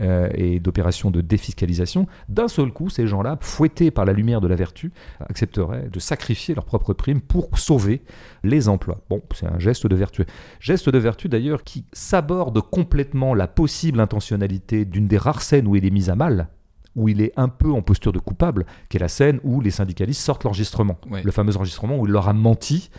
euh, 0.00 0.28
et 0.34 0.58
d'opérations 0.58 1.10
de 1.10 1.20
défiscalisation, 1.20 2.06
d'un 2.28 2.48
seul 2.48 2.72
coup, 2.72 2.88
ces 2.88 3.06
gens-là, 3.06 3.36
fouettés 3.40 3.90
par 3.90 4.04
la 4.04 4.12
lumière 4.12 4.40
de 4.40 4.48
la 4.48 4.56
vertu, 4.56 4.92
accepteraient 5.20 5.88
de 5.92 6.00
sacrifier 6.00 6.54
leurs 6.54 6.64
propres 6.64 6.94
primes 6.94 7.20
pour 7.20 7.58
sauver 7.58 8.02
les 8.42 8.68
emplois. 8.68 9.02
Bon, 9.10 9.22
c'est 9.34 9.46
un 9.46 9.58
geste 9.58 9.86
de 9.86 9.94
vertu. 9.94 10.24
Geste 10.60 10.88
de 10.88 10.98
vertu 10.98 11.28
d'ailleurs 11.28 11.62
qui 11.62 11.84
s'aborde 11.92 12.60
complètement 12.60 13.34
la 13.34 13.48
possible 13.48 14.00
intentionnalité 14.00 14.84
d'une 14.84 15.08
des 15.08 15.18
rares 15.18 15.42
scènes 15.42 15.66
où 15.66 15.76
il 15.76 15.84
est 15.84 15.90
mis 15.90 16.08
à 16.08 16.14
mal, 16.14 16.48
où 16.96 17.08
il 17.08 17.20
est 17.20 17.32
un 17.36 17.48
peu 17.48 17.70
en 17.70 17.82
posture 17.82 18.12
de 18.12 18.18
coupable, 18.18 18.66
qui 18.88 18.96
est 18.96 19.00
la 19.00 19.08
scène 19.08 19.40
où 19.44 19.60
les 19.60 19.70
syndicalistes 19.70 20.22
sortent 20.22 20.44
l'enregistrement. 20.44 20.98
Ouais. 21.10 21.22
Le 21.22 21.30
fameux 21.30 21.56
enregistrement 21.56 21.98
où 21.98 22.06
il 22.06 22.12
leur 22.12 22.28
a 22.28 22.32
menti. 22.32 22.90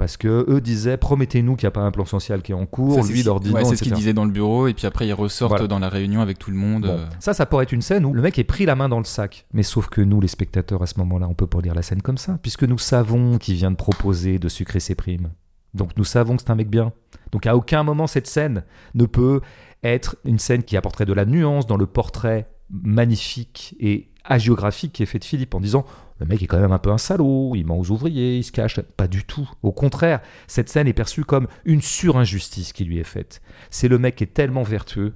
Parce 0.00 0.16
que 0.16 0.46
eux 0.48 0.62
disaient 0.62 0.96
promettez-nous 0.96 1.56
qu'il 1.56 1.66
n'y 1.66 1.68
a 1.68 1.72
pas 1.72 1.82
un 1.82 1.90
plan 1.90 2.06
social 2.06 2.40
qui 2.40 2.52
est 2.52 2.54
en 2.54 2.64
cours. 2.64 3.04
Ça, 3.04 3.12
Lui 3.12 3.22
leur 3.22 3.38
dit 3.38 3.50
ouais, 3.50 3.66
c'est 3.66 3.76
ce 3.76 3.82
qu'ils 3.82 3.92
disaient 3.92 4.14
dans 4.14 4.24
le 4.24 4.30
bureau 4.30 4.66
et 4.66 4.72
puis 4.72 4.86
après 4.86 5.06
ils 5.06 5.12
ressortent 5.12 5.50
Voilà. 5.52 5.66
dans 5.66 5.78
la 5.78 5.90
réunion 5.90 6.22
avec 6.22 6.38
tout 6.38 6.50
le 6.50 6.56
monde. 6.56 6.84
Bon, 6.86 6.92
euh, 6.92 7.06
ça, 7.18 7.34
ça 7.34 7.44
pourrait 7.44 7.64
être 7.64 7.72
une 7.72 7.82
scène 7.82 8.06
où 8.06 8.14
le 8.14 8.22
mec 8.22 8.38
est 8.38 8.44
pris 8.44 8.64
la 8.64 8.74
main 8.76 8.88
dans 8.88 8.96
le 8.96 9.04
sac. 9.04 9.44
Mais 9.52 9.62
sauf 9.62 9.88
que 9.90 10.00
nous, 10.00 10.18
les 10.22 10.26
spectateurs, 10.28 10.82
à 10.82 10.86
ce 10.86 10.98
moment-là, 11.00 11.28
on 11.28 11.34
peut 11.34 11.46
pas 11.46 11.60
lire 11.60 11.74
la 11.74 11.82
scène 11.82 12.00
comme 12.00 12.16
ça, 12.16 12.38
puisque 12.40 12.64
nous 12.64 12.78
savons 12.78 13.36
qu'il 13.36 13.56
vient 13.56 13.70
de 13.70 13.76
proposer 13.76 14.38
de 14.38 14.48
sucrer 14.48 14.80
ses 14.80 14.94
primes. 14.94 15.32
Donc 15.74 15.90
nous 15.98 16.04
savons 16.04 16.36
que 16.36 16.42
c'est 16.42 16.50
un 16.50 16.54
mec 16.54 16.70
bien. 16.70 16.94
Donc 17.30 17.44
à 17.46 17.54
aucun 17.54 17.82
moment 17.82 18.06
cette 18.06 18.26
scène 18.26 18.64
ne 18.94 19.04
peut 19.04 19.42
être 19.84 20.16
une 20.24 20.38
scène 20.38 20.62
qui 20.62 20.78
apporterait 20.78 21.04
de 21.04 21.12
la 21.12 21.26
nuance 21.26 21.66
dans 21.66 21.76
le 21.76 21.84
portrait 21.86 22.48
magnifique 22.70 23.76
et 23.80 24.08
hagiographique 24.24 24.92
qui 24.92 25.02
est 25.02 25.06
fait 25.06 25.18
de 25.18 25.24
Philippe 25.24 25.54
en 25.54 25.60
disant 25.60 25.84
le 26.20 26.26
mec 26.26 26.42
est 26.42 26.46
quand 26.46 26.60
même 26.60 26.72
un 26.72 26.78
peu 26.78 26.90
un 26.90 26.98
salaud, 26.98 27.54
il 27.56 27.64
ment 27.66 27.78
aux 27.78 27.90
ouvriers, 27.90 28.36
il 28.36 28.44
se 28.44 28.52
cache. 28.52 28.78
Pas 28.80 29.08
du 29.08 29.24
tout. 29.24 29.50
Au 29.62 29.72
contraire, 29.72 30.20
cette 30.46 30.68
scène 30.68 30.86
est 30.86 30.92
perçue 30.92 31.24
comme 31.24 31.46
une 31.64 31.80
surinjustice 31.80 32.72
qui 32.72 32.84
lui 32.84 32.98
est 32.98 33.04
faite. 33.04 33.40
C'est 33.70 33.88
le 33.88 33.98
mec 33.98 34.16
qui 34.16 34.24
est 34.24 34.34
tellement 34.34 34.62
vertueux 34.62 35.14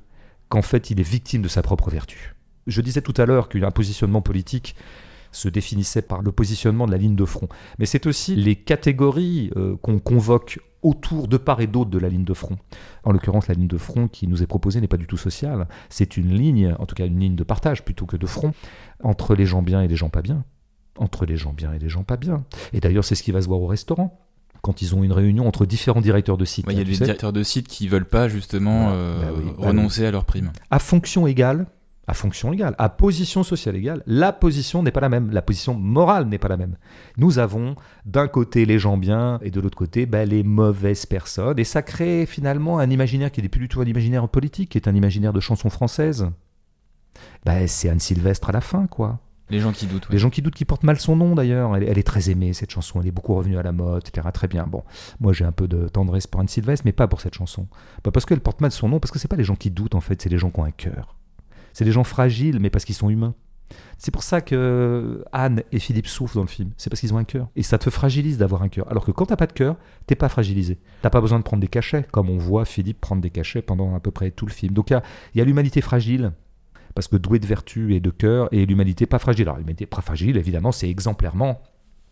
qu'en 0.49 0.63
fait 0.63 0.91
il 0.91 1.01
est 1.01 1.09
victime 1.09 1.43
de 1.43 1.49
sa 1.49 1.63
propre 1.63 1.91
vertu. 1.91 2.35
Je 2.67 2.81
disais 2.81 3.03
tout 3.03 3.15
à 3.19 3.27
l'heure 3.27 3.49
qu'un 3.51 3.71
positionnement 3.71 4.23
politique 4.23 4.75
se 5.33 5.49
définissait 5.49 6.03
par 6.03 6.23
le 6.23 6.33
positionnement 6.33 6.87
de 6.87 6.93
la 6.93 6.99
ligne 6.99 7.17
de 7.17 7.25
front. 7.25 7.49
Mais 7.79 7.87
c'est 7.87 8.07
aussi 8.07 8.37
les 8.37 8.57
catégories 8.57 9.51
euh, 9.57 9.77
qu'on 9.83 9.99
convoque 9.99 10.61
autour 10.85 11.27
de 11.27 11.37
part 11.37 11.61
et 11.61 11.67
d'autre 11.67 11.91
de 11.91 11.99
la 11.99 12.09
ligne 12.09 12.25
de 12.25 12.35
front. 12.35 12.57
En 13.03 13.11
l'occurrence, 13.11 13.49
la 13.49 13.55
ligne 13.55 13.67
de 13.67 13.79
front 13.79 14.07
qui 14.07 14.29
nous 14.29 14.43
est 14.43 14.47
proposée 14.47 14.81
n'est 14.81 14.87
pas 14.87 14.97
du 14.97 15.07
tout 15.09 15.17
sociale. 15.17 15.67
C'est 15.89 16.17
une 16.17 16.31
ligne, 16.33 16.77
en 16.79 16.87
tout 16.87 16.95
cas 16.95 17.07
une 17.07 17.19
ligne 17.19 17.35
de 17.35 17.43
partage 17.43 17.85
plutôt 17.85 18.07
que 18.07 18.17
de 18.17 18.27
front, 18.27 18.53
entre 19.03 19.35
les 19.35 19.47
gens 19.47 19.63
bien 19.63 19.81
et 19.83 19.89
les 19.89 19.97
gens 19.97 20.11
pas 20.11 20.23
bien. 20.23 20.45
Entre 20.99 21.27
les 21.27 21.37
gens 21.37 21.53
bien 21.53 21.73
et 21.73 21.79
les 21.81 21.89
gens 21.89 22.05
pas 22.05 22.17
bien. 22.17 22.45
Et 22.73 22.79
d'ailleurs, 22.81 23.05
c'est 23.05 23.17
ce 23.17 23.23
qui 23.25 23.33
va 23.33 23.43
se 23.43 23.49
voir 23.49 23.61
au 23.61 23.67
restaurant. 23.67 24.21
Quand 24.63 24.81
ils 24.81 24.95
ont 24.95 25.03
une 25.05 25.13
réunion 25.13 25.47
entre 25.49 25.67
différents 25.67 26.01
directeurs 26.01 26.37
de 26.39 26.45
site. 26.45 26.67
ouais, 26.67 26.73
Il 26.75 26.79
y 26.79 26.81
a 26.81 26.85
des 26.85 26.95
sais. 26.95 27.05
directeurs 27.05 27.33
de 27.33 27.43
sites 27.43 27.67
qui 27.69 27.89
veulent 27.89 28.09
pas 28.09 28.29
justement 28.29 28.85
Voilà. 28.85 28.95
euh, 28.97 29.21
Bah 29.23 29.33
oui, 29.37 29.45
bah 29.59 29.67
renoncer 29.67 30.07
à 30.07 30.11
leurs 30.11 30.25
primes. 30.25 30.53
à 30.71 30.79
fonction 30.79 31.27
égale, 31.27 31.67
à 32.07 32.15
fonction 32.15 32.53
égale, 32.53 32.75
à 32.79 32.89
position 32.89 33.43
sociale 33.43 33.77
égale, 33.77 34.03
la 34.07 34.33
position 34.33 34.83
n'est 34.83 34.91
pas 34.91 35.01
la 35.01 35.09
même, 35.09 35.31
la 35.31 35.43
position 35.43 35.75
morale 35.75 36.27
n'est 36.27 36.39
pas 36.39 36.49
la 36.49 36.57
même. 36.57 36.77
Nous 37.17 37.39
avons 37.39 37.77
d'un 38.05 38.29
côté 38.29 38.67
les 38.67 38.79
gens 38.79 38.97
bien 38.97 39.39
et 39.43 39.51
de 39.51 39.61
l'autre 39.61 39.77
côté 39.77 40.07
bah, 40.07 40.25
les 40.25 40.43
mauvaises 40.43 41.07
personnes, 41.07 41.59
et 41.59 41.65
ça 41.65 41.83
crée 41.83 42.27
finalement 42.27 42.79
un 42.79 42.91
imaginaire 42.91 43.31
qui 43.31 43.43
n'est 43.43 43.49
plus 43.49 43.61
du 43.61 43.69
tout 43.69 43.81
un 43.81 43.87
imaginaire 43.87 44.29
politique, 44.29 44.71
qui 44.71 44.79
est 44.79 44.89
un 44.89 44.95
imaginaire 44.95 45.33
de 45.33 45.41
chanson 45.41 45.71
française. 45.71 46.29
Bah, 47.45 47.67
c'est 47.67 47.89
Anne 47.89 48.01
Sylvestre 48.01 48.51
à 48.51 48.53
la 48.53 48.61
fin, 48.61 48.87
quoi. 48.87 49.21
Les 49.51 49.61
gens 49.61 49.73
qui 49.73 49.87
doutent. 49.87 50.09
ouais. 50.09 50.13
Les 50.13 50.19
gens 50.19 50.31
qui 50.31 50.41
doutent 50.41 50.55
qui 50.55 50.65
portent 50.65 50.85
mal 50.85 50.99
son 50.99 51.17
nom 51.17 51.35
d'ailleurs. 51.35 51.77
Elle, 51.77 51.83
elle 51.85 51.99
est 51.99 52.03
très 52.03 52.31
aimée 52.31 52.55
cette 52.55 52.71
chanson, 52.71 53.01
elle 53.01 53.09
est 53.09 53.13
beaucoup 53.13 53.35
revenue 53.35 53.59
à 53.59 53.63
la 53.63 53.73
mode, 53.73 54.03
etc. 54.07 54.27
Très 54.33 54.49
bien. 54.49 54.67
Bon, 54.67 54.83
moi 55.21 55.35
j'ai 55.35 55.45
un 55.45 55.53
peu 55.53 55.69
de 55.69 55.87
tendresse 55.89 56.27
pour 56.27 56.41
Anne 56.41 56.49
Sylvestre, 56.49 56.87
mais 56.87 56.93
pas 56.93 57.09
pour 57.09 57.21
cette 57.21 57.35
chanson. 57.35 57.69
Pas 58.03 58.11
parce 58.11 58.25
qu'elle 58.25 58.41
porte 58.41 58.63
mal 58.63 58.71
son 58.71 58.89
nom, 58.89 59.01
parce 59.01 59.11
que 59.11 59.19
c'est 59.19 59.29
pas 59.29 59.37
les 59.37 59.45
gens 59.45 59.55
qui 59.57 59.71
doutent 59.71 59.95
en 59.95 60.01
fait, 60.01 60.21
c'est 60.23 60.31
les 60.31 60.39
gens 60.39 60.51
qui 60.51 60.61
ont 60.61 60.65
un 60.65 60.71
cœur. 60.71 61.15
C'est 61.75 61.85
des 61.85 61.93
gens 61.93 62.05
fragiles, 62.05 62.59
mais 62.61 62.71
parce 62.71 62.87
qu'ils 62.87 62.95
sont 62.95 63.11
humains. 63.11 63.35
C'est 63.99 64.11
pour 64.11 64.23
ça 64.23 64.41
que 64.41 65.25
Anne 65.33 65.63
et 65.73 65.79
Philippe 65.79 66.07
souffrent 66.07 66.37
dans 66.37 66.43
le 66.43 66.49
film. 66.49 66.71
C'est 66.77 66.89
parce 66.91 67.01
qu'ils 67.01 67.13
ont 67.13 67.19
un 67.19 67.25
cœur. 67.25 67.49
Et 67.57 67.63
ça 67.63 67.77
te 67.79 67.91
fragilise 67.91 68.39
d'avoir 68.39 68.63
un 68.63 68.69
cœur. 68.69 68.89
Alors 68.91 69.05
que 69.05 69.11
quand 69.11 69.27
t'as 69.27 69.37
pas 69.37 69.47
de 69.47 69.53
cœur, 69.53 69.77
t'es 70.07 70.15
pas 70.15 70.29
fragilisé. 70.29 70.79
T'as 71.03 71.11
pas 71.11 71.21
besoin 71.21 71.39
de 71.39 71.45
prendre 71.45 71.61
des 71.61 71.69
cachets, 71.69 72.07
comme 72.13 72.31
on 72.31 72.39
voit 72.39 72.65
Philippe 72.65 73.01
prendre 73.01 73.21
des 73.21 73.31
cachets 73.31 73.63
pendant 73.63 73.95
à 73.95 74.01
peu 74.01 74.11
près 74.11 74.31
tout 74.31 74.47
le 74.47 74.53
film. 74.53 74.73
Donc 74.75 74.91
il 74.91 74.95
y 75.35 75.41
a- 75.41 75.43
a 75.43 75.45
l'humanité 75.45 75.81
fragile, 75.81 76.33
parce 76.95 77.09
que 77.09 77.17
doué 77.17 77.39
de 77.41 77.47
vertu 77.47 77.95
et 77.95 78.01
de 78.01 78.11
cœur, 78.11 78.49
et 78.53 78.65
l'humanité 78.67 79.07
pas 79.07 79.19
fragile. 79.19 79.47
Alors 79.49 79.59
l'humanité 79.59 79.87
pas 79.87 80.03
fragile, 80.03 80.37
évidemment, 80.37 80.71
c'est 80.71 80.89
exemplairement 80.89 81.61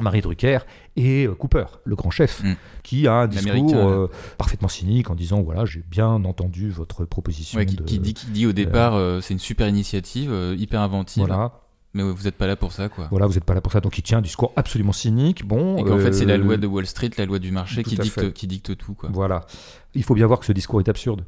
Marie 0.01 0.21
Drucker 0.21 0.59
et 0.97 1.27
euh, 1.27 1.35
Cooper, 1.35 1.65
le 1.85 1.95
grand 1.97 2.11
chef, 2.11 2.43
Mm. 2.43 2.55
qui 2.83 3.07
a 3.07 3.15
un 3.15 3.27
discours 3.29 3.77
euh, 3.77 4.11
parfaitement 4.39 4.69
cynique 4.69 5.11
en 5.11 5.15
disant 5.15 5.43
voilà 5.43 5.65
j'ai 5.65 5.83
bien 5.89 6.25
entendu 6.25 6.71
votre 6.71 7.05
proposition 7.05 7.59
Ouais, 7.59 7.67
qui, 7.67 7.77
de 7.77 7.85
qui 7.85 7.99
dit, 7.99 8.15
qui 8.15 8.27
dit 8.27 8.47
au 8.47 8.53
départ, 8.53 8.95
euh, 8.95 9.21
c'est 9.21 9.35
une 9.35 9.39
super 9.41 9.69
initiative, 9.69 10.31
euh, 10.33 10.57
hyper 10.59 10.81
inventive, 10.81 11.25
voilà 11.25 11.53
mais 11.95 12.03
vous 12.03 12.23
n'êtes 12.25 12.37
pas 12.37 12.47
là 12.47 12.57
pour 12.57 12.73
ça, 12.73 12.89
quoi. 12.89 13.07
voilà 13.11 13.27
vous 13.27 13.35
n'êtes 13.35 13.45
pas 13.45 13.53
là 13.53 13.61
pour 13.61 13.71
ça 13.71 13.81
donc 13.83 13.99
il 13.99 14.03
tient 14.03 14.17
un 14.19 14.23
discours 14.23 14.53
absolument 14.57 14.93
cynique 14.95 15.47
bon 15.47 15.77
Et 15.77 15.85
qu'en 15.85 15.99
fait, 15.99 16.13
c'est 16.13 16.25
la 16.25 16.39
loi 16.39 16.57
de 16.57 16.67
Wall 16.67 16.87
Street, 16.87 17.11
la 17.19 17.27
loi 17.27 17.39
du 17.39 17.53
marché 17.53 17.83
qui 17.85 17.97
dicte, 17.97 18.19
fait. 18.19 18.33
qui 18.33 18.47
dicte 18.47 18.77
tout, 18.79 18.95
quoi. 18.95 19.11
Voilà. 19.13 19.45
Il 19.95 20.03
faut 20.03 20.15
bien 20.15 20.27
voir 20.27 20.41
que 20.41 20.47
ce 20.47 20.53
discours 20.53 20.81
est 20.81 20.89
absurde. 20.89 21.27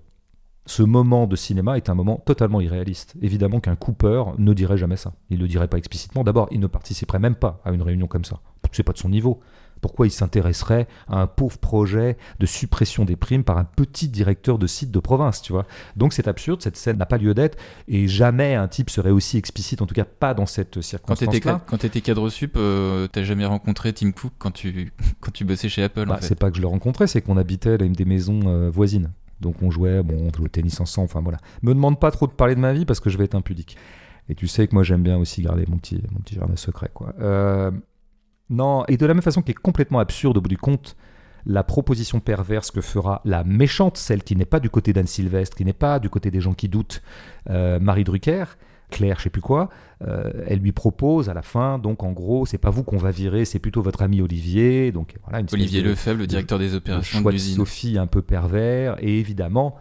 Ce 0.64 0.82
moment 0.82 1.26
de 1.26 1.36
cinéma 1.36 1.76
est 1.76 1.90
un 1.90 1.94
moment 1.94 2.22
totalement 2.24 2.62
irréaliste. 2.62 3.12
Évidemment 3.20 3.60
qu'un 3.60 3.76
Cooper 3.76 4.22
ne 4.38 4.54
dirait 4.54 4.78
jamais 4.78 4.96
ça. 4.96 5.12
Il 5.28 5.36
ne 5.36 5.42
le 5.42 5.48
dirait 5.48 5.68
pas 5.68 5.76
explicitement. 5.76 6.24
D'abord, 6.24 6.48
il 6.50 6.60
ne 6.60 6.66
participerait 6.66 7.18
même 7.18 7.34
pas 7.34 7.60
à 7.66 7.70
une 7.72 7.82
réunion 7.82 8.06
comme 8.06 8.24
ça. 8.24 8.40
C'est 8.74 8.82
pas 8.82 8.92
de 8.92 8.98
son 8.98 9.08
niveau. 9.08 9.40
Pourquoi 9.80 10.06
il 10.06 10.10
s'intéresserait 10.10 10.86
à 11.08 11.20
un 11.20 11.26
pauvre 11.26 11.58
projet 11.58 12.16
de 12.38 12.46
suppression 12.46 13.04
des 13.04 13.16
primes 13.16 13.44
par 13.44 13.58
un 13.58 13.64
petit 13.64 14.08
directeur 14.08 14.58
de 14.58 14.66
site 14.66 14.90
de 14.90 14.98
province, 14.98 15.42
tu 15.42 15.52
vois? 15.52 15.66
Donc 15.94 16.14
c'est 16.14 16.26
absurde, 16.26 16.62
cette 16.62 16.78
scène 16.78 16.96
n'a 16.96 17.04
pas 17.04 17.18
lieu 17.18 17.34
d'être, 17.34 17.58
et 17.86 18.08
jamais 18.08 18.54
un 18.54 18.66
type 18.66 18.88
serait 18.88 19.10
aussi 19.10 19.36
explicite, 19.36 19.82
en 19.82 19.86
tout 19.86 19.94
cas 19.94 20.06
pas 20.06 20.32
dans 20.32 20.46
cette 20.46 20.80
circonstance-là. 20.80 21.60
quand 21.66 21.76
t'étais 21.76 22.00
cadre 22.00 22.30
sup, 22.30 22.54
euh, 22.56 23.08
t'as 23.08 23.24
jamais 23.24 23.44
rencontré 23.44 23.92
Tim 23.92 24.12
Cook 24.12 24.32
quand 24.38 24.52
tu 24.52 24.90
quand 25.20 25.32
tu 25.32 25.44
bossais 25.44 25.68
chez 25.68 25.82
Apple. 25.82 26.06
Bah, 26.06 26.14
en 26.14 26.16
fait. 26.16 26.28
C'est 26.28 26.38
pas 26.38 26.50
que 26.50 26.56
je 26.56 26.62
le 26.62 26.68
rencontrais, 26.68 27.06
c'est 27.06 27.20
qu'on 27.20 27.36
habitait 27.36 27.76
dans 27.76 27.90
des 27.90 28.04
maisons 28.06 28.40
euh, 28.46 28.70
voisines. 28.70 29.10
Donc 29.40 29.56
on 29.62 29.70
jouait, 29.70 30.02
bon, 30.02 30.14
on 30.14 30.34
jouait 30.34 30.46
au 30.46 30.48
tennis 30.48 30.80
ensemble, 30.80 31.10
enfin 31.10 31.20
voilà. 31.20 31.38
Me 31.62 31.74
demande 31.74 32.00
pas 32.00 32.10
trop 32.10 32.26
de 32.26 32.32
parler 32.32 32.54
de 32.54 32.60
ma 32.60 32.72
vie 32.72 32.86
parce 32.86 33.00
que 33.00 33.10
je 33.10 33.18
vais 33.18 33.24
être 33.24 33.34
impudique. 33.34 33.76
Et 34.30 34.34
tu 34.34 34.48
sais 34.48 34.66
que 34.66 34.74
moi 34.74 34.82
j'aime 34.82 35.02
bien 35.02 35.18
aussi 35.18 35.42
garder 35.42 35.66
mon 35.68 35.76
petit, 35.76 36.00
mon 36.10 36.20
petit 36.20 36.36
jardin 36.36 36.56
secret, 36.56 36.90
quoi. 36.94 37.12
Euh, 37.20 37.70
non, 38.54 38.84
et 38.86 38.96
de 38.96 39.06
la 39.06 39.14
même 39.14 39.22
façon 39.22 39.42
qui 39.42 39.50
est 39.52 39.54
complètement 39.54 39.98
absurde 39.98 40.36
au 40.38 40.40
bout 40.40 40.48
du 40.48 40.58
compte, 40.58 40.96
la 41.46 41.62
proposition 41.62 42.20
perverse 42.20 42.70
que 42.70 42.80
fera 42.80 43.20
la 43.24 43.44
méchante, 43.44 43.96
celle 43.98 44.22
qui 44.22 44.34
n'est 44.36 44.46
pas 44.46 44.60
du 44.60 44.70
côté 44.70 44.92
d'Anne 44.92 45.06
Sylvestre, 45.06 45.56
qui 45.56 45.64
n'est 45.64 45.72
pas 45.74 45.98
du 45.98 46.08
côté 46.08 46.30
des 46.30 46.40
gens 46.40 46.54
qui 46.54 46.68
doutent, 46.68 47.02
euh, 47.50 47.78
Marie 47.80 48.04
Drucker, 48.04 48.44
Claire, 48.90 49.16
je 49.18 49.24
sais 49.24 49.30
plus 49.30 49.42
quoi, 49.42 49.68
euh, 50.06 50.30
elle 50.46 50.60
lui 50.60 50.72
propose 50.72 51.28
à 51.28 51.34
la 51.34 51.42
fin, 51.42 51.78
donc 51.78 52.02
en 52.02 52.12
gros, 52.12 52.46
c'est 52.46 52.58
pas 52.58 52.70
vous 52.70 52.82
qu'on 52.84 52.96
va 52.96 53.10
virer, 53.10 53.44
c'est 53.44 53.58
plutôt 53.58 53.82
votre 53.82 54.02
ami 54.02 54.20
Olivier, 54.22 54.92
donc 54.92 55.16
voilà 55.24 55.40
une 55.40 55.46
Olivier 55.52 55.82
de- 55.82 55.88
Lefebvre, 55.90 56.20
le 56.20 56.26
directeur 56.26 56.58
des 56.58 56.74
opérations 56.74 57.18
de. 57.18 57.22
Sophie 57.56 57.98
un 57.98 58.06
peu 58.06 58.22
pervers, 58.22 58.96
et 59.02 59.18
évidemment, 59.18 59.74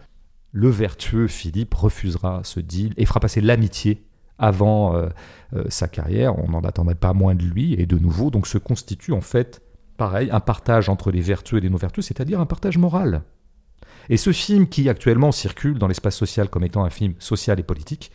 le 0.51 0.69
vertueux 0.69 1.27
Philippe 1.27 1.73
refusera 1.75 2.41
ce 2.43 2.59
deal 2.59 2.93
et 2.97 3.05
fera 3.05 3.19
passer 3.19 3.39
l'amitié 3.41 4.03
avant 4.39 4.95
euh, 4.95 5.09
euh, 5.55 5.63
sa 5.69 5.87
carrière. 5.87 6.37
On 6.39 6.49
n'en 6.49 6.61
attendait 6.61 6.95
pas 6.95 7.13
moins 7.13 7.35
de 7.35 7.43
lui, 7.43 7.73
et 7.73 7.85
de 7.85 7.97
nouveau, 7.97 8.31
donc 8.31 8.47
se 8.47 8.57
constitue 8.57 9.13
en 9.13 9.21
fait, 9.21 9.61
pareil, 9.97 10.29
un 10.31 10.39
partage 10.39 10.89
entre 10.89 11.11
les 11.11 11.21
vertueux 11.21 11.57
et 11.57 11.61
les 11.61 11.69
non-vertueux, 11.69 12.01
c'est-à-dire 12.01 12.39
un 12.39 12.45
partage 12.45 12.77
moral. 12.77 13.23
Et 14.09 14.17
ce 14.17 14.31
film, 14.31 14.67
qui 14.67 14.89
actuellement 14.89 15.31
circule 15.31 15.79
dans 15.79 15.87
l'espace 15.87 16.15
social 16.15 16.49
comme 16.49 16.63
étant 16.63 16.83
un 16.83 16.89
film 16.89 17.13
social 17.19 17.59
et 17.59 17.63
politique, 17.63 18.11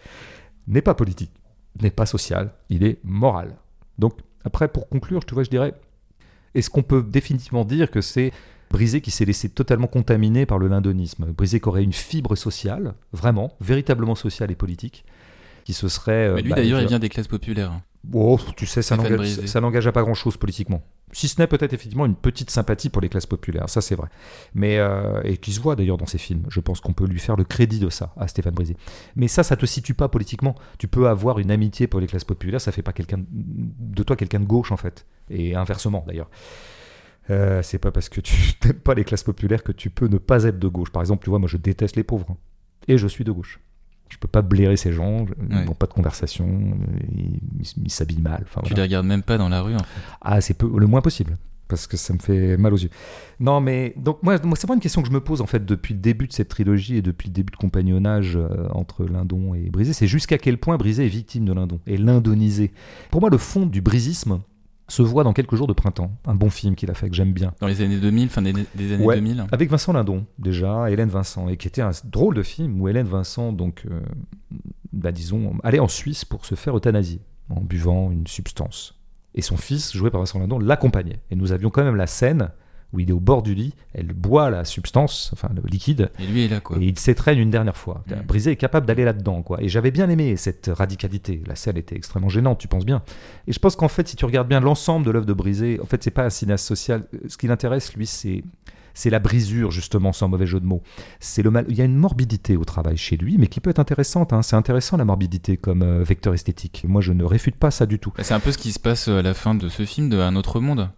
n'est 0.66 0.83
pas 0.83 0.95
politique, 0.95 1.33
n'est 1.81 1.91
pas 1.91 2.07
social, 2.07 2.53
il 2.69 2.85
est 2.85 2.99
moral. 3.05 3.57
Donc, 3.99 4.19
après, 4.45 4.69
pour 4.69 4.89
conclure, 4.89 5.25
tu 5.25 5.35
vois, 5.35 5.45
je 5.45 5.51
dirais, 5.51 5.75
est-ce 6.55 6.71
qu'on 6.71 6.83
peut 6.83 7.03
définitivement 7.03 7.64
dire 7.64 7.91
que 7.91 8.01
c'est 8.01 8.33
Brisé 8.71 9.01
qui 9.01 9.11
s'est 9.11 9.25
laissé 9.25 9.49
totalement 9.49 9.87
contaminer 9.87 10.45
par 10.45 10.59
le 10.59 10.69
lindonisme? 10.69 11.33
Brisé 11.33 11.59
qui 11.59 11.69
aurait 11.69 11.85
une 11.85 11.95
fibre 11.95 12.37
sociale, 12.37 12.95
vraiment, 13.12 13.55
véritablement 13.61 14.14
sociale 14.14 14.51
et 14.51 14.57
politique, 14.57 15.05
qui 15.69 15.75
se 15.75 15.87
serait... 15.89 16.29
euh, 16.29 16.35
Mais 16.37 16.41
lui 16.41 16.49
bah, 16.49 16.57
d'ailleurs, 16.57 16.81
il 16.81 16.89
vient 16.89 16.99
des 16.99 17.11
classes 17.11 17.29
populaires. 17.29 17.71
hein. 17.73 17.83
Oh, 18.14 18.39
tu 18.57 18.64
sais, 18.64 18.81
ça 18.81 18.97
n'engage 19.61 19.87
à 19.87 19.93
pas 19.93 20.01
grand-chose 20.01 20.39
politiquement. 20.39 20.83
Si 21.12 21.29
ce 21.29 21.39
n'est 21.39 21.47
peut-être 21.47 21.75
effectivement 21.75 22.07
une 22.07 22.14
petite 22.14 22.49
sympathie 22.49 22.89
pour 22.89 23.03
les 23.03 23.11
classes 23.11 23.27
populaires, 23.27 23.69
ça 23.69 23.83
c'est 23.83 23.95
vrai. 23.95 24.09
Mais, 24.55 24.79
euh, 24.79 25.21
et 25.25 25.37
qui 25.37 25.53
se 25.53 25.61
voit 25.61 25.77
d'ailleurs 25.77 25.99
dans 25.99 26.07
ses 26.07 26.16
films. 26.16 26.45
Je 26.49 26.61
pense 26.61 26.81
qu'on 26.81 26.95
peut 26.95 27.05
lui 27.07 27.19
faire 27.19 27.37
le 27.37 27.45
crédit 27.45 27.81
de 27.81 27.91
ça, 27.91 28.14
à 28.16 28.27
Stéphane 28.29 28.55
Brisé. 28.55 28.79
Mais 29.14 29.29
ça, 29.29 29.43
ça 29.43 29.57
te 29.57 29.66
situe 29.66 29.93
pas 29.93 30.09
politiquement. 30.09 30.55
Tu 30.79 30.89
peux 30.89 31.07
avoir 31.07 31.39
une 31.39 31.51
amitié 31.51 31.87
pour 31.87 32.01
les 32.01 32.07
classes 32.07 32.25
populaires, 32.25 32.62
ça 32.62 32.73
fait 32.73 32.81
pas 32.81 32.95
quelqu'un 32.95 33.21
de 33.31 34.03
toi 34.03 34.16
quelqu'un 34.16 34.41
de 34.41 34.47
gauche 34.47 34.73
en 34.73 34.79
fait. 34.79 35.05
Et 35.29 35.55
inversement 35.55 36.03
d'ailleurs. 36.07 36.31
Euh, 37.29 37.61
c'est 37.62 37.79
pas 37.79 37.91
parce 37.91 38.09
que 38.09 38.23
tu 38.23 38.35
n'aimes 38.64 38.73
pas 38.81 38.95
les 38.95 39.05
classes 39.05 39.25
populaires 39.25 39.62
que 39.62 39.73
tu 39.73 39.91
peux 39.91 40.09
ne 40.09 40.16
pas 40.16 40.45
être 40.45 40.59
de 40.59 40.69
gauche. 40.69 40.91
Par 40.91 41.03
exemple, 41.03 41.25
tu 41.25 41.29
vois, 41.31 41.39
moi 41.39 41.49
je 41.49 41.59
déteste 41.59 41.97
les 41.97 42.05
pauvres. 42.05 42.27
hein. 42.31 42.37
Et 42.87 42.97
je 42.97 43.07
suis 43.07 43.25
de 43.25 43.33
gauche. 43.33 43.61
Je 44.09 44.16
peux 44.18 44.28
pas 44.28 44.42
blairer 44.42 44.76
ces 44.76 44.92
gens, 44.92 45.26
ils 45.50 45.56
Ouais. 45.56 45.64
n'ont 45.64 45.74
pas 45.74 45.86
de 45.86 45.92
conversation, 45.92 46.46
ils 47.12 47.90
s'habillent 47.90 48.20
mal. 48.22 48.42
Enfin, 48.44 48.61
Tu 48.62 48.70
voilà. 48.70 48.76
les 48.76 48.82
regardes 48.82 49.06
même 49.06 49.22
pas 49.22 49.38
dans 49.38 49.48
la 49.48 49.62
rue, 49.62 49.74
en 49.74 49.78
fait. 49.78 50.00
Ah, 50.22 50.40
c'est 50.40 50.54
peu, 50.54 50.70
le 50.76 50.86
moins 50.86 51.00
possible. 51.00 51.36
Parce 51.68 51.86
que 51.86 51.98
ça 51.98 52.14
me 52.14 52.18
fait 52.18 52.56
mal 52.56 52.72
aux 52.72 52.78
yeux. 52.78 52.88
Non, 53.40 53.61
mais 53.61 53.92
donc 53.98 54.22
moi, 54.22 54.38
moi 54.42 54.56
c'est 54.56 54.62
vraiment 54.66 54.76
une 54.76 54.80
question 54.80 55.02
que 55.02 55.09
je 55.09 55.12
me 55.12 55.20
pose 55.20 55.42
en 55.42 55.46
fait 55.46 55.66
depuis 55.66 55.92
le 55.92 56.00
début 56.00 56.26
de 56.26 56.32
cette 56.32 56.48
trilogie 56.48 56.96
et 56.96 57.02
depuis 57.02 57.28
le 57.28 57.34
début 57.34 57.50
de 57.50 57.56
compagnonnage 57.59 58.36
euh, 58.36 58.68
entre 58.70 59.04
Lindon 59.04 59.52
et 59.52 59.68
Brisé. 59.68 59.92
C'est 59.92 60.06
jusqu'à 60.06 60.38
quel 60.38 60.56
point 60.56 60.78
Brisé 60.78 61.04
est 61.04 61.09
victime 61.11 61.44
de 61.44 61.52
Lindon 61.52 61.78
et 61.86 61.98
lindonisé. 61.98 62.72
Pour 63.11 63.20
moi, 63.20 63.28
le 63.28 63.36
fond 63.36 63.66
du 63.66 63.82
brisisme 63.82 64.40
se 64.89 65.03
voit 65.03 65.22
dans 65.24 65.32
Quelques 65.32 65.55
jours 65.55 65.66
de 65.66 65.72
printemps, 65.72 66.11
un 66.26 66.34
bon 66.34 66.51
film 66.51 66.74
qu'il 66.74 66.91
a 66.91 66.95
fait 66.95 67.09
que 67.11 67.14
j'aime 67.14 67.32
bien. 67.32 67.53
Dans 67.61 67.66
les 67.66 67.82
années 67.82 67.99
2000, 67.99 68.28
fin 68.30 68.43
des, 68.43 68.53
des 68.74 68.93
années 68.93 69.05
Ouais. 69.05 69.16
2000. 69.16 69.47
Avec 69.53 69.70
Vincent 69.70 69.93
Lindon, 69.93 70.24
déjà, 70.39 70.91
Hélène 70.91 71.11
Vincent, 71.11 71.49
et 71.49 71.57
qui 71.57 71.68
était 71.68 71.82
un 71.82 71.91
drôle 72.05 72.34
de 72.34 72.43
film 72.43 72.80
où 72.80 72.89
Hélène 72.89 73.07
Vincent, 73.07 73.53
donc, 73.53 73.84
euh, 73.91 74.01
bah, 74.93 75.12
disons, 75.12 75.53
allait 75.62 75.78
en 75.78 75.89
Suisse 75.89 76.24
pour 76.24 76.45
se 76.47 76.55
faire 76.55 76.76
euthanasier 76.76 77.20
en 77.51 77.61
buvant 77.61 78.11
une 78.11 78.26
substance. 78.26 78.95
Et 79.34 79.43
son 79.43 79.57
fils, 79.57 79.95
joué 79.95 80.11
par 80.11 80.20
Vincent 80.20 80.39
Lindon, 80.39 80.59
l'accompagnait. 80.59 81.20
Et 81.30 81.36
nous 81.36 81.53
avions 81.53 81.70
quand 81.70 81.84
même 81.84 81.97
la 81.97 82.07
scène 82.07 82.51
où 82.93 83.01
il 83.01 83.11
est 83.11 83.12
au 83.12 83.20
bord 83.20 83.43
du 83.43 83.55
lit, 83.55 83.74
elle 83.93 84.07
boit 84.07 84.49
la 84.51 84.64
substance, 84.64 85.30
enfin 85.34 85.51
le 85.55 85.62
liquide, 85.68 86.11
Et 86.18 86.26
lui 86.26 86.45
est 86.45 86.49
là, 86.49 86.61
quoi. 86.61 86.78
et 86.80 86.84
il 86.86 86.99
s'étreigne 86.99 87.39
une 87.39 87.51
dernière 87.51 87.76
fois. 87.76 88.03
Mm. 88.09 88.26
Brisé 88.26 88.51
est 88.53 88.57
capable 88.57 88.86
d'aller 88.86 89.05
là-dedans, 89.05 89.43
quoi. 89.43 89.62
Et 89.62 89.68
j'avais 89.68 89.91
bien 89.91 90.09
aimé 90.09 90.36
cette 90.36 90.70
radicalité. 90.72 91.43
La 91.47 91.55
scène 91.55 91.76
était 91.76 91.97
extrêmement 91.97 92.28
gênante, 92.30 92.59
tu 92.59 92.68
penses 92.68 92.86
bien. 92.86 93.03
Et 93.47 93.53
je 93.53 93.59
pense 93.59 93.76
qu'en 93.76 93.89
fait, 93.89 94.09
si 94.09 94.16
tu 94.16 94.24
regardes 94.24 94.49
bien 94.49 94.61
l'ensemble 94.61 95.05
de 95.05 95.11
l'œuvre 95.11 95.26
de 95.26 95.32
Brisé, 95.34 95.78
en 95.82 95.86
fait, 95.86 96.03
c'est 96.03 96.11
pas 96.11 96.24
un 96.24 96.30
cinéaste 96.30 96.66
social. 96.66 97.05
Ce 97.28 97.36
qui 97.36 97.47
l'intéresse, 97.47 97.95
lui, 97.95 98.07
c'est 98.07 98.43
c'est 98.95 99.11
la 99.11 99.20
brisure, 99.20 99.70
justement, 99.70 100.12
sans 100.12 100.26
mauvais 100.28 100.47
jeu 100.47 100.59
de 100.59 100.66
mots. 100.66 100.82
C'est 101.20 101.43
le 101.43 101.53
mal. 101.53 101.66
Il 101.68 101.76
y 101.76 101.82
a 101.82 101.84
une 101.84 101.95
morbidité 101.95 102.57
au 102.57 102.64
travail 102.64 102.97
chez 102.97 103.16
lui, 103.16 103.36
mais 103.39 103.47
qui 103.47 103.61
peut 103.61 103.70
être 103.70 103.78
intéressante. 103.78 104.32
hein. 104.32 104.43
C'est 104.43 104.57
intéressant 104.57 104.97
la 104.97 105.05
morbidité 105.05 105.57
comme 105.57 105.82
euh, 105.82 106.03
vecteur 106.03 106.34
esthétique. 106.34 106.84
Moi, 106.89 107.01
je 107.01 107.12
ne 107.12 107.22
réfute 107.22 107.55
pas 107.55 107.70
ça 107.70 107.86
du 107.86 108.01
tout. 108.01 108.12
Bah, 108.16 108.24
C'est 108.24 108.34
un 108.34 108.41
peu 108.41 108.51
ce 108.51 108.59
qui 108.59 108.72
se 108.72 108.80
passe 108.80 109.07
à 109.07 109.22
la 109.22 109.34
fin 109.34 109.55
de 109.55 109.68
ce 109.68 109.84
film 109.84 110.09
de 110.09 110.18
Un 110.18 110.34
autre 110.34 110.59
monde. 110.59 110.91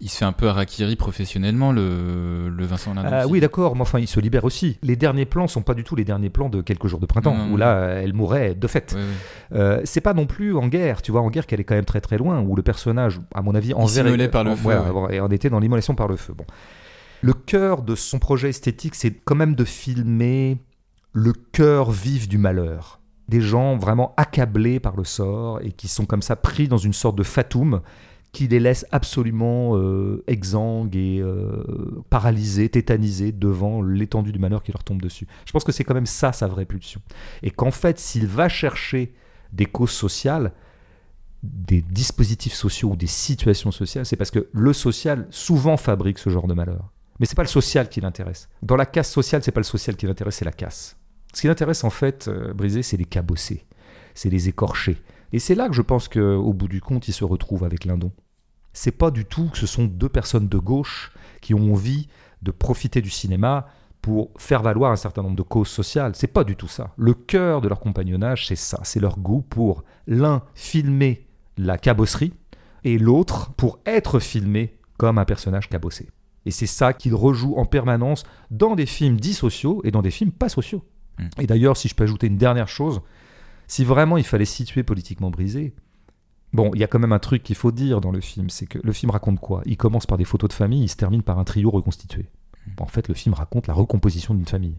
Il 0.00 0.08
se 0.08 0.18
fait 0.18 0.24
un 0.24 0.32
peu 0.32 0.48
harakiri 0.48 0.94
professionnellement, 0.94 1.72
le, 1.72 2.48
le 2.48 2.66
Vincent 2.66 2.94
Lindon. 2.94 3.08
Ah 3.12 3.26
oui, 3.26 3.40
d'accord, 3.40 3.74
mais 3.74 3.82
enfin, 3.82 3.98
il 3.98 4.06
se 4.06 4.20
libère 4.20 4.44
aussi. 4.44 4.78
Les 4.82 4.94
derniers 4.94 5.26
plans 5.26 5.48
sont 5.48 5.62
pas 5.62 5.74
du 5.74 5.82
tout 5.82 5.96
les 5.96 6.04
derniers 6.04 6.30
plans 6.30 6.48
de 6.48 6.62
quelques 6.62 6.86
jours 6.86 7.00
de 7.00 7.06
printemps, 7.06 7.34
Non, 7.36 7.46
non, 7.46 7.54
où 7.54 7.56
là, 7.56 7.94
elle 8.00 8.12
mourrait 8.12 8.54
de 8.54 8.66
fait. 8.68 8.92
Ouais, 8.92 9.00
ouais. 9.00 9.58
Euh, 9.58 9.80
c'est 9.84 10.00
pas 10.00 10.14
non 10.14 10.26
plus 10.26 10.56
en 10.56 10.68
guerre, 10.68 11.02
tu 11.02 11.10
vois, 11.10 11.22
en 11.22 11.30
guerre 11.30 11.46
qu'elle 11.46 11.58
est 11.58 11.64
quand 11.64 11.74
même 11.74 11.84
très 11.84 12.00
très 12.00 12.16
loin, 12.16 12.40
où 12.40 12.54
le 12.54 12.62
personnage, 12.62 13.20
à 13.34 13.42
mon 13.42 13.56
avis, 13.56 13.74
en 13.74 13.88
s'immolait 13.88 14.28
par 14.28 14.44
le 14.44 14.54
feu, 14.54 14.68
ouais, 14.68 15.16
et 15.16 15.20
on 15.20 15.28
était 15.28 15.50
dans 15.50 15.58
l'immolation 15.58 15.96
par 15.96 16.06
le 16.06 16.14
feu. 16.14 16.32
Bon. 16.32 16.44
Le 17.20 17.32
cœur 17.32 17.82
de 17.82 17.96
son 17.96 18.20
projet 18.20 18.50
esthétique, 18.50 18.94
c'est 18.94 19.10
quand 19.10 19.34
même 19.34 19.56
de 19.56 19.64
filmer 19.64 20.58
le 21.12 21.32
cœur 21.32 21.90
vif 21.90 22.28
du 22.28 22.38
malheur. 22.38 23.00
Des 23.28 23.40
gens 23.40 23.76
vraiment 23.76 24.14
accablés 24.16 24.78
par 24.78 24.96
le 24.96 25.02
sort 25.04 25.60
et 25.60 25.72
qui 25.72 25.88
sont 25.88 26.06
comme 26.06 26.22
ça 26.22 26.36
pris 26.36 26.68
dans 26.68 26.78
une 26.78 26.92
sorte 26.92 27.16
de 27.16 27.24
fatum 27.24 27.80
qui 28.32 28.46
les 28.46 28.60
laisse 28.60 28.86
absolument 28.92 29.76
euh, 29.76 30.22
exsangues 30.26 30.94
et 30.96 31.20
euh, 31.20 32.02
paralysés, 32.10 32.68
tétanisés 32.68 33.32
devant 33.32 33.82
l'étendue 33.82 34.32
du 34.32 34.38
malheur 34.38 34.62
qui 34.62 34.72
leur 34.72 34.84
tombe 34.84 35.00
dessus. 35.00 35.26
Je 35.46 35.52
pense 35.52 35.64
que 35.64 35.72
c'est 35.72 35.84
quand 35.84 35.94
même 35.94 36.06
ça 36.06 36.32
sa 36.32 36.46
vraie 36.46 36.66
pulsion. 36.66 37.00
Et 37.42 37.50
qu'en 37.50 37.70
fait, 37.70 37.98
s'il 37.98 38.26
va 38.26 38.48
chercher 38.48 39.14
des 39.52 39.66
causes 39.66 39.92
sociales, 39.92 40.52
des 41.42 41.80
dispositifs 41.80 42.52
sociaux 42.52 42.90
ou 42.90 42.96
des 42.96 43.06
situations 43.06 43.70
sociales, 43.70 44.04
c'est 44.04 44.16
parce 44.16 44.30
que 44.30 44.48
le 44.52 44.72
social 44.72 45.26
souvent 45.30 45.76
fabrique 45.76 46.18
ce 46.18 46.30
genre 46.30 46.46
de 46.46 46.54
malheur. 46.54 46.90
Mais 47.20 47.26
c'est 47.26 47.34
pas 47.34 47.42
le 47.42 47.48
social 47.48 47.88
qui 47.88 48.00
l'intéresse. 48.00 48.48
Dans 48.62 48.76
la 48.76 48.86
casse 48.86 49.10
sociale, 49.10 49.42
c'est 49.42 49.52
pas 49.52 49.60
le 49.60 49.64
social 49.64 49.96
qui 49.96 50.06
l'intéresse, 50.06 50.36
c'est 50.36 50.44
la 50.44 50.52
casse. 50.52 50.96
Ce 51.32 51.40
qui 51.40 51.46
l'intéresse 51.46 51.84
en 51.84 51.90
fait, 51.90 52.28
euh, 52.28 52.52
Brisé, 52.52 52.82
c'est 52.82 52.96
les 52.96 53.04
cabossés, 53.04 53.64
c'est 54.14 54.30
les 54.30 54.48
écorchés. 54.48 54.98
Et 55.32 55.38
c'est 55.38 55.54
là 55.54 55.68
que 55.68 55.74
je 55.74 55.82
pense 55.82 56.08
qu'au 56.08 56.52
bout 56.52 56.68
du 56.68 56.80
compte, 56.80 57.08
il 57.08 57.12
se 57.12 57.24
retrouve 57.24 57.64
avec 57.64 57.84
Lindon. 57.84 58.12
C'est 58.72 58.92
pas 58.92 59.10
du 59.10 59.24
tout 59.24 59.48
que 59.52 59.58
ce 59.58 59.66
sont 59.66 59.84
deux 59.84 60.08
personnes 60.08 60.48
de 60.48 60.58
gauche 60.58 61.12
qui 61.40 61.54
ont 61.54 61.72
envie 61.72 62.08
de 62.42 62.50
profiter 62.50 63.02
du 63.02 63.10
cinéma 63.10 63.66
pour 64.00 64.30
faire 64.38 64.62
valoir 64.62 64.92
un 64.92 64.96
certain 64.96 65.22
nombre 65.22 65.36
de 65.36 65.42
causes 65.42 65.68
sociales. 65.68 66.12
C'est 66.14 66.28
pas 66.28 66.44
du 66.44 66.56
tout 66.56 66.68
ça. 66.68 66.92
Le 66.96 67.14
cœur 67.14 67.60
de 67.60 67.68
leur 67.68 67.80
compagnonnage, 67.80 68.46
c'est 68.46 68.56
ça. 68.56 68.80
C'est 68.84 69.00
leur 69.00 69.18
goût 69.18 69.42
pour 69.42 69.84
l'un 70.06 70.42
filmer 70.54 71.26
la 71.56 71.76
cabosserie 71.76 72.32
et 72.84 72.98
l'autre 72.98 73.50
pour 73.56 73.80
être 73.84 74.20
filmé 74.20 74.78
comme 74.96 75.18
un 75.18 75.24
personnage 75.24 75.68
cabossé. 75.68 76.08
Et 76.46 76.50
c'est 76.50 76.66
ça 76.66 76.92
qu'il 76.92 77.14
rejoue 77.14 77.56
en 77.56 77.66
permanence 77.66 78.24
dans 78.50 78.74
des 78.74 78.86
films 78.86 79.18
dits 79.18 79.34
sociaux 79.34 79.80
et 79.84 79.90
dans 79.90 80.02
des 80.02 80.10
films 80.10 80.32
pas 80.32 80.48
sociaux. 80.48 80.84
Mm. 81.18 81.26
Et 81.40 81.46
d'ailleurs, 81.46 81.76
si 81.76 81.88
je 81.88 81.94
peux 81.94 82.04
ajouter 82.04 82.28
une 82.28 82.38
dernière 82.38 82.68
chose, 82.68 83.02
si 83.68 83.84
vraiment 83.84 84.16
il 84.16 84.24
fallait 84.24 84.44
situer 84.44 84.82
politiquement 84.82 85.30
brisé, 85.30 85.74
Bon, 86.54 86.70
il 86.74 86.80
y 86.80 86.84
a 86.84 86.86
quand 86.86 86.98
même 86.98 87.12
un 87.12 87.18
truc 87.18 87.42
qu'il 87.42 87.56
faut 87.56 87.72
dire 87.72 88.00
dans 88.00 88.10
le 88.10 88.22
film, 88.22 88.48
c'est 88.48 88.64
que 88.66 88.78
le 88.82 88.92
film 88.94 89.10
raconte 89.10 89.38
quoi? 89.38 89.60
Il 89.66 89.76
commence 89.76 90.06
par 90.06 90.16
des 90.16 90.24
photos 90.24 90.48
de 90.48 90.54
famille, 90.54 90.82
il 90.82 90.88
se 90.88 90.96
termine 90.96 91.22
par 91.22 91.38
un 91.38 91.44
trio 91.44 91.68
reconstitué. 91.70 92.24
En 92.80 92.86
fait, 92.86 93.06
le 93.08 93.12
film 93.14 93.34
raconte 93.34 93.66
la 93.66 93.74
recomposition 93.74 94.32
d'une 94.32 94.46
famille. 94.46 94.78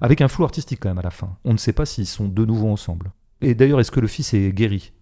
Avec 0.00 0.20
un 0.20 0.26
flou 0.28 0.42
artistique 0.42 0.80
quand 0.80 0.88
même 0.88 0.98
à 0.98 1.02
la 1.02 1.10
fin. 1.12 1.36
On 1.44 1.52
ne 1.52 1.56
sait 1.58 1.72
pas 1.72 1.86
s'ils 1.86 2.06
sont 2.08 2.26
de 2.28 2.44
nouveau 2.44 2.68
ensemble. 2.68 3.12
Et 3.40 3.54
d'ailleurs, 3.54 3.78
est-ce 3.78 3.92
que 3.92 4.00
le 4.00 4.08
fils 4.08 4.34
est 4.34 4.50
guéri? 4.52 4.92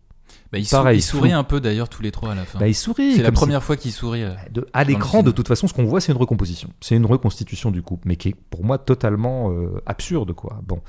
Bah, 0.53 0.59
il, 0.59 0.69
Pareil, 0.69 1.01
sou- 1.01 1.17
il 1.17 1.19
sourit 1.21 1.33
un 1.33 1.45
peu 1.45 1.61
d'ailleurs 1.63 1.89
tous 1.89 2.03
les 2.03 2.13
trois 2.13 2.33
à 2.33 2.35
la 2.35 2.45
fin. 2.45 2.59
Bah, 2.59 2.69
il 2.69 2.75
sourit. 2.75 3.15
c'est 3.17 3.23
la 3.23 3.33
première 3.33 3.63
fois 3.63 3.79
qu'il 3.79 3.93
sourit. 3.93 4.23
euh. 4.23 4.35
De- 4.51 4.67
à 4.75 4.85
l'écran, 4.85 5.23
de 5.23 5.31
toute 5.31 5.49
façon, 5.49 5.67
ce 5.67 5.73
qu'on 5.73 5.85
voit, 5.85 6.01
c'est 6.03 6.13
une 6.13 6.19
recomposition. 6.19 6.69
C'est 6.83 6.95
une 6.97 7.07
reconstitution 7.07 7.71
du 7.71 7.81
couple, 7.83 8.07
mais 8.07 8.17
qui 8.17 8.29
est 8.29 8.35
pour 8.51 8.65
moi 8.65 8.77
totalement 8.77 9.51
euh, 9.51 9.81
absurde, 9.87 10.33
quoi. 10.35 10.61
Bon, 10.67 10.81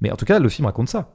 mais 0.00 0.10
en 0.10 0.16
tout 0.16 0.24
cas, 0.24 0.38
le 0.38 0.48
film 0.48 0.64
raconte 0.66 0.88
ça. 0.88 1.14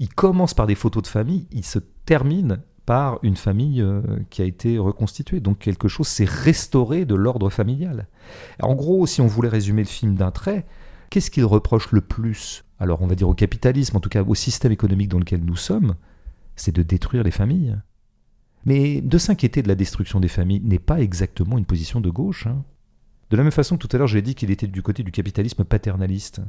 Il 0.00 0.08
commence 0.08 0.54
par 0.54 0.66
des 0.66 0.74
photos 0.74 1.02
de 1.04 1.08
famille, 1.08 1.46
il 1.52 1.64
se 1.64 1.78
termine 1.78 2.60
par 2.86 3.20
une 3.22 3.36
famille 3.36 3.82
euh, 3.82 4.02
qui 4.30 4.42
a 4.42 4.46
été 4.46 4.78
reconstituée. 4.78 5.38
Donc 5.38 5.58
quelque 5.58 5.86
chose 5.86 6.08
s'est 6.08 6.24
restauré 6.24 7.04
de 7.04 7.14
l'ordre 7.14 7.50
familial. 7.50 8.08
En 8.60 8.74
gros, 8.74 9.06
si 9.06 9.20
on 9.20 9.28
voulait 9.28 9.48
résumer 9.48 9.82
le 9.82 9.88
film 9.88 10.16
d'un 10.16 10.32
trait, 10.32 10.66
qu'est-ce 11.10 11.30
qu'il 11.30 11.44
reproche 11.44 11.92
le 11.92 12.00
plus? 12.00 12.64
Alors, 12.80 13.02
on 13.02 13.06
va 13.06 13.14
dire 13.14 13.28
au 13.28 13.34
capitalisme, 13.34 13.96
en 13.96 14.00
tout 14.00 14.08
cas 14.08 14.24
au 14.24 14.34
système 14.34 14.72
économique 14.72 15.10
dans 15.10 15.18
lequel 15.18 15.44
nous 15.44 15.54
sommes, 15.54 15.94
c'est 16.56 16.74
de 16.74 16.82
détruire 16.82 17.22
les 17.22 17.30
familles. 17.30 17.76
Mais 18.64 19.00
de 19.00 19.18
s'inquiéter 19.18 19.62
de 19.62 19.68
la 19.68 19.74
destruction 19.74 20.18
des 20.18 20.28
familles 20.28 20.60
n'est 20.64 20.78
pas 20.78 21.00
exactement 21.00 21.58
une 21.58 21.64
position 21.66 22.00
de 22.00 22.10
gauche. 22.10 22.46
hein. 22.46 22.64
De 23.30 23.36
la 23.36 23.42
même 23.42 23.52
façon 23.52 23.76
que 23.76 23.86
tout 23.86 23.94
à 23.94 23.98
l'heure 23.98 24.08
j'ai 24.08 24.22
dit 24.22 24.34
qu'il 24.34 24.50
était 24.50 24.66
du 24.66 24.82
côté 24.82 25.02
du 25.02 25.12
capitalisme 25.12 25.64
paternaliste. 25.64 26.40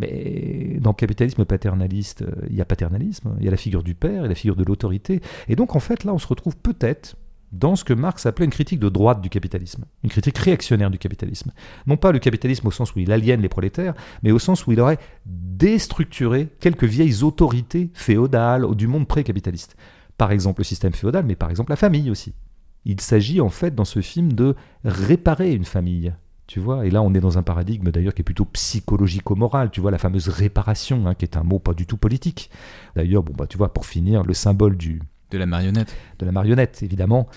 Mais 0.00 0.78
dans 0.80 0.90
le 0.90 0.96
capitalisme 0.96 1.44
paternaliste, 1.44 2.22
euh, 2.22 2.46
il 2.50 2.56
y 2.56 2.60
a 2.60 2.64
paternalisme, 2.64 3.34
il 3.38 3.44
y 3.44 3.48
a 3.48 3.50
la 3.50 3.56
figure 3.56 3.82
du 3.82 3.94
père 3.94 4.24
et 4.24 4.28
la 4.28 4.34
figure 4.34 4.56
de 4.56 4.64
l'autorité. 4.64 5.20
Et 5.48 5.56
donc 5.56 5.76
en 5.76 5.80
fait 5.80 6.04
là 6.04 6.12
on 6.12 6.18
se 6.18 6.26
retrouve 6.26 6.56
peut-être 6.56 7.16
dans 7.52 7.76
ce 7.76 7.84
que 7.84 7.92
Marx 7.92 8.26
appelait 8.26 8.44
une 8.44 8.50
critique 8.50 8.80
de 8.80 8.88
droite 8.88 9.20
du 9.20 9.30
capitalisme, 9.30 9.84
une 10.02 10.10
critique 10.10 10.36
réactionnaire 10.38 10.90
du 10.90 10.98
capitalisme. 10.98 11.52
Non 11.86 11.96
pas 11.96 12.10
le 12.10 12.18
capitalisme 12.18 12.66
au 12.66 12.72
sens 12.72 12.94
où 12.94 12.98
il 12.98 13.12
aliène 13.12 13.40
les 13.40 13.48
prolétaires, 13.48 13.94
mais 14.22 14.32
au 14.32 14.40
sens 14.40 14.66
où 14.66 14.72
il 14.72 14.80
aurait 14.80 14.98
déstructuré 15.24 16.48
quelques 16.58 16.84
vieilles 16.84 17.22
autorités 17.22 17.90
féodales 17.94 18.66
du 18.74 18.88
monde 18.88 19.06
pré-capitaliste. 19.06 19.76
Par 20.18 20.32
exemple 20.32 20.60
le 20.60 20.64
système 20.64 20.92
féodal, 20.92 21.24
mais 21.24 21.36
par 21.36 21.50
exemple 21.50 21.70
la 21.70 21.76
famille 21.76 22.10
aussi. 22.10 22.34
Il 22.84 23.00
s'agit 23.00 23.40
en 23.40 23.50
fait 23.50 23.74
dans 23.74 23.84
ce 23.84 24.00
film 24.00 24.32
de 24.32 24.56
réparer 24.84 25.52
une 25.52 25.64
famille. 25.64 26.12
Tu 26.46 26.60
vois, 26.60 26.86
et 26.86 26.90
là 26.90 27.00
on 27.00 27.14
est 27.14 27.20
dans 27.20 27.38
un 27.38 27.42
paradigme 27.42 27.90
d'ailleurs 27.90 28.12
qui 28.12 28.20
est 28.20 28.24
plutôt 28.24 28.44
psychologico-moral, 28.44 29.70
tu 29.70 29.80
vois, 29.80 29.90
la 29.90 29.98
fameuse 29.98 30.28
réparation, 30.28 31.06
hein, 31.06 31.14
qui 31.14 31.24
est 31.24 31.36
un 31.36 31.42
mot 31.42 31.58
pas 31.58 31.72
du 31.72 31.86
tout 31.86 31.96
politique. 31.96 32.50
D'ailleurs, 32.96 33.22
bon 33.22 33.32
bah 33.34 33.46
tu 33.46 33.56
vois, 33.56 33.72
pour 33.72 33.86
finir, 33.86 34.24
le 34.24 34.34
symbole 34.34 34.76
du, 34.76 35.00
De 35.30 35.38
la 35.38 35.46
marionnette. 35.46 35.96
de 36.18 36.26
la 36.26 36.32
marionnette, 36.32 36.82
évidemment, 36.82 37.28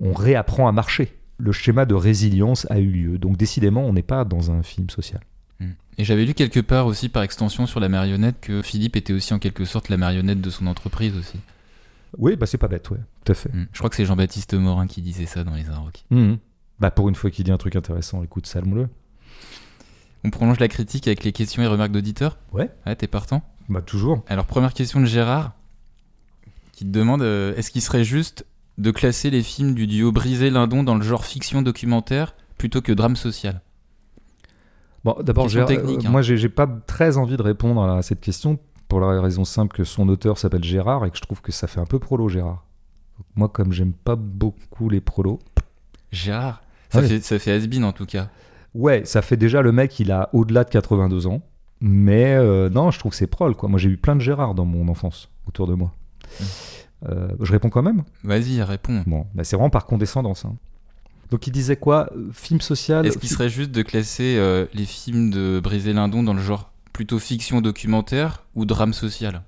on 0.00 0.12
réapprend 0.12 0.66
à 0.66 0.72
marcher. 0.72 1.12
Le 1.36 1.52
schéma 1.52 1.84
de 1.84 1.94
résilience 1.94 2.66
a 2.70 2.78
eu 2.78 2.88
lieu. 2.88 3.18
Donc 3.18 3.36
décidément, 3.36 3.82
on 3.82 3.92
n'est 3.92 4.02
pas 4.02 4.24
dans 4.24 4.50
un 4.50 4.62
film 4.62 4.88
social. 4.88 5.20
Mm. 5.60 5.70
Et 5.98 6.04
j'avais 6.04 6.24
lu 6.24 6.32
quelque 6.32 6.60
part 6.60 6.86
aussi 6.86 7.08
par 7.08 7.22
extension 7.22 7.66
sur 7.66 7.80
la 7.80 7.88
marionnette 7.88 8.36
que 8.40 8.62
Philippe 8.62 8.96
était 8.96 9.12
aussi 9.12 9.34
en 9.34 9.38
quelque 9.38 9.64
sorte 9.64 9.88
la 9.88 9.96
marionnette 9.96 10.40
de 10.40 10.50
son 10.50 10.66
entreprise 10.66 11.16
aussi. 11.16 11.38
Oui, 12.16 12.36
bah 12.36 12.46
c'est 12.46 12.58
pas 12.58 12.68
bête, 12.68 12.88
ouais, 12.90 12.98
tout 13.24 13.32
à 13.32 13.34
fait. 13.34 13.52
Mm. 13.52 13.66
Je 13.72 13.78
crois 13.78 13.90
que 13.90 13.96
c'est 13.96 14.04
Jean-Baptiste 14.04 14.54
Morin 14.54 14.86
qui 14.86 15.02
disait 15.02 15.26
ça 15.26 15.44
dans 15.44 15.54
Les 15.54 15.68
Inrocks. 15.68 16.04
Mhm. 16.10 16.38
Bah 16.84 16.90
pour 16.90 17.08
une 17.08 17.14
fois 17.14 17.30
qu'il 17.30 17.46
dit 17.46 17.50
un 17.50 17.56
truc 17.56 17.76
intéressant, 17.76 18.22
écoute, 18.22 18.46
salme-le. 18.46 18.90
On 20.22 20.28
prolonge 20.28 20.60
la 20.60 20.68
critique 20.68 21.06
avec 21.06 21.24
les 21.24 21.32
questions 21.32 21.62
et 21.62 21.66
remarques 21.66 21.92
d'auditeurs 21.92 22.36
Ouais. 22.52 22.68
Ouais, 22.84 22.94
t'es 22.94 23.06
partant 23.06 23.40
Bah 23.70 23.80
toujours. 23.80 24.22
Alors, 24.28 24.44
première 24.44 24.74
question 24.74 25.00
de 25.00 25.06
Gérard, 25.06 25.52
qui 26.72 26.84
te 26.84 26.90
demande 26.90 27.22
euh, 27.22 27.56
est-ce 27.56 27.70
qu'il 27.70 27.80
serait 27.80 28.04
juste 28.04 28.44
de 28.76 28.90
classer 28.90 29.30
les 29.30 29.42
films 29.42 29.72
du 29.72 29.86
duo 29.86 30.12
Brisé-Lindon 30.12 30.82
dans 30.82 30.94
le 30.94 31.00
genre 31.00 31.24
fiction 31.24 31.62
documentaire 31.62 32.34
plutôt 32.58 32.82
que 32.82 32.92
drame 32.92 33.16
social? 33.16 33.62
Bon, 35.04 35.16
d'abord, 35.22 35.50
technique, 35.66 36.04
euh, 36.04 36.08
hein. 36.08 36.10
moi, 36.10 36.20
j'ai 36.20 36.50
pas 36.50 36.66
très 36.66 37.16
envie 37.16 37.38
de 37.38 37.42
répondre 37.42 37.82
à 37.82 38.02
cette 38.02 38.20
question 38.20 38.58
pour 38.88 39.00
la 39.00 39.22
raison 39.22 39.46
simple 39.46 39.74
que 39.74 39.84
son 39.84 40.06
auteur 40.10 40.36
s'appelle 40.36 40.64
Gérard 40.64 41.06
et 41.06 41.10
que 41.10 41.16
je 41.16 41.22
trouve 41.22 41.40
que 41.40 41.50
ça 41.50 41.66
fait 41.66 41.80
un 41.80 41.86
peu 41.86 41.98
prolo 41.98 42.28
Gérard. 42.28 42.66
Moi, 43.36 43.48
comme 43.48 43.72
j'aime 43.72 43.94
pas 43.94 44.16
beaucoup 44.16 44.90
les 44.90 45.00
prolos, 45.00 45.38
Gérard 46.12 46.60
Ça 46.94 47.00
Ouais. 47.00 47.08
fait, 47.08 47.20
ça 47.22 47.38
fait 47.38 47.52
has-been, 47.52 47.84
en 47.84 47.92
tout 47.92 48.06
cas. 48.06 48.28
ouais, 48.74 49.04
ça 49.04 49.20
fait 49.22 49.36
déjà 49.36 49.62
le 49.62 49.72
mec, 49.72 49.98
il 50.00 50.10
a 50.12 50.30
au-delà 50.32 50.64
de 50.64 50.70
82 50.70 51.26
ans. 51.26 51.42
Mais 51.80 52.34
euh, 52.34 52.70
non, 52.70 52.90
je 52.90 52.98
trouve 52.98 53.10
que 53.10 53.16
c'est 53.16 53.26
prol, 53.26 53.54
quoi. 53.54 53.68
Moi, 53.68 53.78
j'ai 53.78 53.90
eu 53.90 53.96
plein 53.96 54.16
de 54.16 54.20
Gérard 54.20 54.54
dans 54.54 54.64
mon 54.64 54.88
enfance 54.88 55.28
autour 55.46 55.66
de 55.66 55.74
moi. 55.74 55.92
Mm. 56.40 56.44
Euh, 57.10 57.28
je 57.40 57.52
réponds 57.52 57.68
quand 57.68 57.82
même 57.82 58.04
Vas-y, 58.22 58.62
réponds. 58.62 59.02
Bon, 59.06 59.26
bah, 59.34 59.44
c'est 59.44 59.56
vraiment 59.56 59.68
par 59.70 59.84
condescendance. 59.84 60.44
hein. 60.46 60.56
Donc, 61.30 61.46
il 61.46 61.50
disait 61.50 61.76
quoi? 61.76 62.08
Film 62.32 62.60
social 62.60 63.04
Est-ce 63.06 63.18
qu'il 63.18 63.28
serait 63.28 63.48
juste 63.50 63.70
de 63.72 63.82
classer 63.82 64.36
euh, 64.38 64.66
les 64.72 64.84
films 64.86 65.30
de 65.30 65.60
Brisé-Lindon 65.62 66.22
dans 66.22 66.32
le 66.34 66.40
genre 66.40 66.70
plutôt 66.92 67.18
fiction 67.18 67.60
documentaire 67.60 68.44
ou 68.54 68.64
drame 68.64 68.92
social? 68.94 69.42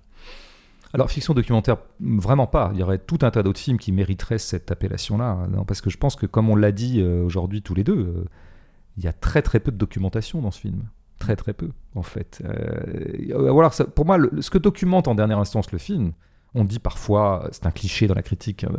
Alors, 0.97 1.11
fiction 1.11 1.35
documentaire, 1.35 1.77
vraiment 2.01 2.47
pas. 2.47 2.71
Il 2.73 2.81
y 2.81 2.83
aurait 2.83 2.97
tout 2.97 3.19
un 3.21 3.31
tas 3.31 3.43
d'autres 3.43 3.61
films 3.61 3.77
qui 3.77 3.93
mériteraient 3.93 4.39
cette 4.39 4.71
appellation-là. 4.71 5.47
Non, 5.53 5.67
parce 5.67 5.83
que 5.83 5.91
je 5.91 5.99
pense 5.99 6.17
que, 6.17 6.25
comme 6.25 6.49
on 6.49 6.57
l'a 6.57 6.73
dit 6.73 7.03
euh, 7.03 7.23
aujourd'hui 7.23 7.61
tous 7.61 7.75
les 7.75 7.85
deux, 7.85 7.99
euh, 7.99 8.25
il 8.97 9.05
y 9.05 9.07
a 9.07 9.13
très 9.13 9.43
très 9.43 9.61
peu 9.61 9.71
de 9.71 9.77
documentation 9.77 10.41
dans 10.41 10.51
ce 10.51 10.59
film. 10.59 10.85
Très 11.19 11.37
très 11.37 11.53
peu, 11.53 11.69
en 11.95 12.03
fait. 12.03 12.43
Euh, 12.47 13.69
ça- 13.71 13.85
pour 13.85 14.07
moi, 14.07 14.17
ce 14.41 14.49
que 14.49 14.57
documente 14.57 15.07
en 15.07 15.15
dernière 15.15 15.39
instance 15.39 15.71
le 15.71 15.77
film, 15.77 16.13
on 16.55 16.65
dit 16.65 16.79
parfois, 16.79 17.47
c'est 17.53 17.67
un 17.67 17.71
cliché 17.71 18.07
dans 18.07 18.15
la 18.15 18.23
critique, 18.23 18.65
hein, 18.65 18.73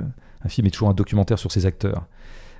un 0.43 0.49
film 0.49 0.65
est 0.65 0.72
toujours 0.72 0.89
un 0.89 0.95
documentaire 0.95 1.38
sur 1.38 1.51
ses 1.51 1.68
acteurs. 1.68 2.07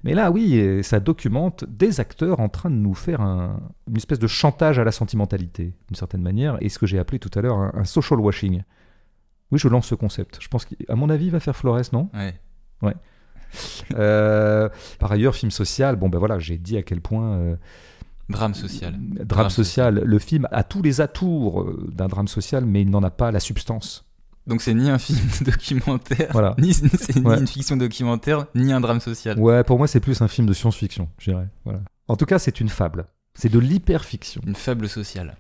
Mais 0.03 0.14
là, 0.14 0.30
oui, 0.30 0.60
euh, 0.60 0.84
ça 0.84 0.99
documente 0.99 1.66
des 1.68 1.99
acteurs 1.99 2.39
en 2.41 2.49
train 2.49 2.70
de 2.70 2.76
nous 2.76 2.93
faire 2.93 3.22
un- 3.22 3.60
une 3.89 3.97
espèce 3.97 4.20
de 4.20 4.28
chantage 4.28 4.78
à 4.78 4.84
la 4.84 4.91
sentimentalité, 4.91 5.74
d'une 5.88 5.95
certaine 5.95 6.22
manière, 6.22 6.58
et 6.62 6.70
ce 6.70 6.78
que 6.78 6.86
j'ai 6.86 6.99
appelé 6.99 7.18
tout 7.18 7.32
à 7.34 7.41
l'heure 7.41 7.58
un 7.76 7.84
social 7.86 8.20
washing. 8.20 8.62
Oui, 9.52 9.60
je 9.60 9.68
lance 9.68 9.88
ce 9.88 9.95
concept. 9.95 10.38
Je 10.41 10.48
pense 10.48 10.66
qu'à 10.66 10.95
mon 10.95 11.10
avis, 11.10 11.26
il 11.26 11.32
va 11.32 11.39
faire 11.39 11.56
Flores, 11.56 11.82
non? 11.93 12.10
Ouais. 12.14 12.36
Euh, 13.95 14.68
Par 15.00 15.12
ailleurs, 15.14 15.34
film 15.34 15.52
social, 15.52 15.95
bon 15.95 16.10
ben 16.10 16.20
voilà, 16.20 16.38
j'ai 16.38 16.58
dit 16.58 16.76
à 16.78 16.84
quel 16.84 17.00
point 17.00 17.38
euh, 17.38 17.56
Drame 18.30 18.54
social. 18.54 18.91
drame, 18.91 19.26
Drame 19.26 19.50
social, 19.50 20.02
le 20.04 20.20
film 20.20 20.50
a 20.52 20.64
tous 20.64 20.82
les 20.82 21.00
atours 21.00 21.62
euh, 21.62 21.88
d'un 21.93 22.08
drame 22.08 22.28
social, 22.28 22.66
mais 22.66 22.82
il 22.82 22.89
n'en 22.89 23.02
a 23.04 23.10
pas 23.10 23.32
la 23.32 23.39
substance. 23.39 24.04
Donc 24.48 24.62
c'est 24.62 24.74
ni 24.74 24.89
un 24.89 24.98
film 24.98 25.20
documentaire, 25.45 26.28
Voilà. 26.34 26.56
ni, 26.58 26.74
c'est 26.74 27.18
Ouais. 27.20 27.36
ni 27.36 27.41
une 27.41 27.48
fiction 27.48 27.78
documentaire, 27.78 28.48
ni 28.54 28.74
un 28.74 28.82
drame 28.82 29.00
social. 29.00 29.39
Ouais, 29.39 29.64
pour 29.64 29.78
moi, 29.78 29.88
c'est 29.88 30.02
plus 30.02 30.22
un 30.22 30.28
film 30.28 30.45
de 30.45 30.54
science-fiction, 30.54 31.08
je 31.18 31.32
dirais. 31.32 31.48
Voilà. 31.64 31.80
En 32.10 32.18
tout 32.18 32.26
cas, 32.26 32.39
c'est 32.39 32.60
une 32.60 32.70
fable. 32.70 33.06
C'est 33.34 33.50
de 33.50 33.60
l'hyperfiction. 33.60 34.41
Une 34.45 34.56
fable 34.56 34.89
sociale. 34.89 35.38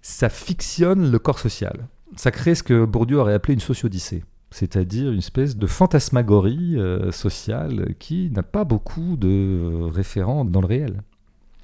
Ça 0.00 0.28
fictionne 0.30 1.10
le 1.10 1.18
corps 1.18 1.38
social. 1.38 1.86
Ça 2.16 2.30
crée 2.30 2.54
ce 2.54 2.62
que 2.62 2.84
Bourdieu 2.84 3.18
aurait 3.18 3.34
appelé 3.34 3.54
une 3.54 3.60
sociodyssée, 3.60 4.24
c'est-à-dire 4.50 5.10
une 5.12 5.18
espèce 5.18 5.56
de 5.56 5.66
fantasmagorie 5.66 6.76
euh, 6.76 7.12
sociale 7.12 7.94
qui 7.98 8.30
n'a 8.30 8.42
pas 8.42 8.64
beaucoup 8.64 9.16
de 9.16 9.88
référents 9.92 10.44
dans 10.44 10.60
le 10.60 10.66
réel. 10.66 11.02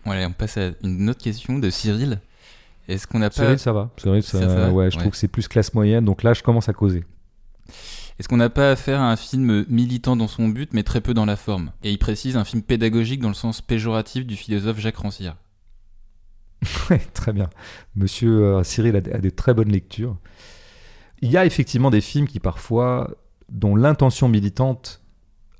On 0.07 0.32
passe 0.32 0.59
à 0.59 0.70
une 0.82 1.09
autre 1.09 1.22
question 1.22 1.59
de 1.59 1.70
Cyril. 1.70 2.20
Est-ce 2.88 3.07
qu'on 3.07 3.18
n'a 3.18 3.30
pas, 3.30 3.36
Cyril, 3.36 3.59
ça 3.59 3.72
va. 3.72 3.90
Cyril, 3.97 4.22
ça, 4.22 4.38
Ça, 4.40 4.49
ça 4.49 4.55
va 4.55 4.70
ouais, 4.70 4.90
je 4.90 4.97
Ouais. 4.97 5.01
trouve 5.03 5.12
que 5.12 5.16
c'est 5.18 5.28
plus 5.28 5.49
classe 5.49 5.72
moyenne, 5.72 6.05
donc 6.05 6.22
là, 6.22 6.34
je 6.34 6.42
commence 6.42 6.68
à 6.68 6.74
causer. 6.74 7.05
est-ce 8.18 8.28
qu'on 8.28 8.36
n'a 8.36 8.51
pas 8.51 8.70
affaire 8.70 9.01
à 9.01 9.11
un 9.11 9.16
film 9.16 9.64
militant 9.70 10.14
dans 10.16 10.28
son 10.28 10.49
but, 10.49 10.68
mais 10.74 10.82
très 10.82 11.01
peu 11.01 11.14
dans 11.14 11.24
la 11.24 11.36
forme? 11.36 11.70
Et 11.82 11.90
il 11.90 11.99
précise 11.99 12.36
un 12.36 12.45
film 12.45 12.62
pédagogique 12.62 13.20
dans 13.22 13.28
le 13.28 13.34
sens 13.34 13.62
péjoratif 13.62 14.26
du 14.26 14.36
philosophe 14.36 14.78
Jacques 14.78 14.99
Rancière. 14.99 15.36
Ouais, 16.91 17.01
très 17.12 17.33
bien. 17.33 17.51
Monsieur 17.97 18.45
euh, 18.45 18.62
Cyril 18.65 18.97
a, 18.97 19.01
des- 19.01 19.31
très 19.31 19.55
bonnes 19.55 19.71
lectures. 19.71 20.17
Il 21.23 21.31
y 21.31 21.37
a 21.37 21.47
effectivement 21.47 21.91
des 21.91 22.01
films 22.01 22.27
qui 22.27 22.41
parfois, 22.41 23.11
dont 23.51 23.77
l'intention 23.77 24.29
militante 24.29 25.01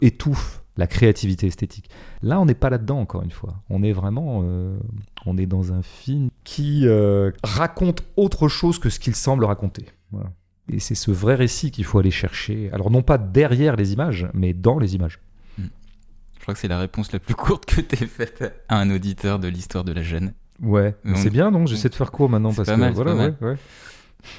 étouffe 0.01 0.63
la 0.77 0.87
créativité 0.87 1.47
esthétique. 1.47 1.89
Là, 2.23 2.41
on 2.41 2.47
n'est 2.47 2.55
pas 2.55 2.69
là-dedans, 2.69 2.99
encore 2.99 3.23
une 3.23 3.31
fois. 3.31 3.63
On 3.71 3.83
est 3.83 3.93
vraiment, 3.93 4.43
euh, 4.45 4.77
on 5.25 5.39
est 5.39 5.47
dans 5.47 5.73
un 5.73 5.83
film 5.83 6.31
qui 6.43 6.87
euh, 6.89 7.31
raconte 7.45 8.03
autre 8.17 8.49
chose 8.49 8.79
que 8.81 8.91
ce 8.91 8.99
qu'il 8.99 9.15
semble 9.15 9.45
raconter. 9.45 9.87
Et 10.73 10.81
c'est 10.81 10.95
ce 10.97 11.11
vrai 11.11 11.35
récit 11.37 11.71
qu'il 11.71 11.85
faut 11.85 11.99
aller 11.99 12.11
chercher. 12.11 12.71
Alors 12.73 12.91
non 12.91 13.03
pas 13.03 13.19
derrière 13.19 13.77
les 13.77 13.93
images, 13.93 14.29
mais 14.35 14.53
dans 14.53 14.79
les 14.79 14.95
images. 14.95 15.21
Je 15.59 16.41
crois 16.47 16.55
que 16.55 16.61
c'est 16.61 16.69
la 16.69 16.79
réponse 16.79 17.11
la 17.13 17.21
plus 17.21 17.35
courte 17.35 17.65
que 17.65 17.81
t'aies 17.81 18.07
faite 18.07 18.53
à 18.69 18.79
un 18.79 18.91
auditeur 18.91 19.39
de 19.39 19.49
l'histoire 19.49 19.83
de 19.83 19.93
la 19.93 20.03
gêne. 20.03 20.35
Ouais, 20.63 20.95
c'est 21.17 21.31
bien, 21.31 21.51
donc 21.51 21.67
j'essaie 21.69 21.89
de 21.89 21.95
faire 21.95 22.11
court 22.13 22.29
maintenant 22.31 22.53
parce 22.53 22.69
pas 22.69 22.75
que 22.77 22.81
mal, 22.81 22.93
voilà, 22.93 23.11
pas 23.13 23.17
mal. 23.17 23.37
ouais, 23.41 23.49
ouais. 23.51 23.57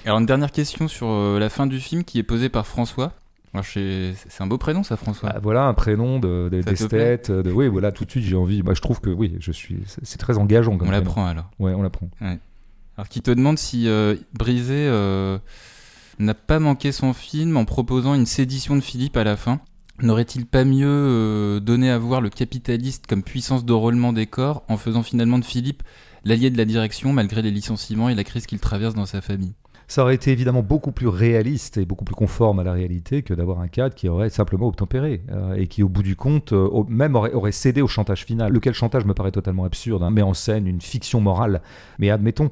Alors 0.05 0.17
une 0.19 0.25
dernière 0.25 0.51
question 0.51 0.87
sur 0.87 1.07
euh, 1.09 1.37
la 1.39 1.49
fin 1.49 1.67
du 1.67 1.79
film 1.79 2.03
qui 2.03 2.17
est 2.19 2.23
posée 2.23 2.49
par 2.49 2.65
François. 2.67 3.13
C'est 3.63 4.13
un 4.41 4.47
beau 4.47 4.57
prénom 4.57 4.83
ça 4.83 4.97
François. 4.97 5.29
Bah, 5.29 5.39
voilà 5.41 5.65
un 5.67 5.73
prénom 5.73 6.19
de, 6.19 6.49
de- 6.51 6.61
d'esthète, 6.61 7.31
de 7.31 7.51
oui 7.51 7.69
voilà 7.69 7.93
tout 7.93 8.03
de 8.03 8.11
suite 8.11 8.25
j'ai 8.25 8.35
envie. 8.35 8.61
Moi 8.63 8.73
je 8.73 8.81
trouve 8.81 8.99
que 8.99 9.09
oui 9.09 9.35
je 9.39 9.51
suis 9.53 9.77
c'est 10.03 10.17
très 10.17 10.37
engageant 10.37 10.77
comme 10.77 10.89
on 10.89 10.91
l'apprend 10.91 11.25
alors. 11.25 11.49
Ouais 11.59 11.73
on 11.73 11.81
l'apprend. 11.81 12.09
Alors 12.19 13.07
qui 13.07 13.21
te 13.21 13.31
demande 13.31 13.57
si 13.57 13.87
euh, 13.87 14.15
Brisé 14.33 14.73
euh, 14.89 15.37
n'a 16.19 16.33
pas 16.33 16.59
manqué 16.59 16.91
son 16.91 17.13
film 17.13 17.55
en 17.55 17.63
proposant 17.63 18.13
une 18.13 18.25
sédition 18.25 18.75
de 18.75 18.81
Philippe 18.81 19.15
à 19.15 19.23
la 19.23 19.37
fin. 19.37 19.61
N'aurait-il 20.01 20.45
pas 20.45 20.65
mieux 20.65 20.87
euh, 20.89 21.59
donné 21.61 21.89
à 21.89 21.97
voir 21.97 22.19
le 22.19 22.29
capitaliste 22.29 23.07
comme 23.07 23.23
puissance 23.23 23.63
de 23.63 24.11
des 24.11 24.27
corps 24.27 24.63
en 24.67 24.75
faisant 24.75 25.03
finalement 25.03 25.39
de 25.39 25.45
Philippe 25.45 25.81
l'allié 26.25 26.49
de 26.49 26.57
la 26.57 26.65
direction 26.65 27.13
malgré 27.13 27.41
les 27.41 27.51
licenciements 27.51 28.09
et 28.09 28.15
la 28.15 28.23
crise 28.23 28.45
qu'il 28.45 28.59
traverse 28.59 28.95
dans 28.95 29.05
sa 29.05 29.21
famille 29.21 29.53
ça 29.87 30.01
aurait 30.01 30.15
été 30.15 30.31
évidemment 30.31 30.63
beaucoup 30.63 30.91
plus 30.91 31.07
réaliste 31.07 31.77
et 31.77 31.85
beaucoup 31.85 32.05
plus 32.05 32.15
conforme 32.15 32.59
à 32.59 32.63
la 32.63 32.73
réalité 32.73 33.21
que 33.21 33.33
d'avoir 33.33 33.59
un 33.59 33.67
cadre 33.67 33.93
qui 33.93 34.09
aurait 34.09 34.29
simplement 34.29 34.67
obtempéré 34.67 35.21
euh, 35.29 35.53
et 35.55 35.67
qui, 35.67 35.83
au 35.83 35.89
bout 35.89 36.03
du 36.03 36.15
compte, 36.15 36.53
euh, 36.53 36.83
même 36.87 37.15
aurait, 37.15 37.51
cédé 37.51 37.81
au 37.81 37.87
chantage 37.87 38.25
final. 38.25 38.51
Lequel 38.51 38.73
chantage 38.73 39.05
me 39.05 39.13
paraît 39.13 39.31
totalement 39.31 39.63
absurde, 39.63 40.01
hein, 40.01 40.09
met 40.09 40.23
en 40.23 40.33
scène 40.33 40.67
une 40.67 40.81
fiction 40.81 41.21
morale. 41.21 41.61
Mais 41.99 42.09
admettons. 42.09 42.49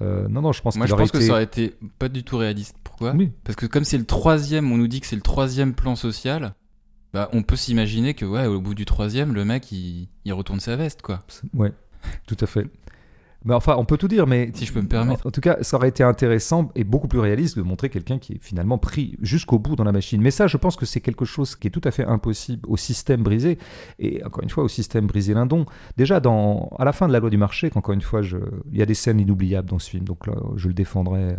Euh, 0.00 0.26
non, 0.28 0.40
non, 0.40 0.52
je 0.52 0.62
pense 0.62 0.76
Moi, 0.76 0.86
je 0.86 0.94
pense 0.94 1.10
que 1.10 1.20
ça 1.20 1.32
aurait 1.32 1.44
été 1.44 1.74
pas 1.98 2.08
du 2.08 2.24
tout 2.24 2.38
réaliste. 2.38 2.76
Pourquoi? 2.82 3.14
Parce 3.44 3.56
que 3.56 3.66
comme 3.66 3.84
c'est 3.84 3.98
le 3.98 4.06
troisième, 4.06 4.72
on 4.72 4.78
nous 4.78 4.88
dit 4.88 5.00
que 5.00 5.06
c'est 5.06 5.16
le 5.16 5.22
troisième 5.22 5.74
plan 5.74 5.96
social. 5.96 6.54
Bah, 7.12 7.28
on 7.32 7.42
peut 7.42 7.56
s'imaginer 7.56 8.14
que, 8.14 8.24
ouais, 8.24 8.46
au 8.46 8.60
bout 8.60 8.74
du 8.74 8.84
troisième, 8.84 9.34
le 9.34 9.44
mec, 9.44 9.72
il, 9.72 10.08
il 10.24 10.32
retourne 10.32 10.60
sa 10.60 10.76
veste, 10.76 11.02
quoi. 11.02 11.18
Ouais, 11.54 11.72
tout 12.26 12.36
à 12.40 12.46
fait. 12.46 12.66
Mais 13.44 13.54
enfin, 13.54 13.76
on 13.78 13.84
peut 13.84 13.96
tout 13.96 14.08
dire, 14.08 14.26
mais 14.26 14.50
si 14.54 14.66
je 14.66 14.72
peux 14.72 14.82
me 14.82 14.88
permettre. 14.88 15.26
En 15.26 15.30
tout 15.30 15.40
cas, 15.40 15.58
ça 15.62 15.76
aurait 15.76 15.88
été 15.88 16.02
intéressant 16.02 16.70
et 16.74 16.84
beaucoup 16.84 17.08
plus 17.08 17.20
réaliste 17.20 17.56
de 17.56 17.62
montrer 17.62 17.88
quelqu'un 17.88 18.18
qui 18.18 18.34
est 18.34 18.38
finalement 18.42 18.76
pris 18.76 19.16
jusqu'au 19.22 19.58
bout 19.58 19.76
dans 19.76 19.84
la 19.84 19.92
machine. 19.92 20.20
Mais 20.20 20.30
ça, 20.30 20.46
je 20.46 20.56
pense 20.58 20.76
que 20.76 20.84
c'est 20.84 21.00
quelque 21.00 21.24
chose 21.24 21.56
qui 21.56 21.68
est 21.68 21.70
tout 21.70 21.80
à 21.84 21.90
fait 21.90 22.04
impossible 22.04 22.68
au 22.68 22.76
système 22.76 23.22
brisé 23.22 23.58
et 23.98 24.22
encore 24.24 24.42
une 24.42 24.50
fois 24.50 24.64
au 24.64 24.68
système 24.68 25.06
brisé 25.06 25.32
Lindon. 25.32 25.64
Déjà, 25.96 26.20
dans 26.20 26.68
à 26.78 26.84
la 26.84 26.92
fin 26.92 27.08
de 27.08 27.12
la 27.12 27.20
loi 27.20 27.30
du 27.30 27.38
marché, 27.38 27.70
qu'encore 27.70 27.94
une 27.94 28.02
fois, 28.02 28.20
je... 28.20 28.36
il 28.72 28.78
y 28.78 28.82
a 28.82 28.86
des 28.86 28.94
scènes 28.94 29.20
inoubliables 29.20 29.68
dans 29.68 29.78
ce 29.78 29.88
film, 29.88 30.04
donc 30.04 30.26
là, 30.26 30.34
je 30.56 30.68
le 30.68 30.74
défendrai. 30.74 31.36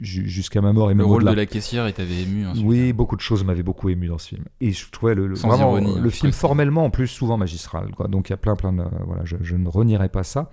Jusqu'à 0.00 0.60
ma 0.60 0.72
mort. 0.72 0.90
Et 0.90 0.94
le 0.94 1.04
rôle 1.04 1.24
de 1.24 1.32
la 1.32 1.46
caissière, 1.46 1.88
il 1.88 1.94
t'avait 1.94 2.22
ému. 2.22 2.46
oui, 2.64 2.92
beaucoup 2.92 3.16
de 3.16 3.20
choses 3.20 3.44
m'avaient 3.44 3.62
beaucoup 3.62 3.88
ému 3.88 4.08
dans 4.08 4.18
ce 4.18 4.28
film. 4.28 4.44
Et 4.60 4.72
je 4.72 4.90
trouvais 4.90 5.14
le, 5.14 5.34
vraiment, 5.34 5.76
le 5.76 5.86
hein, 5.86 6.10
film 6.10 6.32
formellement 6.32 6.84
en 6.84 6.90
plus 6.90 7.06
souvent 7.06 7.36
magistral. 7.36 7.90
Quoi. 7.94 8.08
Donc 8.08 8.28
il 8.28 8.32
y 8.32 8.34
a 8.34 8.36
plein, 8.36 8.56
plein 8.56 8.72
de. 8.72 8.82
Voilà, 9.06 9.24
je, 9.24 9.56
ne 9.56 9.68
renierai 9.68 10.08
pas 10.08 10.24
ça. 10.24 10.50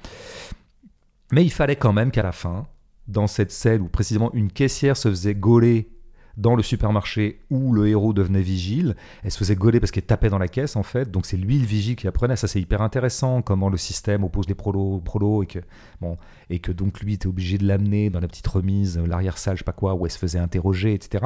Mais 1.32 1.44
il 1.44 1.52
fallait 1.52 1.76
quand 1.76 1.94
même 1.94 2.12
qu'à 2.12 2.24
la 2.24 2.32
fin, 2.32 2.68
dans 3.08 3.28
cette 3.28 3.52
scène 3.52 3.82
où 3.82 3.88
précisément 3.88 4.32
une 4.34 4.52
caissière 4.52 4.96
se 4.96 5.10
faisait 5.10 5.36
gauler 5.36 5.90
dans 6.38 6.56
le 6.56 6.64
supermarché 6.64 7.42
où 7.50 7.74
le 7.74 7.88
héros 7.88 8.14
devenait 8.14 8.42
vigile. 8.42 8.96
Elle 9.24 9.32
se 9.32 9.38
faisait 9.38 9.56
gauler 9.56 9.80
parce 9.80 9.92
qu'elle 9.92 10.06
tapait 10.06 10.30
dans 10.30 10.38
la 10.38 10.48
caisse, 10.48 10.76
en 10.76 10.84
fait. 10.84 11.12
Donc 11.12 11.26
c'est 11.26 11.38
lui 11.38 11.60
le 11.60 11.66
vigile 11.66 11.96
qui 11.96 12.08
apprenait. 12.08 12.36
Ça, 12.36 12.48
c'est 12.48 12.62
hyper 12.62 12.82
intéressant, 12.82 13.42
comment 13.42 13.70
le 13.70 13.78
système 13.78 14.24
oppose 14.24 14.48
les 14.48 14.56
prolos 14.56 15.00
prolos 15.00 15.44
et 15.44 15.48
que, 15.48 15.60
bon, 16.00 16.18
et 16.50 16.60
que 16.60 16.72
donc 16.72 17.02
lui 17.02 17.14
était 17.14 17.28
obligé 17.28 17.58
de 17.58 17.66
l'amener 17.66 18.10
dans 18.10 18.20
la 18.20 18.28
petite 18.28 18.48
remise, 18.48 18.98
l'arrière-salle, 18.98 19.56
je 19.56 19.60
sais 19.60 19.66
pas 19.66 19.72
quoi, 19.72 19.94
où 19.96 20.06
elle 20.06 20.12
se 20.12 20.18
faisait 20.18 20.40
interroger, 20.40 20.94
etc. 20.94 21.26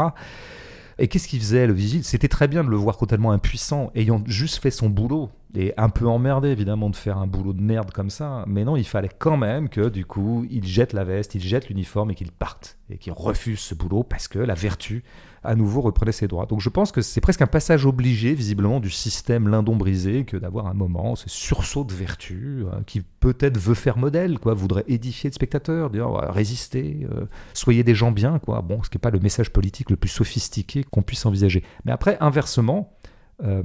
Et 0.98 1.08
qu'est-ce 1.08 1.28
qu'il 1.28 1.40
faisait, 1.40 1.68
le 1.68 1.74
vigile? 1.74 2.04
C'était 2.04 2.30
très 2.30 2.48
bien 2.48 2.64
de 2.64 2.70
le 2.70 2.78
voir 2.78 2.98
totalement 2.98 3.32
impuissant, 3.32 3.92
ayant 3.96 4.24
juste 4.28 4.62
fait 4.62 4.72
son 4.72 4.90
boulot. 4.90 5.30
Et 5.54 5.74
un 5.78 5.90
peu 5.90 6.08
emmerdé, 6.08 6.50
évidemment, 6.50 6.90
de 6.90 6.96
faire 6.96 7.18
un 7.18 7.28
boulot 7.28 7.54
de 7.54 7.62
merde 7.62 7.92
comme 7.92 8.10
ça. 8.10 8.44
Mais 8.48 8.66
non, 8.66 8.76
il 8.76 8.86
fallait 8.86 9.10
quand 9.18 9.38
même 9.38 9.70
que, 9.70 9.90
du 9.90 10.06
coup, 10.06 10.46
il 10.50 10.66
jette 10.66 10.92
la 10.94 11.04
veste, 11.04 11.36
il 11.36 11.42
jette 11.42 11.70
l'uniforme 11.70 12.12
et 12.12 12.16
qu'il 12.16 12.32
parte. 12.32 12.78
Et 12.90 12.98
qu'il 12.98 13.14
refuse 13.14 13.60
ce 13.60 13.74
boulot 13.74 14.04
parce 14.04 14.28
que 14.28 14.40
la 14.40 14.54
vertu 14.54 15.04
à 15.46 15.56
nouveau 15.56 15.82
reprenait 15.82 16.12
ses 16.12 16.28
droits. 16.28 16.46
Donc 16.46 16.60
je 16.60 16.70
pense 16.70 16.92
que 16.92 17.02
c'est 17.02 17.22
presque 17.22 17.42
un 17.42 17.48
passage 17.48 17.86
obligé, 17.86 18.34
visiblement, 18.34 18.80
du 18.80 18.90
système 18.90 19.48
lindon 19.48 19.76
brisé 19.76 20.26
que 20.26 20.38
d'avoir 20.38 20.68
un 20.68 20.74
moment, 20.74 21.16
ce 21.16 21.30
sursaut 21.30 21.84
de 21.84 21.94
vertu, 21.94 22.64
euh, 22.66 22.82
qui 22.86 23.02
peut-être 23.02 23.58
veut 23.58 23.76
faire 23.76 23.98
modèle, 23.98 24.40
quoi, 24.40 24.54
voudrait 24.54 24.84
édifier 24.88 25.30
le 25.30 25.34
spectateur, 25.34 25.90
dire 25.90 26.10
résister, 26.10 27.08
euh, 27.12 27.26
soyez 27.54 27.84
des 27.84 27.96
gens 27.96 28.12
bien, 28.12 28.40
quoi. 28.40 28.62
Bon, 28.62 28.84
ce 28.84 28.90
qui 28.90 28.98
n'est 28.98 29.02
pas 29.02 29.12
le 29.12 29.20
message 29.20 29.52
politique 29.52 29.90
le 29.90 29.98
plus 29.98 30.10
sophistiqué 30.10 30.84
qu'on 30.84 31.04
puisse 31.04 31.26
envisager. 31.26 31.64
Mais 31.86 31.92
après, 31.92 32.18
inversement, 32.20 32.98
euh, 33.44 33.64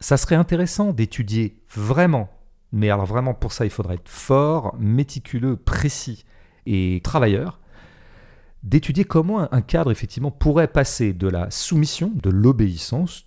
ça 0.00 0.16
serait 0.16 0.36
intéressant 0.36 0.92
d'étudier 0.92 1.60
vraiment, 1.74 2.28
mais 2.72 2.90
alors 2.90 3.06
vraiment 3.06 3.34
pour 3.34 3.52
ça, 3.52 3.64
il 3.64 3.70
faudrait 3.70 3.96
être 3.96 4.08
fort, 4.08 4.76
méticuleux, 4.78 5.56
précis 5.56 6.24
et 6.66 7.00
travailleur 7.02 7.60
d'étudier 8.62 9.04
comment 9.04 9.52
un 9.52 9.60
cadre 9.60 9.90
effectivement 9.90 10.30
pourrait 10.30 10.68
passer 10.68 11.12
de 11.12 11.28
la 11.28 11.50
soumission, 11.50 12.12
de 12.14 12.30
l'obéissance 12.30 13.26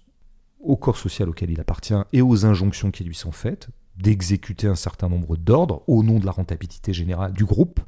au 0.60 0.76
corps 0.76 0.98
social 0.98 1.30
auquel 1.30 1.50
il 1.50 1.60
appartient 1.60 1.96
et 2.14 2.22
aux 2.22 2.46
injonctions 2.46 2.92
qui 2.92 3.04
lui 3.04 3.16
sont 3.16 3.32
faites, 3.32 3.70
d'exécuter 3.98 4.68
un 4.68 4.76
certain 4.76 5.10
nombre 5.10 5.38
d'ordres 5.38 5.84
au 5.88 6.04
nom 6.04 6.20
de 6.20 6.26
la 6.26 6.32
rentabilité 6.32 6.94
générale 6.94 7.34
du 7.34 7.46
groupe, 7.46 7.80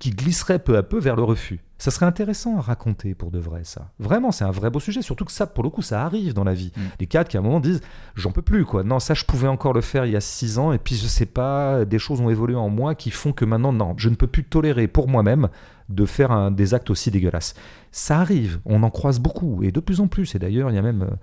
qui 0.00 0.10
glisserait 0.10 0.58
peu 0.58 0.76
à 0.76 0.82
peu 0.82 0.98
vers 0.98 1.16
le 1.16 1.22
refus. 1.22 1.60
Ça 1.78 1.90
serait 1.90 2.06
intéressant 2.06 2.56
à 2.56 2.62
raconter 2.62 3.14
pour 3.14 3.30
de 3.30 3.38
vrai, 3.38 3.60
ça. 3.64 3.90
Vraiment, 3.98 4.32
c'est 4.32 4.44
un 4.44 4.50
vrai 4.50 4.70
beau 4.70 4.80
sujet, 4.80 5.02
surtout 5.02 5.26
que 5.26 5.32
ça, 5.32 5.46
pour 5.46 5.62
le 5.62 5.68
coup, 5.68 5.82
ça 5.82 6.04
arrive 6.04 6.32
dans 6.32 6.44
la 6.44 6.54
vie. 6.54 6.72
Mm. 6.74 6.80
Les 7.00 7.06
cadres 7.06 7.28
qui 7.28 7.36
à 7.36 7.40
un 7.40 7.42
moment 7.42 7.60
disent 7.60 7.82
J'en 8.14 8.30
peux 8.30 8.42
plus, 8.42 8.64
quoi. 8.64 8.82
Non, 8.82 8.98
ça, 8.98 9.12
je 9.12 9.24
pouvais 9.24 9.48
encore 9.48 9.74
le 9.74 9.82
faire 9.82 10.06
il 10.06 10.12
y 10.12 10.16
a 10.16 10.20
six 10.20 10.58
ans, 10.58 10.72
et 10.72 10.78
puis 10.78 10.96
je 10.96 11.06
sais 11.06 11.26
pas, 11.26 11.84
des 11.84 11.98
choses 11.98 12.20
ont 12.20 12.30
évolué 12.30 12.56
en 12.56 12.70
moi 12.70 12.94
qui 12.94 13.10
font 13.10 13.32
que 13.32 13.44
maintenant, 13.44 13.72
non, 13.72 13.94
je 13.98 14.08
ne 14.08 14.14
peux 14.14 14.26
plus 14.26 14.44
tolérer 14.44 14.88
pour 14.88 15.08
moi-même 15.08 15.48
de 15.90 16.06
faire 16.06 16.32
un, 16.32 16.50
des 16.50 16.72
actes 16.72 16.90
aussi 16.90 17.10
dégueulasses. 17.10 17.54
Ça 17.92 18.20
arrive, 18.20 18.58
on 18.64 18.82
en 18.82 18.90
croise 18.90 19.20
beaucoup, 19.20 19.62
et 19.62 19.70
de 19.70 19.80
plus 19.80 20.00
en 20.00 20.08
plus. 20.08 20.34
Et 20.34 20.38
d'ailleurs, 20.38 20.70
il 20.70 20.76
y 20.76 20.78
a 20.78 20.82
même 20.82 21.02
euh, 21.02 21.16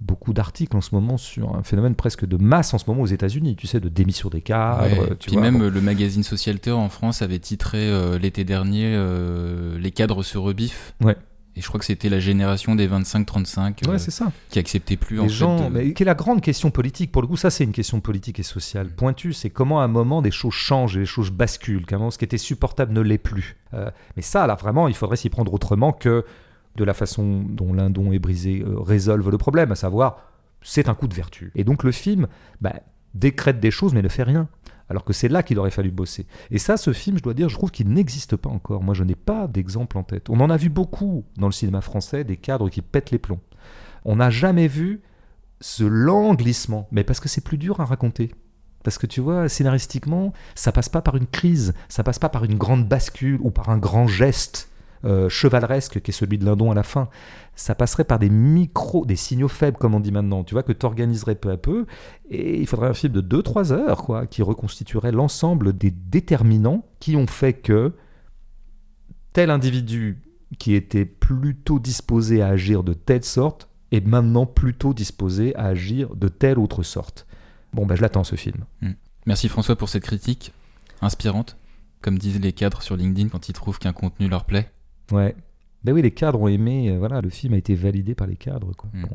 beaucoup 0.00 0.32
d'articles 0.32 0.76
en 0.76 0.80
ce 0.80 0.94
moment 0.94 1.18
sur 1.18 1.54
un 1.54 1.62
phénomène 1.62 1.94
presque 1.94 2.24
de 2.24 2.36
masse 2.36 2.72
en 2.72 2.78
ce 2.78 2.84
moment 2.86 3.02
aux 3.02 3.06
États-Unis, 3.06 3.56
tu 3.56 3.66
sais, 3.66 3.80
de 3.80 3.88
démission 3.88 4.30
des 4.30 4.40
cadres. 4.40 5.14
puis 5.20 5.36
même 5.36 5.66
le 5.66 5.80
magazine 5.80 6.22
Socialteur 6.22 6.78
en 6.78 6.88
France 6.88 7.22
avait 7.22 7.38
titré 7.38 7.78
euh, 7.78 8.18
l'été 8.18 8.44
dernier 8.44 8.94
euh, 8.94 9.78
Les 9.78 9.90
cadres 9.90 10.22
se 10.22 10.38
rebiffent. 10.38 10.94
Ouais. 11.02 11.16
Et 11.56 11.60
je 11.60 11.66
crois 11.66 11.80
que 11.80 11.84
c'était 11.84 12.08
la 12.08 12.20
génération 12.20 12.76
des 12.76 12.88
25-35 12.88 13.88
ouais, 13.88 13.98
c'est 13.98 14.12
ça. 14.12 14.30
qui 14.50 14.60
acceptait 14.60 14.96
plus 14.96 15.18
en 15.18 15.26
gens, 15.26 15.68
mais 15.68 15.92
qui 15.92 16.04
est 16.04 16.06
la 16.06 16.14
grande 16.14 16.40
question 16.40 16.70
politique? 16.70 17.10
Pour 17.10 17.22
le 17.22 17.28
coup, 17.28 17.36
ça 17.36 17.50
c'est 17.50 17.64
une 17.64 17.72
question 17.72 18.00
politique 18.00 18.38
et 18.38 18.44
sociale 18.44 18.88
pointue. 18.88 19.32
C'est 19.32 19.50
comment 19.50 19.80
à 19.80 19.84
un 19.84 19.88
moment 19.88 20.22
des 20.22 20.30
choses 20.30 20.54
changent 20.54 20.96
et 20.96 21.00
les 21.00 21.06
choses 21.06 21.30
basculent. 21.30 21.86
Qu'à 21.86 21.98
ce 22.10 22.18
qui 22.18 22.24
était 22.24 22.38
supportable 22.38 22.92
ne 22.92 23.00
l'est 23.00 23.18
plus. 23.18 23.56
Euh, 23.74 23.90
mais 24.16 24.22
ça, 24.22 24.46
là 24.46 24.54
vraiment, 24.54 24.86
il 24.86 24.94
faudrait 24.94 25.16
s'y 25.16 25.28
prendre 25.28 25.52
autrement 25.52 25.92
que 25.92 26.24
de 26.76 26.84
la 26.84 26.94
façon 26.94 27.42
dont 27.48 27.72
l'Indon 27.72 28.12
est 28.12 28.18
brisé 28.18 28.62
euh, 28.66 28.78
résolve 28.78 29.30
le 29.30 29.38
problème, 29.38 29.72
à 29.72 29.76
savoir 29.76 30.26
c'est 30.62 30.88
un 30.88 30.94
coup 30.94 31.08
de 31.08 31.14
vertu. 31.14 31.52
Et 31.54 31.64
donc 31.64 31.84
le 31.84 31.92
film 31.92 32.26
bah, 32.60 32.74
décrète 33.14 33.60
des 33.60 33.70
choses 33.70 33.94
mais 33.94 34.02
ne 34.02 34.08
fait 34.08 34.22
rien 34.22 34.48
alors 34.90 35.04
que 35.04 35.12
c'est 35.12 35.28
là 35.28 35.44
qu'il 35.44 35.58
aurait 35.60 35.70
fallu 35.70 35.92
bosser. 35.92 36.26
Et 36.50 36.58
ça, 36.58 36.76
ce 36.76 36.92
film, 36.92 37.16
je 37.16 37.22
dois 37.22 37.32
dire, 37.32 37.48
je 37.48 37.54
trouve 37.54 37.70
qu'il 37.70 37.88
n'existe 37.88 38.34
pas 38.34 38.50
encore. 38.50 38.82
Moi, 38.82 38.92
je 38.92 39.04
n'ai 39.04 39.14
pas 39.14 39.46
d'exemple 39.46 39.96
en 39.96 40.02
tête. 40.02 40.28
On 40.28 40.40
en 40.40 40.50
a 40.50 40.56
vu 40.56 40.68
beaucoup 40.68 41.24
dans 41.36 41.46
le 41.46 41.52
cinéma 41.52 41.80
français, 41.80 42.24
des 42.24 42.36
cadres 42.36 42.68
qui 42.68 42.82
pètent 42.82 43.12
les 43.12 43.18
plombs. 43.18 43.38
On 44.04 44.16
n'a 44.16 44.30
jamais 44.30 44.66
vu 44.66 45.00
ce 45.60 45.84
lent 45.84 46.34
glissement, 46.34 46.88
mais 46.90 47.04
parce 47.04 47.20
que 47.20 47.28
c'est 47.28 47.44
plus 47.44 47.56
dur 47.56 47.78
à 47.78 47.84
raconter. 47.84 48.32
Parce 48.82 48.98
que 48.98 49.06
tu 49.06 49.20
vois, 49.20 49.48
scénaristiquement, 49.48 50.32
ça 50.56 50.72
passe 50.72 50.88
pas 50.88 51.02
par 51.02 51.16
une 51.16 51.26
crise, 51.26 51.72
ça 51.88 52.02
passe 52.02 52.18
pas 52.18 52.28
par 52.28 52.44
une 52.44 52.58
grande 52.58 52.88
bascule 52.88 53.38
ou 53.42 53.50
par 53.52 53.68
un 53.70 53.78
grand 53.78 54.08
geste 54.08 54.70
euh, 55.04 55.28
chevaleresque 55.28 56.00
qui 56.00 56.10
est 56.10 56.14
celui 56.14 56.38
de 56.38 56.44
Lindon 56.44 56.70
à 56.70 56.74
la 56.74 56.82
fin, 56.82 57.08
ça 57.54 57.74
passerait 57.74 58.04
par 58.04 58.18
des 58.18 58.30
micros, 58.30 59.06
des 59.06 59.16
signaux 59.16 59.48
faibles 59.48 59.78
comme 59.78 59.94
on 59.94 60.00
dit 60.00 60.12
maintenant, 60.12 60.44
tu 60.44 60.54
vois, 60.54 60.62
que 60.62 60.72
tu 60.72 60.86
organiserais 60.86 61.34
peu 61.34 61.50
à 61.50 61.56
peu, 61.56 61.86
et 62.28 62.60
il 62.60 62.66
faudrait 62.66 62.88
un 62.88 62.94
film 62.94 63.12
de 63.12 63.42
2-3 63.42 63.72
heures, 63.72 64.02
quoi, 64.02 64.26
qui 64.26 64.42
reconstituerait 64.42 65.12
l'ensemble 65.12 65.76
des 65.76 65.90
déterminants 65.90 66.84
qui 67.00 67.16
ont 67.16 67.26
fait 67.26 67.54
que 67.54 67.94
tel 69.32 69.50
individu 69.50 70.22
qui 70.58 70.74
était 70.74 71.04
plutôt 71.04 71.78
disposé 71.78 72.42
à 72.42 72.48
agir 72.48 72.82
de 72.82 72.92
telle 72.92 73.24
sorte 73.24 73.68
est 73.92 74.06
maintenant 74.06 74.46
plutôt 74.46 74.94
disposé 74.94 75.54
à 75.56 75.66
agir 75.66 76.14
de 76.16 76.28
telle 76.28 76.58
autre 76.58 76.82
sorte. 76.82 77.26
Bon, 77.72 77.86
ben 77.86 77.94
je 77.94 78.02
l'attends 78.02 78.24
ce 78.24 78.36
film. 78.36 78.64
Hmm. 78.82 78.92
Merci 79.26 79.48
François 79.48 79.76
pour 79.76 79.88
cette 79.88 80.02
critique 80.02 80.52
inspirante, 81.00 81.56
comme 82.00 82.18
disent 82.18 82.40
les 82.40 82.52
cadres 82.52 82.82
sur 82.82 82.96
LinkedIn 82.96 83.28
quand 83.28 83.48
ils 83.48 83.52
trouvent 83.52 83.78
qu'un 83.78 83.92
contenu 83.92 84.28
leur 84.28 84.44
plaît. 84.44 84.70
Ouais. 85.10 85.34
Ben 85.82 85.94
oui, 85.94 86.02
les 86.02 86.10
cadres 86.10 86.40
ont 86.40 86.48
aimé. 86.48 86.90
Euh, 86.90 86.98
voilà, 86.98 87.20
le 87.20 87.30
film 87.30 87.54
a 87.54 87.56
été 87.56 87.74
validé 87.74 88.14
par 88.14 88.26
les 88.26 88.36
cadres. 88.36 88.74
Quoi. 88.76 88.90
Hmm. 88.92 89.06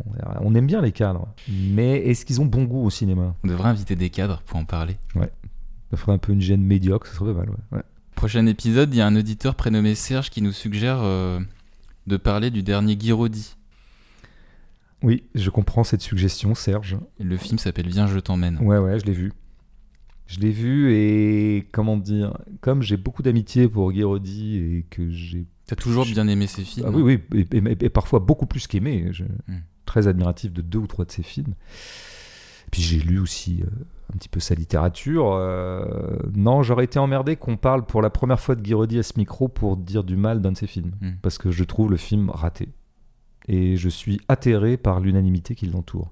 on 0.41 0.55
aime 0.55 0.65
bien 0.65 0.81
les 0.81 0.91
cadres, 0.91 1.27
mais 1.47 1.97
est-ce 2.07 2.25
qu'ils 2.25 2.41
ont 2.41 2.45
bon 2.45 2.63
goût 2.63 2.83
au 2.83 2.89
cinéma? 2.89 3.35
On 3.43 3.47
devrait 3.47 3.69
inviter 3.69 3.95
des 3.95 4.09
cadres 4.09 4.41
pour 4.45 4.57
en 4.57 4.65
parler. 4.65 4.95
Ouais. 5.15 5.31
Ça 5.91 5.97
ferait 5.97 6.13
un 6.13 6.17
peu 6.17 6.33
une 6.33 6.41
gêne 6.41 6.63
médiocre, 6.63 7.07
ça 7.07 7.13
serait 7.13 7.33
pas 7.33 7.39
mal. 7.39 7.49
Ouais. 7.71 7.83
Prochain 8.15 8.45
épisode, 8.47 8.93
il 8.93 8.97
y 8.97 9.01
a 9.01 9.07
un 9.07 9.15
auditeur 9.15 9.55
prénommé 9.55 9.93
Serge 9.93 10.29
qui 10.29 10.41
nous 10.41 10.51
suggère 10.51 10.99
euh, 11.01 11.39
de 12.07 12.17
parler 12.17 12.49
du 12.49 12.63
dernier 12.63 12.95
Guiraudy. 12.95 13.55
Oui, 15.03 15.23
je 15.35 15.49
comprends 15.51 15.83
cette 15.83 16.01
suggestion, 16.01 16.55
Serge. 16.55 16.97
Le 17.19 17.37
film 17.37 17.59
s'appelle 17.59 17.87
Viens, 17.89 18.07
je 18.07 18.17
t'emmène. 18.17 18.57
Ouais, 18.59 18.79
ouais, 18.79 18.97
je 18.99 19.05
l'ai 19.05 19.13
vu. 19.13 19.33
Je 20.25 20.39
l'ai 20.39 20.49
vu 20.49 20.91
et 20.95 21.67
comment 21.71 21.97
dire, 21.97 22.35
comme 22.61 22.81
j'ai 22.81 22.97
beaucoup 22.97 23.21
d'amitié 23.21 23.67
pour 23.67 23.91
Guiraudy 23.91 24.57
et 24.57 24.85
que 24.89 25.11
j'ai 25.11 25.45
T'as 25.67 25.75
toujours 25.75 26.05
bien 26.05 26.27
aimé 26.27 26.47
ses 26.47 26.63
films 26.63 26.87
ah, 26.87 26.91
Oui, 26.91 27.19
oui, 27.31 27.47
et, 27.51 27.89
parfois 27.89 28.19
beaucoup 28.19 28.45
plus 28.45 28.67
qu'aimé. 28.67 29.11
Hmm. 29.47 29.57
Très 29.85 30.07
admiratif 30.07 30.53
de 30.53 30.61
deux 30.61 30.79
ou 30.79 30.87
trois 30.87 31.05
de 31.05 31.11
ses 31.11 31.23
films. 31.23 31.53
Et 32.67 32.71
puis 32.71 32.81
j'ai 32.81 32.99
lu 32.99 33.19
aussi 33.19 33.61
euh, 33.61 33.69
un 34.13 34.17
petit 34.17 34.29
peu 34.29 34.39
sa 34.39 34.55
littérature. 34.55 35.33
Euh, 35.33 36.17
non, 36.35 36.63
j'aurais 36.63 36.85
été 36.85 36.99
emmerdé 36.99 37.35
qu'on 37.35 37.57
parle 37.57 37.85
pour 37.85 38.01
la 38.01 38.09
première 38.09 38.39
fois 38.39 38.55
de 38.55 38.61
Guiraudy 38.61 38.99
à 38.99 39.03
ce 39.03 39.13
micro 39.17 39.47
pour 39.47 39.77
dire 39.77 40.03
du 40.03 40.15
mal 40.15 40.41
d'un 40.41 40.51
de 40.51 40.57
ses 40.57 40.67
films. 40.67 40.91
Mm. 41.01 41.11
Parce 41.21 41.37
que 41.37 41.51
je 41.51 41.63
trouve 41.63 41.89
le 41.89 41.97
film 41.97 42.29
raté. 42.29 42.69
Et 43.47 43.77
je 43.77 43.89
suis 43.89 44.19
atterré 44.27 44.77
par 44.77 44.99
l'unanimité 44.99 45.55
qui 45.55 45.67
l'entoure. 45.67 46.11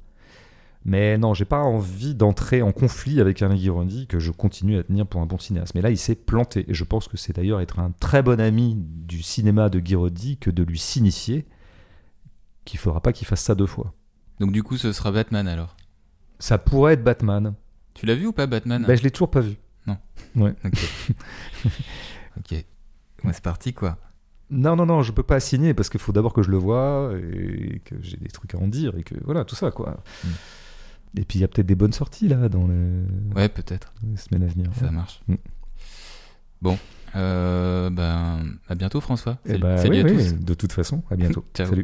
Mais 0.86 1.18
non, 1.18 1.34
j'ai 1.34 1.46
pas 1.46 1.62
envie 1.62 2.14
d'entrer 2.14 2.62
en 2.62 2.74
conflit 2.74 3.22
avec 3.22 3.42
Alain 3.42 3.56
Guiraudy 3.56 4.06
que 4.08 4.20
je 4.20 4.32
continue 4.32 4.78
à 4.78 4.84
tenir 4.84 5.08
pour 5.08 5.22
un 5.22 5.26
bon 5.26 5.38
cinéaste. 5.38 5.76
Mais 5.76 5.82
là, 5.82 5.90
il 5.90 5.98
s'est 5.98 6.16
planté. 6.16 6.66
Et 6.68 6.74
je 6.74 6.84
pense 6.84 7.08
que 7.08 7.16
c'est 7.16 7.34
d'ailleurs 7.34 7.62
être 7.62 7.80
un 7.80 7.92
très 8.00 8.22
bon 8.22 8.40
ami 8.40 8.76
du 8.78 9.22
cinéma 9.22 9.70
de 9.70 9.80
Guiraudy 9.80 10.38
que 10.38 10.52
de 10.52 10.64
lui 10.64 10.80
s'initier 10.80 11.46
qu'il 12.66 12.80
faudra 12.80 13.02
pas 13.02 13.14
qu'il 13.14 13.28
fasse 13.28 13.42
ça 13.42 13.56
deux 13.56 13.66
fois. 13.66 13.94
Donc 14.40 14.52
du 14.52 14.64
coup, 14.64 14.78
ce 14.78 14.92
sera 14.92 15.12
Batman 15.12 15.48
alors? 15.48 15.78
Ça 16.40 16.58
pourrait 16.58 16.94
être 16.94 17.04
Batman. 17.04 17.54
Tu 17.94 18.06
l'as 18.06 18.16
vu 18.16 18.28
ou 18.28 18.34
pas 18.34 18.48
Batman? 18.48 18.84
Ben, 18.86 18.98
je 18.98 19.04
l'ai 19.04 19.12
toujours 19.12 19.32
pas 19.32 19.42
vu. 19.42 19.56
Ok. 20.36 20.54
ok. 22.38 22.52
Ouais, 22.52 23.34
c'est 23.34 23.44
parti 23.44 23.74
quoi. 23.74 23.98
Non, 24.50 24.76
non, 24.76 24.86
non, 24.86 25.02
je 25.02 25.12
peux 25.12 25.24
pas 25.24 25.40
signer 25.40 25.74
parce 25.74 25.90
qu'il 25.90 26.00
faut 26.00 26.12
d'abord 26.12 26.34
que 26.34 26.42
je 26.42 26.52
le 26.52 26.58
vois 26.58 27.14
et 27.16 27.82
que 27.86 27.96
j'ai 28.02 28.18
des 28.18 28.30
trucs 28.30 28.56
à 28.56 28.58
en 28.58 28.68
dire 28.68 28.98
et 28.98 29.04
que 29.04 29.16
voilà, 29.24 29.46
tout 29.46 29.56
ça 29.56 29.72
quoi. 29.72 30.04
Mm. 30.24 30.28
Et 31.18 31.26
puis 31.26 31.40
il 31.40 31.42
y 31.42 31.46
a 31.46 31.48
peut-être 31.48 31.68
des 31.68 31.76
bonnes 31.76 31.94
sorties 31.94 32.28
là 32.28 32.50
dans 32.50 32.68
les, 32.68 33.36
Ouais, 33.36 33.50
peut-être. 33.50 33.94
les 34.10 34.18
semaines 34.18 34.44
à 34.44 34.48
venir. 34.52 34.70
Ça 34.80 34.86
Ouais. 34.86 34.92
marche. 34.92 35.22
Mm. 35.28 35.36
Bon. 36.62 36.78
Euh, 37.16 37.90
ben, 37.92 38.40
à 38.68 38.74
bientôt 38.76 39.00
François. 39.00 39.38
Eh 39.46 39.50
Salut, 39.50 39.62
ben, 39.62 39.78
salut 39.78 39.90
oui, 39.92 40.00
à 40.00 40.04
oui, 40.16 40.30
tous. 40.34 40.34
de 40.46 40.54
toute 40.56 40.72
façon, 40.72 41.04
à 41.12 41.16
bientôt. 41.16 41.46
Ciao. 41.54 41.68
Salut. 41.68 41.82